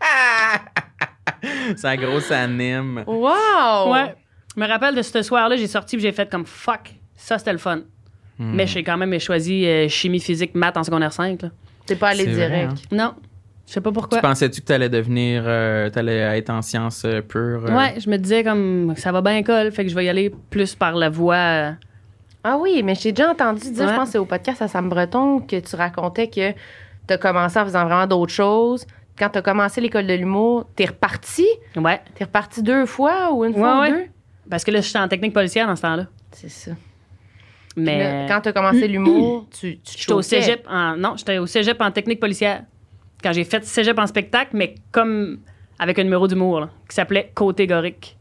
Ça 1.78 1.95
grosse 1.95 2.32
anime. 2.32 3.03
Wow! 3.07 3.91
Ouais. 3.93 4.16
Je 4.55 4.62
me 4.62 4.68
rappelle 4.68 4.95
de 4.95 5.01
ce 5.01 5.22
soir-là, 5.22 5.55
j'ai 5.55 5.68
sorti 5.68 5.95
et 5.95 5.99
j'ai 5.99 6.12
fait 6.12 6.30
comme 6.30 6.45
fuck. 6.45 6.93
Ça, 7.16 7.38
c'était 7.38 7.51
le 7.53 7.57
fun. 7.60 7.78
Hmm. 8.38 8.53
Mais 8.55 8.68
j'ai 8.68 8.84
quand 8.84 8.97
même 8.97 9.18
choisi 9.20 9.66
euh, 9.66 9.88
chimie, 9.88 10.20
physique, 10.20 10.55
maths 10.55 10.78
en 10.78 10.84
secondaire 10.84 11.14
5. 11.14 11.41
Là. 11.43 11.49
T'es 11.86 11.95
pas 11.95 12.10
allé 12.10 12.26
vrai, 12.26 12.34
direct. 12.34 12.72
hein? 12.72 12.76
Non. 12.95 13.14
Je 13.68 13.74
sais 13.74 13.82
pas 13.82 13.91
pourquoi. 13.91 14.18
Tu 14.18 14.22
pensais-tu 14.22 14.62
que 14.62 14.66
t'allais 14.66 14.89
devenir, 14.89 15.43
euh, 15.45 15.89
t'allais 15.89 16.18
être 16.38 16.49
en 16.49 16.62
sciences 16.62 17.03
euh, 17.05 17.22
pures? 17.22 17.66
euh? 17.68 17.76
Ouais, 17.78 17.99
je 17.99 18.10
me 18.10 18.18
disais 18.18 18.43
comme 18.43 18.93
ça 18.97 19.12
va 19.12 19.22
bien 19.22 19.38
école, 19.38 19.72
fait 19.72 19.84
que 19.84 19.89
je 19.91 19.95
vais 19.95 20.05
y 20.05 20.10
aller 20.10 20.34
plus 20.49 20.74
par 20.74 20.93
la 20.95 21.10
voie. 21.10 21.36
euh, 21.36 21.72
Ah 22.43 22.57
oui, 22.57 22.82
mais 22.84 22.95
j'ai 22.95 23.12
déjà 23.12 23.30
entendu 23.30 23.70
dire, 23.72 23.84
Ouais. 23.86 23.91
je 23.91 23.95
pense 23.95 24.05
que 24.07 24.12
c'est 24.14 24.18
au 24.18 24.26
podcast 24.26 24.62
à 24.64 24.68
Sam 24.68 24.89
Breton, 24.89 25.41
que 25.41 25.60
tu 25.60 25.76
racontais 25.76 26.28
que 26.30 26.51
tu 26.51 27.14
as 27.14 27.18
commencé 27.20 27.60
en 27.60 27.66
faisant 27.66 27.86
vraiment 27.86 28.07
d'autres 28.07 28.34
choses. 28.34 28.88
Quand 29.20 29.30
tu 29.30 29.38
as 29.40 29.42
commencé 29.42 29.82
l'école 29.82 30.08
de 30.08 30.14
l'humour, 30.14 30.66
t'es 30.76 30.86
reparti? 30.86 31.46
Ouais. 31.76 32.02
T'es 32.16 32.24
reparti 32.24 32.64
deux 32.64 32.86
fois 32.86 33.34
ou 33.34 33.44
une 33.46 33.54
fois 33.54 33.82
Ouais, 33.82 33.90
ou 33.92 33.96
deux? 33.96 34.06
Parce 34.50 34.64
que 34.64 34.72
là, 34.72 34.82
j'étais 34.82 34.98
en 35.00 35.08
technique 35.08 35.34
policière 35.34 35.68
dans 35.68 35.76
ce 35.76 35.82
temps-là. 35.82 36.08
C'est 36.32 36.50
ça. 36.50 36.72
Mais. 37.76 38.00
Là, 38.28 38.34
quand 38.34 38.42
tu 38.42 38.50
as 38.50 38.54
commencé 38.54 38.88
l'humour, 38.88 39.48
tu, 39.52 39.78
tu 39.80 39.98
J'étais 39.98 40.14
au 40.14 40.22
cégep 40.22 40.66
en. 40.70 40.96
Non, 40.96 41.16
j'étais 41.18 41.38
au 41.38 41.46
cégep 41.46 41.80
en 41.82 41.92
technique 41.92 42.20
policière. 42.20 42.64
Quand 43.22 43.34
j'ai 43.34 43.44
fait 43.44 43.64
cégep 43.66 44.00
en 44.00 44.08
spectacle, 44.08 44.52
mais 44.54 44.76
comme 44.92 45.40
avec 45.78 46.00
un 46.00 46.04
numéro 46.04 46.28
d'humour, 46.28 46.62
là, 46.62 46.70
qui 46.90 46.96
s'appelait 46.96 47.32
Catégorique. 47.36 48.16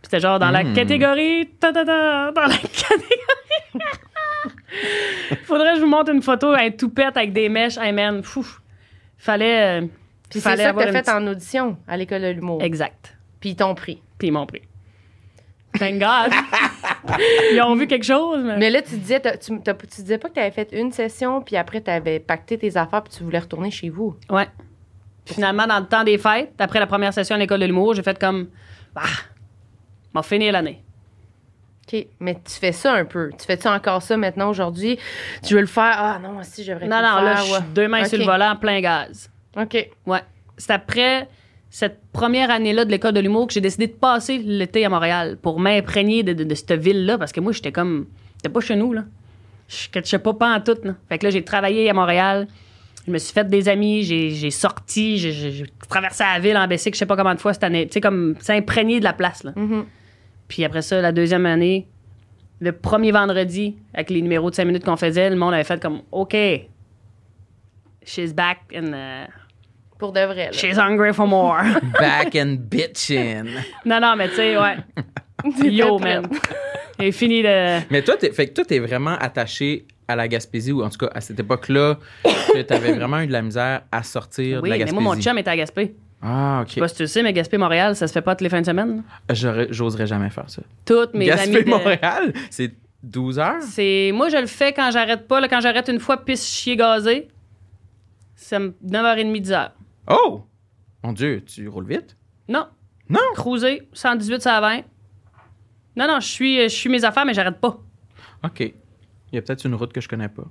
C'était 0.04 0.20
genre 0.20 0.38
dans 0.38 0.50
la 0.50 0.62
Mm. 0.62 0.74
catégorie. 0.74 1.48
ta, 1.58 1.72
ta, 1.72 1.84
ta, 1.84 2.30
dans 2.32 2.42
la 2.42 2.48
catégorie. 2.56 3.74
Faudrait 5.44 5.72
que 5.72 5.76
je 5.78 5.80
vous 5.82 5.88
montre 5.90 6.12
une 6.12 6.22
photo, 6.22 6.52
un 6.52 6.70
toupette 6.70 7.16
avec 7.16 7.32
des 7.32 7.48
mèches. 7.48 7.78
Hey 7.78 7.92
man, 7.92 8.22
fou. 8.22 8.46
Fallait. 9.16 9.82
euh, 9.82 9.86
Puis 10.30 10.40
c'est 10.40 10.56
ça 10.56 10.72
que 10.72 10.86
une 10.86 10.92
fait 10.92 11.08
en 11.08 11.26
audition 11.26 11.76
à 11.86 11.96
l'école 11.96 12.22
de 12.22 12.28
l'humour. 12.28 12.62
Exact. 12.62 13.16
Puis 13.40 13.50
ils 13.50 13.56
t'ont 13.56 13.74
pris. 13.74 14.02
Puis 14.18 14.28
ils 14.28 14.32
m'ont 14.32 14.46
pris. 14.46 14.62
Thank 15.78 15.98
God. 15.98 16.32
ils 17.52 17.60
ont 17.62 17.74
vu 17.76 17.86
quelque 17.86 18.04
chose, 18.04 18.42
mais. 18.42 18.56
Mais 18.58 18.70
là, 18.70 18.82
tu 18.82 18.96
disais, 18.96 19.20
t'as- 19.20 19.36
tu, 19.36 19.60
t'as- 19.60 19.74
tu 19.74 19.86
disais 20.02 20.18
pas 20.18 20.28
que 20.28 20.34
tu 20.34 20.40
avais 20.40 20.50
fait 20.50 20.70
une 20.72 20.92
session, 20.92 21.40
puis 21.42 21.56
après, 21.56 21.80
tu 21.82 21.90
avais 21.90 22.18
pacté 22.20 22.58
tes 22.58 22.76
affaires, 22.76 23.02
puis 23.02 23.12
tu 23.16 23.22
voulais 23.22 23.38
retourner 23.38 23.70
chez 23.70 23.88
vous. 23.90 24.16
Ouais. 24.30 24.48
Finalement, 25.26 25.66
dans 25.66 25.78
le 25.78 25.86
temps 25.86 26.04
des 26.04 26.16
fêtes, 26.18 26.54
après 26.58 26.80
la 26.80 26.86
première 26.86 27.12
session 27.12 27.36
à 27.36 27.38
l'école 27.38 27.60
de 27.60 27.66
l'humour, 27.66 27.94
j'ai 27.94 28.02
fait 28.02 28.18
comme. 28.18 28.48
Ah, 28.96 29.02
m'a 30.14 30.22
fini 30.22 30.50
l'année. 30.50 30.82
OK. 31.92 32.06
Mais 32.20 32.34
tu 32.34 32.54
fais 32.54 32.72
ça 32.72 32.94
un 32.94 33.04
peu. 33.04 33.30
Tu 33.38 33.44
fais-tu 33.46 33.68
encore 33.68 34.02
ça 34.02 34.16
maintenant, 34.16 34.48
aujourd'hui? 34.50 34.98
Tu 35.46 35.54
veux 35.54 35.60
le 35.60 35.66
faire? 35.66 35.94
Ah 35.96 36.18
non, 36.20 36.42
si, 36.42 36.64
je 36.64 36.72
devrais 36.72 36.86
Non, 36.88 37.02
non, 37.02 37.20
le 37.20 37.24
là, 37.26 37.36
faire. 37.36 37.44
je 37.44 37.52
ouais. 37.52 37.58
suis 37.58 37.68
deux 37.74 37.88
mains 37.88 38.04
sur 38.04 38.18
le 38.18 38.24
volant, 38.24 38.56
plein 38.56 38.80
gaz. 38.80 39.30
OK. 39.60 39.90
Ouais. 40.06 40.20
C'est 40.56 40.72
après 40.72 41.28
cette 41.70 42.00
première 42.12 42.50
année-là 42.50 42.84
de 42.84 42.90
l'école 42.90 43.12
de 43.12 43.20
l'humour 43.20 43.46
que 43.46 43.52
j'ai 43.52 43.60
décidé 43.60 43.86
de 43.86 43.92
passer 43.92 44.38
l'été 44.38 44.84
à 44.84 44.88
Montréal 44.88 45.36
pour 45.40 45.60
m'imprégner 45.60 46.22
de, 46.22 46.32
de, 46.32 46.44
de 46.44 46.54
cette 46.54 46.72
ville-là 46.72 47.18
parce 47.18 47.32
que 47.32 47.40
moi, 47.40 47.52
j'étais 47.52 47.72
comme. 47.72 48.06
C'était 48.36 48.48
pas 48.48 48.60
chez 48.60 48.76
nous, 48.76 48.92
là. 48.92 49.04
Je 49.68 49.88
catchais 49.90 50.18
pas 50.18 50.32
pas 50.32 50.56
en 50.56 50.60
tout, 50.60 50.78
là. 50.82 50.94
Fait 51.08 51.18
que 51.18 51.26
là, 51.26 51.30
j'ai 51.30 51.44
travaillé 51.44 51.90
à 51.90 51.92
Montréal. 51.92 52.46
Je 53.06 53.12
me 53.12 53.18
suis 53.18 53.32
fait 53.32 53.48
des 53.48 53.68
amis, 53.68 54.02
j'ai 54.02 54.30
j'ai 54.30 54.50
sorti, 54.50 55.18
j'ai- 55.18 55.64
traversé 55.88 56.24
la 56.24 56.38
ville 56.38 56.56
en 56.56 56.66
Bessic, 56.68 56.94
je 56.94 56.98
sais 56.98 57.06
pas 57.06 57.16
combien 57.16 57.34
de 57.34 57.40
fois 57.40 57.54
cette 57.54 57.64
année. 57.64 57.86
Tu 57.86 57.94
sais, 57.94 58.00
comme 58.02 58.34
s'imprégner 58.40 58.98
de 58.98 59.04
la 59.04 59.12
place, 59.14 59.44
là. 59.44 59.52
Mhm. 59.56 59.84
Puis 60.46 60.64
après 60.64 60.82
ça, 60.82 61.00
la 61.00 61.10
deuxième 61.12 61.46
année, 61.46 61.86
le 62.60 62.72
premier 62.72 63.12
vendredi, 63.12 63.76
avec 63.94 64.10
les 64.10 64.20
numéros 64.22 64.50
de 64.50 64.54
5 64.54 64.64
minutes 64.66 64.84
qu'on 64.84 64.96
faisait, 64.96 65.30
le 65.30 65.36
monde 65.36 65.54
avait 65.54 65.64
fait 65.64 65.80
comme 65.80 66.02
OK, 66.12 66.36
she's 68.04 68.32
back 68.34 68.58
and 68.74 68.92
uh, 68.92 69.26
Pour 69.98 70.12
de 70.12 70.20
vrai. 70.20 70.46
là. 70.46 70.52
she's 70.52 70.78
hungry 70.78 71.12
for 71.12 71.26
more. 71.26 71.60
Back 72.00 72.36
and 72.36 72.56
bitchin'. 72.70 73.48
non, 73.84 74.00
non, 74.00 74.14
mais 74.16 74.28
tu 74.28 74.36
sais, 74.36 74.56
ouais. 74.56 74.76
Yo, 75.70 75.98
man. 75.98 76.26
J'ai 77.00 77.12
fini 77.12 77.42
de. 77.42 77.80
Mais 77.90 78.02
toi, 78.02 78.16
t'es, 78.16 78.32
fait 78.32 78.48
que 78.48 78.54
toi, 78.54 78.64
t'es 78.64 78.78
vraiment 78.78 79.16
attaché 79.18 79.86
à 80.08 80.16
la 80.16 80.26
Gaspésie, 80.26 80.72
ou 80.72 80.82
en 80.82 80.88
tout 80.88 80.98
cas, 80.98 81.10
à 81.14 81.20
cette 81.20 81.38
époque-là, 81.38 81.98
que 82.24 82.62
t'avais 82.62 82.92
vraiment 82.92 83.20
eu 83.20 83.26
de 83.26 83.32
la 83.32 83.42
misère 83.42 83.82
à 83.92 84.02
sortir 84.02 84.60
Oui, 84.62 84.68
de 84.70 84.74
la 84.74 84.74
mais 84.74 84.78
Gaspésie. 84.80 85.02
moi, 85.02 85.14
mon 85.14 85.20
chum 85.20 85.36
était 85.38 85.50
à 85.50 85.56
Gaspé. 85.56 85.94
Ah, 86.22 86.64
Je 86.66 86.72
sais 86.72 86.80
OK. 86.80 86.84
pas 86.84 86.88
si 86.88 86.94
tu 86.96 87.02
le 87.02 87.06
sais, 87.06 87.22
mais 87.22 87.32
Gaspé-Montréal, 87.32 87.94
ça 87.94 88.08
se 88.08 88.12
fait 88.12 88.22
pas 88.22 88.34
toutes 88.34 88.40
les 88.40 88.48
fins 88.48 88.60
de 88.60 88.66
semaine. 88.66 89.04
J'aurais- 89.30 89.68
j'oserais 89.70 90.06
jamais 90.08 90.30
faire 90.30 90.48
ça. 90.50 90.62
Toutes 90.84 91.14
mes 91.14 91.30
amis. 91.30 91.46
de- 91.52 91.58
Gaspé-Montréal, 91.58 92.32
c'est 92.50 92.72
12 93.04 93.38
heures? 93.38 93.62
C'est 93.62 94.10
moi 94.12 94.28
je 94.28 94.36
le 94.38 94.46
fais 94.48 94.72
quand 94.72 94.90
j'arrête 94.90 95.28
pas 95.28 95.40
là, 95.40 95.46
quand 95.46 95.60
j'arrête 95.60 95.86
une 95.88 96.00
fois 96.00 96.24
pisse 96.24 96.44
chier 96.52 96.74
gazé. 96.74 97.28
C'est 98.34 98.58
9h30 98.58 99.32
10h. 99.42 99.70
Oh! 100.08 100.42
Mon 101.04 101.12
Dieu, 101.12 101.42
tu 101.44 101.68
roules 101.68 101.86
vite? 101.86 102.16
Non, 102.48 102.66
Non! 103.08 103.20
cruiser 103.34 103.88
118 103.92 104.40
ça 104.42 104.60
20. 104.60 104.82
Non 105.96 106.06
non, 106.06 106.20
je 106.20 106.26
suis 106.28 106.62
je 106.62 106.68
suis 106.74 106.88
mes 106.88 107.04
affaires 107.04 107.24
mais 107.26 107.34
j'arrête 107.34 107.60
pas. 107.60 107.78
OK. 108.44 108.60
Il 108.60 108.74
y 109.34 109.38
a 109.38 109.42
peut-être 109.42 109.64
une 109.64 109.74
route 109.74 109.92
que 109.92 110.00
je 110.00 110.08
connais 110.08 110.28
pas. 110.28 110.44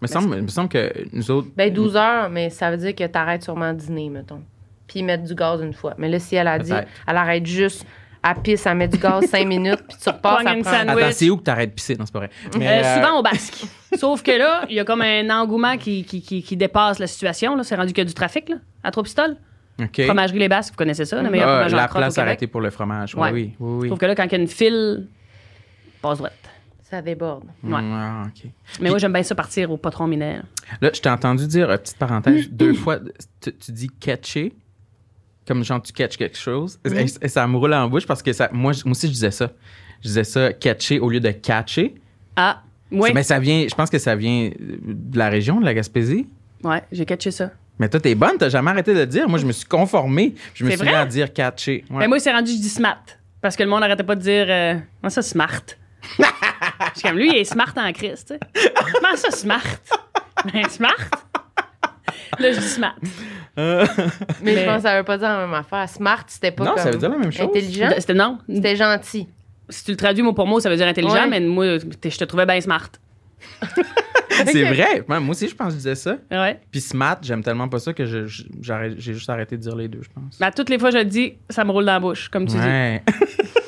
Il 0.00 0.02
me 0.02 0.06
semble, 0.06 0.36
il 0.36 0.42
me 0.42 0.48
semble 0.48 0.68
que 0.68 0.92
nous 1.12 1.30
autres. 1.30 1.48
Ben, 1.56 1.72
12 1.72 1.96
heures, 1.96 2.28
mais 2.30 2.50
ça 2.50 2.70
veut 2.70 2.76
dire 2.76 2.94
que 2.94 3.04
t'arrêtes 3.06 3.42
sûrement 3.42 3.64
à 3.70 3.72
dîner, 3.72 4.10
mettons. 4.10 4.42
Puis 4.86 5.02
mettre 5.02 5.24
du 5.24 5.34
gaz 5.34 5.60
une 5.62 5.72
fois. 5.72 5.94
Mais 5.98 6.08
là, 6.08 6.18
si 6.18 6.36
elle 6.36 6.46
a 6.48 6.58
dit, 6.58 6.72
elle 6.72 7.16
arrête 7.16 7.46
juste 7.46 7.86
à 8.30 8.34
pisse, 8.34 8.66
elle 8.66 8.76
met 8.76 8.88
du 8.88 8.98
gaz 8.98 9.24
5 9.26 9.46
minutes, 9.48 9.82
puis 9.88 9.96
tu 10.02 10.08
repars, 10.08 10.42
ça 10.42 10.54
une 10.54 10.62
prend... 10.62 10.72
Attends, 10.72 11.10
c'est 11.12 11.30
où 11.30 11.36
que 11.36 11.42
t'arrêtes 11.44 11.70
de 11.70 11.74
pisser? 11.74 11.96
Non, 11.96 12.04
c'est 12.06 12.12
pas 12.12 12.18
vrai. 12.20 12.30
Mais, 12.58 12.66
Euh, 12.66 12.82
euh, 12.84 12.94
souvent 12.96 13.18
au 13.18 13.22
basque. 13.22 13.64
Sauf 13.96 14.22
que 14.22 14.30
là, 14.32 14.64
il 14.68 14.74
y 14.76 14.80
a 14.80 14.84
comme 14.84 15.00
un 15.02 15.30
engouement 15.30 15.76
qui, 15.76 16.04
qui, 16.04 16.20
qui, 16.20 16.42
qui 16.42 16.56
dépasse 16.56 16.98
la 16.98 17.06
situation. 17.06 17.54
Là. 17.56 17.62
C'est 17.64 17.76
rendu 17.76 17.92
qu'il 17.92 17.98
y 17.98 18.06
a 18.06 18.08
du 18.08 18.14
trafic 18.14 18.48
là, 18.48 18.56
à 18.82 18.90
Trois-Pistoles. 18.90 19.36
OK. 19.80 20.02
Fromagerie 20.04 20.38
Les 20.38 20.48
Basques, 20.48 20.72
vous 20.72 20.76
connaissez 20.78 21.04
ça, 21.04 21.20
la 21.22 21.28
meilleure 21.30 21.48
Ah, 21.48 21.52
fromagerie 21.68 21.74
en 21.74 21.82
la 21.82 21.90
au 21.90 21.94
place 21.94 22.18
arrêtée 22.18 22.46
pour 22.46 22.60
le 22.62 22.70
fromage. 22.70 23.14
Oui, 23.14 23.20
Ouais. 23.22 23.30
oui, 23.32 23.54
oui. 23.60 23.78
oui. 23.82 23.88
Sauf 23.90 23.98
que 23.98 24.06
là, 24.06 24.14
quand 24.14 24.24
il 24.24 24.32
y 24.32 24.34
a 24.34 24.38
une 24.38 24.48
file, 24.48 25.06
passe 26.02 26.18
droite. 26.18 26.32
Ça 26.82 27.02
déborde. 27.02 27.44
Ouais. 27.64 27.72
Ah, 27.82 28.22
OK. 28.26 28.48
Mais 28.80 28.90
moi, 28.90 28.98
j'aime 28.98 29.12
bien 29.12 29.22
ça 29.22 29.34
partir 29.34 29.70
au 29.70 29.76
patron 29.76 30.06
mineur. 30.06 30.42
Là, 30.80 30.90
je 30.94 31.00
t'ai 31.00 31.08
entendu 31.10 31.46
dire, 31.46 31.68
euh, 31.68 31.76
petite 31.78 31.98
parenthèse, 31.98 32.48
deux 32.50 32.74
fois, 32.74 32.98
tu, 33.40 33.52
tu 33.54 33.72
dis 33.72 33.88
catcher, 33.88 34.52
comme 35.46 35.64
genre 35.64 35.82
tu 35.82 35.92
catches 35.92 36.16
quelque 36.16 36.38
chose. 36.38 36.78
Et, 36.84 37.06
et 37.22 37.28
ça 37.28 37.46
me 37.46 37.56
roule 37.56 37.74
en 37.74 37.88
bouche 37.88 38.06
parce 38.06 38.22
que 38.22 38.32
ça, 38.32 38.48
moi, 38.52 38.72
moi 38.84 38.92
aussi, 38.92 39.06
je 39.06 39.12
disais 39.12 39.30
ça. 39.30 39.50
Je 40.02 40.08
disais 40.08 40.24
ça, 40.24 40.52
catcher 40.52 40.98
au 41.00 41.08
lieu 41.08 41.20
de 41.20 41.30
catcher. 41.30 41.94
Ah, 42.36 42.62
oui. 42.90 43.10
Mais 43.14 43.22
ça 43.22 43.38
vient, 43.38 43.66
je 43.68 43.74
pense 43.74 43.90
que 43.90 43.98
ça 43.98 44.14
vient 44.14 44.50
de 44.58 45.18
la 45.18 45.28
région, 45.28 45.60
de 45.60 45.64
la 45.64 45.74
Gaspésie. 45.74 46.26
Ouais, 46.62 46.82
j'ai 46.92 47.04
catché 47.04 47.30
ça. 47.30 47.50
Mais 47.78 47.88
toi, 47.88 48.00
t'es 48.00 48.14
bonne, 48.14 48.38
t'as 48.38 48.48
jamais 48.48 48.70
arrêté 48.70 48.94
de 48.94 49.00
le 49.00 49.06
dire. 49.06 49.28
Moi, 49.28 49.38
je 49.38 49.46
me 49.46 49.52
suis 49.52 49.66
conformé. 49.66 50.34
Je 50.54 50.64
me 50.64 50.70
suis 50.70 50.78
vrai? 50.78 50.90
mis 50.90 50.94
à 50.94 51.04
dire 51.04 51.32
catcher. 51.32 51.84
Ouais. 51.90 51.98
Mais 51.98 52.08
moi, 52.08 52.18
c'est 52.18 52.32
rendu, 52.32 52.52
je 52.52 52.56
dis 52.58 52.68
smart. 52.68 53.02
Parce 53.40 53.54
que 53.56 53.62
le 53.62 53.68
monde 53.68 53.80
n'arrêtait 53.80 54.02
pas 54.04 54.14
de 54.14 54.20
dire. 54.22 54.46
Euh, 54.48 54.74
Comment 55.00 55.10
ça, 55.10 55.22
smart? 55.22 55.62
Je 56.18 57.00
suis 57.00 57.08
comme 57.08 57.18
lui, 57.18 57.28
il 57.28 57.36
est 57.36 57.44
smart 57.44 57.72
en 57.76 57.92
Christ. 57.92 58.34
Comment 58.92 59.16
ça, 59.16 59.30
smart? 59.30 59.62
Ben, 60.52 60.68
smart? 60.68 60.94
Là, 62.38 62.52
je 62.52 62.58
dis 62.58 62.66
smart. 62.66 62.94
Mais, 63.56 63.84
Mais- 64.42 64.56
je 64.56 64.64
pense 64.64 64.76
que 64.76 64.82
ça 64.82 64.96
veut 64.98 65.04
pas 65.04 65.16
dire 65.18 65.28
la 65.28 65.38
même 65.46 65.54
affaire. 65.54 65.88
Smart, 65.88 66.24
c'était 66.28 66.50
pas 66.50 66.64
Non, 66.64 66.70
comme... 66.74 66.82
ça 66.82 66.90
veut 66.90 66.98
dire 66.98 67.08
la 67.10 67.18
même 67.18 67.32
chose. 67.32 67.46
Intelligent, 67.46 67.90
C'était 67.98 68.14
non. 68.14 68.38
c'était 68.48 68.76
gentil. 68.76 69.28
Si 69.68 69.84
tu 69.84 69.90
le 69.92 69.96
traduis 69.96 70.22
mot 70.22 70.32
pour 70.32 70.46
mot, 70.46 70.60
ça 70.60 70.68
veut 70.70 70.76
dire 70.76 70.86
intelligent, 70.86 71.14
Ouais. 71.14 71.28
mais 71.28 71.40
moi, 71.40 71.78
je 71.78 72.16
te 72.16 72.24
trouvais 72.24 72.46
bien 72.46 72.60
smart. 72.60 72.88
c'est 74.30 74.64
vrai. 74.64 75.04
Ouais, 75.08 75.20
Moi 75.20 75.30
aussi, 75.30 75.48
je 75.48 75.54
pense 75.54 75.68
que 75.68 75.72
je 75.72 75.76
disais 75.78 75.94
ça. 75.94 76.16
Ouais. 76.30 76.60
Puis 76.70 76.80
smart, 76.80 77.16
j'aime 77.22 77.42
tellement 77.42 77.68
pas 77.68 77.78
ça 77.78 77.92
que 77.92 78.04
j'ai 78.04 78.26
juste 78.26 79.30
arrêté 79.30 79.56
de 79.56 79.62
dire 79.62 79.74
les 79.76 79.88
deux, 79.88 80.02
je 80.02 80.08
pense. 80.14 80.38
Mais 80.40 80.46
à 80.46 80.52
toutes 80.52 80.68
les 80.70 80.78
fois, 80.78 80.90
je 80.90 80.98
le 80.98 81.04
dis, 81.04 81.34
ça 81.50 81.64
me 81.64 81.70
roule 81.70 81.84
dans 81.84 81.92
la 81.92 82.00
bouche, 82.00 82.28
comme 82.28 82.46
tu 82.46 82.56
dis. 82.56 82.62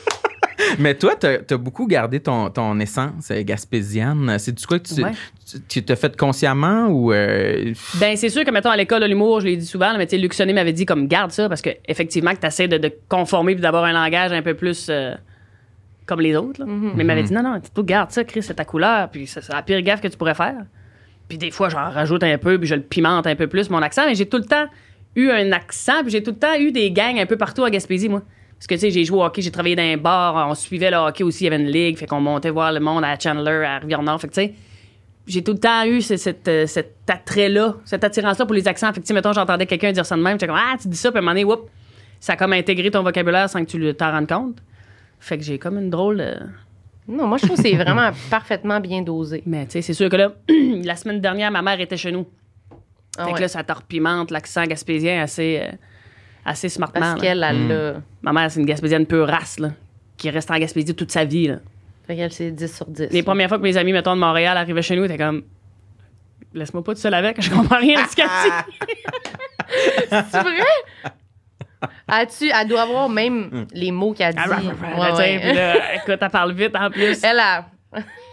Mais 0.79 0.95
toi, 0.95 1.15
t'as 1.19 1.39
as 1.51 1.57
beaucoup 1.57 1.87
gardé 1.87 2.21
ton, 2.21 2.51
ton 2.51 2.79
essence 2.81 3.31
euh, 3.31 3.43
gaspésienne. 3.43 4.37
C'est 4.39 4.53
du 4.55 4.67
quoi 4.67 4.79
que 4.79 4.89
tu 4.89 5.03
Ouais. 5.03 5.13
tu- 5.51 5.61
tu 5.69 5.83
t'as 5.85 5.97
fait 5.97 6.17
consciemment 6.17 6.87
ou 6.89 7.13
euh, 7.13 7.73
Ben, 7.95 8.17
c'est 8.17 8.29
sûr 8.29 8.45
que, 8.45 8.51
mettons, 8.51 8.71
à 8.71 8.77
l'école 8.77 9.01
de 9.03 9.07
l'humour, 9.07 9.41
je 9.41 9.47
l'ai 9.47 9.57
dit 9.57 9.67
souvent, 9.67 9.93
là, 9.93 9.99
mais 9.99 10.07
tu 10.07 10.17
sais, 10.17 10.23
Luc 10.23 10.35
Sonnet 10.35 10.53
m'avait 10.53 10.73
dit, 10.73 10.85
comme, 10.87 11.07
garde 11.09 11.31
ça, 11.33 11.49
parce 11.49 11.63
que, 11.63 11.71
effectivement, 11.87 12.33
que 12.35 12.41
tu 12.41 12.47
essaies 12.47 12.69
de, 12.69 12.79
de 12.79 12.93
conformer 13.09 13.55
puis 13.55 13.63
d'avoir 13.63 13.85
un 13.85 13.93
langage 13.93 14.33
un 14.33 14.43
peu 14.43 14.55
plus 14.55 14.89
euh, 14.91 15.15
comme 16.07 16.21
les 16.21 16.35
autres, 16.37 16.61
là. 16.61 16.67
Mais 16.69 17.03
il 17.05 17.07
m'avait 17.07 17.23
dit, 17.23 17.33
non, 17.33 17.43
non, 17.43 17.61
tu 17.61 17.83
garde 17.85 18.11
ça, 18.11 18.25
Chris, 18.25 18.43
c'est 18.43 18.55
ta 18.55 18.65
couleur, 18.65 19.11
puis 19.11 19.27
c'est 19.27 19.43
c'est 19.43 19.53
la 19.53 19.63
pire 19.63 19.81
gaffe 19.83 20.01
que 20.01 20.09
tu 20.09 20.17
pourrais 20.17 20.35
faire. 20.35 20.65
Puis 21.29 21.37
des 21.37 21.51
fois, 21.51 21.69
j'en 21.69 21.91
rajoute 21.91 22.23
un 22.23 22.39
peu, 22.39 22.59
puis 22.59 22.67
je 22.67 22.75
le 22.75 22.81
pimente 22.81 23.27
un 23.27 23.37
peu 23.37 23.47
plus, 23.47 23.69
mon 23.69 23.83
accent, 23.83 24.07
mais 24.07 24.15
j'ai 24.15 24.27
tout 24.27 24.39
le 24.39 24.45
temps 24.47 24.65
eu 25.17 25.29
un 25.31 25.53
accent, 25.53 26.01
puis 26.03 26.11
j'ai 26.11 26.23
tout 26.23 26.31
le 26.31 26.39
temps 26.39 26.55
eu 26.59 26.73
des 26.73 26.91
gangs 26.91 27.19
un 27.19 27.27
peu 27.27 27.37
partout 27.37 27.65
à 27.65 27.71
Gaspésie, 27.71 28.09
moi. 28.09 28.23
Parce 28.59 28.67
que, 28.67 28.75
tu 28.75 28.81
sais, 28.81 28.91
j'ai 28.91 29.05
joué 29.05 29.19
au 29.19 29.25
hockey, 29.25 29.41
j'ai 29.41 29.53
travaillé 29.53 29.77
dans 29.77 29.83
un 29.83 29.97
bar, 29.97 30.49
on 30.49 30.55
suivait 30.55 30.91
le 30.91 30.97
hockey 30.97 31.23
aussi, 31.23 31.45
il 31.45 31.51
y 31.51 31.55
avait 31.55 31.63
une 31.63 31.71
ligue, 31.71 31.97
fait 31.97 32.07
qu'on 32.07 32.21
montait 32.21 32.51
voir 32.51 32.73
le 32.73 32.81
monde 32.81 33.05
à 33.05 33.17
Chandler, 33.19 33.65
à 33.65 33.79
Rivière-Nord, 33.79 34.21
fait 34.21 34.29
que, 34.29 34.35
tu 34.35 34.41
sais, 34.41 34.55
j'ai 35.29 35.45
tout 35.45 35.53
le 35.53 35.59
temps 35.59 35.85
eu 35.85 36.01
cette, 36.01 36.49
euh, 36.49 36.67
cet 36.67 36.97
attrait-là, 37.09 37.77
cette 37.85 38.03
attirance-là 38.03 38.47
pour 38.47 38.55
les 38.55 38.67
accents. 38.67 38.89
Fait 38.89 38.95
que, 38.95 39.01
tu 39.01 39.09
sais, 39.09 39.15
mettons, 39.15 39.33
j'entendais 39.33 39.67
quelqu'un 39.67 39.93
dire 39.93 40.07
ça 40.07 40.17
de 40.17 40.23
même, 40.23 40.35
j'étais 40.35 40.47
comme, 40.47 40.59
ah, 40.59 40.77
tu 40.81 40.89
dis 40.89 40.97
ça, 40.97 41.11
puis 41.11 41.19
à 41.19 41.21
un 41.21 41.23
moment 41.23 41.33
donné, 41.33 41.45
whoop, 41.45 41.69
ça 42.19 42.33
a 42.33 42.37
comme 42.37 42.53
intégré 42.53 42.91
ton 42.91 43.03
vocabulaire 43.03 43.49
sans 43.49 43.65
que 43.65 43.71
tu 43.71 43.95
t'en 43.95 44.11
rendes 44.11 44.27
compte. 44.27 44.57
Fait 45.21 45.37
que 45.37 45.45
j'ai 45.45 45.59
comme 45.59 45.79
une 45.79 45.91
drôle. 45.91 46.25
Non, 47.07 47.27
moi, 47.27 47.39
je 47.39 47.47
trouve 47.47 47.57
que 47.57 47.63
c'est 47.63 47.77
vraiment 47.77 48.11
parfaitement 48.31 48.81
bien 48.81 49.03
dosé. 49.03 49.43
Mais, 49.47 49.67
tu 49.67 49.73
sais, 49.73 49.83
c'est 49.83 49.95
sûr 49.95 50.09
que 50.09 50.17
là, 50.17 50.33
la 50.49 50.97
semaine 50.97 51.21
dernière, 51.21 51.51
ma 51.51 51.63
mère 51.63 51.81
était 51.81 51.97
chez 51.97 52.13
nous. 52.13 52.27
Ah 53.17 53.25
fait 53.25 53.31
que 53.31 53.35
ouais. 53.35 53.41
là, 53.43 53.49
ça 53.49 53.65
te 53.65 53.73
repimente 53.73 54.31
l'accent 54.31 54.65
gaspésien 54.65 55.23
assez, 55.23 55.61
euh, 55.63 55.73
assez 56.49 56.69
smartement. 56.69 57.07
Parce 57.11 57.21
qu'elle, 57.21 57.43
elle 57.49 57.57
Mm. 57.59 57.69
l'a. 57.69 57.93
Ma 58.23 58.33
mère, 58.33 58.51
c'est 58.51 58.61
une 58.61 58.67
gaspésienne 58.67 59.07
pure 59.07 59.27
race, 59.29 59.59
là, 59.59 59.71
qui 60.17 60.31
reste 60.31 60.51
en 60.51 60.59
Gaspésie 60.59 60.95
toute 60.95 61.11
sa 61.11 61.25
vie, 61.25 61.49
là. 61.49 61.57
Fait 62.07 62.17
qu'elle, 62.17 62.33
c'est 62.33 62.51
10 62.51 62.75
sur 62.77 62.87
10. 62.87 63.09
Les 63.11 63.23
premières 63.23 63.49
fois 63.49 63.59
que 63.59 63.63
mes 63.63 63.77
amis, 63.77 63.93
mettons, 63.93 64.15
de 64.15 64.21
Montréal 64.21 64.57
arrivaient 64.57 64.83
chez 64.83 64.97
nous, 64.97 65.07
t'es 65.07 65.19
comme... 65.19 65.43
Laisse-moi 66.55 66.83
pas 66.83 66.95
tout 66.95 67.01
seul 67.01 67.13
avec, 67.15 67.41
je 67.43 67.51
comprends 67.51 67.79
rien 67.79 68.03
à 68.03 68.07
ce 68.07 68.17
qu'elle 68.17 68.27
dit. 68.27 68.95
C'est 70.09 70.41
vrai? 70.41 71.13
As-tu, 72.09 72.51
elle 72.51 72.67
doit 72.67 72.83
avoir 72.83 73.09
même 73.09 73.67
les 73.73 73.93
mots 73.93 74.13
qu'elle 74.15 74.35
dit. 74.35 74.41
Ah, 74.43 74.59
Ouais, 74.99 75.53
là, 75.55 75.95
écoute, 75.97 76.19
elle 76.21 76.31
parle 76.31 76.53
vite 76.53 76.75
en 76.75 76.91
plus. 76.91 77.23
Elle 77.23 77.39
a. 77.39 77.67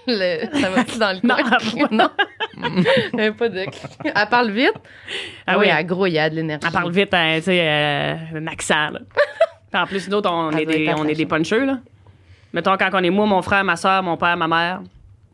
Le, 0.07 0.59
ça 0.59 0.69
va-tu 0.69 0.97
dans 0.99 1.11
le 1.11 1.19
Non, 1.27 1.35
coin? 1.35 1.87
non? 3.17 3.33
Pas 3.33 3.49
de. 3.49 3.65
Elle 4.03 4.29
parle 4.29 4.51
vite? 4.51 4.73
Ah 5.47 5.57
oui, 5.57 5.65
oui. 5.67 5.73
elle 5.77 5.85
grouille, 5.85 6.15
elle 6.15 6.19
a 6.23 6.29
de 6.29 6.35
l'énergie. 6.35 6.65
Elle 6.65 6.73
parle 6.73 6.91
vite, 6.91 7.13
hein, 7.13 7.35
tu 7.37 7.43
sais, 7.43 7.59
euh, 7.61 8.15
un 8.37 8.47
accent, 8.47 8.89
là. 8.91 8.99
Puis 9.71 9.81
en 9.81 9.85
plus, 9.87 10.07
nous 10.07 10.15
autres, 10.15 10.31
on, 10.31 10.51
est 10.51 10.65
des, 10.65 10.93
on 10.95 11.05
est 11.05 11.15
des 11.15 11.25
là. 11.65 11.79
Mettons, 12.53 12.77
quand 12.77 12.89
on 12.93 13.03
est 13.03 13.09
moi, 13.09 13.25
mon 13.25 13.41
frère, 13.41 13.63
ma 13.63 13.75
soeur, 13.75 14.01
mon 14.03 14.15
père, 14.15 14.37
ma 14.37 14.47
mère, 14.47 14.81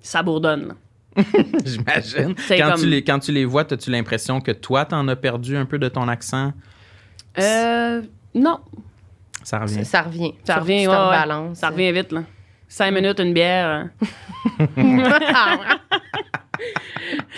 ça 0.02 0.24
bourdonne, 0.24 0.70
là. 0.70 0.74
j'imagine 1.66 2.34
quand 2.48 2.72
comme- 2.72 2.80
tu 2.80 2.86
les 2.88 3.04
quand 3.04 3.20
tu 3.20 3.34
les 3.34 3.44
vois, 3.44 3.66
as-tu 3.70 3.92
l'impression 3.92 4.40
que 4.40 4.52
toi 4.52 4.86
t'en 4.86 5.06
as 5.10 5.16
perdu 5.18 5.58
un 5.58 5.66
peu 5.66 5.78
de 5.78 5.90
ton 5.90 6.08
accent? 6.08 6.54
Euh, 7.38 8.02
non. 8.34 8.60
Ça 9.44 9.60
revient. 9.60 9.84
Ça 9.86 10.02
revient. 10.04 10.34
Ça 10.46 10.56
revient, 10.56 10.88
ouais, 10.88 10.94
ouais. 10.94 10.96
rebalances. 10.96 11.58
Ça 11.58 11.70
revient 11.70 11.92
vite, 11.92 12.12
là. 12.12 12.24
Cinq 12.72 12.92
minutes, 12.92 13.20
une 13.20 13.34
bière. 13.34 13.90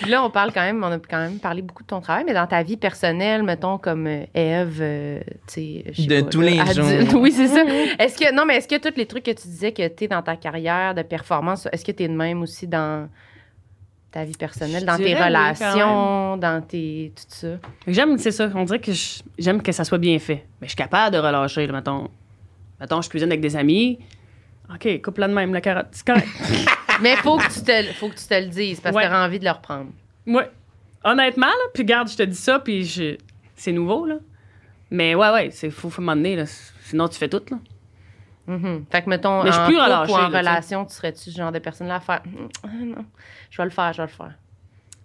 Puis 0.00 0.08
là, 0.08 0.24
on 0.24 0.30
parle 0.30 0.52
quand 0.52 0.60
même, 0.60 0.84
on 0.84 0.92
a 0.92 0.98
quand 1.00 1.18
même 1.18 1.40
parlé 1.40 1.60
beaucoup 1.60 1.82
de 1.82 1.88
ton 1.88 2.00
travail, 2.00 2.22
mais 2.24 2.34
dans 2.34 2.46
ta 2.46 2.62
vie 2.62 2.76
personnelle, 2.76 3.42
mettons 3.42 3.76
comme 3.76 4.06
euh, 4.06 4.26
Eve, 4.32 4.78
euh, 4.80 5.18
tu 5.48 5.82
sais, 5.92 6.06
De 6.06 6.20
pas, 6.20 6.30
tous 6.30 6.40
là, 6.40 6.50
les 6.50 6.72
jours. 6.72 6.86
oui, 7.20 7.32
c'est 7.32 7.48
ça. 7.48 7.64
Est-ce 7.98 8.16
que 8.16 8.32
non, 8.32 8.44
mais 8.46 8.58
est-ce 8.58 8.68
que 8.68 8.78
tous 8.78 8.96
les 8.96 9.06
trucs 9.06 9.24
que 9.24 9.32
tu 9.32 9.48
disais 9.48 9.72
que 9.72 9.88
tu 9.88 10.04
es 10.04 10.08
dans 10.08 10.22
ta 10.22 10.36
carrière 10.36 10.94
de 10.94 11.02
performance, 11.02 11.66
est-ce 11.72 11.84
que 11.84 11.90
tu 11.90 12.04
es 12.04 12.08
de 12.08 12.14
même 12.14 12.40
aussi 12.40 12.68
dans 12.68 13.08
ta 14.12 14.22
vie 14.22 14.36
personnelle, 14.38 14.82
Je 14.82 14.86
dans 14.86 14.98
tes 14.98 15.16
relations, 15.16 16.36
dans 16.36 16.62
tes 16.62 17.12
tout 17.16 17.24
ça? 17.26 17.48
J'aime, 17.88 18.18
c'est 18.18 18.30
ça. 18.30 18.50
On 18.54 18.62
dirait 18.62 18.78
que 18.78 18.92
j'aime 19.36 19.62
que 19.62 19.72
ça 19.72 19.82
soit 19.82 19.98
bien 19.98 20.16
fait. 20.20 20.46
Mais 20.60 20.68
je 20.68 20.74
suis 20.74 20.76
capable 20.76 21.16
de 21.16 21.20
relâcher, 21.20 21.66
là, 21.66 21.72
mettons. 21.72 22.08
Mettons, 22.78 23.02
je 23.02 23.08
cuisine 23.08 23.30
avec 23.30 23.40
des 23.40 23.56
amis. 23.56 23.98
OK, 24.72 25.02
coupe-la 25.02 25.28
de 25.28 25.34
même, 25.34 25.52
la 25.52 25.60
carotte. 25.60 25.88
C'est 25.92 26.06
correct. 26.06 26.28
Mais 27.02 27.16
faut 27.16 27.36
que 27.36 27.52
tu 27.52 27.60
te 27.62 27.82
faut 27.94 28.08
que 28.08 28.14
tu 28.14 28.26
te 28.26 28.34
le 28.34 28.46
dises 28.46 28.80
parce 28.80 28.94
que 28.94 29.00
Ouais. 29.00 29.06
tu 29.08 29.12
as 29.12 29.24
envie 29.24 29.38
de 29.38 29.44
le 29.44 29.50
reprendre. 29.50 29.90
Ouais. 30.26 30.48
Honnêtement, 31.02 31.46
là, 31.48 31.70
puis 31.74 31.84
garde, 31.84 32.08
je 32.08 32.16
te 32.16 32.22
dis 32.22 32.36
ça, 32.36 32.58
puis 32.60 32.84
je- 32.84 33.16
c'est 33.56 33.72
nouveau, 33.72 34.06
là. 34.06 34.16
Mais 34.90 35.14
ouais, 35.14 35.30
ouais, 35.30 35.50
c'est 35.50 35.70
faut, 35.70 35.90
faut 35.90 36.00
m'emmener, 36.02 36.36
là. 36.36 36.44
Sinon, 36.46 37.08
tu 37.08 37.18
fais 37.18 37.28
tout, 37.28 37.42
là. 37.50 37.58
Mhm. 38.46 38.84
Fait 38.90 39.02
que, 39.02 39.08
mettons, 39.10 39.42
Mais 39.42 39.48
je 39.50 39.52
suis 39.52 39.62
en 39.62 39.66
plus 39.66 39.74
couple 39.76 39.84
relâchée, 39.86 40.12
ou 40.12 40.16
en 40.16 40.18
là, 40.18 40.26
tu 40.26 40.32
sais. 40.32 40.38
relation, 40.38 40.84
tu 40.84 40.94
serais-tu 40.94 41.30
ce 41.30 41.36
genre 41.36 41.52
de 41.52 41.58
personne-là 41.58 41.96
à 41.96 42.00
faire? 42.00 42.22
Ah, 42.62 42.68
non, 42.82 43.04
je 43.50 43.56
vais 43.58 43.64
le 43.64 43.70
faire, 43.70 43.92
je 43.92 43.98
vais 44.02 44.08
le 44.08 44.12
faire. 44.12 44.32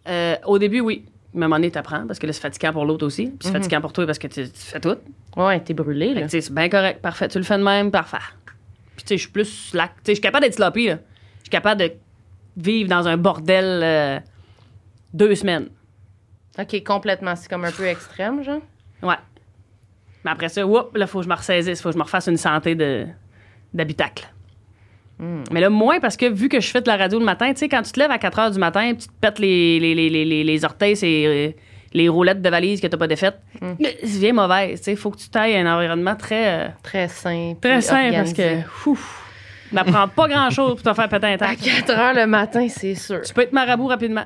Euh, 0.07 0.36
au 0.45 0.57
début, 0.60 0.80
oui. 0.82 1.05
Mais 1.34 1.43
à 1.43 1.45
un 1.45 1.47
moment 1.49 1.55
donné, 1.57 1.72
t'apprends, 1.72 2.05
parce 2.07 2.18
que 2.20 2.28
là, 2.28 2.34
c'est 2.34 2.41
fatigant 2.41 2.74
pour 2.74 2.86
l'autre 2.86 3.05
aussi. 3.05 3.26
Puis 3.28 3.38
c'est 3.41 3.49
Mhm. 3.49 3.55
fatigant 3.57 3.82
pour 3.82 3.93
toi 3.93 4.05
parce 4.05 4.20
que 4.20 4.28
tu, 4.28 4.43
tu 4.49 4.60
fais 4.60 4.80
tout. 4.80 4.95
Ouais, 5.38 5.60
t'es 5.60 5.74
brûlé, 5.74 6.10
Fait 6.10 6.14
là. 6.16 6.22
que, 6.22 6.26
tu 6.26 6.32
sais, 6.32 6.41
c'est 6.41 6.53
bien 6.53 6.70
correct, 6.70 7.01
parfait. 7.01 7.28
Tu 7.28 7.38
le 7.38 7.43
fais 7.43 7.57
de 7.57 7.64
même, 7.64 7.91
parfait. 7.91 8.18
Puis, 9.00 9.06
tu 9.06 9.14
sais, 9.14 9.18
je 9.18 9.22
suis 9.22 9.32
plus 9.32 9.45
slack. 9.45 9.91
Tu 9.91 9.95
sais, 9.95 10.12
je 10.12 10.14
suis 10.16 10.22
capable 10.22 10.43
d'être 10.43 10.56
sloppy, 10.56 10.88
là. 10.88 10.95
Je 11.38 11.43
suis 11.43 11.50
capable 11.50 11.80
de 11.80 11.93
vivre 12.58 12.89
dans 12.89 13.08
un 13.08 13.16
bordel 13.16 13.80
euh, 13.82 14.20
deux 15.14 15.36
semaines. 15.36 15.70
OK, 16.60 16.84
complètement. 16.84 17.34
C'est 17.38 17.50
comme 17.50 17.64
un 17.64 17.72
peu 17.72 17.86
extrême, 17.86 18.43
genre. 18.43 18.60
Ouais. 19.02 19.16
Mais 20.26 20.32
après 20.32 20.50
ça, 20.50 20.68
whoop, 20.68 20.97
là, 20.97 21.08
faut 21.08 21.20
que 21.20 21.24
je 21.24 21.30
me 21.30 21.36
ressaisisse, 21.36 21.82
faut 21.82 21.88
que 21.88 21.93
je 21.93 21.97
me 21.97 22.04
refasse 22.04 22.28
une 22.28 22.36
santé 22.36 22.76
de, 22.76 23.08
d'habitacle. 23.74 24.28
Hmm. 25.18 25.43
Mais 25.50 25.62
là, 25.62 25.70
moins 25.70 26.02
parce 26.02 26.18
que 26.18 26.26
vu 26.26 26.50
que 26.50 26.60
je 26.60 26.68
fais 26.70 26.82
de 26.82 26.88
la 26.89 26.97
radio 26.97 27.20
le 27.20 27.26
matin, 27.26 27.54
tu 27.54 27.60
sais, 27.60 27.70
quand 27.70 27.84
tu 27.84 27.93
te 27.93 28.00
lèves 28.02 28.12
à 28.12 28.18
4 28.18 28.39
heures 28.39 28.52
du 28.52 28.60
matin, 28.60 28.93
puis 28.95 29.04
tu 29.04 29.08
te 29.08 29.14
pètes 29.22 29.39
les, 29.39 29.80
les, 29.80 29.95
les, 29.95 30.10
les, 30.10 30.26
les, 30.26 30.43
les 30.43 30.66
orteils, 30.66 30.97
c'est 30.97 31.26
euh, 31.26 31.52
les 31.94 32.08
roulettes 32.10 32.42
de 32.42 32.50
valise 32.50 32.80
que 32.82 32.88
t'as 32.88 32.98
pas 32.98 33.08
défaites, 33.08 33.40
Hmm. 33.62 33.74
c'est 34.04 34.20
bien 34.20 34.34
mauvaise. 34.34 34.80
Tu 34.80 34.86
sais, 34.86 34.96
faut 34.96 35.10
que 35.12 35.18
tu 35.18 35.30
tailles 35.30 35.56
un 35.58 35.76
environnement 35.76 36.16
très, 36.16 36.48
euh, 36.48 36.68
Très 36.84 37.08
sain. 37.08 37.56
très 37.60 37.82
sain 37.82 38.12
parce 38.14 38.34
que, 38.34 38.60
ouf, 38.90 39.26
n'apprends 39.72 40.08
pas 40.08 40.28
grand 40.28 40.50
chose 40.50 40.76
pour 40.76 40.84
te 40.84 40.94
faire 40.94 41.10
péter 41.10 41.28
un 41.28 41.34
À 41.34 41.38
tac. 41.38 41.58
4 41.58 41.90
heures 41.92 42.14
le 42.14 42.26
matin, 42.28 42.68
c'est 42.70 42.96
sûr. 42.96 43.22
Tu 43.22 43.34
peux 43.34 43.42
être 43.42 43.54
marabout 43.54 43.88
rapidement. 43.88 44.26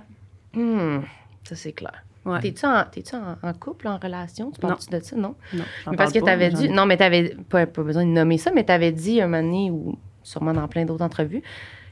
Hmm, 0.53 0.99
Ça, 1.43 1.55
c'est 1.55 1.71
clair. 1.73 2.03
Ouais. 2.25 2.39
T'es-tu 2.39 2.65
en, 2.65 2.83
t'es-tu 2.89 3.15
en, 3.15 3.35
en 3.41 3.53
couple, 3.53 3.87
en 3.89 3.97
relation? 3.97 4.49
Tu 4.51 4.61
parles-tu 4.61 4.89
de 4.89 5.03
ça? 5.03 5.15
Non? 5.17 5.35
Non, 5.53 5.63
Mais 5.91 5.97
parce 5.97 6.13
que 6.13 6.19
t'avais 6.19 6.49
dit. 6.51 6.69
Non, 6.69 6.85
mais 6.85 6.95
t'avais 6.95 7.35
pas, 7.49 7.65
pas 7.65 7.81
besoin 7.83 8.05
de 8.05 8.11
nommer 8.11 8.37
ça, 8.37 8.51
mais 8.55 8.63
t'avais 8.63 8.91
dit 8.93 9.19
un 9.21 9.27
moment 9.27 9.43
donné, 9.43 9.69
ou 9.71 9.97
sûrement 10.21 10.53
dans 10.53 10.67
plein 10.69 10.85
d'autres 10.85 11.03
entrevues, 11.03 11.41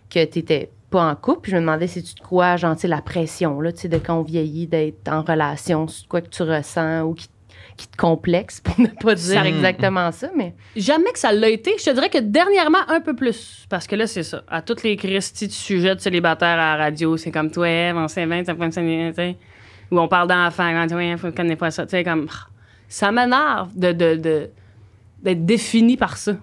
que 0.10 0.24
t'étais 0.24 0.70
pas 0.92 1.04
en 1.10 1.16
couple. 1.16 1.42
Puis 1.44 1.52
je 1.52 1.56
me 1.58 1.62
demandais 1.62 1.88
si 1.88 2.04
tu 2.04 2.14
te 2.14 2.22
crois, 2.22 2.58
sais, 2.82 2.88
la 2.88 3.02
pression, 3.02 3.60
là, 3.62 3.72
tu 3.72 3.82
sais, 3.82 3.88
de 3.90 3.98
quand 3.98 4.20
on 4.20 4.24
vieillit, 4.24 4.68
d'être 4.68 5.08
en 5.12 5.24
relation, 5.24 5.88
c'est 5.88 6.08
quoi 6.08 6.22
que 6.22 6.30
tu 6.30 6.44
ressens 6.44 7.02
ou 7.04 7.14
qui, 7.16 7.28
qui 7.78 7.88
te 7.88 7.98
complexe, 7.98 8.60
pour 8.62 8.80
ne 8.80 8.88
pas 8.88 9.16
dire 9.16 9.44
exactement 9.46 10.12
ça, 10.12 10.30
mais. 10.36 10.54
Jamais 10.76 11.12
que 11.12 11.20
ça 11.20 11.32
l'a 11.32 11.50
été. 11.50 11.72
Je 11.80 11.86
te 11.86 11.90
dirais 11.92 12.10
que 12.10 12.20
dernièrement, 12.20 12.80
un 12.90 13.02
peu 13.02 13.16
plus. 13.16 13.66
Parce 13.70 13.88
que 13.88 13.96
là, 13.96 14.06
c'est 14.06 14.24
ça. 14.24 14.44
À 14.48 14.62
toutes 14.62 14.84
les 14.84 14.96
Christy 14.98 15.48
du 15.48 15.54
sujet 15.54 15.96
de 15.96 16.00
célibataire 16.00 16.60
à 16.60 16.78
la 16.78 16.84
radio, 16.84 17.18
c'est 17.18 17.32
comme 17.32 17.50
toi, 17.50 17.68
Eve, 17.68 17.98
on 17.98 18.08
sait 18.08 18.26
20, 18.26 18.46
ça 18.46 18.54
sais. 19.16 19.38
Où 19.90 20.00
on 20.00 20.08
parle 20.08 20.28
d'enfants, 20.28 20.72
quand 20.72 20.88
tu 20.88 21.18
faut 21.18 21.32
connais 21.32 21.56
pas 21.56 21.72
ça. 21.72 21.86
Tu 21.86 21.92
sais, 21.92 22.04
comme. 22.04 22.28
Ça 22.88 23.12
m'énerve 23.12 23.70
de, 23.76 23.94
de, 23.94 24.16
de- 24.16 24.50
d'être 25.22 25.46
défini 25.46 25.96
par 25.98 26.18
ça. 26.18 26.34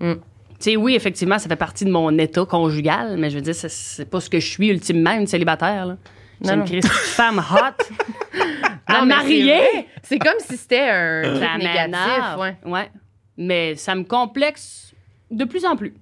Mm. 0.00 0.14
Tu 0.60 0.70
sais, 0.72 0.76
oui, 0.76 0.94
effectivement, 0.96 1.38
ça 1.38 1.48
fait 1.48 1.56
partie 1.56 1.84
de 1.84 1.90
mon 1.90 2.16
état 2.18 2.44
conjugal, 2.44 3.16
mais 3.16 3.30
je 3.30 3.36
veux 3.36 3.42
dire, 3.42 3.54
c'est, 3.54 4.10
pas 4.10 4.20
ce 4.20 4.28
que 4.28 4.40
je 4.40 4.46
suis 4.46 4.68
ultimement, 4.68 5.12
une 5.12 5.26
célibataire. 5.26 5.86
Là. 5.86 5.96
J'ai 6.44 6.52
une 6.52 6.80
de 6.80 6.86
femme 6.86 7.38
hot. 7.38 7.94
à 8.86 9.00
Non, 9.00 9.06
mais 9.06 9.14
marier. 9.14 9.62
c'est 10.02 10.18
comme 10.18 10.38
si 10.40 10.56
c'était 10.56 10.88
un 10.88 11.22
Ça 11.38 11.46
truc 11.48 11.62
négatif, 11.62 12.38
ouais. 12.38 12.56
Ouais. 12.64 12.90
Mais 13.36 13.76
ça 13.76 13.94
me 13.94 14.02
complexe 14.04 14.92
de 15.30 15.44
plus 15.44 15.64
en 15.64 15.76
plus. 15.76 15.94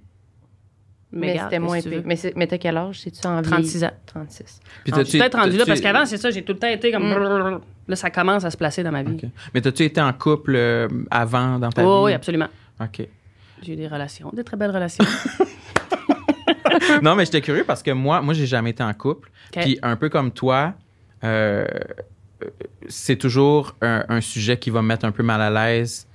Mais, 1.13 1.33
regarde, 1.33 1.47
c'était 1.51 1.59
moins 1.59 1.81
veux? 1.81 2.03
Mais, 2.05 2.17
c'est- 2.17 2.35
mais 2.37 2.47
t'as 2.47 2.59
quel 2.59 2.77
âge? 2.77 3.01
C'est-tu 3.01 3.27
en 3.27 3.41
36 3.43 3.85
ans. 3.85 3.91
36. 4.07 4.61
Puis 4.85 4.93
Ah, 4.95 4.99
je 5.01 5.05
suis 5.05 5.19
peut-être 5.19 5.39
rendu 5.39 5.57
là 5.57 5.65
parce 5.67 5.81
qu'avant, 5.81 6.05
c'est 6.05 6.17
ça, 6.17 6.31
j'ai 6.31 6.43
tout 6.43 6.53
le 6.53 6.59
temps 6.59 6.67
été 6.69 6.91
comme. 6.93 7.09
Mm. 7.09 7.61
Là, 7.89 7.97
ça 7.97 8.11
commence 8.11 8.45
à 8.45 8.51
se 8.51 8.57
placer 8.57 8.83
dans 8.83 8.91
ma 8.91 9.03
vie. 9.03 9.13
Ok. 9.23 9.29
Mais 9.55 9.61
t'as-tu 9.61 9.85
été 9.85 10.01
en 10.01 10.13
couple 10.13 10.55
euh, 10.57 10.89
avant 11.11 11.59
dans 11.59 11.71
ta 11.71 11.85
Oh, 11.87 12.05
oui, 12.05 12.11
vie? 12.11 12.15
absolument. 12.17 12.49
OK. 12.81 13.07
J'ai 13.63 13.73
eu 13.73 13.77
des 13.77 13.89
relations, 13.89 14.31
des 14.35 14.45
très 14.45 14.57
belles 14.57 14.71
relations. 14.71 15.05
non, 17.03 17.15
mais 17.15 17.25
j'étais 17.25 17.41
curieux 17.41 17.65
parce 17.65 17.83
que 17.83 17.91
moi, 17.91 18.21
moi 18.23 18.35
j'ai 18.35 18.47
jamais 18.47 18.71
été 18.71 18.83
en 18.83 18.93
couple. 18.95 19.31
OK. 19.55 19.63
Puis 19.63 19.79
un 19.83 19.97
peu 19.97 20.09
comme 20.09 20.31
toi, 20.31 20.75
euh, 21.25 21.67
c'est 22.89 23.17
toujours 23.17 23.75
un, 23.81 24.05
un 24.09 24.21
sujet 24.21 24.59
qui 24.59 24.71
va 24.71 24.83
me 24.83 24.89
mettre 24.89 25.05
un 25.05 25.13
peu 25.13 25.23
mal 25.23 25.41
à 25.41 25.51
l'aise 25.51 26.07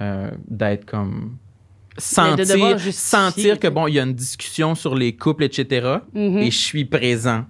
euh, 0.00 0.30
d'être 0.48 0.84
comme 0.86 1.36
de 1.96 2.00
sentir, 2.00 2.78
sentir 2.92 3.58
que 3.58 3.68
bon, 3.68 3.86
il 3.86 3.94
y 3.94 4.00
a 4.00 4.02
une 4.02 4.14
discussion 4.14 4.74
sur 4.74 4.94
les 4.94 5.14
couples, 5.16 5.44
etc. 5.44 5.98
Mhm. 6.14 6.38
Et 6.38 6.50
je 6.50 6.58
suis 6.58 6.84
présent. 6.84 7.44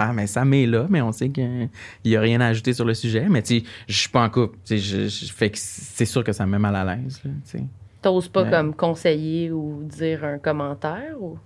Ah, 0.00 0.12
mais 0.12 0.26
ça 0.28 0.44
m'est 0.44 0.64
là, 0.66 0.86
mais 0.88 1.02
on 1.02 1.10
sait 1.10 1.28
qu'il 1.28 1.68
n'y 2.04 2.16
a 2.16 2.20
rien 2.20 2.40
à 2.40 2.46
ajouter 2.46 2.72
sur 2.72 2.84
le 2.84 2.94
sujet. 2.94 3.26
Mais 3.28 3.42
tu 3.42 3.58
sais, 3.58 3.64
je 3.88 3.98
suis 3.98 4.08
pas 4.08 4.22
en 4.22 4.30
couple. 4.30 4.56
Je- 4.70 5.08
fait 5.34 5.50
que 5.50 5.58
c'est 5.60 6.04
sûr 6.04 6.22
que 6.22 6.32
ça 6.32 6.46
me 6.46 6.52
met 6.52 6.58
mal 6.58 6.76
à 6.76 6.84
l'aise. 6.96 7.20
Tu 8.08 8.14
t'oses 8.14 8.28
pas 8.28 8.42
Ouais. 8.42 8.50
comme 8.50 8.74
conseiller 8.74 9.50
ou 9.50 9.82
dire 9.84 10.24
un 10.24 10.38
commentaire? 10.38 11.14
Ou... 11.20 11.38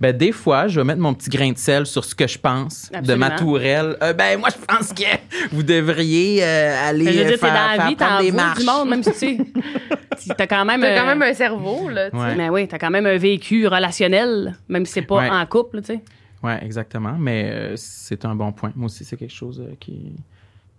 Ben, 0.00 0.16
des 0.16 0.32
fois, 0.32 0.66
je 0.66 0.80
vais 0.80 0.84
mettre 0.84 1.00
mon 1.00 1.14
petit 1.14 1.30
grain 1.30 1.52
de 1.52 1.58
sel 1.58 1.86
sur 1.86 2.04
ce 2.04 2.14
que 2.14 2.26
je 2.26 2.38
pense 2.38 2.90
de 3.02 3.14
ma 3.14 3.30
tourelle. 3.30 3.96
Euh, 4.02 4.12
ben, 4.12 4.38
moi, 4.38 4.48
je 4.50 4.64
pense 4.64 4.92
que 4.92 5.04
vous 5.52 5.62
devriez 5.62 6.42
euh, 6.44 6.88
aller 6.88 7.04
Mais 7.04 7.12
je 7.12 7.18
veux 7.18 7.24
euh, 7.24 7.28
dire, 7.28 7.38
faire, 7.38 7.54
dans 7.54 7.68
la 7.70 7.76
faire 7.76 7.88
vie, 7.88 7.96
t'en 7.96 8.20
des 8.20 8.32
marches. 8.32 8.58
du 8.60 8.66
monde, 8.66 8.88
même 8.88 9.02
si 9.02 9.12
tu 9.12 9.18
sais. 9.18 9.38
T'as 10.36 10.46
quand 10.46 10.64
même. 10.64 10.80
T'as 10.80 10.98
quand 10.98 11.06
même 11.06 11.22
un 11.22 11.34
cerveau, 11.34 11.88
là. 11.88 12.10
tu 12.10 12.16
sais. 12.18 12.34
Mais 12.36 12.48
oui, 12.48 12.66
t'as 12.68 12.78
quand 12.78 12.90
même 12.90 13.06
un 13.06 13.16
vécu 13.18 13.66
relationnel, 13.66 14.54
même 14.68 14.86
si 14.86 14.92
c'est 14.94 15.02
pas 15.02 15.16
Ouais. 15.16 15.30
en 15.30 15.44
couple, 15.46 15.80
tu 15.80 15.86
sais. 15.94 16.00
Ouais, 16.42 16.58
exactement. 16.62 17.14
Mais 17.18 17.50
euh, 17.50 17.72
c'est 17.76 18.24
un 18.24 18.34
bon 18.34 18.52
point. 18.52 18.72
Moi 18.76 18.86
aussi, 18.86 19.04
c'est 19.04 19.16
quelque 19.16 19.32
chose 19.34 19.60
euh, 19.60 19.74
qui, 19.80 20.12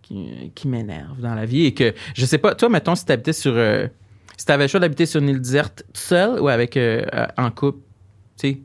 qui, 0.01 0.51
qui 0.55 0.67
m'énerve 0.67 1.19
dans 1.19 1.35
la 1.35 1.45
vie. 1.45 1.65
Et 1.65 1.73
que, 1.73 1.93
je 2.15 2.25
sais 2.25 2.37
pas, 2.37 2.53
toi, 2.55 2.69
mettons, 2.69 2.95
si 2.95 3.05
t'habitais 3.05 3.33
sur. 3.33 3.53
Si 4.37 4.45
t'avais 4.45 4.65
le 4.65 4.67
choix 4.67 4.79
d'habiter 4.79 5.05
sur 5.05 5.21
une 5.21 5.29
île 5.29 5.41
déserte 5.41 5.83
tout 5.93 6.01
seul 6.01 6.39
ou 6.39 6.47
avec 6.47 6.77
euh, 6.77 7.05
euh, 7.13 7.27
en 7.37 7.51
couple, 7.51 7.79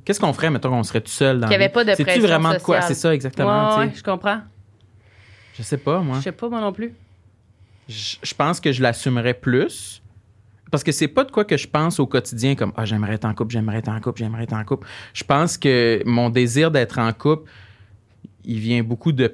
qu'est-ce 0.05 0.21
qu'on 0.21 0.33
ferait, 0.33 0.51
mettons, 0.51 0.71
qu'on 0.71 0.83
serait 0.83 1.01
tout 1.01 1.11
seul 1.11 1.41
dans 1.41 1.47
Qu'il 1.47 1.57
y 1.57 1.59
la 1.59 1.65
avait 1.65 1.73
pas 1.73 1.85
de 1.85 2.03
pression 2.03 2.23
vraiment 2.23 2.53
de 2.53 2.59
quoi? 2.59 2.81
C'est 2.83 2.95
ça, 2.95 3.15
exactement. 3.15 3.79
Ouais, 3.79 3.87
ouais, 3.87 3.93
je 3.95 4.03
comprends. 4.03 4.41
Je 5.57 5.63
sais 5.63 5.79
pas, 5.79 6.01
moi. 6.01 6.17
Je 6.19 6.23
sais 6.23 6.33
pas, 6.33 6.49
moi 6.49 6.61
non 6.61 6.73
plus. 6.73 6.95
je 7.89 8.17
je 8.23 8.35
pense 8.35 8.61
que 8.61 8.73
je 8.73 8.83
l'assumerais 8.83 9.35
plus. 9.35 10.03
Parce 10.71 10.85
que 10.85 10.93
c'est 10.93 11.09
pas 11.09 11.25
de 11.25 11.33
quoi 11.33 11.45
que 11.45 11.57
je 11.57 11.67
pense 11.67 11.99
au 11.99 12.07
quotidien 12.07 12.55
comme 12.55 12.73
Ah, 12.77 12.85
j'aimerais 12.85 13.15
être 13.15 13.25
en 13.25 13.35
couple, 13.35 13.53
j'aimerais 13.53 13.79
être 13.79 13.89
en 13.89 14.01
couple, 14.01 14.21
j'aimerais 14.21 14.45
être 14.45 14.53
en 14.53 14.65
couple. 14.65 14.87
Je 15.13 15.25
pense 15.25 15.59
que 15.59 16.01
mon 16.07 16.31
désir 16.31 16.71
d'être 16.71 16.99
en 16.99 17.13
couple, 17.13 17.51
il 18.45 18.59
vient 18.59 18.83
beaucoup 18.83 19.13
de, 19.13 19.33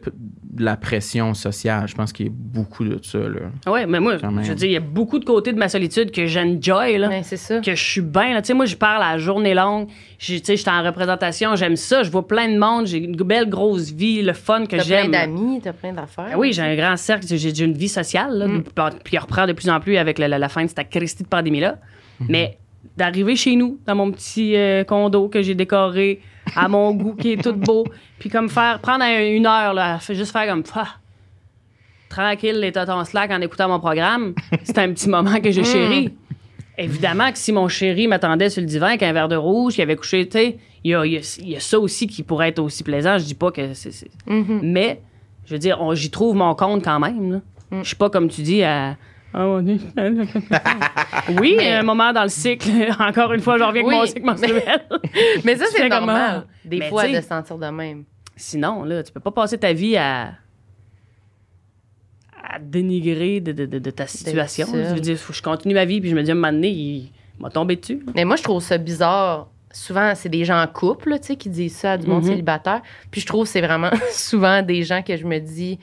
la 0.59 0.77
pression 0.77 1.33
sociale. 1.33 1.87
Je 1.87 1.95
pense 1.95 2.13
qu'il 2.13 2.27
y 2.27 2.29
a 2.29 2.33
beaucoup 2.35 2.85
de 2.85 2.99
ça. 3.03 3.19
Là. 3.19 3.71
Ouais, 3.71 3.87
mais 3.87 4.01
moi, 4.01 4.17
je 4.19 4.27
veux 4.49 4.55
dire, 4.57 4.69
il 4.69 4.73
y 4.73 4.77
a 4.77 4.81
beaucoup 4.81 5.19
de 5.19 5.25
côtés 5.25 5.53
de 5.53 5.59
ma 5.59 5.69
solitude 5.69 6.11
que 6.11 6.27
j'enjoy, 6.27 6.99
là. 6.99 7.09
Ouais, 7.09 7.23
c'est 7.23 7.37
ça. 7.37 7.61
que 7.61 7.75
je 7.75 7.83
suis 7.83 8.01
bien. 8.01 8.35
là. 8.35 8.43
Tu 8.43 8.49
sais, 8.49 8.55
moi, 8.55 8.65
je 8.67 8.75
parle 8.75 9.03
à 9.03 9.13
la 9.13 9.19
journée 9.19 9.55
longue. 9.55 9.89
J'ai- 10.19 10.41
Tu 10.41 10.47
sais, 10.47 10.57
j'étais 10.57 10.71
en 10.71 10.83
représentation. 10.83 11.55
J'aime 11.57 11.77
ça. 11.77 12.03
Je 12.03 12.11
vois 12.11 12.27
plein 12.27 12.49
de 12.53 12.59
monde. 12.59 12.87
J'ai 12.87 12.99
une 12.99 13.15
belle 13.17 13.49
grosse 13.49 13.93
vie, 13.93 14.23
le 14.23 14.33
fun 14.33 14.63
que 14.67 14.77
T'as 14.77 14.85
plein 14.85 15.03
j'aime. 15.03 15.11
d'amis, 15.13 15.61
t'as 15.63 15.73
plein 15.73 15.93
d'affaires. 15.93 16.31
Ah 16.33 16.39
oui, 16.39 16.53
j'ai 16.53 16.63
un 16.63 16.75
grand 16.75 16.97
cercle. 16.97 17.27
J'ai 17.29 17.65
une 17.65 17.75
vie 17.75 17.89
sociale. 17.89 18.37
Là, 18.37 18.49
Mm. 18.49 18.63
Puis 19.05 19.15
il 19.15 19.19
reprend 19.19 19.47
de 19.47 19.53
plus 19.53 19.69
en 19.71 19.79
plus 19.79 19.97
avec 19.99 20.19
la, 20.19 20.27
la- 20.27 20.39
la 20.39 20.49
fin 20.49 20.65
de 20.65 20.69
cette 20.69 20.89
Christie 20.91 21.23
de 21.23 21.29
pandémie-là. 21.29 21.79
Mm-hmm. 22.21 22.27
Mais 22.29 22.59
d'arriver 22.97 23.37
chez 23.37 23.55
nous, 23.57 23.79
dans 23.87 23.95
mon 23.95 24.11
petit 24.11 24.57
euh, 24.57 24.83
condo 24.85 25.29
que 25.29 25.43
j'ai 25.43 25.55
décoré 25.55 26.21
à 26.55 26.69
mon 26.69 26.93
goût, 26.93 27.15
qui 27.15 27.33
est 27.33 27.43
tout 27.43 27.55
beau, 27.55 27.85
puis 28.19 28.29
comme 28.31 28.49
faire, 28.49 28.79
prendre 28.81 29.03
un- 29.05 29.27
une 29.27 29.47
heure, 29.47 29.75
là, 29.75 29.99
juste 30.11 30.33
faire 30.33 30.47
comme, 30.49 30.63
ah, 30.75 30.89
tranquille, 32.09 32.59
les 32.61 32.73
totons 32.73 33.05
slack 33.05 33.31
en 33.31 33.41
écoutant 33.41 33.69
mon 33.69 33.81
programme, 33.81 34.35
c'est 34.65 34.79
un 34.79 34.93
petit 34.93 35.09
moment 35.09 35.41
que 35.41 35.51
j'ai 35.51 35.63
Mm. 35.63 35.65
chéri. 35.65 36.15
Évidemment 36.79 37.33
que 37.33 37.39
si 37.39 37.53
mon 37.53 37.69
chéri 37.69 38.07
m'attendait 38.07 38.51
sur 38.51 38.61
le 38.61 38.67
divan 38.67 38.87
avec 38.87 39.03
un 39.03 39.13
verre 39.13 39.29
de 39.29 39.37
rouge, 39.37 39.75
qu'il 39.75 39.83
avait 39.83 39.97
couché, 39.97 40.27
tu 40.27 40.33
sais, 40.39 40.59
il 40.85 40.89
y 40.89 40.91
y 40.91 40.95
a- 40.95 41.05
il 41.41 41.49
y 41.49 41.57
a 41.57 41.61
ça 41.61 41.79
aussi 41.81 42.07
qui 42.07 42.23
pourrait 42.23 42.49
être 42.51 42.59
aussi 42.59 42.85
plaisant. 42.85 43.19
Je 43.19 43.25
dis 43.25 43.35
pas 43.35 43.51
que 43.51 43.73
c'est. 43.75 43.91
Mhm. 44.27 44.61
Mais, 44.63 45.01
je 45.47 45.55
veux 45.55 45.59
dire, 45.59 45.81
on- 45.81 45.95
j'y 45.95 46.11
trouve 46.11 46.37
mon 46.37 46.55
compte 46.55 46.85
quand 46.85 47.01
même. 47.01 47.41
Mm. 47.71 47.79
Je 47.83 47.87
suis 47.87 47.97
pas 47.97 48.11
comme 48.11 48.29
tu 48.29 48.43
dis 48.43 48.63
à. 48.63 48.97
Est- 49.37 49.81
oui, 51.41 51.55
Mais- 51.59 51.75
un 51.75 51.83
moment 51.83 52.13
dans 52.13 52.23
le 52.23 52.29
cycle. 52.29 52.71
Encore 52.99 53.33
une 53.33 53.41
fois, 53.41 53.59
je 53.59 53.65
reviens 53.65 53.83
avec 53.85 53.95
mon 53.95 54.07
cycle 54.07 54.23
menstruel. 54.25 54.63
Mais 55.45 55.57
ça, 55.57 55.67
Tu 55.67 55.73
c'est 55.77 55.89
normal. 55.89 56.47
Des 56.65 56.79
Mais 56.79 56.89
fois, 56.89 57.07
de 57.07 57.15
se 57.17 57.21
sentir 57.23 57.59
de 57.59 57.67
même. 57.67 58.05
Sinon, 58.37 58.85
là, 58.85 59.03
tu 59.03 59.13
peux 59.13 59.21
pas 59.21 59.31
passer 59.33 59.59
ta 59.59 59.73
vie 59.73 59.97
à, 59.97 60.33
à 62.43 62.59
dénigrer 62.59 63.41
de, 63.41 63.53
de- 63.53 63.67
de- 63.67 63.79
de 63.79 63.91
ta 63.91 64.07
situation. 64.07 64.67
Je 64.73 64.95
veux 64.95 65.01
dire, 65.01 65.17
faut 65.17 65.33
que 65.33 65.39
je 65.39 65.43
continue 65.43 65.75
ma 65.75 65.85
vie, 65.85 66.01
puis 66.01 66.11
je 66.11 66.15
me 66.17 66.23
dis, 66.23 66.31
à 66.31 66.33
un 66.33 66.37
moment 66.37 66.53
donné, 66.53 66.69
il 66.71 67.11
m'a 67.39 67.51
tombé 67.51 67.77
dessus. 67.77 68.05
Mais 68.15 68.25
moi, 68.25 68.37
je 68.37 68.43
trouve 68.43 68.63
ça 68.63 68.79
bizarre. 68.79 69.49
Souvent, 69.73 70.13
c'est 70.15 70.29
des 70.31 70.45
gens 70.47 70.61
en 70.63 70.67
couple, 70.67 71.11
là, 71.11 71.19
tu 71.19 71.27
sais, 71.29 71.37
qui 71.37 71.51
disent 71.51 71.77
ça 71.77 71.93
à 71.93 71.99
du 71.99 72.07
monde 72.07 72.23
Mhm. 72.23 72.31
célibataire. 72.31 72.81
Puis 73.11 73.21
je 73.21 73.27
trouve 73.27 73.43
que 73.45 73.51
c'est 73.51 73.61
vraiment 73.61 73.91
souvent 74.11 74.63
des 74.63 74.83
gens 74.85 75.03
que 75.03 75.17
je 75.17 75.27
me 75.27 75.39
dis, 75.39 75.79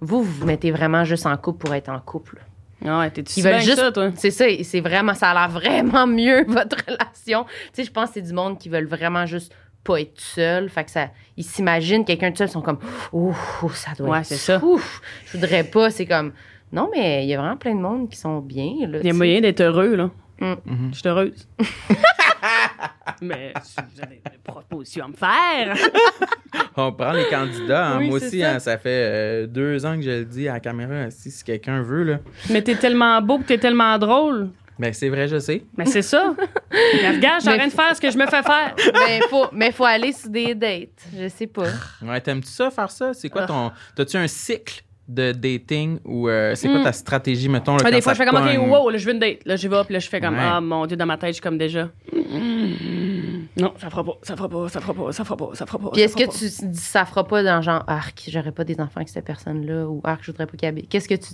vous, 0.00 0.22
vous 0.22 0.40
vous 0.40 0.46
mettez 0.46 0.72
vraiment 0.72 1.04
juste 1.04 1.26
en 1.26 1.36
couple 1.36 1.58
pour 1.64 1.74
être 1.74 1.88
en 1.88 2.00
couple. 2.00 2.42
Ah 2.84 2.98
Ouais, 3.00 3.10
t'es-tu 3.10 3.40
Ils 3.40 3.42
bien 3.42 3.52
veulent 3.52 3.60
juste. 3.62 3.76
ça, 3.78 3.90
toi? 3.92 4.10
C'est 4.16 4.30
ça, 4.30 4.44
c'est 4.62 4.80
vraiment, 4.80 5.14
ça 5.14 5.30
a 5.30 5.34
l'air 5.34 5.48
vraiment 5.48 6.06
mieux, 6.06 6.44
votre 6.48 6.76
relation. 6.86 7.44
Tu 7.44 7.50
sais, 7.72 7.84
je 7.84 7.90
pense 7.90 8.08
que 8.08 8.14
c'est 8.14 8.22
du 8.22 8.32
monde 8.32 8.58
qui 8.58 8.68
veulent 8.68 8.86
vraiment 8.86 9.24
juste 9.26 9.52
pas 9.82 10.00
être 10.00 10.20
seul. 10.20 10.68
Fait 10.68 10.84
que 10.84 10.90
ça, 10.90 11.08
ils 11.36 11.44
s'imaginent 11.44 12.04
quelqu'un 12.04 12.30
de 12.30 12.36
seul, 12.36 12.48
ils 12.48 12.52
sont 12.52 12.60
comme, 12.62 12.78
ouf, 13.12 13.74
ça 13.74 13.92
doit 13.96 14.08
Ouais, 14.10 14.18
être. 14.18 14.26
c'est 14.26 14.36
ça. 14.36 14.62
Ouf, 14.64 15.00
je 15.26 15.38
voudrais 15.38 15.64
pas. 15.64 15.90
C'est 15.90 16.06
comme, 16.06 16.32
non, 16.72 16.90
mais 16.94 17.24
il 17.24 17.28
y 17.28 17.34
a 17.34 17.38
vraiment 17.40 17.56
plein 17.56 17.74
de 17.74 17.80
monde 17.80 18.08
qui 18.10 18.18
sont 18.18 18.40
bien, 18.40 18.72
là. 18.88 18.98
Il 19.00 19.06
y 19.06 19.10
a 19.10 19.14
moyen 19.14 19.40
d'être 19.40 19.60
heureux, 19.62 19.94
là. 19.96 20.10
Mm. 20.40 20.54
Mhm. 20.66 20.90
Je 20.92 20.98
suis 20.98 21.08
heureuse. 21.08 21.48
Mais 23.22 23.52
si 23.62 23.74
vous 23.76 24.02
avez 24.02 24.16
des 24.16 24.38
propositions 24.44 25.04
à 25.06 25.08
me 25.08 25.14
faire. 25.14 25.76
On 26.76 26.92
prend 26.92 27.12
les 27.12 27.26
candidats. 27.28 27.86
hein. 27.88 27.98
Oui, 27.98 28.08
Moi 28.08 28.16
aussi, 28.16 28.40
ça. 28.40 28.50
hein, 28.54 28.58
ça 28.58 28.76
fait 28.78 28.88
euh, 28.90 29.46
deux 29.46 29.84
ans 29.86 29.96
que 29.96 30.02
je 30.02 30.10
le 30.10 30.24
dis 30.24 30.48
à 30.48 30.54
la 30.54 30.60
caméra. 30.60 31.10
Si, 31.10 31.30
si 31.30 31.42
quelqu'un 31.44 31.82
veut, 31.82 32.02
là. 32.04 32.18
Mais 32.50 32.62
t'es 32.62 32.74
tellement 32.76 33.20
beau, 33.22 33.40
t'es 33.46 33.58
tellement 33.58 33.96
drôle. 33.98 34.50
Ben, 34.78 34.92
c'est 34.92 35.08
vrai, 35.08 35.26
je 35.26 35.38
sais. 35.38 35.64
Mais 35.78 35.86
c'est 35.86 36.02
ça. 36.02 36.34
Mais 36.70 37.10
regarde, 37.12 37.36
je 37.36 37.40
suis 37.40 37.48
en 37.48 37.52
Mais- 37.52 37.58
train 37.58 37.66
de 37.68 37.72
faire 37.72 37.96
ce 37.96 38.00
que 38.00 38.10
je 38.10 38.18
me 38.18 38.26
fais 38.26 38.42
faire. 38.42 38.74
mais 38.92 39.20
faut, 39.30 39.46
mais 39.52 39.72
faut 39.72 39.86
aller 39.86 40.12
sur 40.12 40.28
des 40.28 40.54
dates. 40.54 41.02
Je 41.18 41.28
sais 41.28 41.46
pas. 41.46 41.68
Ouais, 42.02 42.20
t'aimes-tu 42.20 42.48
ça, 42.50 42.70
faire 42.70 42.90
ça? 42.90 43.14
C'est 43.14 43.30
quoi 43.30 43.42
Ah. 43.44 43.46
ton. 43.46 43.72
T'as-tu 43.94 44.18
un 44.18 44.26
cycle? 44.28 44.82
De 45.08 45.30
dating 45.32 45.98
ou 46.04 46.28
euh, 46.28 46.54
c'est 46.56 46.68
quoi 46.68 46.80
Mm. 46.80 46.84
ta 46.84 46.92
stratégie, 46.92 47.48
mettons? 47.48 47.76
Là, 47.76 47.82
Ah, 47.86 47.90
des 47.90 48.00
fois, 48.00 48.12
je 48.14 48.18
fais 48.18 48.26
comme, 48.26 48.36
OK, 48.44 48.68
wow, 48.70 48.90
là, 48.90 48.98
je 48.98 49.06
veux 49.06 49.12
une 49.12 49.20
date. 49.20 49.38
Là, 49.44 49.54
j'y 49.56 49.68
vais, 49.68 49.84
puis 49.84 49.92
là, 49.94 49.98
je 50.00 50.08
fais 50.08 50.20
comme, 50.20 50.34
Ouais. 50.34 50.40
ah, 50.42 50.60
mon 50.60 50.84
Dieu, 50.86 50.96
dans 50.96 51.06
ma 51.06 51.16
tête, 51.16 51.28
je 51.30 51.34
suis 51.34 51.42
comme 51.42 51.58
déjà. 51.58 51.88
Non, 53.58 53.72
ça 53.78 53.88
fera 53.88 54.04
pas, 54.04 54.18
ça 54.22 54.36
fera 54.36 54.48
pas, 54.48 54.68
ça 54.68 54.80
fera 54.80 54.94
pas, 54.94 55.12
ça 55.12 55.24
fera 55.24 55.36
pas, 55.36 55.50
ça 55.54 55.66
fera 55.66 55.78
pas. 55.78 55.90
Puis 55.90 56.00
ça 56.00 56.04
est-ce 56.04 56.16
que 56.16 56.24
fera 56.24 56.32
pas. 56.32 56.38
tu 56.60 56.66
dis 56.68 56.78
ça 56.78 57.04
fera 57.06 57.24
pas 57.26 57.42
dans 57.42 57.62
genre 57.62 57.84
arc, 57.86 58.24
j'aurais 58.28 58.52
pas 58.52 58.64
des 58.64 58.74
enfants 58.80 58.96
avec 58.96 59.08
cette 59.08 59.24
personne-là 59.24 59.86
ou 59.86 60.00
arc, 60.04 60.20
je 60.22 60.30
voudrais 60.30 60.46
pas 60.46 60.56
qu'il 60.56 60.68
habite. 60.68 60.88
Qu'est-ce 60.88 61.08
que 61.08 61.14
tu 61.14 61.28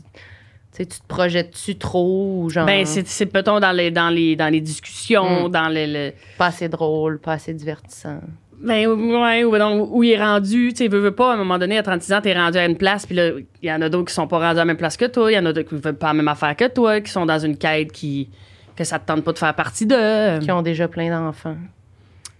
tu 0.74 0.78
sais, 0.78 0.86
tu 0.86 1.00
te 1.00 1.06
projettes-tu 1.06 1.76
trop 1.76 2.44
ou 2.44 2.48
genre? 2.48 2.64
Ben, 2.64 2.86
c'est, 2.86 3.06
c'est 3.06 3.26
peut-on 3.26 3.60
dans 3.60 3.72
les, 3.72 3.90
dans 3.90 4.08
les, 4.08 4.36
dans 4.36 4.48
les 4.50 4.60
discussions, 4.62 5.48
Mm. 5.48 5.50
dans 5.50 5.68
les. 5.68 5.86
le- 5.86 6.12
pas 6.38 6.46
assez 6.46 6.68
drôle, 6.68 7.18
pas 7.18 7.32
assez 7.32 7.52
divertissant. 7.52 8.20
Ben, 8.62 8.86
ouais, 8.86 9.44
ou 9.44 9.58
donc, 9.58 9.88
où 9.90 10.04
il 10.04 10.12
est 10.12 10.22
rendu, 10.22 10.68
tu 10.70 10.76
sais, 10.76 10.88
veut, 10.88 11.00
veut 11.00 11.10
pas, 11.14 11.32
à 11.32 11.34
un 11.34 11.36
moment 11.36 11.58
donné, 11.58 11.78
à 11.78 11.82
36 11.82 12.12
ans, 12.12 12.20
t'es 12.20 12.32
rendu 12.32 12.58
à 12.58 12.64
une 12.64 12.76
place, 12.76 13.04
puis 13.06 13.16
là, 13.16 13.30
il 13.60 13.68
y 13.68 13.72
en 13.72 13.82
a 13.82 13.88
d'autres 13.88 14.06
qui 14.08 14.14
sont 14.14 14.28
pas 14.28 14.38
rendus 14.38 14.50
à 14.58 14.62
la 14.62 14.64
même 14.66 14.76
place 14.76 14.96
que 14.96 15.06
toi, 15.06 15.32
il 15.32 15.34
y 15.34 15.38
en 15.38 15.44
a 15.46 15.52
d'autres 15.52 15.68
qui 15.68 15.74
veulent 15.74 15.96
pas 15.96 16.08
la 16.08 16.14
même 16.14 16.28
affaire 16.28 16.54
que 16.54 16.68
toi, 16.68 17.00
qui 17.00 17.10
sont 17.10 17.26
dans 17.26 17.38
une 17.40 17.56
quête 17.56 17.90
qui. 17.90 18.28
que 18.76 18.84
ça 18.84 18.98
te 19.00 19.06
tente 19.06 19.24
pas 19.24 19.32
de 19.32 19.38
faire 19.38 19.54
partie 19.54 19.84
de. 19.86 20.38
Qui 20.38 20.50
ont 20.52 20.62
déjà 20.62 20.86
plein 20.88 21.10
d'enfants. 21.10 21.56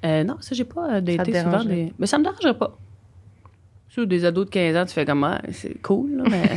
Euh, 0.04 0.22
non, 0.24 0.36
ça, 0.40 0.54
j'ai 0.54 0.64
pas 0.64 0.94
euh, 0.94 1.00
te 1.00 1.16
daté 1.16 1.40
souvent 1.40 1.64
des. 1.64 1.92
Mais 1.98 2.06
ça 2.06 2.18
me 2.18 2.24
dérangerait 2.24 2.54
pas. 2.58 2.76
Sur 3.88 4.06
des 4.06 4.24
ados 4.24 4.46
de 4.46 4.50
15 4.50 4.76
ans, 4.76 4.86
tu 4.86 4.94
fais 4.94 5.04
comme, 5.04 5.22
ah, 5.24 5.40
c'est 5.50 5.80
cool, 5.82 6.16
là, 6.16 6.24
mais. 6.30 6.56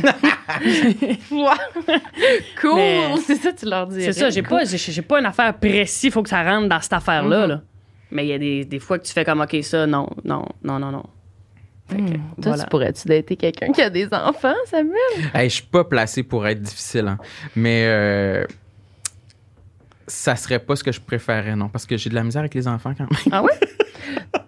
cool, 2.60 2.80
c'est 3.26 3.34
ça 3.36 3.52
tu 3.52 3.66
leur 3.66 3.86
dis. 3.88 4.02
c'est 4.02 4.12
ça, 4.12 4.30
j'ai 4.30 4.42
pas, 4.42 4.64
j'ai, 4.64 5.02
pas 5.02 5.18
une 5.20 5.26
affaire 5.26 5.52
précise, 5.54 6.12
faut 6.12 6.22
que 6.22 6.28
ça 6.28 6.42
rentre 6.42 6.68
dans 6.68 6.80
cette 6.80 6.92
affaire-là, 6.94 7.42
Mhm. 7.42 7.48
là. 7.50 7.62
Mais 8.10 8.24
il 8.24 8.28
y 8.28 8.32
a 8.32 8.38
des, 8.38 8.64
des 8.64 8.78
fois 8.78 8.98
que 8.98 9.04
tu 9.04 9.12
fais 9.12 9.24
comme, 9.24 9.40
OK, 9.40 9.56
ça, 9.62 9.86
non, 9.86 10.08
non, 10.24 10.44
non, 10.62 10.78
non, 10.78 10.90
non. 10.92 11.04
Fait 11.88 11.96
que, 11.98 12.10
Toi, 12.12 12.18
voilà. 12.38 12.64
tu 12.64 12.68
pourrais-tu 12.70 13.06
dater 13.08 13.36
quelqu'un 13.36 13.70
qui 13.72 13.80
a 13.82 13.90
des 13.90 14.06
enfants, 14.12 14.54
Samuel? 14.66 14.96
Hey, 15.34 15.48
je 15.48 15.54
suis 15.56 15.64
pas 15.64 15.84
placé 15.84 16.22
pour 16.24 16.46
être 16.46 16.60
difficile, 16.60 17.06
hein. 17.08 17.18
mais 17.54 17.84
euh, 17.86 18.44
ça 20.06 20.36
serait 20.36 20.58
pas 20.58 20.76
ce 20.76 20.84
que 20.84 20.92
je 20.92 21.00
préférais, 21.00 21.54
non, 21.56 21.68
parce 21.68 21.86
que 21.86 21.96
j'ai 21.96 22.10
de 22.10 22.14
la 22.14 22.24
misère 22.24 22.40
avec 22.40 22.54
les 22.54 22.66
enfants 22.68 22.92
quand 22.96 23.04
même. 23.10 23.20
Ah 23.32 23.42
ouais? 23.42 23.52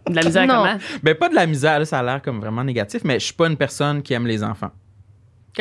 De 0.09 0.15
la 0.15 0.23
misère 0.25 0.47
Non. 0.47 0.55
comment? 0.65 0.79
ben, 1.03 1.15
pas 1.15 1.29
de 1.29 1.35
la 1.35 1.47
misère, 1.47 1.79
là, 1.79 1.85
ça 1.85 1.99
a 1.99 2.03
l'air 2.03 2.23
comme 2.23 2.41
vraiment 2.41 2.65
négatif, 2.65 3.03
mais 3.05 3.19
je 3.21 3.27
suis 3.27 3.35
pas 3.35 3.47
une 3.47 3.57
personne 3.57 4.03
qui 4.03 4.15
aime 4.15 4.27
les 4.27 4.43
enfants. 4.43 4.71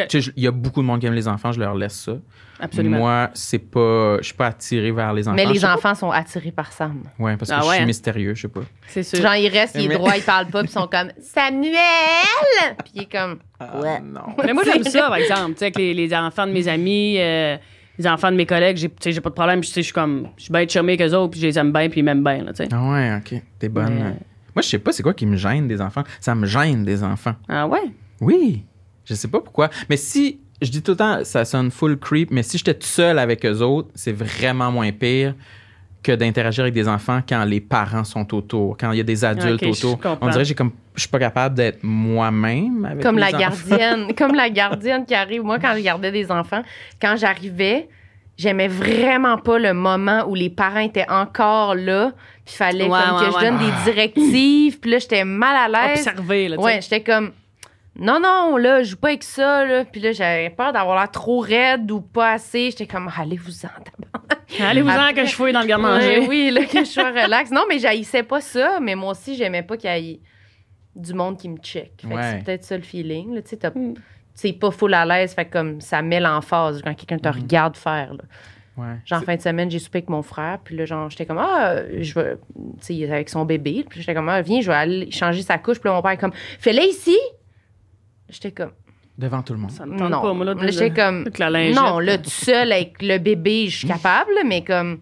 Tu 0.05 0.21
sais, 0.21 0.31
Il 0.35 0.43
y 0.43 0.47
a 0.47 0.51
beaucoup 0.51 0.81
de 0.81 0.85
monde 0.85 0.99
qui 0.99 1.07
aime 1.07 1.13
les 1.13 1.27
enfants, 1.27 1.51
je 1.51 1.59
leur 1.59 1.73
laisse 1.75 1.93
ça. 1.99 2.13
Absolument. 2.59 2.97
Moi, 2.97 3.29
c'est 3.33 3.59
pas. 3.59 4.17
Je 4.19 4.23
suis 4.23 4.33
pas 4.33 4.47
attiré 4.47 4.91
vers 4.91 5.13
les 5.13 5.27
enfants. 5.27 5.35
Mais 5.35 5.45
les 5.45 5.59
pas- 5.59 5.75
enfants 5.75 5.93
sont 5.95 6.11
attirés 6.11 6.51
par 6.51 6.71
Sam. 6.71 7.03
Ouais, 7.19 7.37
parce 7.37 7.51
que 7.51 7.55
Ah 7.55 7.61
je 7.61 7.67
ouais, 7.67 7.73
suis 7.75 7.83
hein? 7.83 7.87
mystérieux, 7.87 8.33
je 8.35 8.41
sais 8.41 8.47
pas. 8.47 8.61
C'est 8.87 9.03
sûr. 9.03 9.21
Genre, 9.21 9.35
ils 9.35 9.47
restent, 9.49 9.75
il 9.75 9.85
est 9.85 9.87
Mais- 9.89 9.95
droit, 9.95 10.13
ils 10.15 10.23
parlent 10.23 10.47
pas, 10.47 10.61
puis 10.63 10.69
ils 10.69 10.73
sont 10.73 10.87
comme 10.87 11.09
Samuel! 11.21 12.75
Puis 12.83 12.91
il 12.95 13.01
est 13.03 13.11
comme 13.11 13.39
Ouais. 13.81 13.97
Ah, 13.97 13.99
non. 14.01 14.21
Mais 14.45 14.53
moi, 14.53 14.63
j'aime 14.65 14.83
ça, 14.83 15.01
par 15.07 15.15
exemple. 15.17 15.51
Tu 15.53 15.57
sais, 15.59 15.65
avec 15.65 15.77
les, 15.77 15.93
les 15.93 16.13
enfants 16.15 16.45
de 16.47 16.51
mes 16.51 16.67
amis, 16.67 17.17
euh, 17.19 17.57
les 17.97 18.07
enfants 18.07 18.31
de 18.31 18.35
mes 18.37 18.45
collègues, 18.45 18.77
j'ai, 18.77 18.89
tu 18.89 18.95
sais, 18.99 19.11
j'ai 19.11 19.21
pas 19.21 19.29
de 19.29 19.35
problème. 19.35 19.63
Je 19.63 19.69
suis 19.81 19.91
comme, 19.93 20.29
je 20.37 20.43
suis 20.43 20.51
bien 20.53 20.67
chumé 20.67 20.93
avec 20.93 21.01
eux 21.01 21.15
autres, 21.15 21.31
puis 21.31 21.39
je 21.39 21.47
les 21.47 21.57
aime 21.59 21.71
bien, 21.71 21.89
puis 21.89 21.99
ils 21.99 22.03
m'aiment 22.03 22.23
bien, 22.23 22.43
là, 22.43 22.53
tu 22.53 22.63
sais. 22.63 22.69
Ah 22.71 22.83
ouais, 22.89 23.15
ok. 23.17 23.41
T'es 23.59 23.69
bonne. 23.69 23.93
Mais- 23.95 24.01
Moi, 24.55 24.61
je 24.63 24.69
sais 24.69 24.79
pas 24.79 24.91
c'est 24.91 25.03
quoi 25.03 25.13
qui 25.13 25.25
me 25.27 25.37
gêne 25.37 25.67
des 25.67 25.81
enfants? 25.81 26.03
Ça 26.19 26.33
me 26.35 26.45
gêne 26.47 26.83
des 26.83 27.03
enfants. 27.03 27.35
Ah 27.47 27.67
ouais? 27.67 27.91
Oui. 28.21 28.63
Je 29.07 29.13
sais 29.15 29.27
pas 29.27 29.39
pourquoi. 29.39 29.69
Mais 29.89 29.97
si. 29.97 30.39
Je 30.59 30.71
dis 30.71 30.81
tout 30.81 30.93
le 30.93 30.97
temps, 30.97 31.19
ça 31.23 31.45
sonne 31.45 31.69
full 31.69 31.99
creep, 31.99 32.31
mais 32.31 32.41
si 32.41 32.57
j'étais 32.57 32.73
tout 32.73 32.87
seul 32.87 33.19
avec 33.19 33.45
eux 33.45 33.61
autres, 33.61 33.89
c'est 33.93 34.11
vraiment 34.11 34.71
moins 34.71 34.91
pire 34.91 35.35
que 36.01 36.11
d'interagir 36.11 36.63
avec 36.63 36.73
des 36.73 36.87
enfants 36.87 37.21
quand 37.29 37.43
les 37.45 37.61
parents 37.61 38.03
sont 38.03 38.33
autour, 38.33 38.75
quand 38.75 38.91
il 38.91 38.97
y 38.97 39.01
a 39.01 39.03
des 39.03 39.23
adultes 39.23 39.61
autour. 39.61 39.99
On 40.19 40.29
dirait 40.29 40.41
que 40.41 40.47
j'ai 40.47 40.55
comme 40.55 40.71
je 40.95 41.01
suis 41.01 41.09
pas 41.09 41.19
capable 41.19 41.53
d'être 41.53 41.83
moi-même 41.83 42.85
avec 42.85 43.03
comme 43.03 43.17
les 43.17 43.21
la 43.21 43.27
enfants. 43.27 43.67
gardienne, 43.69 44.13
comme 44.17 44.33
la 44.33 44.49
gardienne 44.49 45.05
qui 45.05 45.13
arrive. 45.13 45.43
Moi, 45.43 45.59
quand 45.59 45.73
je 45.75 45.81
gardais 45.83 46.11
des 46.11 46.31
enfants, 46.31 46.63
quand 46.99 47.15
j'arrivais, 47.17 47.87
j'aimais 48.35 48.67
vraiment 48.67 49.37
pas 49.37 49.59
le 49.59 49.73
moment 49.75 50.25
où 50.27 50.33
les 50.33 50.49
parents 50.49 50.79
étaient 50.79 51.07
encore 51.07 51.75
là. 51.75 52.13
Puis 52.45 52.55
il 52.55 52.57
fallait 52.57 52.87
Ouais, 52.87 52.97
comme 53.05 53.17
ouais, 53.19 53.25
que 53.27 53.31
je 53.31 53.45
donne 53.45 53.57
des 53.59 53.91
directives. 53.91 54.79
Puis 54.79 54.89
là, 54.89 54.97
j'étais 54.97 55.23
mal 55.23 55.55
à 55.55 55.87
l'aise. 55.87 56.07
Observer, 56.07 56.47
là. 56.49 56.57
Ouais, 56.59 56.79
j'étais 56.81 57.01
comme 57.03 57.31
non 57.99 58.19
non 58.19 58.57
là, 58.57 58.83
je 58.83 58.91
joue 58.91 58.97
pas 58.97 59.09
avec 59.09 59.23
ça 59.23 59.65
là. 59.65 59.85
Puis 59.85 60.01
là, 60.01 60.11
j'avais 60.11 60.49
peur 60.49 60.71
d'avoir 60.73 60.97
l'air 60.97 61.11
trop 61.11 61.39
raide 61.39 61.89
ou 61.91 62.01
pas 62.01 62.33
assez. 62.33 62.71
J'étais 62.71 62.87
comme 62.87 63.09
allez-vous-en. 63.15 63.69
Allez-vous-en 64.63 65.13
que 65.13 65.25
je 65.25 65.33
fouille 65.35 65.51
dans 65.53 65.61
le 65.61 65.67
garde-manger. 65.67 66.19
Ouais, 66.19 66.27
oui, 66.27 66.51
là 66.51 66.65
que 66.65 66.79
je 66.79 66.85
sois 66.89 67.09
relax. 67.11 67.51
Non, 67.51 67.63
mais 67.67 67.79
j'haïssais 67.79 68.23
pas 68.23 68.41
ça, 68.41 68.79
mais 68.81 68.95
moi 68.95 69.11
aussi 69.11 69.35
j'aimais 69.35 69.63
pas 69.63 69.77
qu'il 69.77 69.89
y 69.91 70.11
ait 70.11 70.19
du 70.95 71.13
monde 71.13 71.37
qui 71.37 71.49
me 71.49 71.57
check. 71.57 71.93
Fait 72.01 72.07
que 72.07 72.13
Ouais. 72.13 72.21
c'est 72.23 72.43
peut-être 72.43 72.63
ça 72.63 72.75
le 72.77 72.83
feeling, 72.83 73.35
là, 73.35 73.41
tu 73.41 73.49
sais, 73.49 73.59
Mm. 73.75 73.93
c'est 74.33 74.53
pas 74.53 74.71
full 74.71 74.93
à 74.93 75.05
l'aise, 75.05 75.33
fait 75.35 75.45
que 75.45 75.53
comme 75.53 75.79
ça 75.81 76.01
met 76.01 76.19
l'emphase 76.19 76.81
quand 76.83 76.93
quelqu'un 76.95 77.17
te 77.19 77.29
regarde 77.29 77.75
faire 77.77 78.13
là. 78.13 78.23
Ouais. 78.77 78.95
Genre, 79.05 79.19
en 79.19 79.25
fin 79.25 79.35
de 79.35 79.41
semaine, 79.41 79.71
j'ai 79.71 79.79
soupé 79.79 79.97
avec 79.97 80.09
mon 80.09 80.21
frère. 80.21 80.59
Puis 80.63 80.75
là, 80.77 80.85
genre, 80.85 81.09
j'étais 81.09 81.25
comme, 81.25 81.39
ah, 81.39 81.77
je 81.99 82.13
vais. 82.13 82.35
Tu 82.35 82.61
sais, 82.79 82.93
il 82.93 83.03
est 83.05 83.11
avec 83.11 83.27
son 83.27 83.43
bébé. 83.43 83.83
Puis 83.89 84.01
j'étais 84.01 84.13
comme, 84.13 84.29
ah, 84.29 84.39
viens, 84.43 84.61
je 84.61 84.67
vais 84.67 84.77
aller 84.77 85.09
changer 85.09 85.41
sa 85.41 85.57
couche. 85.57 85.79
Puis 85.79 85.89
là, 85.89 85.95
mon 85.95 86.03
père 86.03 86.11
est 86.11 86.17
comme, 86.17 86.33
fais-le 86.59 86.83
ici. 86.83 87.17
J'étais 88.29 88.51
comme, 88.51 88.71
Devant 89.17 89.41
tout 89.41 89.53
le 89.53 89.59
monde. 89.59 89.71
Ça 89.71 89.85
me 89.85 89.97
non. 89.97 90.21
pas, 90.21 90.33
moi, 90.33 90.45
là, 90.45 90.53
j'étais 90.67 90.91
comme, 90.91 91.25
la 91.39 91.49
lingette, 91.49 91.75
non, 91.75 91.97
là. 91.99 92.19
tout 92.19 92.29
seul 92.29 92.71
avec 92.71 93.01
le 93.01 93.17
bébé, 93.17 93.67
je 93.67 93.77
suis 93.79 93.87
capable, 93.87 94.31
mais 94.45 94.63
comme, 94.63 94.99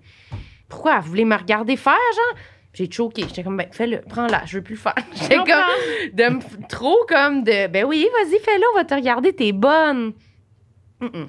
pourquoi? 0.70 1.00
Vous 1.02 1.10
voulez 1.10 1.26
me 1.26 1.36
regarder 1.36 1.76
faire, 1.76 1.94
genre? 2.16 2.40
J'ai 2.74 2.90
choqué. 2.90 3.24
J'étais 3.24 3.44
comme, 3.44 3.58
ben, 3.58 3.68
fais-le, 3.72 4.02
prends-la, 4.08 4.46
je 4.46 4.58
veux 4.58 4.64
plus 4.64 4.76
le 4.76 4.80
faire. 4.80 4.96
J'étais 5.16 5.36
comme, 5.36 6.14
de 6.14 6.24
me- 6.36 6.68
trop 6.70 6.98
comme 7.10 7.44
de, 7.44 7.68
ben 7.68 7.84
oui, 7.86 8.08
vas-y, 8.14 8.40
fais-le, 8.40 8.64
on 8.74 8.78
va 8.78 8.86
te 8.86 8.94
regarder, 8.94 9.34
t'es 9.34 9.52
bonne. 9.52 10.14
Mm-mm. 11.02 11.28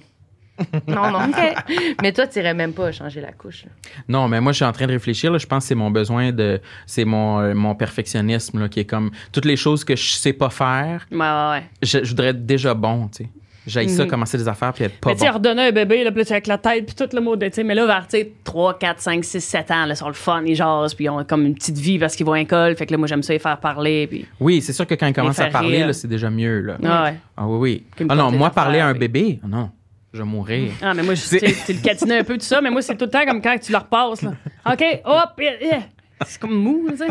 Non, 0.89 1.11
non. 1.11 1.19
Mais 2.03 2.13
toi, 2.13 2.27
tu 2.27 2.39
irais 2.39 2.55
même 2.55 2.73
pas 2.73 2.91
changer 2.93 3.21
la 3.21 3.33
couche. 3.33 3.65
là. 3.65 3.71
Non, 4.09 4.29
mais 4.29 4.41
moi, 4.41 4.53
je 4.53 4.57
suis 4.57 4.65
en 4.65 4.73
train 4.73 4.87
de 4.87 4.93
réfléchir. 4.93 5.31
là. 5.31 5.39
je 5.39 5.47
pense 5.47 5.65
que 5.65 5.69
c'est 5.69 5.75
mon 5.75 5.91
besoin 5.91 6.33
de. 6.33 6.61
C'est 6.87 7.05
mon, 7.05 7.41
euh, 7.41 7.55
mon 7.55 7.75
perfectionnisme 7.75 8.61
là, 8.61 8.69
qui 8.69 8.81
est 8.81 8.85
comme. 8.85 9.11
Toutes 9.33 9.45
les 9.45 9.57
choses 9.57 9.85
que 9.85 9.97
je 9.97 10.13
sais 10.13 10.33
pas 10.33 10.51
faire, 10.51 11.07
Ouais, 11.11 11.19
ouais, 11.19 11.51
ouais. 11.51 11.63
je, 11.83 12.03
je 12.05 12.09
voudrais 12.11 12.29
être 12.29 12.47
déjà 12.47 12.75
bon, 12.75 13.09
tu 13.09 13.25
sais. 13.25 13.31
J'aille 13.67 13.89
ça, 13.89 14.05
Mhm. 14.05 14.11
commencer 14.11 14.39
des 14.39 14.47
affaires 14.47 14.73
puis 14.73 14.85
être 14.85 15.01
pas 15.01 15.11
mais 15.11 15.17
tu 15.17 15.23
sais, 15.23 15.27
bon. 15.29 15.35
redonner 15.35 15.63
un 15.63 15.73
bébé, 15.73 16.05
là, 16.05 16.13
tu 16.13 16.23
sais, 16.25 16.35
avec 16.35 16.47
la 16.47 16.57
tête, 16.57 16.87
puis 16.87 16.95
tout 16.95 17.09
le 17.13 17.21
mot 17.21 17.35
de, 17.35 17.47
tu 17.49 17.55
sais, 17.55 17.65
mais 17.65 17.75
là, 17.75 17.85
vers, 17.85 18.07
tu 18.07 18.17
sais, 18.19 18.33
3, 18.45 18.79
4, 18.79 19.01
5, 19.01 19.25
6, 19.25 19.41
7 19.41 19.71
ans, 19.73 19.87
là, 19.87 19.95
ils 19.95 19.97
sont 19.97 20.07
le 20.07 20.13
fun, 20.13 20.45
ils 20.47 20.55
jasent, 20.55 20.95
puis 20.95 21.07
ils 21.07 21.11
ont 21.11 21.25
comme 21.25 21.45
une 21.45 21.55
petite 21.57 21.77
vie 21.77 21.99
parce 21.99 22.15
qu'ils 22.15 22.25
vont 22.25 22.35
à 22.35 22.39
l'école. 22.39 22.77
Fait 22.77 22.87
que 22.87 22.93
là, 22.93 22.97
moi, 22.99 23.09
j'aime 23.09 23.25
ça 23.25 23.33
les 23.33 23.41
faire 23.41 23.59
parler, 23.59 24.07
puis. 24.07 24.25
Oui, 24.39 24.63
c'est 24.63 24.73
sûr 24.73 24.87
que 24.87 24.95
quand 24.95 25.09
ils 25.09 25.13
commencent 25.13 25.41
à 25.41 25.49
parler, 25.49 25.93
c'est 25.95 26.07
déjà 26.07 26.31
mieux. 26.31 26.61
Là. 26.61 26.77
Ah 26.85 27.05
ouais. 27.07 27.15
Ah 27.37 27.47
oui, 27.49 27.59
oui. 27.99 28.07
Ah 28.09 28.15
non, 28.15 28.31
moi, 28.31 28.51
parler 28.51 28.79
à 28.79 28.87
un 28.87 28.95
bébé, 28.95 29.41
non, 29.45 29.71
je 30.17 30.23
vais 30.23 30.29
mourir. 30.29 30.73
Ah, 30.83 30.95
mais 30.95 31.03
moi, 31.03 31.15
je- 31.15 31.21
sais, 31.21 31.39
tu 31.67 31.73
le 31.73 31.81
catiner 31.81 32.19
un 32.19 32.25
peu, 32.25 32.35
tout 32.39 32.45
ça, 32.45 32.61
mais 32.61 32.71
moi, 32.71 32.83
c'est 32.83 32.97
tout 32.97 33.05
le 33.05 33.11
temps 33.11 33.25
comme 33.25 33.41
quand 33.43 33.57
tu 33.59 33.71
leur 33.73 33.87
passes, 33.87 34.23
là. 34.23 34.33
OK, 34.71 34.85
hop, 35.05 35.31
yeah, 35.39 35.61
yeah. 35.63 35.81
C'est 36.27 36.41
comme 36.41 36.55
mou, 36.55 36.87
tu 36.91 36.97
sais. 36.97 37.07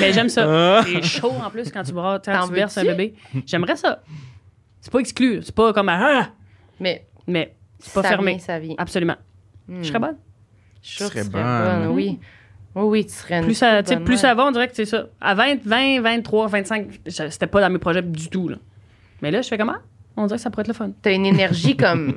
Mais 0.00 0.12
j'aime 0.12 0.28
ça. 0.28 0.82
C'est 0.84 1.02
chaud, 1.02 1.32
en 1.42 1.50
plus, 1.50 1.70
quand 1.70 1.82
tu, 1.84 1.92
bras, 1.92 2.18
quand 2.24 2.48
tu 2.48 2.52
berces 2.54 2.76
un 2.78 2.84
bébé. 2.84 3.14
J'aimerais 3.46 3.76
ça. 3.76 4.02
C'est 4.80 4.92
pas 4.92 4.98
exclu. 4.98 5.40
C'est 5.42 5.54
pas 5.54 5.72
comme 5.72 5.88
ah, 5.88 6.30
Mais 6.80 7.06
mais 7.26 7.54
c'est 7.78 7.94
pas 7.94 8.02
ça 8.02 8.08
fermé. 8.10 8.32
vient, 8.32 8.40
ça 8.40 8.58
vient. 8.58 8.74
Absolument. 8.76 9.16
Je 9.68 9.84
serais 9.84 9.98
bonne. 10.00 10.16
Je 10.82 10.90
serais 10.98 11.22
serais 11.22 11.30
bonne. 11.30 11.42
bonne. 11.82 11.86
Oui. 11.94 12.18
Oui, 12.74 12.82
oui, 12.84 13.06
tu 13.06 13.12
serais 13.12 13.40
Plus 13.40 13.54
ça, 13.54 13.82
bonne 13.82 14.04
plus 14.04 14.16
ça 14.18 14.34
va, 14.34 14.46
on 14.46 14.50
dirait 14.50 14.66
que 14.68 14.74
c'est 14.74 14.84
ça. 14.84 15.06
À 15.20 15.34
20, 15.34 15.62
20, 15.64 16.00
23, 16.00 16.48
25, 16.48 16.88
ça- 17.06 17.30
c'était 17.30 17.46
pas 17.46 17.60
dans 17.60 17.70
mes 17.70 17.78
projets 17.78 18.02
du 18.02 18.28
tout. 18.28 18.48
Là. 18.48 18.56
Mais 19.22 19.30
là, 19.30 19.40
je 19.42 19.48
fais 19.48 19.56
comment? 19.56 19.76
On 20.16 20.26
dirait 20.26 20.36
que 20.36 20.42
ça 20.42 20.50
pourrait 20.50 20.62
être 20.62 20.68
le 20.68 20.74
fun. 20.74 20.90
T'as 21.02 21.12
une 21.12 21.26
énergie 21.26 21.76
comme 21.76 22.16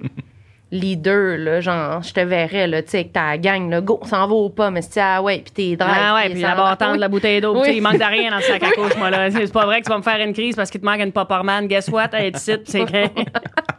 leader, 0.72 1.38
là, 1.38 1.62
genre, 1.62 2.02
je 2.04 2.14
te 2.14 2.20
verrais, 2.20 2.68
là, 2.68 2.82
tu 2.84 2.90
sais, 2.90 2.98
avec 3.00 3.14
ta 3.14 3.38
gang, 3.38 3.70
là, 3.70 3.80
go, 3.82 4.00
on 4.02 4.06
s'en 4.06 4.28
va 4.28 4.34
au 4.34 4.50
pas, 4.50 4.70
mais 4.70 4.82
c'est 4.82 5.00
ah 5.00 5.22
ouais, 5.22 5.40
puis 5.40 5.52
t'es 5.52 5.76
drive. 5.78 5.92
Ah 5.98 6.16
ouais, 6.16 6.30
puis 6.30 6.42
ça 6.42 6.50
la 6.50 6.56
va. 6.56 6.64
bâtante, 6.72 6.94
Oui. 6.94 7.00
la 7.00 7.08
bouteille 7.08 7.40
d'eau, 7.42 7.60
Oui. 7.62 7.74
il 7.76 7.82
manque 7.82 7.98
de 8.00 8.04
rien 8.04 8.32
dans 8.32 8.38
le 8.38 8.42
sac 8.44 8.62
à 8.64 8.72
couche, 8.76 8.98
moi, 8.98 9.10
là. 9.10 9.32
C'est 9.32 9.52
pas 9.54 9.66
vrai 9.66 9.80
que 9.80 9.86
tu 9.86 9.92
vas 9.92 9.98
me 9.98 10.04
faire 10.04 10.20
une 10.26 10.34
crise 10.34 10.56
parce 10.56 10.70
qu'il 10.70 10.82
te 10.82 10.86
manque 10.86 11.00
une 11.00 11.12
Popperman. 11.12 11.68
Guess 11.68 11.88
what? 11.90 12.10
Hey, 12.14 12.32
tu 12.34 12.40
sais, 12.40 12.62
c'est 12.66 12.82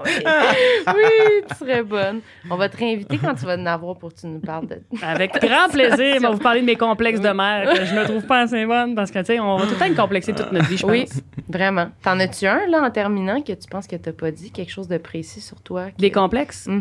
Oui, 0.06 1.42
tu 1.48 1.54
serais 1.56 1.82
bonne. 1.82 2.20
On 2.50 2.56
va 2.56 2.68
te 2.68 2.76
réinviter 2.76 3.18
quand 3.18 3.34
tu 3.34 3.44
vas 3.44 3.56
en 3.56 3.66
avoir 3.66 3.96
pour 3.96 4.14
que 4.14 4.20
tu 4.20 4.26
nous 4.26 4.38
parles 4.40 4.66
de. 4.66 4.80
Avec 5.02 5.32
grand 5.42 5.68
plaisir, 5.70 6.16
on 6.18 6.20
va 6.22 6.30
vous 6.30 6.38
parler 6.38 6.60
de 6.60 6.66
mes 6.66 6.76
complexes 6.76 7.20
de 7.20 7.28
mère, 7.30 7.68
que 7.74 7.84
je 7.84 7.94
me 7.94 8.04
trouve 8.04 8.24
pas 8.26 8.40
assez 8.40 8.64
bonne 8.64 8.94
parce 8.94 9.10
que, 9.10 9.18
tu 9.18 9.26
sais, 9.26 9.40
on 9.40 9.56
va 9.56 9.64
tout 9.66 9.72
le 9.72 9.76
temps 9.76 9.84
être 9.84 9.96
complexé 9.96 10.32
toute 10.32 10.52
notre 10.52 10.66
vie, 10.68 10.76
je 10.76 10.82
pense. 10.82 10.90
Oui, 10.90 11.06
vraiment. 11.48 11.88
T'en 12.02 12.18
as-tu 12.20 12.46
un, 12.46 12.66
là, 12.68 12.82
en 12.82 12.90
terminant, 12.90 13.40
que 13.42 13.52
tu 13.52 13.68
penses 13.70 13.86
que 13.86 13.96
t'as 13.96 14.12
pas 14.12 14.30
dit, 14.30 14.50
quelque 14.50 14.70
chose 14.72 14.88
de 14.88 14.98
précis 14.98 15.40
sur 15.40 15.60
toi? 15.60 15.86
Des 15.98 16.10
complexes? 16.10 16.66
Mhm. 16.68 16.77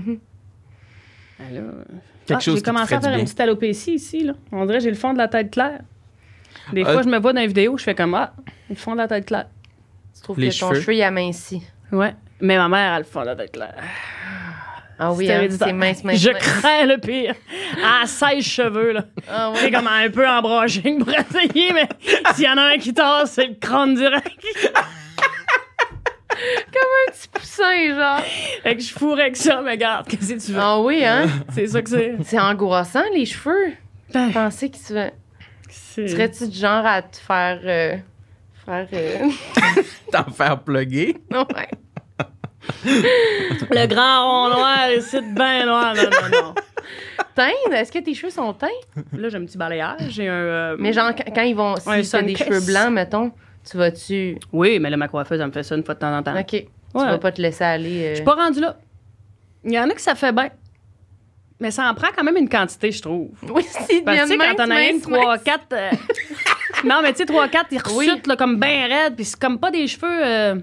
Ben 1.39 1.53
là, 1.53 1.61
Quelque 2.25 2.37
ah, 2.37 2.39
chose 2.39 2.55
J'ai 2.57 2.61
commencé 2.61 2.93
à 2.95 3.01
faire 3.01 3.13
une 3.17 3.23
petite 3.23 3.39
alopécie 3.39 3.93
ici, 3.95 4.23
là. 4.23 4.33
On 4.51 4.65
dirait 4.65 4.79
que 4.79 4.83
j'ai 4.83 4.89
le 4.89 4.95
fond 4.97 5.13
de 5.13 5.17
la 5.17 5.27
tête 5.27 5.51
claire. 5.51 5.79
Des 6.73 6.83
Euh, 6.83 6.91
fois, 6.93 7.01
je 7.03 7.07
me 7.07 7.19
vois 7.19 7.31
dans 7.33 7.41
une 7.41 7.47
vidéo, 7.47 7.77
je 7.77 7.83
fais 7.83 7.95
comme, 7.95 8.13
ah, 8.15 8.33
le 8.69 8.75
fond 8.75 8.93
de 8.93 8.97
la 8.97 9.07
tête 9.07 9.25
claire. 9.27 9.47
Tu 10.15 10.21
trouves 10.23 10.39
Les 10.39 10.49
que 10.49 10.59
ton 10.59 10.73
cheveu, 10.73 10.95
il 10.95 11.03
amincit. 11.03 11.61
Ouais. 11.91 12.15
Mais 12.41 12.57
ma 12.57 12.67
mère 12.67 12.93
a 12.93 12.97
le 12.99 13.05
fond 13.05 13.21
de 13.21 13.27
la 13.27 13.35
tête 13.35 13.51
claire. 13.53 13.75
Ah 14.99 15.13
oui, 15.13 15.27
C'est 15.27 15.33
hein, 15.35 15.47
c'est 15.51 15.73
mince, 15.73 16.03
mince, 16.03 16.19
Je 16.19 16.31
mince. 16.31 16.41
crains 16.41 16.85
le 16.87 16.97
pire. 16.97 17.35
À 17.85 18.07
16 18.07 18.43
cheveux, 18.43 18.93
là. 18.93 19.05
Ah 19.29 19.51
oui. 19.51 19.59
C'est 19.61 19.71
comme 19.71 19.87
un 19.87 20.09
peu 20.09 20.27
en 20.27 20.41
brushing 20.41 20.97
pour 21.03 21.13
essayer, 21.13 21.71
mais 21.71 21.87
s'il 22.33 22.45
y 22.45 22.49
en 22.49 22.57
a 22.57 22.73
un 22.73 22.77
qui 22.79 22.93
tasse, 22.95 23.31
c'est 23.33 23.45
le 23.45 23.53
crâne 23.53 23.93
direct. 23.93 24.43
Un 27.07 27.11
petit 27.11 27.27
poussin, 27.29 27.95
genre. 27.95 28.21
Fait 28.63 28.75
que 28.75 28.81
je 28.81 28.93
fourrais 28.93 29.21
avec 29.23 29.37
ça, 29.37 29.61
mais 29.61 29.71
regarde, 29.71 30.07
qu'est-ce 30.07 30.33
que 30.33 30.39
tu 30.45 30.51
veux? 30.53 30.59
Ah 30.61 30.79
oui, 30.79 31.03
hein? 31.05 31.25
C'est 31.53 31.67
ça 31.67 31.81
que 31.81 31.89
c'est. 31.89 32.15
C'est 32.23 32.39
angoissant, 32.39 33.03
les 33.13 33.25
cheveux. 33.25 33.71
Ben, 34.13 34.31
Penser 34.31 34.69
que 34.69 34.77
tu 34.77 34.83
c'est- 35.69 36.07
Serais-tu 36.07 36.47
du 36.47 36.57
genre 36.57 36.85
à 36.85 37.01
te 37.01 37.17
faire. 37.17 37.59
euh, 37.63 37.97
faire. 38.65 38.87
euh, 38.93 39.29
T'en 40.11 40.25
faire 40.31 40.59
plugger? 40.63 41.17
ouais. 41.31 41.69
Le 43.71 43.85
grand 43.87 44.25
rond 44.49 44.49
noir, 44.55 44.77
le 44.93 45.01
site 45.01 45.33
bien 45.33 45.65
noir. 45.65 45.93
Non, 45.95 46.03
non, 46.03 46.41
non. 46.43 46.55
Teindre, 47.35 47.73
est-ce 47.73 47.91
que 47.91 47.99
tes 47.99 48.13
cheveux 48.13 48.31
sont 48.31 48.53
teints? 48.53 48.67
Là, 49.13 49.29
j'ai 49.29 49.37
un 49.37 49.45
petit 49.45 49.57
balayage. 49.57 50.09
J'ai 50.09 50.27
un. 50.27 50.33
euh, 50.33 50.75
Mais 50.79 50.93
genre, 50.93 51.11
quand 51.35 51.41
ils 51.41 51.55
vont. 51.55 51.75
Si 51.77 52.09
t'as 52.11 52.21
des 52.21 52.35
cheveux 52.35 52.61
blancs, 52.61 52.91
mettons, 52.91 53.31
tu 53.69 53.77
vas-tu? 53.77 54.37
Oui, 54.53 54.79
mais 54.79 54.89
là, 54.89 54.97
ma 54.97 55.07
coiffeuse, 55.07 55.39
elle 55.41 55.47
me 55.47 55.51
fait 55.51 55.63
ça 55.63 55.75
une 55.75 55.83
fois 55.83 55.95
de 55.95 55.99
temps 55.99 56.15
en 56.17 56.23
temps. 56.23 56.37
Ok. 56.39 56.47
Tu 56.49 56.65
Ouais. 56.93 57.05
vas 57.05 57.17
pas 57.17 57.31
te 57.31 57.41
laisser 57.41 57.63
aller. 57.63 58.05
euh, 58.05 58.09
Je 58.11 58.15
suis 58.15 58.23
pas 58.23 58.35
rendue 58.35 58.59
là. 58.61 58.77
Il 59.65 59.73
y 59.73 59.79
en 59.79 59.89
a 59.89 59.93
que 59.93 60.01
ça 60.01 60.15
fait 60.15 60.31
bien. 60.31 60.49
Mais 61.59 61.71
ça 61.71 61.89
en 61.89 61.93
prend 61.95 62.07
quand 62.15 62.23
même 62.23 62.37
une 62.37 62.47
quantité, 62.49 62.91
je 62.91 63.01
trouve. 63.01 63.29
Oui, 63.51 63.63
si, 63.63 64.01
Parce 64.03 64.21
que 64.21 64.31
tu 64.31 64.37
quand 64.37 64.55
t'en 64.55 64.69
as 64.71 64.81
une, 64.83 64.93
mince, 64.97 65.01
3, 65.01 65.25
mince. 65.35 65.43
4. 65.43 65.75
non, 66.85 67.01
mais 67.01 67.11
tu 67.11 67.17
sais, 67.17 67.25
3, 67.25 67.47
4, 67.47 67.67
ils 67.71 67.81
Oui. 67.95 68.07
ressutent 68.09 68.27
là, 68.27 68.35
comme 68.35 68.59
bien 68.59 68.87
raides, 68.87 69.15
puis 69.15 69.25
c'est 69.25 69.39
comme 69.39 69.59
pas 69.59 69.71
des 69.71 69.87
cheveux. 69.87 70.05
euh, 70.25 70.55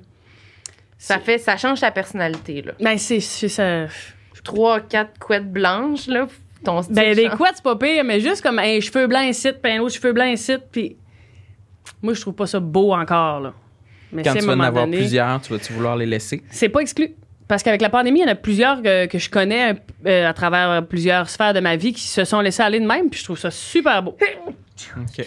Ça 0.99 1.19
fait, 1.19 1.39
ça 1.39 1.57
change 1.57 1.81
ta 1.81 1.91
personnalité, 1.91 2.63
là. 2.63 2.73
Ben, 2.81 2.97
c'est 2.97 3.21
ça. 3.21 3.87
Trois, 4.45 4.81
quatre 4.81 5.19
couettes 5.19 5.51
blanches, 5.53 6.07
là. 6.07 6.27
Ton 6.65 6.81
style 6.83 6.95
Ben, 6.95 7.15
des 7.15 7.29
couettes, 7.29 7.55
c'est 7.57 7.65
pas 7.65 7.77
pire, 7.77 8.05
mais 8.05 8.21
juste 8.21 8.41
comme 8.43 8.59
un 8.59 8.81
cheveu 8.81 9.07
blanc 9.07 9.21
ici, 9.23 9.51
puis 9.53 9.73
un 9.73 9.81
autre 9.81 9.95
cheveu 9.95 10.13
blanc 10.13 10.27
ici, 10.27 10.55
puis. 10.73 10.97
Moi, 12.03 12.15
je 12.15 12.21
trouve 12.21 12.35
pas 12.35 12.47
ça 12.47 12.61
beau 12.61 12.93
encore, 12.93 13.41
là. 13.41 13.53
Mais 14.13 14.23
Quand 14.23 14.35
tu 14.35 14.45
vas 14.47 14.53
en 14.55 14.61
avoir 14.61 14.85
donné- 14.85 14.99
plusieurs, 14.99 15.41
tu 15.41 15.53
vas-tu 15.53 15.73
vouloir 15.73 15.97
les 15.97 16.07
laisser? 16.07 16.43
C'est 16.51 16.69
pas 16.69 16.81
exclu. 16.81 17.11
Parce 17.49 17.63
qu'avec 17.63 17.81
la 17.83 17.91
pandémie, 17.91 18.21
il 18.21 18.23
y 18.23 18.29
en 18.29 18.33
a 18.33 18.37
plusieurs 18.37 18.81
que, 18.81 19.07
que 19.07 19.19
je 19.19 19.29
connais 19.29 19.77
euh, 20.07 20.29
à 20.29 20.33
travers 20.33 20.71
euh, 20.71 20.81
plusieurs 20.81 21.29
sphères 21.29 21.53
de 21.53 21.61
ma 21.61 21.77
vie 21.77 21.93
qui 21.93 22.03
se 22.07 22.25
sont 22.25 22.41
laissés 22.41 22.63
aller 22.63 22.81
de 22.81 22.87
même, 22.87 23.11
puis 23.11 23.19
je 23.21 23.25
trouve 23.25 23.39
ça 23.39 23.51
super 23.51 24.03
beau. 24.03 24.17
OK. 24.97 25.27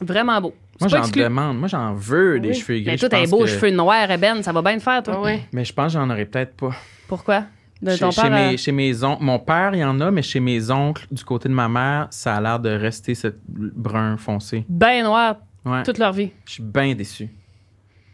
Vraiment 0.00 0.40
beau. 0.40 0.54
Moi, 0.80 0.88
j'en 0.90 1.08
demande. 1.08 1.58
Moi, 1.58 1.68
j'en 1.68 1.94
veux 1.94 2.38
des 2.38 2.48
Oui. 2.50 2.54
cheveux 2.54 2.74
gris. 2.80 2.84
Mais 2.92 2.96
toi, 2.98 3.08
t'as 3.08 3.20
un 3.20 3.24
beau 3.24 3.40
que- 3.40 3.46
cheveux 3.46 3.70
noirs, 3.70 4.10
Eben, 4.10 4.42
ça 4.42 4.52
va 4.52 4.60
bien 4.60 4.76
te 4.76 4.82
faire, 4.82 5.02
toi. 5.02 5.14
Ah 5.16 5.22
oui. 5.22 5.40
Mais 5.52 5.64
je 5.64 5.72
pense 5.72 5.92
que 5.94 5.98
j'en 5.98 6.10
aurais 6.10 6.26
peut-être 6.26 6.54
pas. 6.54 6.72
Pourquoi? 7.08 7.44
De 7.82 7.90
Chez, 7.92 7.98
ton 7.98 8.10
chez 8.10 8.22
père, 8.22 8.32
euh, 8.32 8.50
mes, 8.52 8.56
chez 8.56 8.72
mes 8.72 9.04
oncles. 9.04 9.22
Mon 9.22 9.38
père, 9.38 9.70
il 9.74 9.80
y 9.80 9.84
en 9.84 10.00
a, 10.00 10.10
mais 10.10 10.22
chez 10.22 10.40
mes 10.40 10.70
oncles, 10.70 11.06
du 11.10 11.22
côté 11.24 11.48
de 11.48 11.54
ma 11.54 11.68
mère, 11.68 12.06
ça 12.10 12.34
a 12.36 12.40
l'air 12.40 12.58
de 12.58 12.70
rester 12.70 13.14
ce 13.14 13.28
brun 13.46 14.16
foncé. 14.16 14.64
ben 14.68 15.04
noir 15.04 15.36
Ouais. 15.64 15.82
toute 15.82 15.98
leur 15.98 16.12
vie. 16.12 16.30
Je 16.46 16.52
suis 16.52 16.62
bien 16.62 16.94
déçu. 16.94 17.28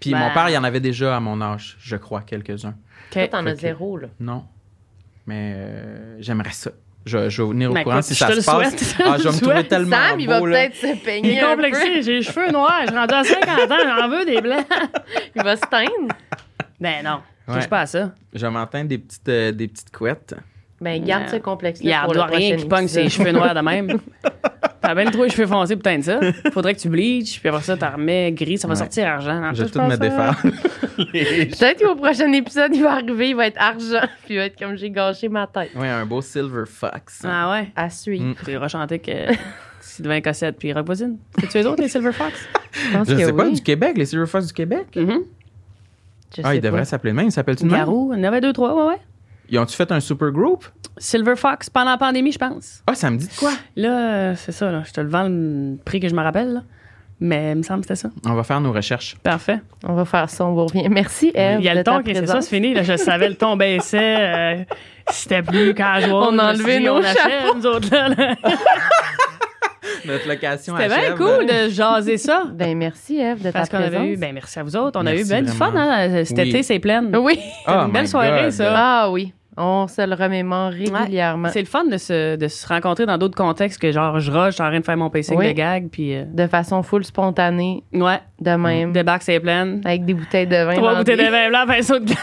Puis 0.01 0.11
Ben. 0.11 0.19
mon 0.19 0.31
père, 0.33 0.49
il 0.49 0.53
y 0.55 0.59
en 0.59 0.65
avait 0.65 0.81
déjà 0.81 1.17
à 1.17 1.21
mon 1.21 1.41
âge, 1.43 1.77
je 1.81 1.97
crois, 1.97 2.23
quelques-uns. 2.23 2.75
Toi, 3.13 3.29
t'en 3.29 3.45
as 3.47 3.55
zéro, 3.57 3.99
là. 3.99 4.09
Non. 4.19 4.45
Mais 5.27 5.53
euh, 5.55 6.17
j'aimerais 6.19 6.51
ça. 6.53 6.71
Je, 7.05 7.29
je 7.29 7.43
vais 7.43 7.49
venir 7.51 7.71
au 7.71 7.75
Ben, 7.75 7.83
courant 7.85 7.97
écoute, 7.97 8.07
si 8.09 8.15
je 8.15 8.19
ça 8.19 8.27
te 8.29 8.33
se 8.33 8.39
le 8.39 8.45
passe. 8.45 8.77
souhaite. 8.77 8.97
Ah, 9.07 9.17
je 9.19 9.23
vais 9.25 9.31
me 9.31 9.37
trouver 9.39 9.55
souhaite. 9.57 9.69
tellement 9.69 9.97
Sam, 9.97 10.21
il 10.21 10.27
va 10.29 10.41
peut-être 10.41 10.75
se 10.77 10.87
Il 10.87 10.99
peigner 11.01 11.35
est 11.37 11.41
un 11.41 11.45
peu. 11.57 11.63
complexé, 11.63 12.03
j'ai 12.03 12.15
les 12.15 12.23
cheveux 12.23 12.51
noirs, 12.51 12.81
je 12.83 12.87
suis 12.89 12.97
rendu 12.99 13.15
à 13.15 13.23
50 13.25 13.71
ans, 13.71 13.77
j'en 14.01 14.09
veux 14.09 14.25
des 14.25 14.41
blancs. 14.41 14.67
Il 15.37 15.43
va 15.43 15.57
se 15.57 15.63
teindre. 15.63 16.15
Ben 16.81 17.05
non, 17.05 17.21
Ouais. 17.49 17.55
touche 17.57 17.68
pas 17.68 17.80
à 17.80 17.86
ça. 17.86 18.12
Je 18.32 18.45
vais 18.47 18.51
m'entendre 18.53 18.86
des 18.88 18.99
petites, 18.99 19.28
euh, 19.28 19.53
des 19.53 19.68
petites 19.68 19.90
couettes. 19.95 20.34
Ben, 20.80 21.03
garde 21.05 21.24
Ouais. 21.24 21.28
ce 21.30 21.36
complexe-là 21.36 21.84
Il 21.84 21.90
y 21.90 21.93
a 21.93 22.01
pour 22.03 22.12
le 22.12 22.16
doit 22.18 22.26
rien 22.26 22.51
prochain 22.51 22.62
qui 22.62 22.68
pogne 22.68 22.88
ses 22.88 23.09
cheveux 23.09 23.30
noirs 23.32 23.55
de 23.55 23.61
même. 23.61 23.99
T'as 24.80 24.97
bien 24.97 25.05
trop 25.12 25.22
les 25.22 25.30
cheveux 25.30 25.47
foncés 25.47 25.76
pour 25.76 25.84
teindre 25.84 26.03
ça. 26.05 26.18
Faudrait 26.53 26.74
que 26.74 26.80
tu 26.80 26.88
bleaches, 26.88 27.38
puis 27.38 27.49
après 27.49 27.62
ça, 27.62 27.76
t'en 27.76 27.93
remets 27.93 28.32
gris, 28.32 28.59
ça 28.59 28.66
va 28.66 28.72
Ouais. 28.74 28.78
sortir 28.78 29.07
argent. 29.07 29.40
En 29.45 29.55
Je 29.55 29.62
vais 29.62 29.70
tout, 29.70 29.80
me 29.80 29.97
défaire. 29.97 30.43
Peut-être 30.97 31.84
qu'au 31.84 31.95
prochain 31.95 32.32
épisode, 32.32 32.74
il 32.74 32.82
va 32.82 32.95
arriver, 32.95 33.30
il 33.30 33.36
va 33.36 33.47
être 33.47 33.61
argent, 33.61 34.01
puis 34.24 34.34
il 34.34 34.36
va 34.38 34.45
être 34.47 34.59
comme 34.59 34.76
j'ai 34.76 34.90
gâché 34.90 35.28
ma 35.28 35.47
tête. 35.47 35.70
Oui, 35.76 35.86
un 35.86 36.05
beau 36.05 36.20
silver 36.20 36.64
fox. 36.66 37.22
Ah 37.24 37.51
ouais. 37.53 37.68
À 37.76 37.88
suivre. 37.90 38.24
Mm. 38.24 38.34
Tu 38.45 38.51
iras 38.51 38.66
chanter 38.68 38.99
que 38.99 39.12
Sylvain 39.80 40.20
Cossette 40.20 40.59
puis 40.59 40.72
Rock 40.72 40.86
Voisine. 40.86 41.16
C'est-tu 41.40 41.59
les 41.59 41.66
autres, 41.66 41.82
les 41.82 41.88
Silver 41.88 42.12
Fox? 42.12 42.32
Je 42.72 42.93
pense 42.97 43.09
Je 43.09 43.14
que 43.14 43.24
sais 43.24 43.32
pas, 43.32 43.45
oui. 43.45 43.53
du 43.53 43.61
Québec, 43.62 43.97
les 43.97 44.07
silver 44.07 44.26
fox 44.26 44.47
du 44.49 44.53
Québec. 44.53 44.86
Mhm. 44.97 45.22
Je 46.37 46.43
Ah, 46.45 46.57
devraient 46.59 46.80
pas. 46.80 46.85
s'appeler 46.85 47.12
le 47.12 47.16
même. 47.16 47.28
Garou, 47.70 48.12
il 48.14 48.18
y 48.18 48.20
en 48.20 48.24
avait 48.24 48.41
deux, 48.41 48.53
trois, 48.53 48.74
ouais, 48.74 48.89
ouais. 48.95 49.01
Ils 49.49 49.59
ont-tu 49.59 49.76
fait 49.76 49.91
un 49.93 50.01
super 50.01 50.30
group? 50.30 50.64
Silver 50.97 51.37
Fox 51.37 51.68
pendant 51.68 51.91
la 51.91 51.99
pandémie, 51.99 52.33
je 52.33 52.39
pense. 52.39 52.83
Ah, 52.87 52.95
ça 52.95 53.11
me 53.11 53.16
dit 53.18 53.26
de 53.26 53.35
quoi? 53.39 53.51
Là, 53.76 54.35
c'est 54.37 54.53
ça, 54.53 54.70
là. 54.70 54.83
Je 54.87 54.93
te 54.93 55.01
le 55.01 55.09
vends 55.09 55.24
le 55.28 55.76
prix 55.85 56.01
que 56.01 56.09
je 56.09 56.14
me 56.14 56.22
rappelle, 56.22 56.53
là. 56.55 56.62
Mais 57.20 57.53
il 57.53 57.59
me 57.59 57.62
semble 57.62 57.83
que 57.83 57.89
c'était 57.95 58.09
ça. 58.09 58.11
On 58.26 58.35
va 58.35 58.43
faire 58.43 58.61
nos 58.61 58.72
recherches. 58.72 59.16
Parfait. 59.22 59.61
On 59.85 59.93
va 59.95 60.05
faire 60.05 60.28
ça, 60.28 60.45
on 60.45 60.55
vous 60.55 60.66
revient. 60.66 60.89
Merci, 60.91 61.30
Eve. 61.35 61.61
Il 61.61 61.64
y 61.64 61.68
a 61.68 61.74
le 61.74 61.85
ton 61.85 62.03
qui 62.03 62.14
c'est 62.14 62.26
ça, 62.26 62.41
c'est 62.41 62.49
fini. 62.57 62.74
Là, 62.74 62.83
je 62.83 62.97
savais, 62.97 63.28
le 63.28 63.37
ton 63.37 63.57
baissait. 63.57 64.16
euh, 64.18 64.64
C'était 65.09 65.43
plus 65.43 65.72
casual. 65.74 66.12
On 66.14 66.39
a 66.39 66.53
enlevé 66.53 66.80
nos 66.80 66.97
achève, 66.97 67.55
nous 67.57 67.66
autres, 67.66 67.89
là. 67.93 68.09
là. 68.09 68.35
Notre 70.07 70.29
location 70.29 70.75
C'était 70.77 70.89
bien 70.89 71.17
cool 71.17 71.47
de 71.47 71.69
jaser 71.71 72.17
ça. 72.19 72.45
Ben, 72.55 72.77
merci, 72.77 73.19
Eve, 73.19 73.39
de 73.39 73.45
ta 73.45 73.53
Parce 73.53 73.69
qu'on 73.69 73.79
présence. 73.79 73.95
avait 73.97 74.09
eu, 74.13 74.17
ben 74.17 74.33
merci 74.35 74.59
à 74.59 74.63
vous 74.63 74.77
autres. 74.77 74.99
On 75.03 75.07
a 75.07 75.15
eu 75.15 75.25
ben 75.25 75.45
du 75.45 75.53
fun, 75.53 75.73
hein. 75.75 76.25
Cet 76.25 76.39
Oui. 76.39 76.49
été, 76.49 76.63
c'est 76.63 76.79
plein. 76.79 77.05
Oui. 77.15 77.39
Oh 77.69 77.71
une 77.87 77.93
belle 77.93 78.03
my 78.03 78.09
soirée, 78.09 78.43
God. 78.45 78.51
ça. 78.51 78.73
Ah 78.77 79.11
oui. 79.11 79.33
On 79.57 79.87
se 79.87 80.01
le 80.07 80.15
remémore 80.15 80.71
régulièrement. 80.71 81.51
C'est 81.53 81.61
le 81.61 81.67
fun 81.67 81.85
de 81.85 81.99
se, 81.99 82.37
de 82.37 82.49
se 82.49 82.67
rencontrer 82.67 83.05
dans 83.05 83.19
d'autres 83.19 83.37
contextes 83.37 83.79
que 83.79 83.93
genre 83.93 84.19
je 84.19 84.31
rush, 84.31 84.47
je 84.47 84.51
suis 84.53 84.63
en 84.63 84.69
train 84.71 84.81
de 84.81 84.85
faire 84.85 84.97
mon 84.97 85.11
pacing 85.11 85.37
Oui. 85.37 85.49
de 85.49 85.53
gag, 85.53 85.89
puis 85.93 86.15
euh, 86.17 86.25
De 86.27 86.47
façon 86.47 86.83
full 86.83 87.05
spontanée, 87.05 87.85
ouais, 87.93 88.21
de 88.41 88.51
même. 88.53 88.93
débarque 88.93 89.21
c'est 89.23 89.41
plein. 89.41 89.79
Avec 89.85 90.07
des 90.07 90.15
bouteilles 90.15 90.47
de 90.47 90.57
vin. 90.57 90.75
Trois 90.75 90.95
bouteilles 90.97 91.19
de 91.19 91.31
vin 91.31 91.49
blanc, 91.51 91.65
pinceau 91.69 91.99
de 91.99 92.07
glace. 92.07 92.19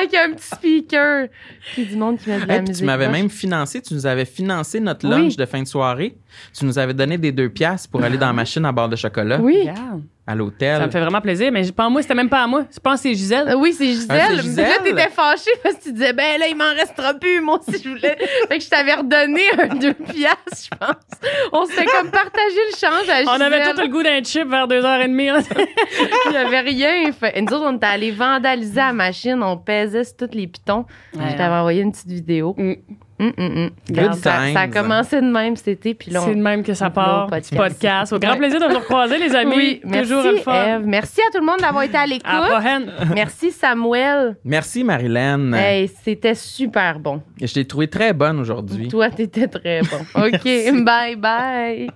Avec 0.00 0.14
un 0.14 0.32
petit 0.34 0.48
speaker. 0.54 1.28
Puis 1.74 1.86
du 1.86 1.96
monde 1.96 2.18
qui 2.18 2.28
met 2.30 2.40
de 2.40 2.46
la 2.46 2.54
Hey, 2.54 2.60
puis 2.60 2.68
musique. 2.68 2.82
tu 2.82 2.86
m'avais 2.86 3.04
proche. 3.06 3.16
même 3.18 3.30
financé, 3.30 3.82
tu 3.82 3.94
nous 3.94 4.06
avais 4.06 4.24
financé 4.24 4.80
notre 4.80 5.06
Oui. 5.08 5.14
lunch 5.24 5.36
de 5.36 5.44
fin 5.46 5.62
de 5.62 5.66
soirée. 5.68 6.16
Tu 6.56 6.64
nous 6.64 6.78
avais 6.78 6.94
donné 6.94 7.18
des 7.18 7.32
deux 7.32 7.48
piastres 7.48 7.88
pour 7.90 8.02
aller 8.02 8.16
dans 8.18 8.26
la 8.28 8.32
machine 8.32 8.64
à 8.64 8.72
barre 8.72 8.88
de 8.88 8.96
chocolat 8.96 9.40
Oui. 9.40 9.60
Regarde. 9.60 10.02
À 10.30 10.34
l'hôtel. 10.34 10.78
Ça 10.78 10.86
me 10.86 10.90
fait 10.92 11.00
vraiment 11.00 11.20
plaisir, 11.20 11.50
mais 11.50 11.64
je 11.64 11.72
pense 11.72 11.90
moi, 11.90 12.02
c'était 12.02 12.14
même 12.14 12.28
pas 12.28 12.42
à 12.42 12.46
moi. 12.46 12.64
Je 12.72 12.78
pense 12.78 13.02
que 13.02 13.08
c'est 13.08 13.14
Gisèle. 13.14 13.48
Euh, 13.48 13.54
Oui, 13.54 13.72
c'est 13.72 13.86
Gisèle. 13.86 14.20
Ah, 14.30 14.36
Gisèle. 14.36 14.68
Là, 14.68 14.78
t'étais 14.82 15.08
fâchée 15.10 15.50
parce 15.62 15.76
que 15.76 15.82
tu 15.84 15.92
disais, 15.92 16.12
ben 16.12 16.38
là, 16.38 16.46
il 16.48 16.56
m'en 16.56 16.72
restera 16.72 17.14
plus. 17.14 17.40
Moi 17.40 17.58
aussi, 17.58 17.82
je 17.82 17.88
voulais. 17.88 18.16
fait 18.48 18.58
que 18.58 18.64
je 18.64 18.68
t'avais 18.68 18.94
redonné 18.94 19.42
un 19.58 19.74
deux 19.76 19.94
piastres, 19.94 20.68
je 20.72 20.78
pense. 20.78 21.20
On 21.52 21.64
s'était 21.66 21.86
comme 21.86 22.10
partagé 22.10 22.60
le 22.70 22.76
change 22.78 23.08
à 23.08 23.18
Gisèle. 23.20 23.28
On 23.28 23.40
avait 23.40 23.72
tout 23.72 23.80
le 23.80 23.88
goût 23.88 24.02
d'un 24.02 24.22
chip 24.22 24.48
vers 24.48 24.68
2h30. 24.68 25.10
Il 26.26 26.30
n'y 26.30 26.36
avait 26.36 26.60
rien. 26.60 27.12
Fait. 27.12 27.40
Nous 27.40 27.52
autres, 27.52 27.66
on 27.66 27.76
était 27.76 27.86
allés 27.86 28.12
vandaliser 28.12 28.76
la 28.76 28.92
machine. 28.92 29.42
On 29.42 29.56
pesait 29.56 30.04
sur 30.04 30.16
tous 30.16 30.36
les 30.36 30.46
pitons. 30.46 30.86
Ouais. 31.14 31.30
je 31.32 31.36
t'avais 31.36 31.54
envoyé 31.56 31.82
une 31.82 31.92
petite 31.92 32.08
vidéo. 32.10 32.54
Mm. 32.56 32.74
Hum, 33.20 33.32
hum. 33.36 33.70
Good 33.90 34.14
ça, 34.14 34.38
times. 34.38 34.54
ça 34.54 34.60
a 34.60 34.68
commencé 34.68 35.20
de 35.20 35.26
même 35.26 35.54
cet 35.54 35.68
été. 35.68 35.94
Puis 35.94 36.10
là, 36.10 36.22
C'est 36.24 36.34
de 36.34 36.40
même 36.40 36.62
que 36.62 36.72
ça 36.72 36.88
part. 36.88 37.26
podcast. 37.26 37.54
Podcast. 37.54 38.12
Au 38.14 38.18
grand 38.18 38.36
plaisir 38.36 38.58
de 38.60 38.66
vous 38.66 38.78
recroiser, 38.78 39.18
les 39.18 39.34
amis. 39.34 39.54
Oui, 39.56 39.80
merci, 39.84 40.10
Toujours. 40.12 40.24
Eve. 40.54 40.82
Merci 40.86 41.20
à 41.20 41.30
tout 41.30 41.40
le 41.40 41.46
monde 41.46 41.60
d'avoir 41.60 41.82
été 41.84 41.96
à 41.96 42.06
l'écoute. 42.06 42.30
Merci, 43.14 43.50
Samuel. 43.50 44.36
Merci 44.44 44.84
Marilyn. 44.84 45.52
Hey, 45.52 45.90
c'était 46.02 46.34
super 46.34 46.98
bon. 46.98 47.22
Je 47.40 47.52
t'ai 47.52 47.64
trouvé 47.66 47.88
très 47.88 48.12
bonne 48.12 48.40
aujourd'hui. 48.40 48.88
Toi, 48.88 49.10
t'étais 49.10 49.48
très 49.48 49.82
bon. 49.82 50.22
OK, 50.26 50.84
bye 50.84 51.16
bye. 51.16 51.90